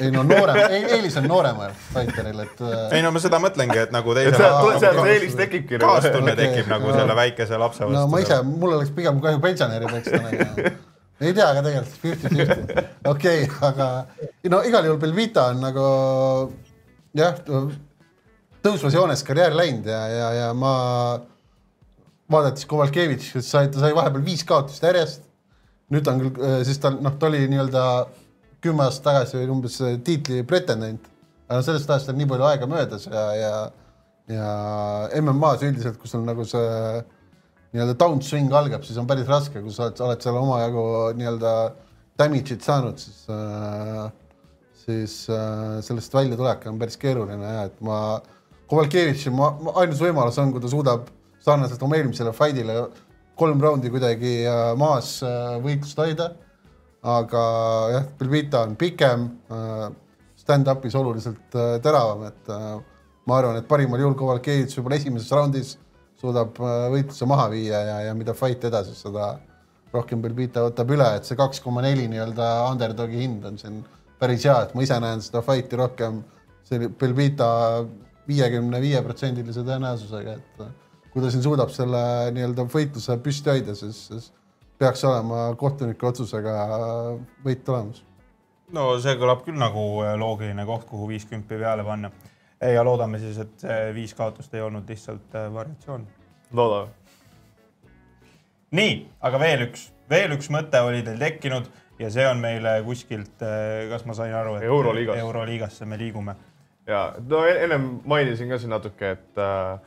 ei 0.00 0.10
no 0.10 0.24
noorem, 0.26 0.58
eelis 0.72 1.16
on 1.20 1.28
nooremal 1.30 1.70
fighter'il, 1.92 2.42
et 2.44 2.62
äh, 2.66 2.96
ei 2.98 3.04
no 3.04 3.12
ma 3.14 3.22
seda 3.22 3.38
mõtlengi, 3.42 3.78
et 3.84 3.94
nagu 3.94 4.16
teisel 4.18 4.34
sealt, 4.36 4.80
sealt 4.82 4.98
see 4.98 5.14
eelis 5.14 5.36
tekibki. 5.38 5.78
nagu. 5.78 5.92
kaastunne 5.92 6.34
tekib 6.38 6.72
nagu 6.72 6.90
no. 6.90 6.96
selle 6.96 7.16
väikese 7.16 7.60
lapse 7.62 7.84
vastu. 7.84 7.98
no 8.00 8.08
ma 8.10 8.22
ise, 8.24 8.40
mul 8.48 8.76
oleks 8.80 8.90
pigem 8.96 9.22
kahju 9.22 9.40
pensionäri 9.44 9.92
peksta 9.94 10.20
nagu. 10.26 10.74
ei 11.22 11.36
tea, 11.38 11.46
aga 11.46 11.62
tegelikult 11.68 12.02
fifty-fifty, 12.02 12.86
okei, 13.14 13.46
aga 13.70 13.88
no 14.50 14.62
igal 14.66 14.90
juhul 14.90 15.00
Belvita 15.06 15.46
on 15.52 15.62
nagu 15.68 15.86
jah, 17.14 17.38
tõusvas 18.62 18.96
joones 18.96 19.24
karjäär 19.26 19.54
läinud 19.56 19.86
ja, 19.90 20.00
ja, 20.08 20.30
ja 20.38 20.48
ma 20.54 20.72
vaadates 22.32 22.66
Kovalkevitš, 22.68 23.36
sai, 23.44 23.68
ta 23.72 23.82
sai 23.82 23.94
vahepeal 23.96 24.24
viis 24.24 24.44
kaotust 24.48 24.84
järjest. 24.86 25.28
nüüd 25.92 26.08
on 26.08 26.20
küll, 26.22 26.64
siis 26.64 26.78
ta 26.80 26.90
noh, 26.94 27.16
ta 27.20 27.28
oli 27.28 27.44
nii-öelda 27.52 27.84
kümme 28.64 28.86
aastat 28.86 29.10
tagasi 29.10 29.42
umbes 29.50 29.76
tiitli 30.06 30.40
pretendent, 30.48 31.04
aga 31.50 31.60
sellest 31.66 31.90
ajast 31.90 32.12
on 32.12 32.16
nii 32.20 32.28
palju 32.30 32.46
aega 32.48 32.68
möödas 32.70 33.08
ja, 33.10 33.24
ja 33.36 33.54
ja 34.30 34.48
MM-as 35.18 35.64
üldiselt, 35.66 35.98
kus 36.00 36.14
on 36.14 36.24
nagu 36.28 36.44
see 36.48 37.02
nii-öelda 37.72 37.96
downswing 37.98 38.52
algab, 38.54 38.84
siis 38.86 38.98
on 39.00 39.08
päris 39.08 39.28
raske, 39.28 39.60
kui 39.60 39.72
sa 39.74 39.88
oled, 39.88 40.02
oled 40.06 40.24
seal 40.24 40.38
omajagu 40.38 40.84
nii-öelda 41.18 41.52
damage'it 42.20 42.64
saanud, 42.64 43.00
siis 43.02 43.24
äh, 43.32 44.04
siis 44.82 45.16
äh, 45.30 45.80
sellest 45.84 46.14
väljatulek 46.14 46.66
on 46.70 46.78
päris 46.80 46.98
keeruline 47.00 47.54
ja 47.56 47.66
et 47.68 47.80
ma, 47.84 47.98
Kovalkevitši, 48.72 49.30
ma, 49.36 49.50
ma, 49.60 49.74
ainus 49.82 50.00
võimalus 50.00 50.38
on, 50.40 50.52
kui 50.54 50.62
ta 50.64 50.70
suudab 50.72 51.10
sarnaselt 51.44 51.82
oma 51.84 51.98
eelmisele 51.98 52.32
fight'ile 52.32 52.76
kolm 53.36 53.60
raundi 53.60 53.90
kuidagi 53.92 54.38
äh, 54.48 54.62
maas 54.80 55.18
äh, 55.26 55.58
võitlust 55.60 56.00
hoida. 56.00 56.32
aga 57.02 57.42
jah, 57.90 58.04
Belvita 58.18 58.60
on 58.62 58.76
pikem 58.78 59.24
äh,, 59.50 59.88
stand-up'is 60.38 60.94
oluliselt 60.94 61.56
teravam, 61.82 62.22
et 62.28 62.50
ma 63.26 63.36
arvan, 63.36 63.56
et 63.58 63.66
parimal 63.66 64.00
juhul 64.00 64.14
Kovalkevitš 64.18 64.78
võib-olla 64.78 64.98
esimeses 64.98 65.34
raundis 65.34 65.72
suudab 66.18 66.58
võitluse 66.94 67.26
maha 67.26 67.48
viia 67.50 67.80
ja, 67.86 67.96
ja 68.06 68.14
mida 68.14 68.34
fight 68.38 68.64
edasi, 68.70 68.94
seda 68.98 69.32
rohkem 69.92 70.22
Belvita 70.22 70.64
võtab 70.64 70.94
üle, 70.94 71.08
et 71.18 71.28
see 71.28 71.38
kaks 71.38 71.60
koma 71.62 71.82
neli 71.84 72.08
nii-öelda 72.10 72.48
underdogi 72.70 73.20
hind 73.22 73.44
on 73.50 73.58
siin 73.60 73.82
päris 74.22 74.46
hea, 74.46 74.56
et 74.64 74.74
ma 74.74 74.86
ise 74.86 74.98
näen 75.02 75.22
seda 75.24 75.42
fight'i 75.44 75.78
rohkem 75.78 76.22
see 76.68 76.88
Belvita 77.00 77.50
viiekümne 78.28 78.80
viie 78.82 79.02
protsendilise 79.02 79.64
tõenäosusega, 79.66 80.36
et 80.38 80.62
äh, 80.64 80.70
kui 81.12 81.22
ta 81.22 81.30
siin 81.32 81.44
suudab 81.44 81.72
selle 81.74 82.02
nii-öelda 82.34 82.66
võitluse 82.72 83.18
püsti 83.22 83.52
hoida, 83.52 83.74
siis, 83.78 84.06
siis 84.08 84.30
peaks 84.82 85.04
olema 85.04 85.50
kohtuniku 85.58 86.08
otsusega 86.08 86.54
võit 87.44 87.64
tulemas. 87.66 88.02
no 88.72 88.86
see 89.02 89.14
kõlab 89.20 89.44
küll 89.46 89.58
nagu 89.60 89.84
loogiline 90.18 90.64
koht, 90.66 90.86
kuhu 90.88 91.08
viiskümmend 91.10 91.48
peale 91.48 91.84
panna. 91.84 92.10
ja 92.60 92.84
loodame 92.84 93.18
siis, 93.18 93.38
et 93.38 93.66
see 93.66 93.92
viis 93.94 94.14
kaotust 94.14 94.54
ei 94.54 94.64
olnud 94.64 94.88
lihtsalt 94.88 95.36
äh, 95.38 95.52
variatsioon. 95.54 96.06
loodame. 96.52 96.90
nii, 98.70 98.96
aga 99.20 99.40
veel 99.42 99.68
üks, 99.68 99.90
veel 100.10 100.38
üks 100.38 100.50
mõte 100.50 100.80
oli 100.80 101.02
teil 101.02 101.18
tekkinud 101.20 101.70
ja 101.98 102.10
see 102.10 102.24
on 102.26 102.40
meile 102.42 102.78
kuskilt, 102.86 103.42
kas 103.90 104.06
ma 104.08 104.14
sain 104.16 104.34
aru, 104.34 104.56
et. 104.58 104.64
Euroliigasse 105.20 105.86
me 105.86 105.98
liigume. 106.00 106.34
Ja 106.86 107.14
no 107.28 107.44
e- 107.46 107.58
ennem 107.64 107.88
mainisin 108.08 108.50
ka 108.50 108.58
siin 108.58 108.72
natuke, 108.72 109.14
et 109.16 109.40
äh, 109.40 109.78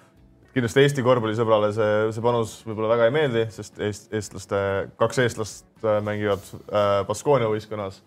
kindlasti 0.56 0.86
Eesti 0.86 1.04
korvpallisõbrale 1.06 1.72
see, 1.76 1.94
see 2.16 2.24
panus 2.24 2.58
võib-olla 2.68 2.94
väga 2.94 3.10
ei 3.10 3.16
meeldi, 3.16 3.46
sest 3.54 3.80
eest, 3.84 4.10
eestlaste, 4.16 4.60
kaks 5.02 5.22
eestlast 5.26 5.68
äh, 5.84 6.00
mängivad 6.06 6.46
äh, 6.54 7.02
Baskonia 7.08 7.50
võistkonnas, 7.52 8.00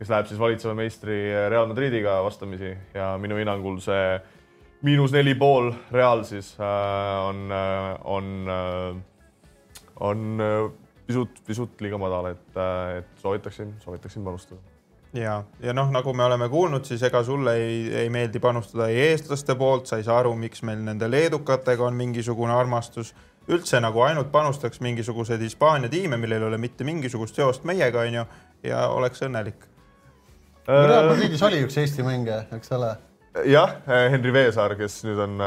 kes 0.00 0.10
läheb 0.10 0.30
siis 0.30 0.42
valitseva 0.42 0.74
meistri 0.78 1.18
Real 1.52 1.68
Madridiga 1.70 2.18
vastamisi 2.26 2.74
ja 2.96 3.12
minu 3.22 3.38
hinnangul 3.38 3.78
see 3.84 4.18
miinus 4.82 5.14
neli 5.14 5.36
pool 5.38 5.70
Real 5.94 6.24
siis 6.26 6.54
äh, 6.58 7.16
on 7.28 7.46
äh,, 7.54 7.94
on 8.16 8.32
äh,, 8.50 9.00
on 10.02 10.42
pisut, 11.06 11.36
pisut 11.46 11.82
liiga 11.84 11.98
madal, 12.00 12.32
et, 12.32 12.60
et 12.98 13.22
soovitaksin, 13.22 13.76
soovitaksin 13.84 14.24
panustada 14.26 14.71
ja, 15.16 15.42
ja 15.62 15.74
noh, 15.76 15.90
nagu 15.92 16.14
me 16.16 16.24
oleme 16.24 16.48
kuulnud, 16.48 16.84
siis 16.88 17.02
ega 17.06 17.22
sulle 17.24 17.56
ei, 17.60 17.82
ei 18.04 18.10
meeldi 18.12 18.40
panustada 18.40 18.88
ei 18.88 19.00
eestlaste 19.10 19.56
poolt, 19.58 19.86
sa 19.90 19.98
ei 20.00 20.06
saa 20.06 20.18
aru, 20.22 20.34
miks 20.38 20.64
meil 20.66 20.80
nende 20.84 21.10
leedukatega 21.10 21.84
on 21.84 21.98
mingisugune 21.98 22.54
armastus. 22.54 23.14
üldse 23.48 23.80
nagu 23.82 24.00
ainult 24.06 24.30
panustaks 24.32 24.80
mingisuguseid 24.80 25.40
Hispaania 25.42 25.88
tiime, 25.90 26.16
millel 26.16 26.42
ei 26.42 26.48
ole 26.48 26.58
mitte 26.58 26.84
mingisugust 26.84 27.34
seost 27.34 27.64
meiega, 27.64 28.00
onju, 28.06 28.24
ja 28.62 28.88
oleks 28.88 29.22
õnnelik. 29.22 29.66
Real 30.68 31.08
Madridis 31.08 31.42
oli 31.42 31.64
üks 31.64 31.76
Eesti 31.82 32.04
mängija, 32.06 32.44
eks 32.54 32.70
ole 32.72 32.92
jah, 33.48 33.78
Henri 34.12 34.32
Veesaar, 34.32 34.76
kes 34.78 35.00
nüüd 35.06 35.18
on, 35.24 35.40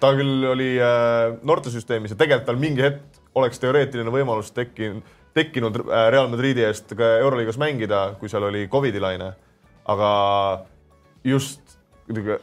ta 0.00 0.12
küll 0.16 0.46
oli 0.48 0.76
äh, 0.80 1.34
noortesüsteemis 1.42 2.14
ja 2.14 2.18
tegelikult 2.18 2.48
tal 2.48 2.60
mingi 2.62 2.84
hetk 2.86 3.20
oleks 3.38 3.60
teoreetiline 3.62 4.12
võimalus 4.12 4.52
tekkinud, 4.54 5.02
tekkinud 5.34 5.80
äh, 5.80 6.06
Real 6.12 6.28
Madridi 6.28 6.64
eest 6.66 6.94
ka 6.98 7.16
Euroliigas 7.22 7.58
mängida, 7.60 8.04
kui 8.20 8.28
seal 8.28 8.48
oli 8.48 8.66
Covidi 8.68 9.00
laine. 9.00 9.32
aga 9.84 10.08
just 11.24 11.78
kuidagi 12.06 12.36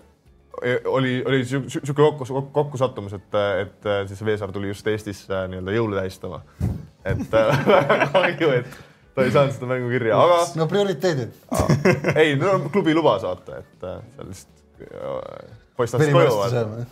e, 0.63 0.79
oli, 0.85 1.23
oli 1.25 1.45
sihuke 1.45 1.93
kokku, 2.01 2.41
kokkusattumus, 2.51 3.13
et, 3.13 3.39
et 3.61 3.89
siis 4.07 4.25
Veesaar 4.25 4.51
tuli 4.51 4.67
just 4.67 4.87
Eestisse 4.87 5.47
nii-öelda 5.47 5.75
jõule 5.75 5.99
tähistama. 6.01 6.41
et 7.05 7.33
äh, 7.33 7.65
kahju, 8.13 8.51
et 8.59 8.79
ta 9.15 9.25
ei 9.25 9.31
saanud 9.31 9.55
seda 9.55 9.71
mängu 9.71 9.89
kirja, 9.91 10.19
aga 10.19 10.39
no 10.59 10.67
prioriteedid. 10.67 11.35
ei, 12.15 12.35
no 12.35 12.59
klubi 12.71 12.95
luba 12.95 13.19
saata, 13.19 13.63
et 13.63 13.87
äh, 13.87 14.01
seal 14.15 14.33
lihtsalt 14.33 14.59
poiss 15.77 15.91
tahtis 15.91 16.11
koju 16.13 16.35
vaata. 16.35 16.85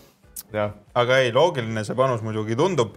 jah, 0.54 0.74
aga 0.96 1.20
ei, 1.24 1.34
loogiline 1.36 1.84
see 1.88 1.98
panus 1.98 2.24
muidugi 2.26 2.56
tundub 2.60 2.96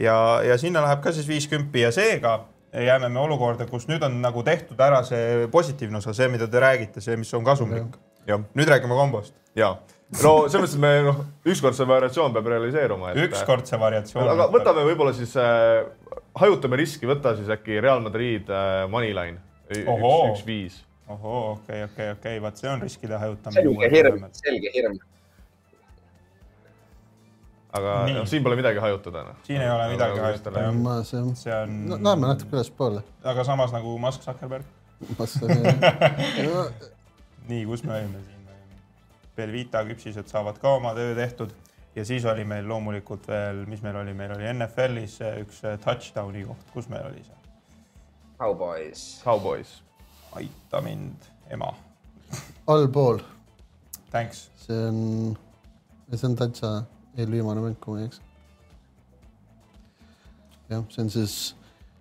ja, 0.00 0.16
ja 0.46 0.56
sinna 0.60 0.82
läheb 0.84 1.02
ka 1.04 1.12
siis 1.14 1.28
viiskümmend 1.28 1.76
ja 1.80 1.92
seega 1.94 2.40
jääme 2.72 3.08
me 3.10 3.20
olukorda, 3.20 3.66
kus 3.66 3.88
nüüd 3.90 4.02
on 4.06 4.20
nagu 4.22 4.42
tehtud 4.46 4.80
ära 4.80 5.02
see 5.06 5.46
positiivne 5.52 5.98
osa, 5.98 6.14
see, 6.16 6.28
mida 6.32 6.46
te 6.50 6.60
räägite, 6.62 7.02
see, 7.04 7.16
mis 7.20 7.32
on 7.34 7.46
kasumlik. 7.46 7.96
jah, 8.28 8.42
nüüd 8.54 8.70
räägime 8.70 8.94
kombost. 8.98 9.34
ja 9.58 9.74
no 10.18 10.34
selles 10.50 10.62
mõttes, 10.62 10.76
et 10.76 10.82
me 10.82 10.92
noh, 11.06 11.22
ükskord 11.52 11.76
see 11.78 11.88
variatsioon 11.88 12.34
peab 12.34 12.50
realiseeruma. 12.52 13.14
ükskord 13.26 13.66
see 13.70 13.80
variatsioon. 13.80 14.30
aga 14.34 14.48
võtame 14.54 14.86
võib-olla 14.88 15.14
siis 15.16 15.34
äh,, 15.40 15.82
hajutame 16.40 16.80
riski, 16.80 17.08
võta 17.10 17.34
siis 17.38 17.50
äkki 17.52 17.80
Real 17.82 18.02
Madrid 18.04 18.50
äh, 18.50 18.84
Moneyline. 18.90 19.40
üks 19.70 19.86
Ohoo., 19.90 20.32
üks 20.32 20.46
viis. 20.46 20.80
ohoo, 21.10 21.44
okei, 21.58 21.84
okei, 21.88 22.10
okei, 22.16 22.42
vaat 22.42 22.62
see 22.62 22.70
on 22.70 22.82
riskide 22.86 23.18
hajutamine. 23.18 23.66
selge 23.66 23.94
hirm, 23.96 24.26
selge 24.44 24.74
hirm. 24.76 25.00
Aga 27.72 27.94
noh, 28.10 28.26
siin 28.26 28.42
pole 28.44 28.58
midagi 28.58 28.82
hajutada 28.82 29.22
noh. 29.28 29.38
siin 29.46 29.62
ei 29.62 29.70
ole 29.70 29.88
midagi 29.92 30.18
hajutada 30.18 30.66
jah. 30.66 30.74
ma 30.74 30.98
see, 31.06 31.22
see 31.38 31.54
on 31.54 31.76
no,, 31.92 31.98
näeme 32.02 32.32
natuke 32.32 32.58
ülespoole. 32.58 33.02
aga 33.32 33.44
samas 33.46 33.74
nagu 33.74 33.96
Musk 33.98 34.26
Zuckerberg. 34.26 34.66
nii, 37.50 37.64
kus 37.66 37.82
me 37.86 37.94
olime 37.96 38.20
siin? 38.26 38.38
Belvita 39.36 39.80
küpsised 39.88 40.28
saavad 40.28 40.58
ka 40.60 40.74
oma 40.76 40.92
töö 40.98 41.14
tehtud 41.16 41.54
ja 41.96 42.04
siis 42.04 42.26
oli 42.28 42.44
meil 42.44 42.68
loomulikult 42.68 43.28
veel, 43.30 43.64
mis 43.70 43.82
meil 43.86 43.96
oli, 44.02 44.12
meil 44.14 44.34
oli 44.36 44.50
NFL-is 44.52 45.20
üks 45.44 45.62
touchdown'i 45.84 46.44
koht, 46.48 46.66
kus 46.74 46.90
meil 46.92 47.06
oli 47.08 47.24
see? 47.24 47.38
Cowboys. 48.40 49.20
Cowboys. 49.24 49.82
aita 50.32 50.80
mind, 50.84 51.26
ema. 51.50 51.72
allpool, 52.66 53.18
Thanks. 54.10 54.50
see 54.56 54.86
on, 54.86 55.36
see 56.14 56.28
on 56.28 56.36
täitsa 56.38 56.68
eelviimane 57.20 57.64
mäng, 57.64 57.78
kui 57.80 57.94
ma 57.94 58.02
ei 58.02 58.10
eksi. 58.10 58.20
jah, 60.70 60.84
see 60.88 61.02
on 61.04 61.10
siis 61.10 61.38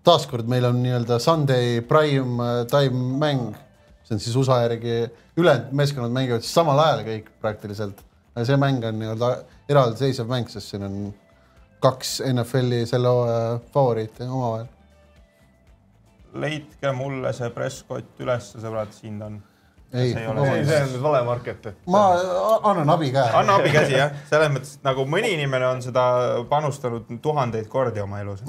taaskord 0.05 0.49
meil 0.49 0.65
on 0.69 0.81
nii-öelda 0.83 1.19
Sunday 1.21 1.79
prime 1.85 2.43
äh, 2.45 2.65
time 2.71 3.17
mäng, 3.21 3.55
see 4.03 4.15
on 4.15 4.21
siis 4.23 4.35
USA 4.39 4.61
järgi, 4.65 4.99
ülejäänud 5.37 5.73
meeskonnad 5.81 6.13
mängivad 6.15 6.45
siis 6.45 6.53
samal 6.57 6.79
ajal 6.85 7.05
kõik 7.07 7.31
praktiliselt. 7.41 8.05
see 8.43 8.57
mäng 8.57 8.85
on 8.87 8.99
nii-öelda 8.99 9.31
eraldiseisev 9.69 10.29
mäng, 10.29 10.47
sest 10.49 10.71
siin 10.71 10.85
on 10.87 10.99
kaks 11.83 12.19
NFL-i 12.33 12.85
selle 12.87 13.07
hooaja 13.07 13.59
favoriiti 13.73 14.23
omavahel. 14.23 14.67
leidke 16.33 16.91
mulle 16.93 17.33
see 17.33 17.49
presskott 17.49 18.19
ülesse, 18.21 18.61
sõbrad, 18.61 18.91
siin 18.93 19.19
ta 19.19 19.29
on. 19.31 19.39
ei, 19.93 20.11
See 20.13 20.21
ei 20.21 20.27
ole 20.27 20.43
ei, 20.53 20.65
see 20.65 20.81
on 20.83 20.91
nüüd 20.93 21.01
vale 21.03 21.21
market, 21.25 21.65
et. 21.71 21.79
ma 21.89 22.03
annan 22.71 22.89
abikäe. 22.93 23.31
anna 23.41 23.55
abikäsi 23.59 23.95
jah, 23.97 24.13
selles 24.29 24.51
mõttes, 24.53 24.75
et 24.77 24.85
nagu 24.85 25.05
mõni 25.09 25.31
inimene 25.33 25.67
on 25.69 25.81
seda 25.85 26.03
panustanud 26.49 27.09
tuhandeid 27.23 27.69
kordi 27.71 28.03
oma 28.03 28.21
elus. 28.21 28.43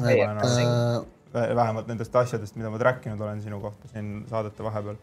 Äh, 1.31 1.57
vähemalt 1.57 1.87
nendest 1.87 2.17
asjadest, 2.17 2.57
mida 2.59 2.73
ma 2.73 2.79
rääkinud 2.83 3.21
olen 3.23 3.41
sinu 3.43 3.61
kohta 3.63 3.89
siin 3.93 4.25
saadete 4.31 4.65
vahepeal. 4.67 4.97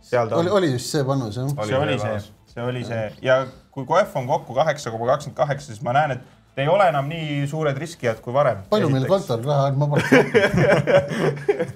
seal 0.00 0.28
ta 0.30 0.36
oli, 0.38 0.50
on, 0.50 0.56
oli 0.60 0.72
just 0.72 0.92
see 0.94 1.04
panus 1.04 1.36
jah? 1.36 1.48
see 1.66 1.78
oli 1.78 1.98
see, 1.98 2.18
see 2.52 2.62
oli 2.62 2.84
see 2.86 3.00
ja 3.22 3.40
kui 3.74 3.84
KOF 3.86 4.14
on 4.16 4.28
kokku 4.30 4.54
kaheksa 4.54 4.92
koma 4.94 5.06
kakskümmend 5.10 5.36
kaheksa, 5.36 5.72
siis 5.72 5.82
ma 5.82 5.92
näen, 5.96 6.14
et 6.14 6.62
ei 6.62 6.68
ole 6.70 6.86
enam 6.90 7.10
nii 7.10 7.42
suured 7.50 7.76
riskijad 7.78 8.22
kui 8.22 8.34
varem. 8.34 8.62
palju 8.70 8.88
meil 8.94 9.06
kontoril 9.10 9.50
raha 9.50 9.68
on, 9.72 9.78
ma 9.82 9.90
poleks. 9.90 10.10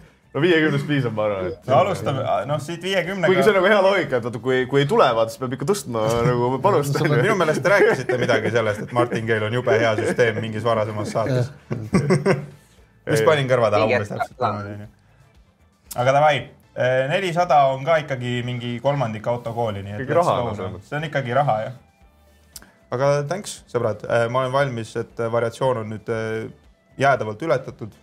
no 0.33 0.43
viiekümnest 0.45 0.87
piisab, 0.89 1.14
ma 1.16 1.26
arvan, 1.28 1.51
et. 1.51 1.66
no 1.68 1.78
alustame, 1.83 2.22
noh 2.49 2.62
siit 2.62 2.80
kuigi 2.80 2.95
see 2.95 3.03
viiekümnega 3.03 3.45
on. 3.45 3.57
nagu 3.59 3.70
hea 3.72 3.83
loogika, 3.85 4.20
et 4.20 4.26
vaata, 4.28 4.43
kui, 4.47 4.62
kui 4.70 4.83
ei 4.85 4.89
tulevad, 4.89 5.33
siis 5.33 5.43
peab 5.43 5.59
ikka 5.59 5.68
tõstma 5.68 6.07
nagu 6.28 6.49
panust. 6.64 6.97
minu 7.12 7.37
meelest 7.41 7.64
te 7.64 7.74
rääkisite 7.74 8.18
midagi 8.22 8.55
sellest, 8.55 8.87
et 8.87 8.97
Martingale 8.97 9.51
on 9.51 9.61
jube 9.61 9.76
hea 9.85 9.93
süsteem 10.01 10.41
mingis 10.45 10.64
varasemas 10.66 11.12
saates. 11.12 11.53
just 13.12 13.28
panin 13.28 13.51
kõrva 13.51 13.72
taha 13.74 13.87
Mingi 13.87 14.01
umbes 14.01 14.12
täpselt 14.14 15.01
aga 15.93 16.12
davai, 16.16 16.37
nelisada 17.12 17.59
on 17.72 17.85
ka 17.85 17.99
ikkagi 18.05 18.41
mingi 18.47 18.76
kolmandik 18.83 19.26
autokooli, 19.28 19.83
nii 19.85 19.99
et 20.01 20.12
no 20.16 20.53
see 20.80 20.97
on 20.99 21.09
ikkagi 21.09 21.35
raha, 21.37 21.57
jah. 21.66 22.70
aga 22.95 23.11
thanks, 23.28 23.61
sõbrad, 23.72 24.07
ma 24.33 24.45
olen 24.45 24.55
valmis, 24.55 24.95
et 25.01 25.20
variatsioon 25.33 25.83
on 25.83 25.93
nüüd 25.93 26.12
eh, 26.12 26.47
jäädavalt 27.01 27.43
ületatud. 27.43 27.99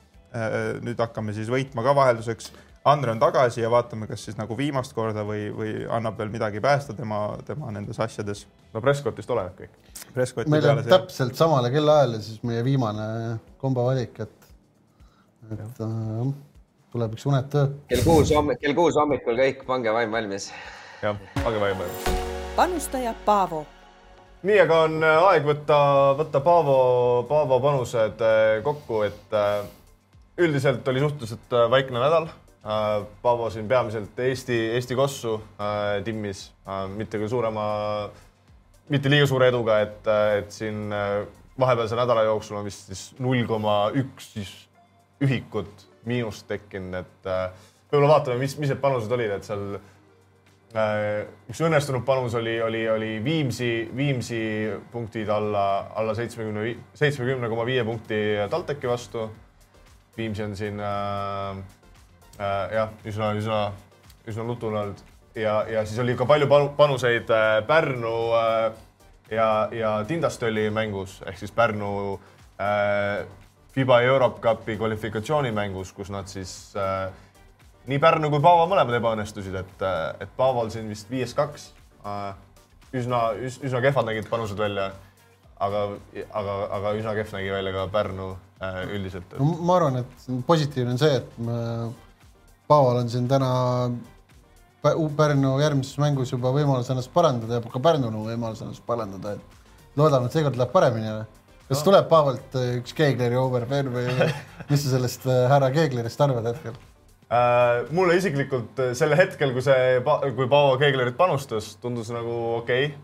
Nüüd 0.85 0.99
hakkame 1.01 1.33
siis 1.33 1.49
võitma 1.49 1.85
ka 1.85 1.95
vahelduseks. 1.97 2.51
Andre 2.89 3.11
on 3.11 3.19
tagasi 3.19 3.59
ja 3.59 3.69
vaatame, 3.71 4.07
kas 4.07 4.21
siis 4.23 4.37
nagu 4.37 4.55
viimast 4.57 4.93
korda 4.95 5.25
või, 5.27 5.49
või 5.53 5.71
annab 5.91 6.17
veel 6.17 6.29
midagi 6.31 6.61
päästa 6.63 6.95
tema, 6.95 7.19
tema 7.45 7.71
nendes 7.75 7.99
asjades. 7.99 8.45
no 8.73 8.81
Prescottist 8.81 9.29
oleneb 9.29 9.57
kõik. 9.57 9.73
Meil 10.15 10.29
on 10.45 10.53
peale 10.55 10.83
see. 10.85 10.91
täpselt 10.93 11.35
samale 11.35 11.71
kellaajale 11.73 12.21
siis 12.23 12.43
meie 12.47 12.63
viimane 12.63 13.07
kombo 13.59 13.83
valik, 13.89 14.21
et, 14.23 14.47
et 15.57 15.81
äh, 15.85 16.31
tuleb 16.93 17.17
üks 17.17 17.25
unetu 17.29 17.57
öö. 17.57 17.73
kell 17.89 18.05
kuus 18.05 18.31
hommik, 18.35 18.61
kell 18.63 18.77
kuus 18.77 18.95
hommikul 18.97 19.37
kõik, 19.37 19.65
pange 19.67 19.93
vaim 19.93 20.15
valmis. 20.15 20.49
jah, 21.03 21.19
pange 21.43 21.59
vaima. 21.61 21.89
panustaja 22.55 23.13
Paavo 23.25 23.65
nii, 24.43 24.59
aga 24.63 24.79
on 24.87 25.03
äh, 25.03 25.25
aeg 25.31 25.47
võtta, 25.47 25.79
võtta 26.19 26.41
Paavo, 26.43 26.79
Paavo 27.29 27.59
panused 27.63 28.23
äh, 28.23 28.61
kokku, 28.63 29.03
et 29.07 29.35
äh, 29.35 29.61
üldiselt 30.39 30.87
oli 30.87 31.01
suhteliselt 31.03 31.53
äh, 31.53 31.67
vaikne 31.71 31.99
nädal. 31.99 32.29
Paavo 33.23 33.45
siin 33.49 33.69
peamiselt 33.71 34.17
Eesti, 34.19 34.55
Eesti 34.75 34.95
kossu 34.99 35.37
äh, 35.63 36.01
timmis, 36.03 36.41
mitte 36.91 37.17
küll 37.17 37.31
suurema, 37.31 37.63
mitte 38.91 39.09
liiga 39.09 39.29
suure 39.31 39.47
eduga, 39.47 39.77
et, 39.85 40.09
et 40.41 40.51
siin 40.51 40.91
äh, 40.91 41.21
vahepealse 41.59 41.95
nädala 41.95 42.25
jooksul 42.27 42.59
on 42.59 42.67
vist 42.67 42.91
siis 42.91 43.05
null 43.23 43.47
koma 43.47 43.77
üks 43.95 44.27
siis 44.35 44.51
ühikut 45.23 45.87
miinust 46.09 46.49
tekkinud, 46.51 46.99
et 46.99 47.31
äh, 47.31 47.47
võib-olla 47.87 48.17
vaatame, 48.17 48.43
mis, 48.43 48.57
mis 48.59 48.73
need 48.73 48.83
panused 48.83 49.15
olid, 49.15 49.37
et 49.39 49.47
seal 49.47 49.79
Äh, 50.69 51.23
üks 51.49 51.63
õnnestunud 51.65 52.03
panus 52.05 52.35
oli, 52.37 52.59
oli, 52.61 52.83
oli 52.93 53.15
Viimsi, 53.25 53.89
Viimsi 53.97 54.39
punktid 54.93 55.29
alla, 55.33 55.89
alla 55.97 56.13
seitsmekümne, 56.13 56.75
seitsmekümne 56.93 57.49
koma 57.49 57.65
viie 57.65 57.81
punkti 57.87 58.19
TalTechi 58.51 58.89
vastu. 58.91 59.23
Viimsi 60.19 60.43
on 60.43 60.55
siin 60.59 60.79
äh, 60.83 61.61
äh, 62.39 62.75
jah, 62.75 62.91
üsna, 63.07 63.31
üsna, 63.39 63.59
üsna 64.27 64.43
nutune 64.43 64.83
olnud 64.83 65.03
ja, 65.35 65.63
ja 65.69 65.85
siis 65.85 65.99
oli 65.99 66.15
ka 66.19 66.27
palju 66.27 66.47
panu- 66.51 66.73
panuseid 66.77 67.29
äh, 67.31 67.59
Pärnu 67.67 68.15
äh, 68.35 68.71
ja, 69.31 69.69
ja 69.71 69.93
Tindastöli 70.07 70.69
mängus 70.69 71.21
ehk 71.25 71.37
siis 71.39 71.51
Pärnu 71.55 72.19
äh, 72.59 73.25
FIBA 73.71 74.01
Europe 74.01 74.41
Cupi 74.41 74.77
kvalifikatsioonimängus, 74.77 75.93
kus 75.93 76.09
nad 76.09 76.27
siis 76.27 76.73
äh, 76.75 77.11
nii 77.87 77.99
Pärnu 77.99 78.31
kui 78.33 78.41
Paavo 78.41 78.65
mõlemad 78.67 78.97
ebaõnnestusid, 78.97 79.55
et, 79.55 79.85
et 80.19 80.31
Paaval 80.37 80.71
siin 80.73 80.89
vist 80.89 81.09
viies 81.09 81.33
kaks. 81.37 81.71
üsna, 82.93 83.19
üsna 83.37 83.81
kehvad 83.81 84.09
nägid 84.09 84.29
panused 84.29 84.57
välja. 84.57 84.91
aga, 85.59 85.79
aga, 86.33 86.53
aga 86.71 86.91
üsna 86.95 87.13
kehv 87.13 87.33
nägi 87.35 87.51
välja 87.51 87.73
ka 87.73 87.87
Pärnu 87.93 88.31
äh, 88.31 88.48
üldiselt. 88.59 89.35
no 89.39 89.49
ma 89.65 89.79
arvan, 89.79 90.01
et 90.03 90.29
positiivne 90.47 90.95
on 90.95 91.01
see, 91.01 91.19
et 91.21 91.37
me, 91.43 91.59
Paaval 92.69 93.01
on 93.01 93.09
siin 93.09 93.27
täna 93.27 93.49
Pä- 94.83 94.95
Pärnu 95.15 95.55
järgmises 95.59 95.97
mängus 95.99 96.31
juba 96.31 96.51
võimalus 96.55 96.91
ennast 96.91 97.11
parandada 97.13 97.57
ja 97.57 97.71
ka 97.71 97.81
Pärnul 97.83 98.13
on 98.13 98.27
võimalus 98.27 98.61
ennast 98.63 98.85
parandada, 98.87 99.35
et 99.35 99.97
loodame, 99.99 100.29
et 100.29 100.37
seekord 100.37 100.59
läheb 100.59 100.71
paremini. 100.71 101.15
kas 101.69 101.81
tuleb 101.83 102.07
Paavalt 102.11 102.55
äh, 102.59 102.77
üks 102.79 102.95
Keegleri 102.95 103.35
overfair 103.39 103.89
või 103.91 104.07
mis 104.69 104.85
sa 104.85 104.93
sellest 104.93 105.27
äh, 105.27 105.47
härra 105.51 105.71
Keeglerist 105.75 106.21
arvad 106.21 106.47
hetkel? 106.51 106.77
Äh, 107.29 107.83
mulle 107.93 108.15
isiklikult 108.17 108.79
äh, 108.81 108.93
sel 108.97 109.13
hetkel, 109.13 109.51
kui 109.53 109.61
see, 109.61 109.99
kui 110.37 110.47
Paavo 110.49 110.77
Keeglerit 110.81 111.17
panustas, 111.17 111.75
tundus 111.81 112.07
nagu 112.09 112.31
okei 112.55 112.87
okay.. 112.87 112.95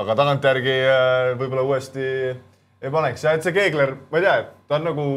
aga 0.00 0.16
tagantjärgi 0.22 0.76
äh, 0.88 1.32
võib-olla 1.40 1.66
uuesti 1.66 2.06
ei 2.82 2.92
paneks 2.94 3.24
ja 3.24 3.34
et 3.36 3.46
see 3.46 3.54
Keegler, 3.56 3.96
ma 4.10 4.20
ei 4.20 4.26
tea, 4.26 4.36
ta 4.68 4.78
on 4.78 4.86
nagu 4.90 5.08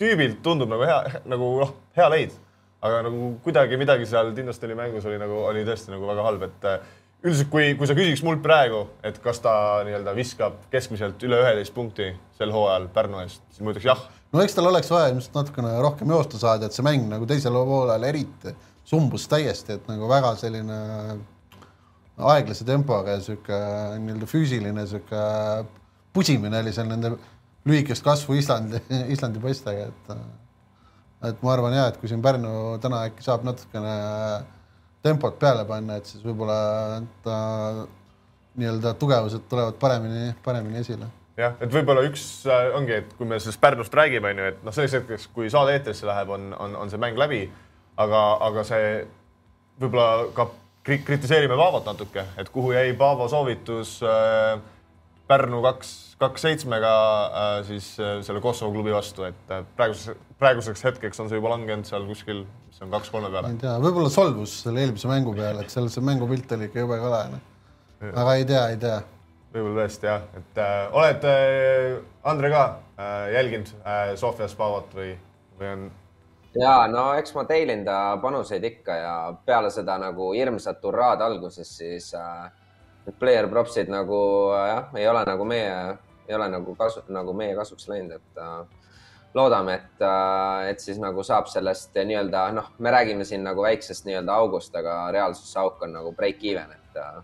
tüübilt 0.00 0.40
tundub 0.44 0.70
nagu 0.72 0.86
hea, 0.88 1.20
nagu 1.28 1.52
noh, 1.60 1.76
hea 1.98 2.08
leid. 2.12 2.40
aga 2.82 3.04
nagu 3.06 3.28
kuidagi 3.44 3.76
midagi 3.78 4.08
seal 4.10 4.32
Tindasteli 4.34 4.74
mängus 4.74 5.04
oli 5.06 5.18
nagu, 5.20 5.44
oli 5.46 5.62
tõesti 5.66 5.92
nagu 5.92 6.08
väga 6.08 6.24
halb, 6.26 6.42
et 6.48 6.64
äh, 6.66 6.88
üldiselt, 7.22 7.50
kui, 7.52 7.68
kui 7.78 7.86
sa 7.86 7.94
küsiks 7.94 8.24
mult 8.26 8.42
praegu, 8.42 8.80
et 9.06 9.20
kas 9.22 9.38
ta 9.44 9.52
nii-öelda 9.86 10.16
viskab 10.16 10.56
keskmiselt 10.72 11.22
üle 11.22 11.38
üheteist 11.44 11.74
punkti 11.76 12.10
sel 12.38 12.50
hooajal 12.54 12.88
Pärnu 12.94 13.22
eest, 13.22 13.44
siis 13.52 13.62
ma 13.62 13.74
ütleks 13.74 13.86
jah 13.86 14.02
no 14.32 14.42
eks 14.42 14.56
tal 14.56 14.66
oleks 14.70 14.90
vaja 14.90 15.12
ilmselt 15.12 15.36
natukene 15.36 15.76
rohkem 15.84 16.10
joosta 16.10 16.40
saada, 16.40 16.66
et 16.66 16.76
see 16.76 16.86
mäng 16.86 17.06
nagu 17.10 17.28
teisel 17.28 17.54
poolel 17.68 18.08
eriti 18.08 18.56
sumbus 18.88 19.28
täiesti, 19.30 19.76
et 19.76 19.86
nagu 19.90 20.08
väga 20.10 20.32
selline 20.40 20.80
aeglase 22.32 22.66
tempoga 22.66 23.16
ja 23.16 23.22
sihuke 23.22 23.58
nii-öelda 24.02 24.28
füüsiline 24.28 24.86
sihuke 24.90 25.22
pusimine 26.12 26.60
oli 26.60 26.72
seal 26.74 26.88
nende 26.90 27.14
lühikest 27.68 28.04
kasvu 28.04 28.36
Islandi, 28.38 28.80
Islandi 29.14 29.42
poistega, 29.42 29.88
et 29.88 30.14
et 31.30 31.42
ma 31.44 31.52
arvan 31.54 31.74
ja, 31.76 31.86
et 31.90 31.98
kui 32.00 32.10
siin 32.10 32.22
Pärnu 32.22 32.78
täna 32.82 33.04
äkki 33.06 33.22
saab 33.22 33.44
natukene 33.46 33.94
tempot 35.02 35.38
peale 35.38 35.64
panna, 35.66 35.98
et 35.98 36.06
siis 36.10 36.22
võib-olla 36.26 37.02
ta 37.22 37.36
nii-öelda 38.58 38.94
tugevused 39.00 39.46
tulevad 39.50 39.78
paremini, 39.80 40.32
paremini 40.44 40.82
esile 40.82 41.08
jah, 41.38 41.54
et 41.62 41.72
võib-olla 41.72 42.04
üks 42.08 42.24
äh, 42.50 42.70
ongi, 42.76 42.98
et 43.02 43.12
kui 43.18 43.28
me 43.28 43.38
sellest 43.40 43.60
Pärnust 43.62 43.94
räägime, 43.96 44.32
onju, 44.34 44.48
et 44.52 44.64
noh, 44.66 44.74
selleks 44.74 44.98
hetkeks, 44.98 45.28
kui 45.34 45.50
saade 45.52 45.76
eetrisse 45.76 46.08
läheb, 46.08 46.32
on, 46.34 46.50
on, 46.58 46.76
on 46.84 46.92
see 46.92 47.00
mäng 47.00 47.18
läbi. 47.20 47.44
aga, 48.02 48.20
aga 48.48 48.62
see 48.64 48.84
võib-olla 49.80 50.28
ka 50.36 50.46
kri- 50.86 51.02
kritiseerime 51.06 51.56
Paavot 51.60 51.86
natuke, 51.86 52.24
et 52.40 52.48
kuhu 52.52 52.72
jäi 52.72 52.92
Paavo 52.98 53.28
soovitus 53.28 53.98
äh, 54.02 54.58
Pärnu 55.32 55.62
kaks, 55.64 55.92
kaks 56.20 56.44
seitsmega 56.44 56.92
äh, 57.24 57.54
siis 57.64 57.94
äh, 58.00 58.18
selle 58.26 58.42
Kosovo 58.44 58.72
klubi 58.74 58.92
vastu, 58.92 59.24
et 59.24 59.54
äh, 59.54 59.62
praeguseks, 59.78 60.18
praeguseks 60.42 60.84
hetkeks 60.88 61.22
on 61.22 61.30
see 61.30 61.40
juba 61.40 61.54
langenud 61.54 61.88
seal 61.88 62.04
kuskil, 62.08 62.42
mis 62.68 62.84
on 62.84 62.92
kaks-kolme 62.92 63.30
peale 63.32 63.54
ei. 63.54 63.62
tea, 63.62 63.78
võib-olla 63.80 64.12
solvus 64.12 64.58
selle 64.66 64.84
eelmise 64.84 65.08
mängu 65.10 65.32
peale, 65.38 65.64
et 65.64 65.72
seal 65.72 65.88
see 65.92 66.04
mängupilt 66.04 66.52
oli 66.58 66.68
ikka 66.68 66.84
jube 66.84 67.00
kole. 67.00 67.22
aga 68.10 68.36
ei 68.36 68.46
tea, 68.52 68.66
ei 68.74 68.78
tea. 68.84 69.00
võib-olla 69.54 69.86
tõesti 69.86 70.10
jah, 70.10 70.28
et 70.42 70.62
äh, 70.66 70.78
oled 71.00 71.26
äh, 71.32 71.98
Andre 72.28 72.52
ka 72.52 72.62
äh, 72.68 73.26
jälginud 73.38 73.74
äh, 73.80 74.14
Sofias 74.20 74.54
Paavot 74.58 74.94
või, 74.98 75.16
või 75.58 75.74
on 75.76 75.90
ja 76.60 76.74
no 76.92 77.12
eks 77.16 77.32
ma 77.36 77.44
teilin 77.48 77.84
ta 77.84 78.18
panuseid 78.22 78.64
ikka 78.68 78.96
ja 78.96 79.14
peale 79.46 79.70
seda 79.72 79.96
nagu 80.00 80.32
hirmsat 80.36 80.82
hurraad 80.84 81.24
alguses, 81.24 81.70
siis 81.78 82.12
äh, 82.18 82.50
player 83.18 83.48
props'id 83.50 83.90
nagu 83.90 84.18
äh, 84.54 84.68
jah, 84.68 84.84
ei 84.96 85.08
ole 85.08 85.24
nagu 85.26 85.44
meie, 85.48 85.96
ei 86.28 86.34
ole 86.34 86.48
nagu 86.52 86.74
kasu, 86.78 87.02
nagu 87.08 87.34
meie 87.34 87.56
kasuks 87.58 87.88
läinud, 87.90 88.12
et 88.20 88.42
äh, 88.42 88.60
loodame, 89.34 89.74
et 89.74 90.04
äh,, 90.06 90.68
et 90.70 90.80
siis 90.80 90.98
nagu 91.00 91.24
saab 91.24 91.48
sellest 91.50 91.96
nii-öelda 91.96 92.44
noh, 92.54 92.70
me 92.78 92.90
räägime 92.94 93.24
siin 93.24 93.44
nagu 93.44 93.62
väiksest 93.64 94.06
nii-öelda 94.06 94.34
august, 94.34 94.76
aga 94.76 95.10
reaalsus 95.14 95.52
see 95.52 95.60
auk 95.62 95.82
on 95.82 95.96
nagu 95.98 96.12
break 96.12 96.44
even, 96.44 96.70
et 96.78 97.00
äh, 97.00 97.22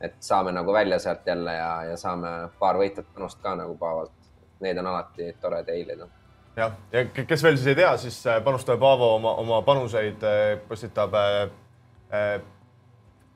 et 0.00 0.14
saame 0.24 0.52
nagu 0.56 0.72
välja 0.72 0.96
sealt 0.98 1.26
jälle 1.28 1.52
ja, 1.52 1.72
ja 1.90 1.96
saame 2.00 2.28
paar 2.58 2.78
võitvat 2.80 3.10
panust 3.14 3.36
ka 3.42 3.52
nagu 3.54 3.74
Paavolt. 3.76 4.14
Neid 4.64 4.78
on 4.80 4.86
alati 4.88 5.26
tore 5.40 5.58
teilida 5.64 6.06
jah, 6.56 6.72
ja 6.92 7.02
ke- 7.12 7.26
kes 7.28 7.42
veel 7.44 7.58
siis 7.58 7.66
ei 7.72 7.76
tea, 7.78 7.90
siis 8.00 8.16
äh, 8.26 8.38
panustaja 8.44 8.78
Paavo 8.80 9.14
oma, 9.18 9.34
oma 9.42 9.60
panuseid 9.62 10.24
äh, 10.24 10.54
postitab 10.68 11.14
äh, 11.14 11.50
äh, 12.12 12.40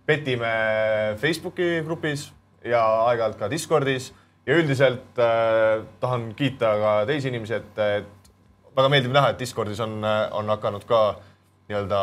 Petimäe 0.06 1.14
Facebooki 1.16 1.82
grupis 1.84 2.28
ja 2.64 2.82
aeg-ajalt 3.08 3.38
ka 3.40 3.50
Discordis. 3.50 4.12
Ja 4.46 4.58
üldiselt 4.60 5.18
äh, 5.18 5.84
tahan 6.00 6.34
kiita 6.36 6.74
ka 6.76 6.90
teisi 7.08 7.30
inimesi, 7.30 7.54
et, 7.56 7.78
et 7.80 8.30
väga 8.76 8.90
meeldib 8.92 9.14
näha, 9.16 9.30
et 9.32 9.40
Discordis 9.40 9.80
on, 9.80 10.02
on 10.04 10.52
hakanud 10.52 10.84
ka 10.84 11.00
nii-öelda 11.70 12.00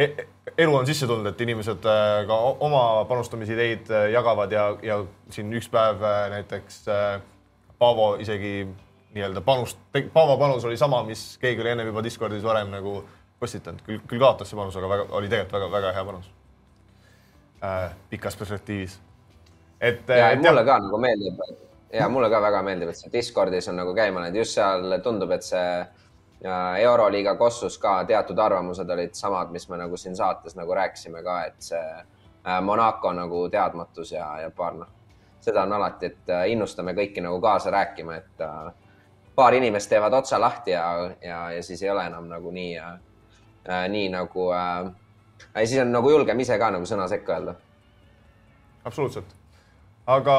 e 0.00 0.06
elu 0.56 0.76
on 0.76 0.88
sisse 0.88 1.06
tulnud, 1.06 1.28
et 1.28 1.40
inimesed 1.44 1.84
äh, 1.84 2.22
ka 2.28 2.38
oma 2.64 3.04
panustamisideid 3.08 3.92
äh, 3.92 4.08
jagavad 4.14 4.52
ja, 4.52 4.64
ja 4.82 5.02
siin 5.30 5.52
üks 5.56 5.68
päev 5.68 6.00
äh, 6.00 6.24
näiteks 6.36 6.82
äh, 6.88 7.20
Paavo 7.78 8.14
isegi 8.20 8.66
nii-öelda 9.14 9.44
panust, 9.44 9.78
Paavo 10.12 10.36
panus 10.40 10.64
oli 10.64 10.76
sama, 10.80 11.02
mis 11.04 11.34
keegi 11.40 11.60
oli 11.60 11.74
ennem 11.74 11.92
juba 11.92 12.04
Discordis 12.04 12.44
varem 12.44 12.72
nagu 12.72 13.02
postitanud, 13.40 13.84
küll, 13.84 14.00
küll 14.08 14.20
kaotas 14.20 14.48
see 14.48 14.58
panus, 14.58 14.76
aga 14.76 14.94
väga, 14.96 15.08
oli 15.16 15.28
tegelikult 15.32 15.58
väga-väga 15.60 15.96
hea 15.96 16.08
panus 16.08 16.28
äh,. 17.64 17.90
pikas 18.10 18.36
perspektiivis. 18.36 19.00
et. 19.80 20.08
ja 20.08 20.30
et 20.30 20.42
mulle 20.42 20.64
ka 20.64 20.78
nagu 20.78 20.98
meeldib 20.98 21.42
ja 21.92 22.08
mulle 22.08 22.30
ka 22.30 22.42
väga 22.42 22.62
meeldib, 22.62 22.88
et 22.88 22.96
see 22.96 23.12
Discordis 23.12 23.68
on 23.68 23.76
nagu 23.76 23.94
käima 23.94 24.20
läinud, 24.20 24.38
just 24.38 24.54
seal 24.58 24.98
tundub, 25.02 25.30
et 25.34 25.42
see 25.42 25.86
Euroliiga 26.80 27.34
kossus 27.36 27.78
ka 27.78 27.98
teatud 28.08 28.38
arvamused 28.38 28.90
olid 28.90 29.12
samad, 29.14 29.50
mis 29.52 29.68
me 29.68 29.76
nagu 29.76 29.96
siin 29.96 30.16
saates 30.16 30.56
nagu 30.56 30.74
rääkisime 30.74 31.22
ka, 31.22 31.42
et 31.44 31.58
see 31.58 31.82
äh, 32.46 32.60
Monaco 32.64 33.12
nagu 33.12 33.48
teadmatus 33.52 34.12
ja, 34.12 34.28
ja 34.40 34.50
paar 34.50 34.78
noh, 34.78 34.88
seda 35.40 35.66
on 35.66 35.72
alati, 35.76 36.06
et 36.06 36.32
äh, 36.32 36.46
innustame 36.54 36.94
kõiki 36.96 37.20
nagu 37.20 37.40
kaasa 37.40 37.74
rääkima, 37.74 38.16
et 38.16 38.46
äh, 38.46 38.72
paar 39.34 39.54
inimest 39.54 39.90
teevad 39.90 40.16
otsa 40.16 40.40
lahti 40.40 40.70
ja, 40.70 40.86
ja, 41.20 41.42
ja 41.52 41.62
siis 41.62 41.82
ei 41.82 41.90
ole 41.90 42.06
enam 42.06 42.28
nagu 42.30 42.50
nii 42.50 42.72
äh,, 42.78 42.96
äh, 43.68 43.84
nii 43.88 44.08
nagu 44.14 44.50
äh,, 44.56 44.90
siis 45.64 45.80
on 45.82 45.92
nagu 45.92 46.10
julgem 46.10 46.40
ise 46.40 46.58
ka 46.58 46.70
nagu 46.70 46.86
sõna 46.88 47.08
sekka 47.08 47.38
öelda 47.38 47.56
absoluutselt. 48.84 49.26
aga 50.06 50.36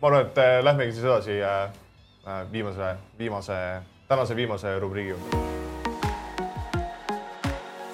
ma 0.00 0.08
arvan, 0.08 0.26
et 0.26 0.38
äh, 0.38 0.60
lähmegi 0.64 0.92
siis 0.94 1.04
edasi 1.04 1.40
äh, 1.42 1.70
äh, 2.26 2.52
viimase, 2.52 2.94
viimase, 3.18 3.58
tänase 4.08 4.36
viimase 4.36 4.78
rubriigi 4.78 5.14
juurde. 5.14 5.42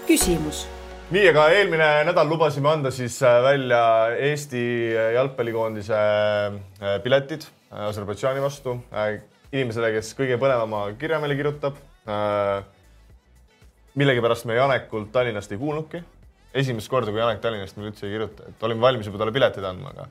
küsimus, 0.06 0.66
nii, 1.10 1.24
aga 1.30 1.48
eelmine 1.56 1.88
nädal 2.08 2.28
lubasime 2.28 2.68
anda 2.68 2.90
siis 2.90 3.16
välja 3.22 3.82
Eesti 4.18 4.92
jalgpallikoondise 5.14 6.00
piletid 7.02 7.46
Aserbaidžaani 7.72 8.42
vastu 8.44 8.76
inimesele, 9.52 9.94
kes 9.94 10.12
kõige 10.18 10.36
põnevama 10.40 10.84
kirja 11.00 11.20
meile 11.22 11.38
kirjutab. 11.38 11.78
Millegipärast 13.98 14.48
me 14.48 14.56
Janekult 14.56 15.12
Tallinnast 15.12 15.52
ei 15.52 15.60
kuulnudki. 15.60 16.02
esimest 16.54 16.88
korda, 16.92 17.12
kui 17.12 17.20
Janek 17.20 17.40
Tallinnast 17.40 17.76
meile 17.76 17.92
üldse 17.92 18.06
ei 18.06 18.12
kirjuta, 18.12 18.48
et 18.48 18.64
olime 18.68 18.84
valmis 18.84 19.08
juba 19.08 19.20
talle 19.20 19.32
piletid 19.32 19.64
andma, 19.64 19.92
aga 19.94 20.08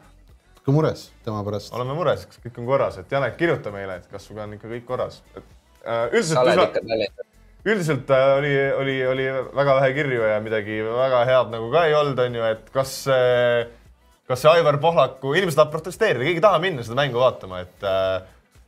ka 0.65 0.73
mures 0.73 1.07
tema 1.25 1.41
pärast. 1.45 1.73
oleme 1.73 1.95
mures, 1.97 2.25
kas 2.29 2.41
kõik 2.43 2.61
on 2.61 2.69
korras, 2.69 2.97
et 3.01 3.11
Janek, 3.11 3.35
kirjuta 3.39 3.73
meile, 3.73 3.99
et 4.01 4.07
kas 4.11 4.25
sinuga 4.27 4.45
on 4.47 4.55
ikka 4.57 4.71
kõik 4.71 4.87
korras. 4.87 5.21
et 5.35 5.43
äh, 5.43 6.21
sa 6.21 6.41
oled 6.41 6.57
üldiselt 6.57 6.57
ikka, 6.69 6.83
Tallinnas. 6.87 7.29
üldiselt 7.65 8.13
äh, 8.17 8.25
oli, 8.37 8.55
oli, 8.81 8.97
oli 9.13 9.29
väga 9.61 9.77
vähe 9.79 9.93
kirju 9.97 10.25
ja 10.29 10.41
midagi 10.41 10.81
väga 10.87 11.23
head 11.29 11.55
nagu 11.55 11.71
ka 11.73 11.85
ei 11.89 11.95
olnud, 11.97 12.25
onju, 12.25 12.43
et 12.55 12.69
kas 12.73 12.97
see, 13.07 13.63
kas 14.29 14.45
see 14.45 14.53
Aivar 14.53 14.77
Pohlaku, 14.81 15.33
inimesed 15.37 15.57
tahavad 15.57 15.77
protesteerida, 15.77 16.25
keegi 16.25 16.41
ei 16.41 16.45
taha 16.49 16.61
minna 16.61 16.85
seda 16.85 17.01
mängu 17.01 17.21
vaatama, 17.21 17.65
et, 17.65 17.89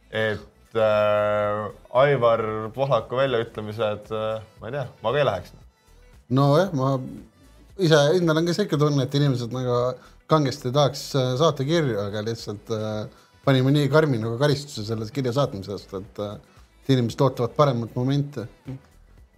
et 0.10 0.50
äh, 0.80 1.66
Aivar 2.04 2.46
Pohlaku 2.76 3.20
väljaütlemised, 3.20 4.14
ma 4.62 4.70
ei 4.70 4.78
tea, 4.78 4.88
ma 5.04 5.14
ka 5.14 5.22
ei 5.22 5.28
läheks. 5.30 5.54
nojah, 6.34 6.72
ma 6.78 6.96
ise 7.78 8.00
endal 8.18 8.42
on 8.42 8.48
ka 8.50 8.56
sihuke 8.58 8.80
tunne, 8.80 9.06
et 9.06 9.20
inimesed 9.20 9.54
nagu 9.56 9.78
kangesti 10.32 10.72
tahaks 10.74 11.10
äh, 11.20 11.36
saata 11.42 11.68
kirju, 11.68 12.00
aga 12.08 12.24
lihtsalt 12.26 12.74
äh, 12.74 13.04
panime 13.46 13.74
nii 13.76 13.92
karmi 13.92 14.22
nagu 14.22 14.40
karistuse 14.42 14.88
selle 14.88 15.10
kirja 15.14 15.36
saatmise 15.36 15.76
eest, 15.76 15.94
et 16.00 16.24
äh, 16.24 16.36
et 16.84 16.90
inimesed 16.98 17.22
ootavad 17.24 17.56
paremat 17.56 17.96
momenti. 17.96 18.44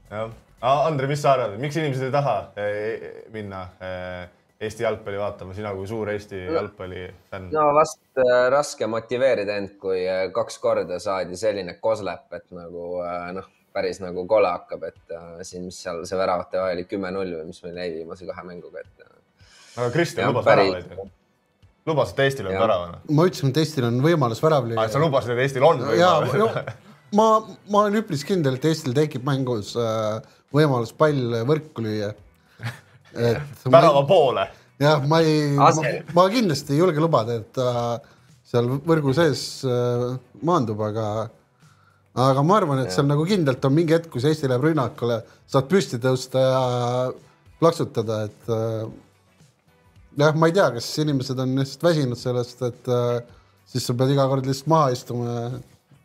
jah, 0.09 0.31
Andre, 0.65 1.07
mis 1.07 1.21
sa 1.21 1.35
arvad, 1.35 1.59
miks 1.61 1.77
inimesed 1.77 2.07
ei 2.07 2.13
taha 2.13 2.35
eh, 2.57 3.03
minna 3.33 3.67
eh, 3.85 4.23
Eesti 4.61 4.85
jalgpalli 4.85 5.17
vaatama, 5.19 5.53
sina 5.53 5.73
kui 5.75 5.87
suur 5.89 6.09
Eesti 6.13 6.37
jalgpallifänn? 6.45 7.49
no 7.51 7.65
vast 7.75 7.99
äh, 8.23 8.45
raske 8.53 8.87
motiveerida 8.87 9.57
end, 9.59 9.73
kui 9.81 10.05
äh, 10.07 10.29
kaks 10.35 10.57
korda 10.63 10.99
saadi 11.03 11.35
selline 11.39 11.75
koslep, 11.83 12.29
et 12.37 12.45
nagu 12.55 13.01
äh, 13.03 13.33
noh, 13.35 13.49
päris 13.75 13.99
nagu 13.99 14.23
kole 14.31 14.47
hakkab, 14.47 14.85
et 14.87 15.11
äh, 15.11 15.43
siin, 15.43 15.65
mis 15.67 15.81
seal 15.83 16.05
see 16.07 16.15
väravate 16.19 16.61
vahe 16.61 16.77
oli 16.77 16.87
kümme-null 16.87 17.35
või 17.41 17.49
mis 17.51 17.59
meil 17.65 17.81
jäi 17.83 17.91
viimase 17.97 18.29
kahe 18.29 18.47
mänguga, 18.47 18.85
et 18.85 19.03
äh, 19.03 19.13
aga 19.75 19.91
Kristjan 19.91 20.31
lubas 20.31 20.47
päris- 20.47 20.71
väravaid 20.71 21.03
ju. 21.03 21.09
lubasid, 21.91 22.15
et 22.15 22.25
Eestil 22.29 22.47
on 22.47 22.55
Jah. 22.55 22.63
värav 22.63 22.83
või? 22.85 23.15
ma 23.19 23.27
ütlesin, 23.27 23.51
et 23.51 23.59
Eestil 23.65 23.89
on 23.91 23.99
võimalus 24.07 24.43
värav 24.45 24.69
lüüa 24.71 24.79
aa, 24.85 24.93
sa 24.95 25.03
lubasid, 25.03 25.35
et 25.35 25.43
Eestil 25.49 25.67
on 25.67 25.83
ja 25.99 26.13
võimalus 26.23 26.39
no, 26.39 26.47
ma, 27.19 27.27
ma 27.75 27.83
olen 27.83 27.99
üpris 27.99 28.23
kindel, 28.27 28.55
et 28.55 28.71
Eestil 28.71 28.95
tekib 28.95 29.27
mängus 29.27 29.75
äh, 29.75 30.21
võimalus 30.55 30.95
pall 30.95 31.41
võrku 31.43 31.83
lüüa. 31.83 32.13
Et 33.15 33.65
ma, 33.65 33.79
värava 33.79 34.03
poole. 34.07 34.45
jah, 34.81 35.01
ma 35.07 35.21
ei, 35.23 35.55
ma, 35.55 36.27
kindlasti 36.33 36.75
ei 36.75 36.83
julge 36.83 37.03
lubada, 37.03 37.39
et 37.39 37.49
ta 37.55 37.99
seal 38.45 38.69
võrgu 38.85 39.13
sees 39.17 39.41
äh, 39.67 40.11
maandub, 40.45 40.81
aga 40.85 41.05
aga 42.15 42.43
ma 42.47 42.59
arvan, 42.61 42.83
et 42.83 42.93
seal 42.95 43.07
nagu 43.09 43.25
kindlalt 43.27 43.65
on 43.67 43.73
mingi 43.75 43.95
hetk, 43.95 44.11
kus 44.13 44.27
Eesti 44.29 44.47
läheb 44.47 44.69
rünnakule, 44.69 45.19
saad 45.51 45.67
püsti 45.71 45.99
tõusta 46.01 46.43
ja 46.43 46.61
plaksutada, 47.59 48.21
et 48.29 48.51
äh, 48.53 48.83
jah, 50.21 50.35
ma 50.37 50.51
ei 50.51 50.55
tea, 50.55 50.69
kas 50.77 50.91
inimesed 51.03 51.41
on 51.43 51.55
lihtsalt 51.59 51.87
väsinud 51.89 52.19
sellest, 52.19 52.61
et 52.69 52.91
äh, 52.91 53.17
siis 53.71 53.87
sa 53.87 53.97
pead 53.97 54.13
iga 54.15 54.27
kord 54.31 54.47
lihtsalt 54.47 54.71
maha 54.71 54.91
istuma 54.95 55.31
ja 55.31 55.47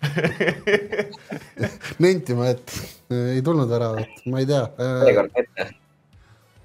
nentima, 2.05 2.55
et 2.55 2.73
ei 3.13 3.43
tulnud 3.45 3.69
väravat, 3.69 4.23
ma 4.33 4.41
ei 4.41 4.49
tea 4.49 4.63
seekord 4.81 5.37
mitte. 5.37 5.67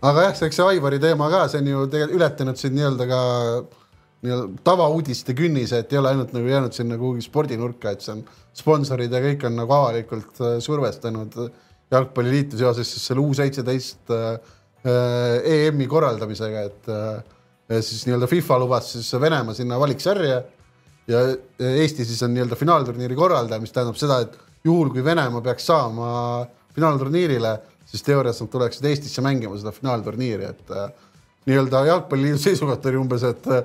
Aga 0.06 0.27
jah, 0.27 0.38
eks 0.48 0.60
see 0.60 0.68
Aivari 0.73 0.99
teema 1.02 1.30
ka, 1.34 1.45
see 1.52 1.64
on 1.64 1.72
ju 1.72 1.84
tegelikult 1.91 2.19
ületanud 2.19 2.61
siin 2.61 2.76
nii-öelda 2.77 3.10
ka 3.10 3.22
nii-öelda 4.26 4.64
tavauudiste 4.65 5.36
künnise, 5.38 5.84
et 5.84 5.94
ei 5.94 6.02
ole 6.02 6.14
ainult 6.14 6.34
nagu 6.36 6.49
jäänud 6.49 6.73
sinna 6.76 6.98
kuhugi 6.98 7.26
spordinurka, 7.26 7.94
et 7.94 8.06
see 8.06 8.15
on 8.15 8.26
sponsorid 8.56 9.14
ja 9.14 9.22
kõik 9.23 9.45
on 9.49 9.57
nagu 9.60 9.76
avalikult 9.76 10.41
äh, 10.41 10.57
survestanud 10.64 11.38
jalgpalliliitu 11.94 12.57
seoses 12.57 12.90
siis 12.90 13.06
selle 13.11 13.22
U 13.22 13.34
seitseteist 13.38 14.14
EM-i 14.86 15.88
korraldamisega, 15.90 16.65
et 16.69 16.90
äh, 16.94 17.80
siis 17.82 18.06
nii-öelda 18.06 18.30
FIFA 18.30 18.60
lubas 18.61 18.91
siis 18.94 19.10
Venemaa 19.22 19.57
sinna 19.57 19.80
valiksarja 19.82 20.41
ja 21.10 21.22
Eesti 21.60 22.06
siis 22.06 22.22
on 22.26 22.34
nii-öelda 22.34 22.57
finaalturniiri 22.57 23.18
korraldaja, 23.18 23.61
mis 23.61 23.73
tähendab 23.73 23.98
seda, 23.98 24.19
et 24.26 24.38
juhul 24.65 24.91
kui 24.94 25.03
Venemaa 25.06 25.41
peaks 25.45 25.65
saama 25.69 26.10
finaalturniirile, 26.76 27.56
siis 27.96 28.04
teoorias 28.04 28.42
nad 28.44 28.52
tuleksid 28.52 28.86
Eestisse 28.90 29.24
mängima 29.24 29.56
seda 29.60 29.72
finaalturniiri, 29.72 30.52
et 30.52 30.76
äh, 30.76 30.90
nii-öelda 31.48 31.86
jalgpalliliidu 31.88 32.42
seisukoht 32.42 32.86
oli 32.92 33.00
umbes, 33.00 33.24
et 33.24 33.48
äh, 33.48 33.64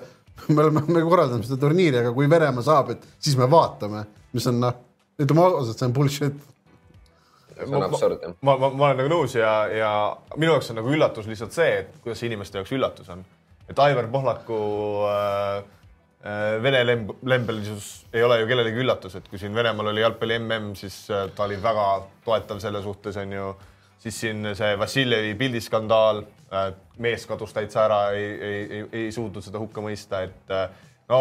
me 0.48 0.62
oleme, 0.62 0.84
me 0.86 1.02
korraldame 1.02 1.46
seda 1.46 1.58
turniiri, 1.60 2.04
aga 2.04 2.12
kui 2.14 2.30
Venemaa 2.30 2.64
saab, 2.64 2.94
et 2.94 3.10
siis 3.18 3.36
me 3.38 3.48
vaatame, 3.50 4.04
mis 4.36 4.46
on 4.50 4.62
noh, 4.62 4.78
ütleme 5.20 5.44
ausalt, 5.44 5.78
see 5.78 5.88
on 5.88 5.96
bullshit. 5.96 6.46
see 7.56 7.66
on 7.68 7.84
absurd 7.84 8.22
jah. 8.24 8.36
ma, 8.46 8.56
ma, 8.56 8.70
ma 8.70 8.86
olen 8.88 9.02
nagu 9.02 9.10
nõus 9.12 9.34
ja, 9.36 9.50
ja 9.74 9.90
minu 10.36 10.54
jaoks 10.54 10.70
on 10.72 10.80
nagu 10.80 10.94
üllatus 10.94 11.28
lihtsalt 11.28 11.56
see, 11.56 11.82
et 11.82 11.98
kuidas 12.04 12.22
see 12.22 12.30
inimeste 12.30 12.60
jaoks 12.60 12.72
üllatus 12.76 13.10
on. 13.12 13.24
et 13.68 13.82
Aivar 13.84 14.08
Pohlaku 14.12 14.60
äh, 15.10 15.58
äh, 16.24 16.62
Vene 16.62 16.84
lemb-, 16.86 17.16
lembelisus 17.28 17.90
ei 18.14 18.24
ole 18.24 18.40
ju 18.40 18.48
kellelegi 18.48 18.80
üllatus, 18.84 19.18
et 19.18 19.28
kui 19.28 19.42
siin 19.42 19.54
Venemaal 19.54 19.92
oli 19.92 20.06
jalgpalli 20.06 20.38
mm, 20.38 20.72
siis 20.78 21.02
äh, 21.10 21.28
ta 21.36 21.44
oli 21.48 21.60
väga 21.62 21.90
toetav 22.24 22.62
selle 22.62 22.82
suhtes, 22.86 23.20
on 23.20 23.36
ju. 23.36 23.50
Siis 24.00 24.20
siin 24.20 24.54
see 24.56 24.76
Vassiljevi 24.78 25.34
pildiskandaal 25.38 26.22
mees 26.98 27.26
kadus 27.30 27.52
täitsa 27.54 27.84
ära, 27.84 27.98
ei, 28.16 28.30
ei, 28.34 28.62
ei, 28.76 28.86
ei 29.04 29.10
suutnud 29.14 29.44
seda 29.44 29.60
hukka 29.62 29.84
mõista, 29.84 30.24
et 30.26 30.54
no 31.10 31.20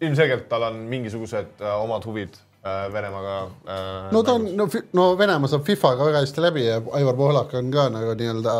ilmselgelt 0.00 0.48
tal 0.48 0.64
on 0.70 0.80
mingisugused 0.90 1.60
äh, 1.60 1.74
omad 1.82 2.04
huvid 2.08 2.36
äh, 2.64 2.86
Venemaaga 2.92 3.36
äh,. 3.42 4.12
no 4.12 4.22
ta 4.22 4.36
on, 4.38 4.48
no, 4.56 4.68
no 4.96 5.06
Venemaa 5.18 5.50
saab 5.52 5.66
FIFA-ga 5.68 6.08
väga 6.08 6.24
hästi 6.24 6.44
läbi 6.44 6.64
ja 6.66 6.80
Aivar 6.96 7.18
Pohlak 7.18 7.54
on 7.60 7.70
ka 7.74 7.88
nagu 7.92 8.14
nii-öelda 8.16 8.56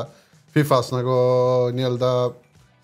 FIFA-s 0.54 0.92
nagu 0.96 1.16
nii-öelda 1.76 2.10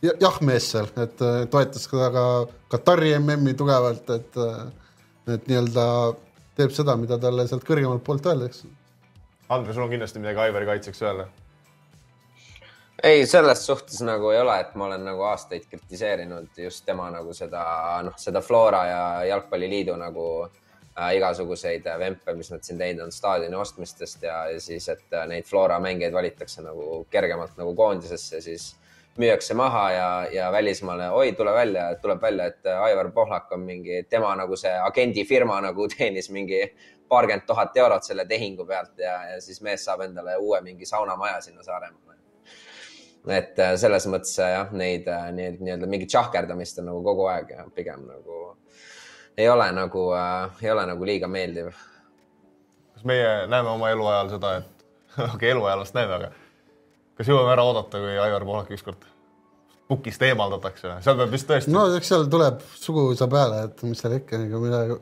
ja- 0.06 0.16
jah-mees 0.20 0.70
seal, 0.72 0.88
et 1.02 1.24
äh, 1.24 1.42
toetas 1.52 1.88
ka 1.92 2.10
ka 2.14 2.26
Katari 2.72 3.12
MM-i 3.18 3.54
tugevalt, 3.54 4.10
et 4.10 4.40
et 5.26 5.48
nii-öelda 5.50 5.84
teeb 6.56 6.72
seda, 6.72 6.96
mida 6.96 7.18
talle 7.18 7.44
sealt 7.46 7.64
kõrgemalt 7.66 8.04
poolt 8.06 8.26
öeldakse. 8.30 8.68
Andres, 9.48 9.74
sul 9.74 9.84
on 9.84 9.90
kindlasti 9.90 10.18
midagi 10.18 10.40
Aivari 10.42 10.66
kaitseks 10.66 11.02
öelda. 11.02 11.26
ei, 13.02 13.26
selles 13.26 13.66
suhtes 13.66 14.00
nagu 14.02 14.30
ei 14.30 14.40
ole, 14.40 14.54
et 14.60 14.74
ma 14.74 14.88
olen 14.88 15.04
nagu 15.04 15.22
aastaid 15.22 15.68
kritiseerinud 15.70 16.58
just 16.58 16.84
tema 16.86 17.10
nagu 17.14 17.34
seda, 17.34 17.62
noh, 18.02 18.16
seda 18.18 18.40
Flora 18.42 18.80
ja 18.86 19.02
Jalgpalliliidu 19.28 19.94
nagu 20.00 20.24
äh, 20.46 21.12
igasuguseid 21.18 21.86
vempe, 21.98 22.34
mis 22.34 22.50
nad 22.50 22.64
siin 22.66 22.80
teinud 22.80 23.04
on 23.04 23.12
staadioni 23.12 23.56
ostmistest 23.56 24.26
ja, 24.26 24.40
ja 24.50 24.60
siis, 24.60 24.88
et 24.88 25.14
äh, 25.14 25.28
neid 25.30 25.46
Flora 25.46 25.78
mängijaid 25.80 26.16
valitakse 26.16 26.64
nagu 26.66 27.04
kergemalt 27.10 27.54
nagu 27.60 27.76
koondisesse, 27.78 28.40
siis 28.40 28.72
müüakse 29.18 29.54
maha 29.54 29.84
ja, 29.92 30.08
ja 30.32 30.50
välismaale, 30.52 31.10
oi, 31.10 31.32
tule 31.32 31.54
välja, 31.54 31.86
tuleb 32.02 32.22
välja, 32.22 32.50
et 32.50 32.66
äh, 32.66 32.82
Aivar 32.88 33.12
Pohlak 33.14 33.52
on 33.52 33.62
mingi, 33.68 34.02
tema 34.10 34.34
nagu 34.36 34.56
see 34.58 34.74
agendifirma 34.90 35.60
nagu 35.68 35.86
teenis 35.94 36.32
mingi 36.34 36.64
paarkümmend 37.08 37.46
tuhat 37.46 37.76
eurot 37.76 38.04
selle 38.04 38.26
tehingu 38.26 38.66
pealt 38.66 38.98
ja, 38.98 39.16
ja 39.32 39.40
siis 39.40 39.60
mees 39.62 39.84
saab 39.84 40.04
endale 40.06 40.36
uue 40.36 40.60
mingi 40.60 40.86
saunamaja 40.86 41.40
sinna 41.40 41.62
Saaremaale 41.62 42.16
et 43.34 43.58
äh, 43.58 43.74
selles 43.80 44.06
mõttes 44.10 44.36
äh, 44.42 44.52
jah, 44.54 44.70
neid 44.76 45.08
äh, 45.10 45.26
nii- 45.34 45.56
nii-öelda 45.58 45.88
mingit 45.90 46.14
šahkerdamist 46.14 46.78
on 46.82 46.90
nagu 46.92 47.02
kogu 47.06 47.26
aeg 47.30 47.50
ja 47.56 47.66
pigem 47.74 48.06
nagu 48.06 48.56
ei 49.36 49.48
ole 49.50 49.66
nagu 49.74 50.06
äh,, 50.16 50.62
ei 50.62 50.70
ole 50.70 50.86
nagu 50.86 51.08
liiga 51.08 51.28
meeldiv. 51.28 51.72
kas 52.94 53.04
meie 53.04 53.46
näeme 53.50 53.68
oma 53.74 53.90
eluajal 53.90 54.30
seda, 54.36 54.54
et 54.60 54.86
okei 55.18 55.34
okay,, 55.34 55.50
eluajal 55.56 55.82
vast 55.82 55.98
näeme, 55.98 56.20
aga 56.20 56.30
kas 57.18 57.32
jõuame 57.32 57.52
ära 57.56 57.66
oodata, 57.66 58.00
kui 58.00 58.16
Aivar 58.20 58.46
Pohlak 58.46 58.72
ükskord 58.78 59.10
pukist 59.88 60.22
eemaldatakse, 60.26 60.96
seal 61.02 61.18
peab 61.18 61.34
vist 61.34 61.50
tõesti 61.50 61.74
no 61.74 61.86
eks 61.98 62.14
seal 62.14 62.30
tuleb 62.30 62.62
suguvõsa 62.78 63.28
peale, 63.30 63.66
et 63.68 63.84
mis 63.86 64.00
seal 64.02 64.18
ikka 64.20 64.38
nagu 64.44 64.62
midagi 64.62 65.00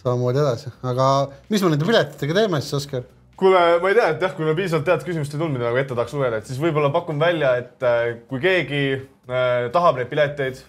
samamoodi 0.00 0.42
edasi, 0.42 0.72
aga 0.86 1.06
mis 1.52 1.62
me 1.62 1.72
nende 1.74 1.88
piletitega 1.88 2.36
teeme 2.40 2.60
siis, 2.64 2.76
Oskar? 2.80 3.06
kuule, 3.40 3.60
ma 3.80 3.88
ei 3.88 3.96
tea, 3.96 4.10
et 4.12 4.26
jah, 4.26 4.34
kui 4.36 4.44
meil 4.44 4.58
piisavalt 4.58 4.90
head 4.92 5.06
küsimust 5.06 5.32
ei 5.32 5.40
tulnud, 5.40 5.56
mida 5.56 5.70
nagu 5.70 5.80
ette 5.80 5.96
tahaks 5.96 6.12
lugeda, 6.16 6.40
et 6.40 6.50
siis 6.50 6.60
võib-olla 6.60 6.90
pakun 6.92 7.20
välja, 7.20 7.54
et 7.62 7.86
äh, 7.88 8.02
kui 8.28 8.42
keegi 8.42 8.82
äh, 8.98 9.70
tahab 9.72 10.00
neid 10.00 10.10
pileteid, 10.10 10.60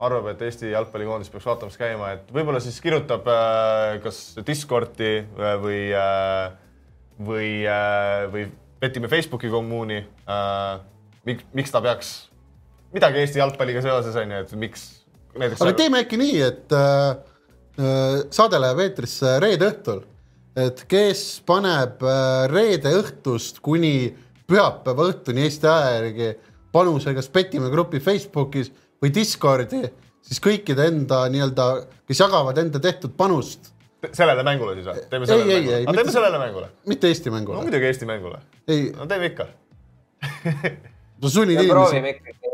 arvab, 0.00 0.30
et 0.32 0.42
Eesti 0.46 0.70
jalgpallikoondis 0.70 1.28
peaks 1.32 1.48
vaatamas 1.48 1.76
käima, 1.80 2.14
et 2.16 2.30
võib-olla 2.32 2.60
siis 2.62 2.78
kirjutab 2.80 3.26
äh, 3.28 3.98
kas 4.04 4.20
Discordi 4.46 5.12
äh, 5.20 5.56
või 5.60 5.80
äh,, 5.96 6.46
või 7.20 7.50
äh,, 7.68 8.24
või 8.32 8.46
petime 8.80 9.10
Facebooki 9.12 9.50
kommuuni 9.52 10.00
äh,. 10.00 10.80
miks, 11.28 11.50
miks 11.52 11.74
ta 11.74 11.82
peaks 11.84 12.14
midagi 12.94 13.20
Eesti 13.24 13.42
jalgpalliga 13.42 13.82
seoses 13.84 14.16
on 14.16 14.32
ju, 14.32 14.46
et 14.46 14.54
miks 14.62 14.86
näiteks 15.36 15.66
aga 15.66 15.76
teeme 15.76 16.00
äkki 16.06 16.20
nii, 16.20 16.40
et 16.46 16.74
äh, 16.78 17.18
saade 18.34 18.58
läheb 18.60 18.80
eetrisse 18.84 19.38
reede 19.42 19.68
õhtul, 19.70 20.02
et 20.60 20.84
kes 20.90 21.22
paneb 21.46 22.02
äh, 22.04 22.44
reede 22.50 22.92
õhtust 22.98 23.60
kuni 23.64 24.10
pühapäeva 24.50 25.06
õhtuni 25.12 25.44
Eesti 25.46 25.68
aja 25.70 25.90
järgi 26.00 26.30
panuse 26.74 27.14
kas 27.14 27.28
Petimäe 27.32 27.70
grupi 27.72 28.00
Facebookis 28.02 28.70
või 29.02 29.12
Discordi, 29.14 29.84
siis 30.26 30.40
kõikide 30.42 30.88
enda 30.90 31.22
nii-öelda, 31.32 31.68
kes 32.08 32.20
jagavad 32.20 32.58
enda 32.60 32.82
tehtud 32.82 33.14
panust, 33.18 33.70
sellele 34.12 34.42
mängule 34.46 34.74
siis 34.78 34.86
või? 34.90 35.06
teeme 35.10 35.24
Ei, 35.24 35.30
sellele 35.30 35.54
ei, 35.54 35.60
mängule, 35.60 35.80
mitte- 35.86 35.96
teeme 36.00 36.12
sellele 36.16 36.38
mängule. 36.42 36.68
mitte 36.92 37.08
Eesti 37.08 37.30
no 37.30 37.36
mängule, 37.36 37.62
muidugi 37.64 37.88
Eesti 37.90 38.08
mängule, 38.10 38.42
ei, 38.68 38.90
no 38.96 39.06
teeme 39.10 39.30
ikka. 39.32 39.46
No 41.20 41.28
sunnid 41.28 41.56
inimesi, 41.58 41.70
proovime 41.72 42.10
ikkagi, 42.16 42.50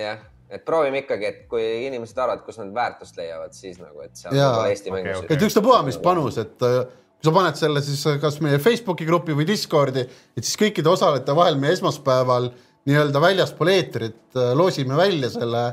jah, 0.00 0.20
et 0.52 0.64
proovime 0.66 1.02
ikkagi, 1.02 1.28
et 1.28 1.44
kui 1.50 1.62
inimesed 1.86 2.18
arvavad, 2.18 2.42
kus 2.46 2.58
nad 2.60 2.72
väärtust 2.76 3.16
leiavad, 3.18 3.54
siis 3.56 3.78
nagu, 3.80 4.02
et 4.04 4.18
see 4.18 4.30
on 4.30 4.36
Jaa. 4.36 4.66
Eesti 4.70 4.92
mängus 4.94 5.22
okei. 5.22 5.36
et 5.36 5.46
ükstapuha, 5.48 5.78
mis 5.86 5.98
panus, 6.02 6.38
et 6.42 6.66
äh, 6.68 6.82
kui 7.16 7.28
sa 7.28 7.34
paned 7.36 7.60
selle 7.60 7.84
siis 7.84 8.02
kas 8.22 8.40
meie 8.44 8.60
Facebooki 8.62 9.06
grupi 9.08 9.36
või 9.38 9.46
Discordi, 9.48 10.04
et 10.36 10.44
siis 10.44 10.58
kõikide 10.60 10.92
osalejate 10.92 11.36
vahel 11.38 11.56
me 11.60 11.72
esmaspäeval 11.72 12.50
nii-öelda 12.88 13.22
väljaspool 13.22 13.72
eetrit 13.72 14.36
äh, 14.36 14.52
loosime 14.58 14.98
välja 14.98 15.32
selle 15.32 15.64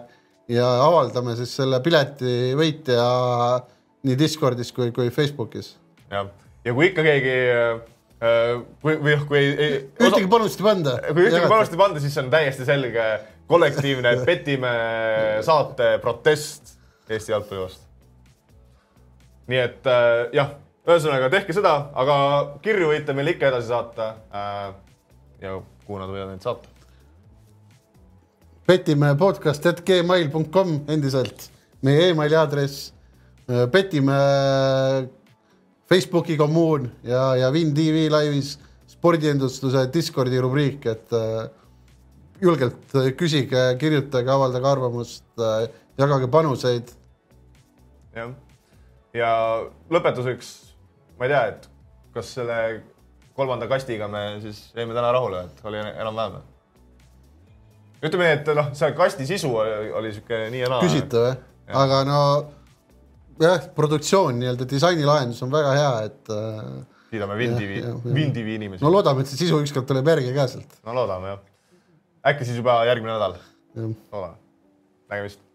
ja 0.50 0.70
avaldame 0.86 1.36
siis 1.38 1.54
selle 1.60 1.82
pileti 1.86 2.54
võitja 2.58 3.06
nii 4.08 4.18
Discordis 4.18 4.72
kui, 4.74 4.94
kui 4.96 5.12
Facebookis. 5.14 5.76
jah, 6.10 6.30
ja 6.66 6.76
kui 6.76 6.90
ikka 6.90 7.06
keegi 7.06 7.36
äh, 7.52 7.82
kui, 8.82 8.96
või 8.96 9.16
noh, 9.16 9.26
kui 9.28 9.42
ei, 9.42 9.52
ei, 9.56 9.82
ühtegi 10.08 10.30
panust 10.32 10.62
ei 10.62 10.70
panda. 10.70 10.96
kui 11.10 11.28
ühtegi 11.28 11.52
panust 11.52 11.76
ei 11.76 11.82
panda, 11.82 12.02
siis 12.04 12.18
on 12.22 12.32
täiesti 12.32 12.68
selge 12.68 13.10
kollektiivne 13.50 14.16
Petime 14.28 14.74
saate 15.46 15.98
protest 16.02 16.76
Eesti 17.10 17.34
jalgpalli 17.34 17.64
vastu. 17.64 17.86
nii 19.50 19.62
et 19.66 19.88
äh, 19.90 20.28
jah, 20.38 20.52
ühesõnaga 20.86 21.30
tehke 21.34 21.56
seda, 21.58 21.74
aga 21.98 22.16
kirju 22.64 22.92
võite 22.92 23.16
meile 23.18 23.34
ikka 23.34 23.50
edasi 23.50 23.72
saata 23.72 24.12
äh,. 24.30 24.68
ja 25.42 25.56
kuhu 25.88 26.02
nad 26.02 26.12
võivad 26.14 26.30
neid 26.34 26.46
saata? 26.46 26.70
Petimäe 28.70 29.16
podcast 29.18 29.66
at 29.66 29.82
gmail.com 29.82 30.76
endiselt 30.94 31.48
meie 31.82 32.12
emaili 32.12 32.38
aadress, 32.38 32.92
Petimäe 33.74 35.08
Facebooki 35.90 36.38
kommuun 36.38 36.92
ja, 37.04 37.32
ja 37.36 37.50
Win 37.50 37.74
tv 37.74 38.06
laivis 38.14 38.60
spordiendustuse 38.90 39.88
Discordi 39.94 40.38
rubriik, 40.42 40.86
et 40.86 41.18
äh, 41.18 41.48
julgelt 42.42 42.96
äh, 42.96 43.12
küsige, 43.20 43.66
kirjutage, 43.82 44.32
avaldage 44.32 44.70
arvamust 44.70 45.26
äh,, 45.40 45.68
jagage 46.00 46.30
panuseid. 46.32 46.94
jah, 48.16 48.32
ja 49.14 49.34
lõpetuseks 49.92 50.54
ma 51.20 51.28
ei 51.28 51.34
tea, 51.34 51.42
et 51.54 51.68
kas 52.16 52.32
selle 52.38 52.60
kolmanda 53.38 53.68
kastiga 53.72 54.08
me 54.12 54.24
siis 54.44 54.70
jäime 54.76 54.96
täna 54.96 55.12
rahule, 55.16 55.44
et 55.48 55.68
oli 55.68 55.82
enam-vähem 55.82 56.38
või? 56.38 56.48
ütleme 58.00 58.30
nii, 58.30 58.38
et 58.38 58.54
noh, 58.56 58.72
see 58.80 58.94
kasti 58.96 59.28
sisu 59.28 59.52
oli, 59.52 59.92
oli 60.00 60.14
sihuke 60.16 60.46
nii 60.54 60.64
ja 60.64 60.72
naa. 60.72 60.86
küsitav 60.86 61.28
jah, 61.28 61.42
aga 61.82 62.00
no 62.08 62.22
jah, 63.44 63.68
produktsioon 63.76 64.40
nii-öelda 64.40 64.68
disainilahendus 64.70 65.44
on 65.44 65.52
väga 65.54 65.76
hea, 65.76 65.92
et 66.08 66.34
äh, 66.36 66.64
kiidame 67.12 67.38
jah. 67.44 68.00
Windivi 68.06 68.56
inimesi 68.56 68.84
no 68.84 68.90
no,. 68.90 68.98
loodame, 68.98 69.26
et 69.26 69.32
see 69.32 69.44
sisu 69.44 69.62
ükskord 69.66 69.88
tuleb 69.90 70.08
järgi 70.14 70.34
ka 70.36 70.48
sealt. 70.52 70.80
no 70.88 70.96
loodame 70.96 71.34
jah. 71.34 71.46
Äkki 72.28 72.46
siis 72.46 72.58
juba 72.60 72.80
järgmine 72.86 73.14
nädal, 73.14 73.38
nägemist 75.10 75.49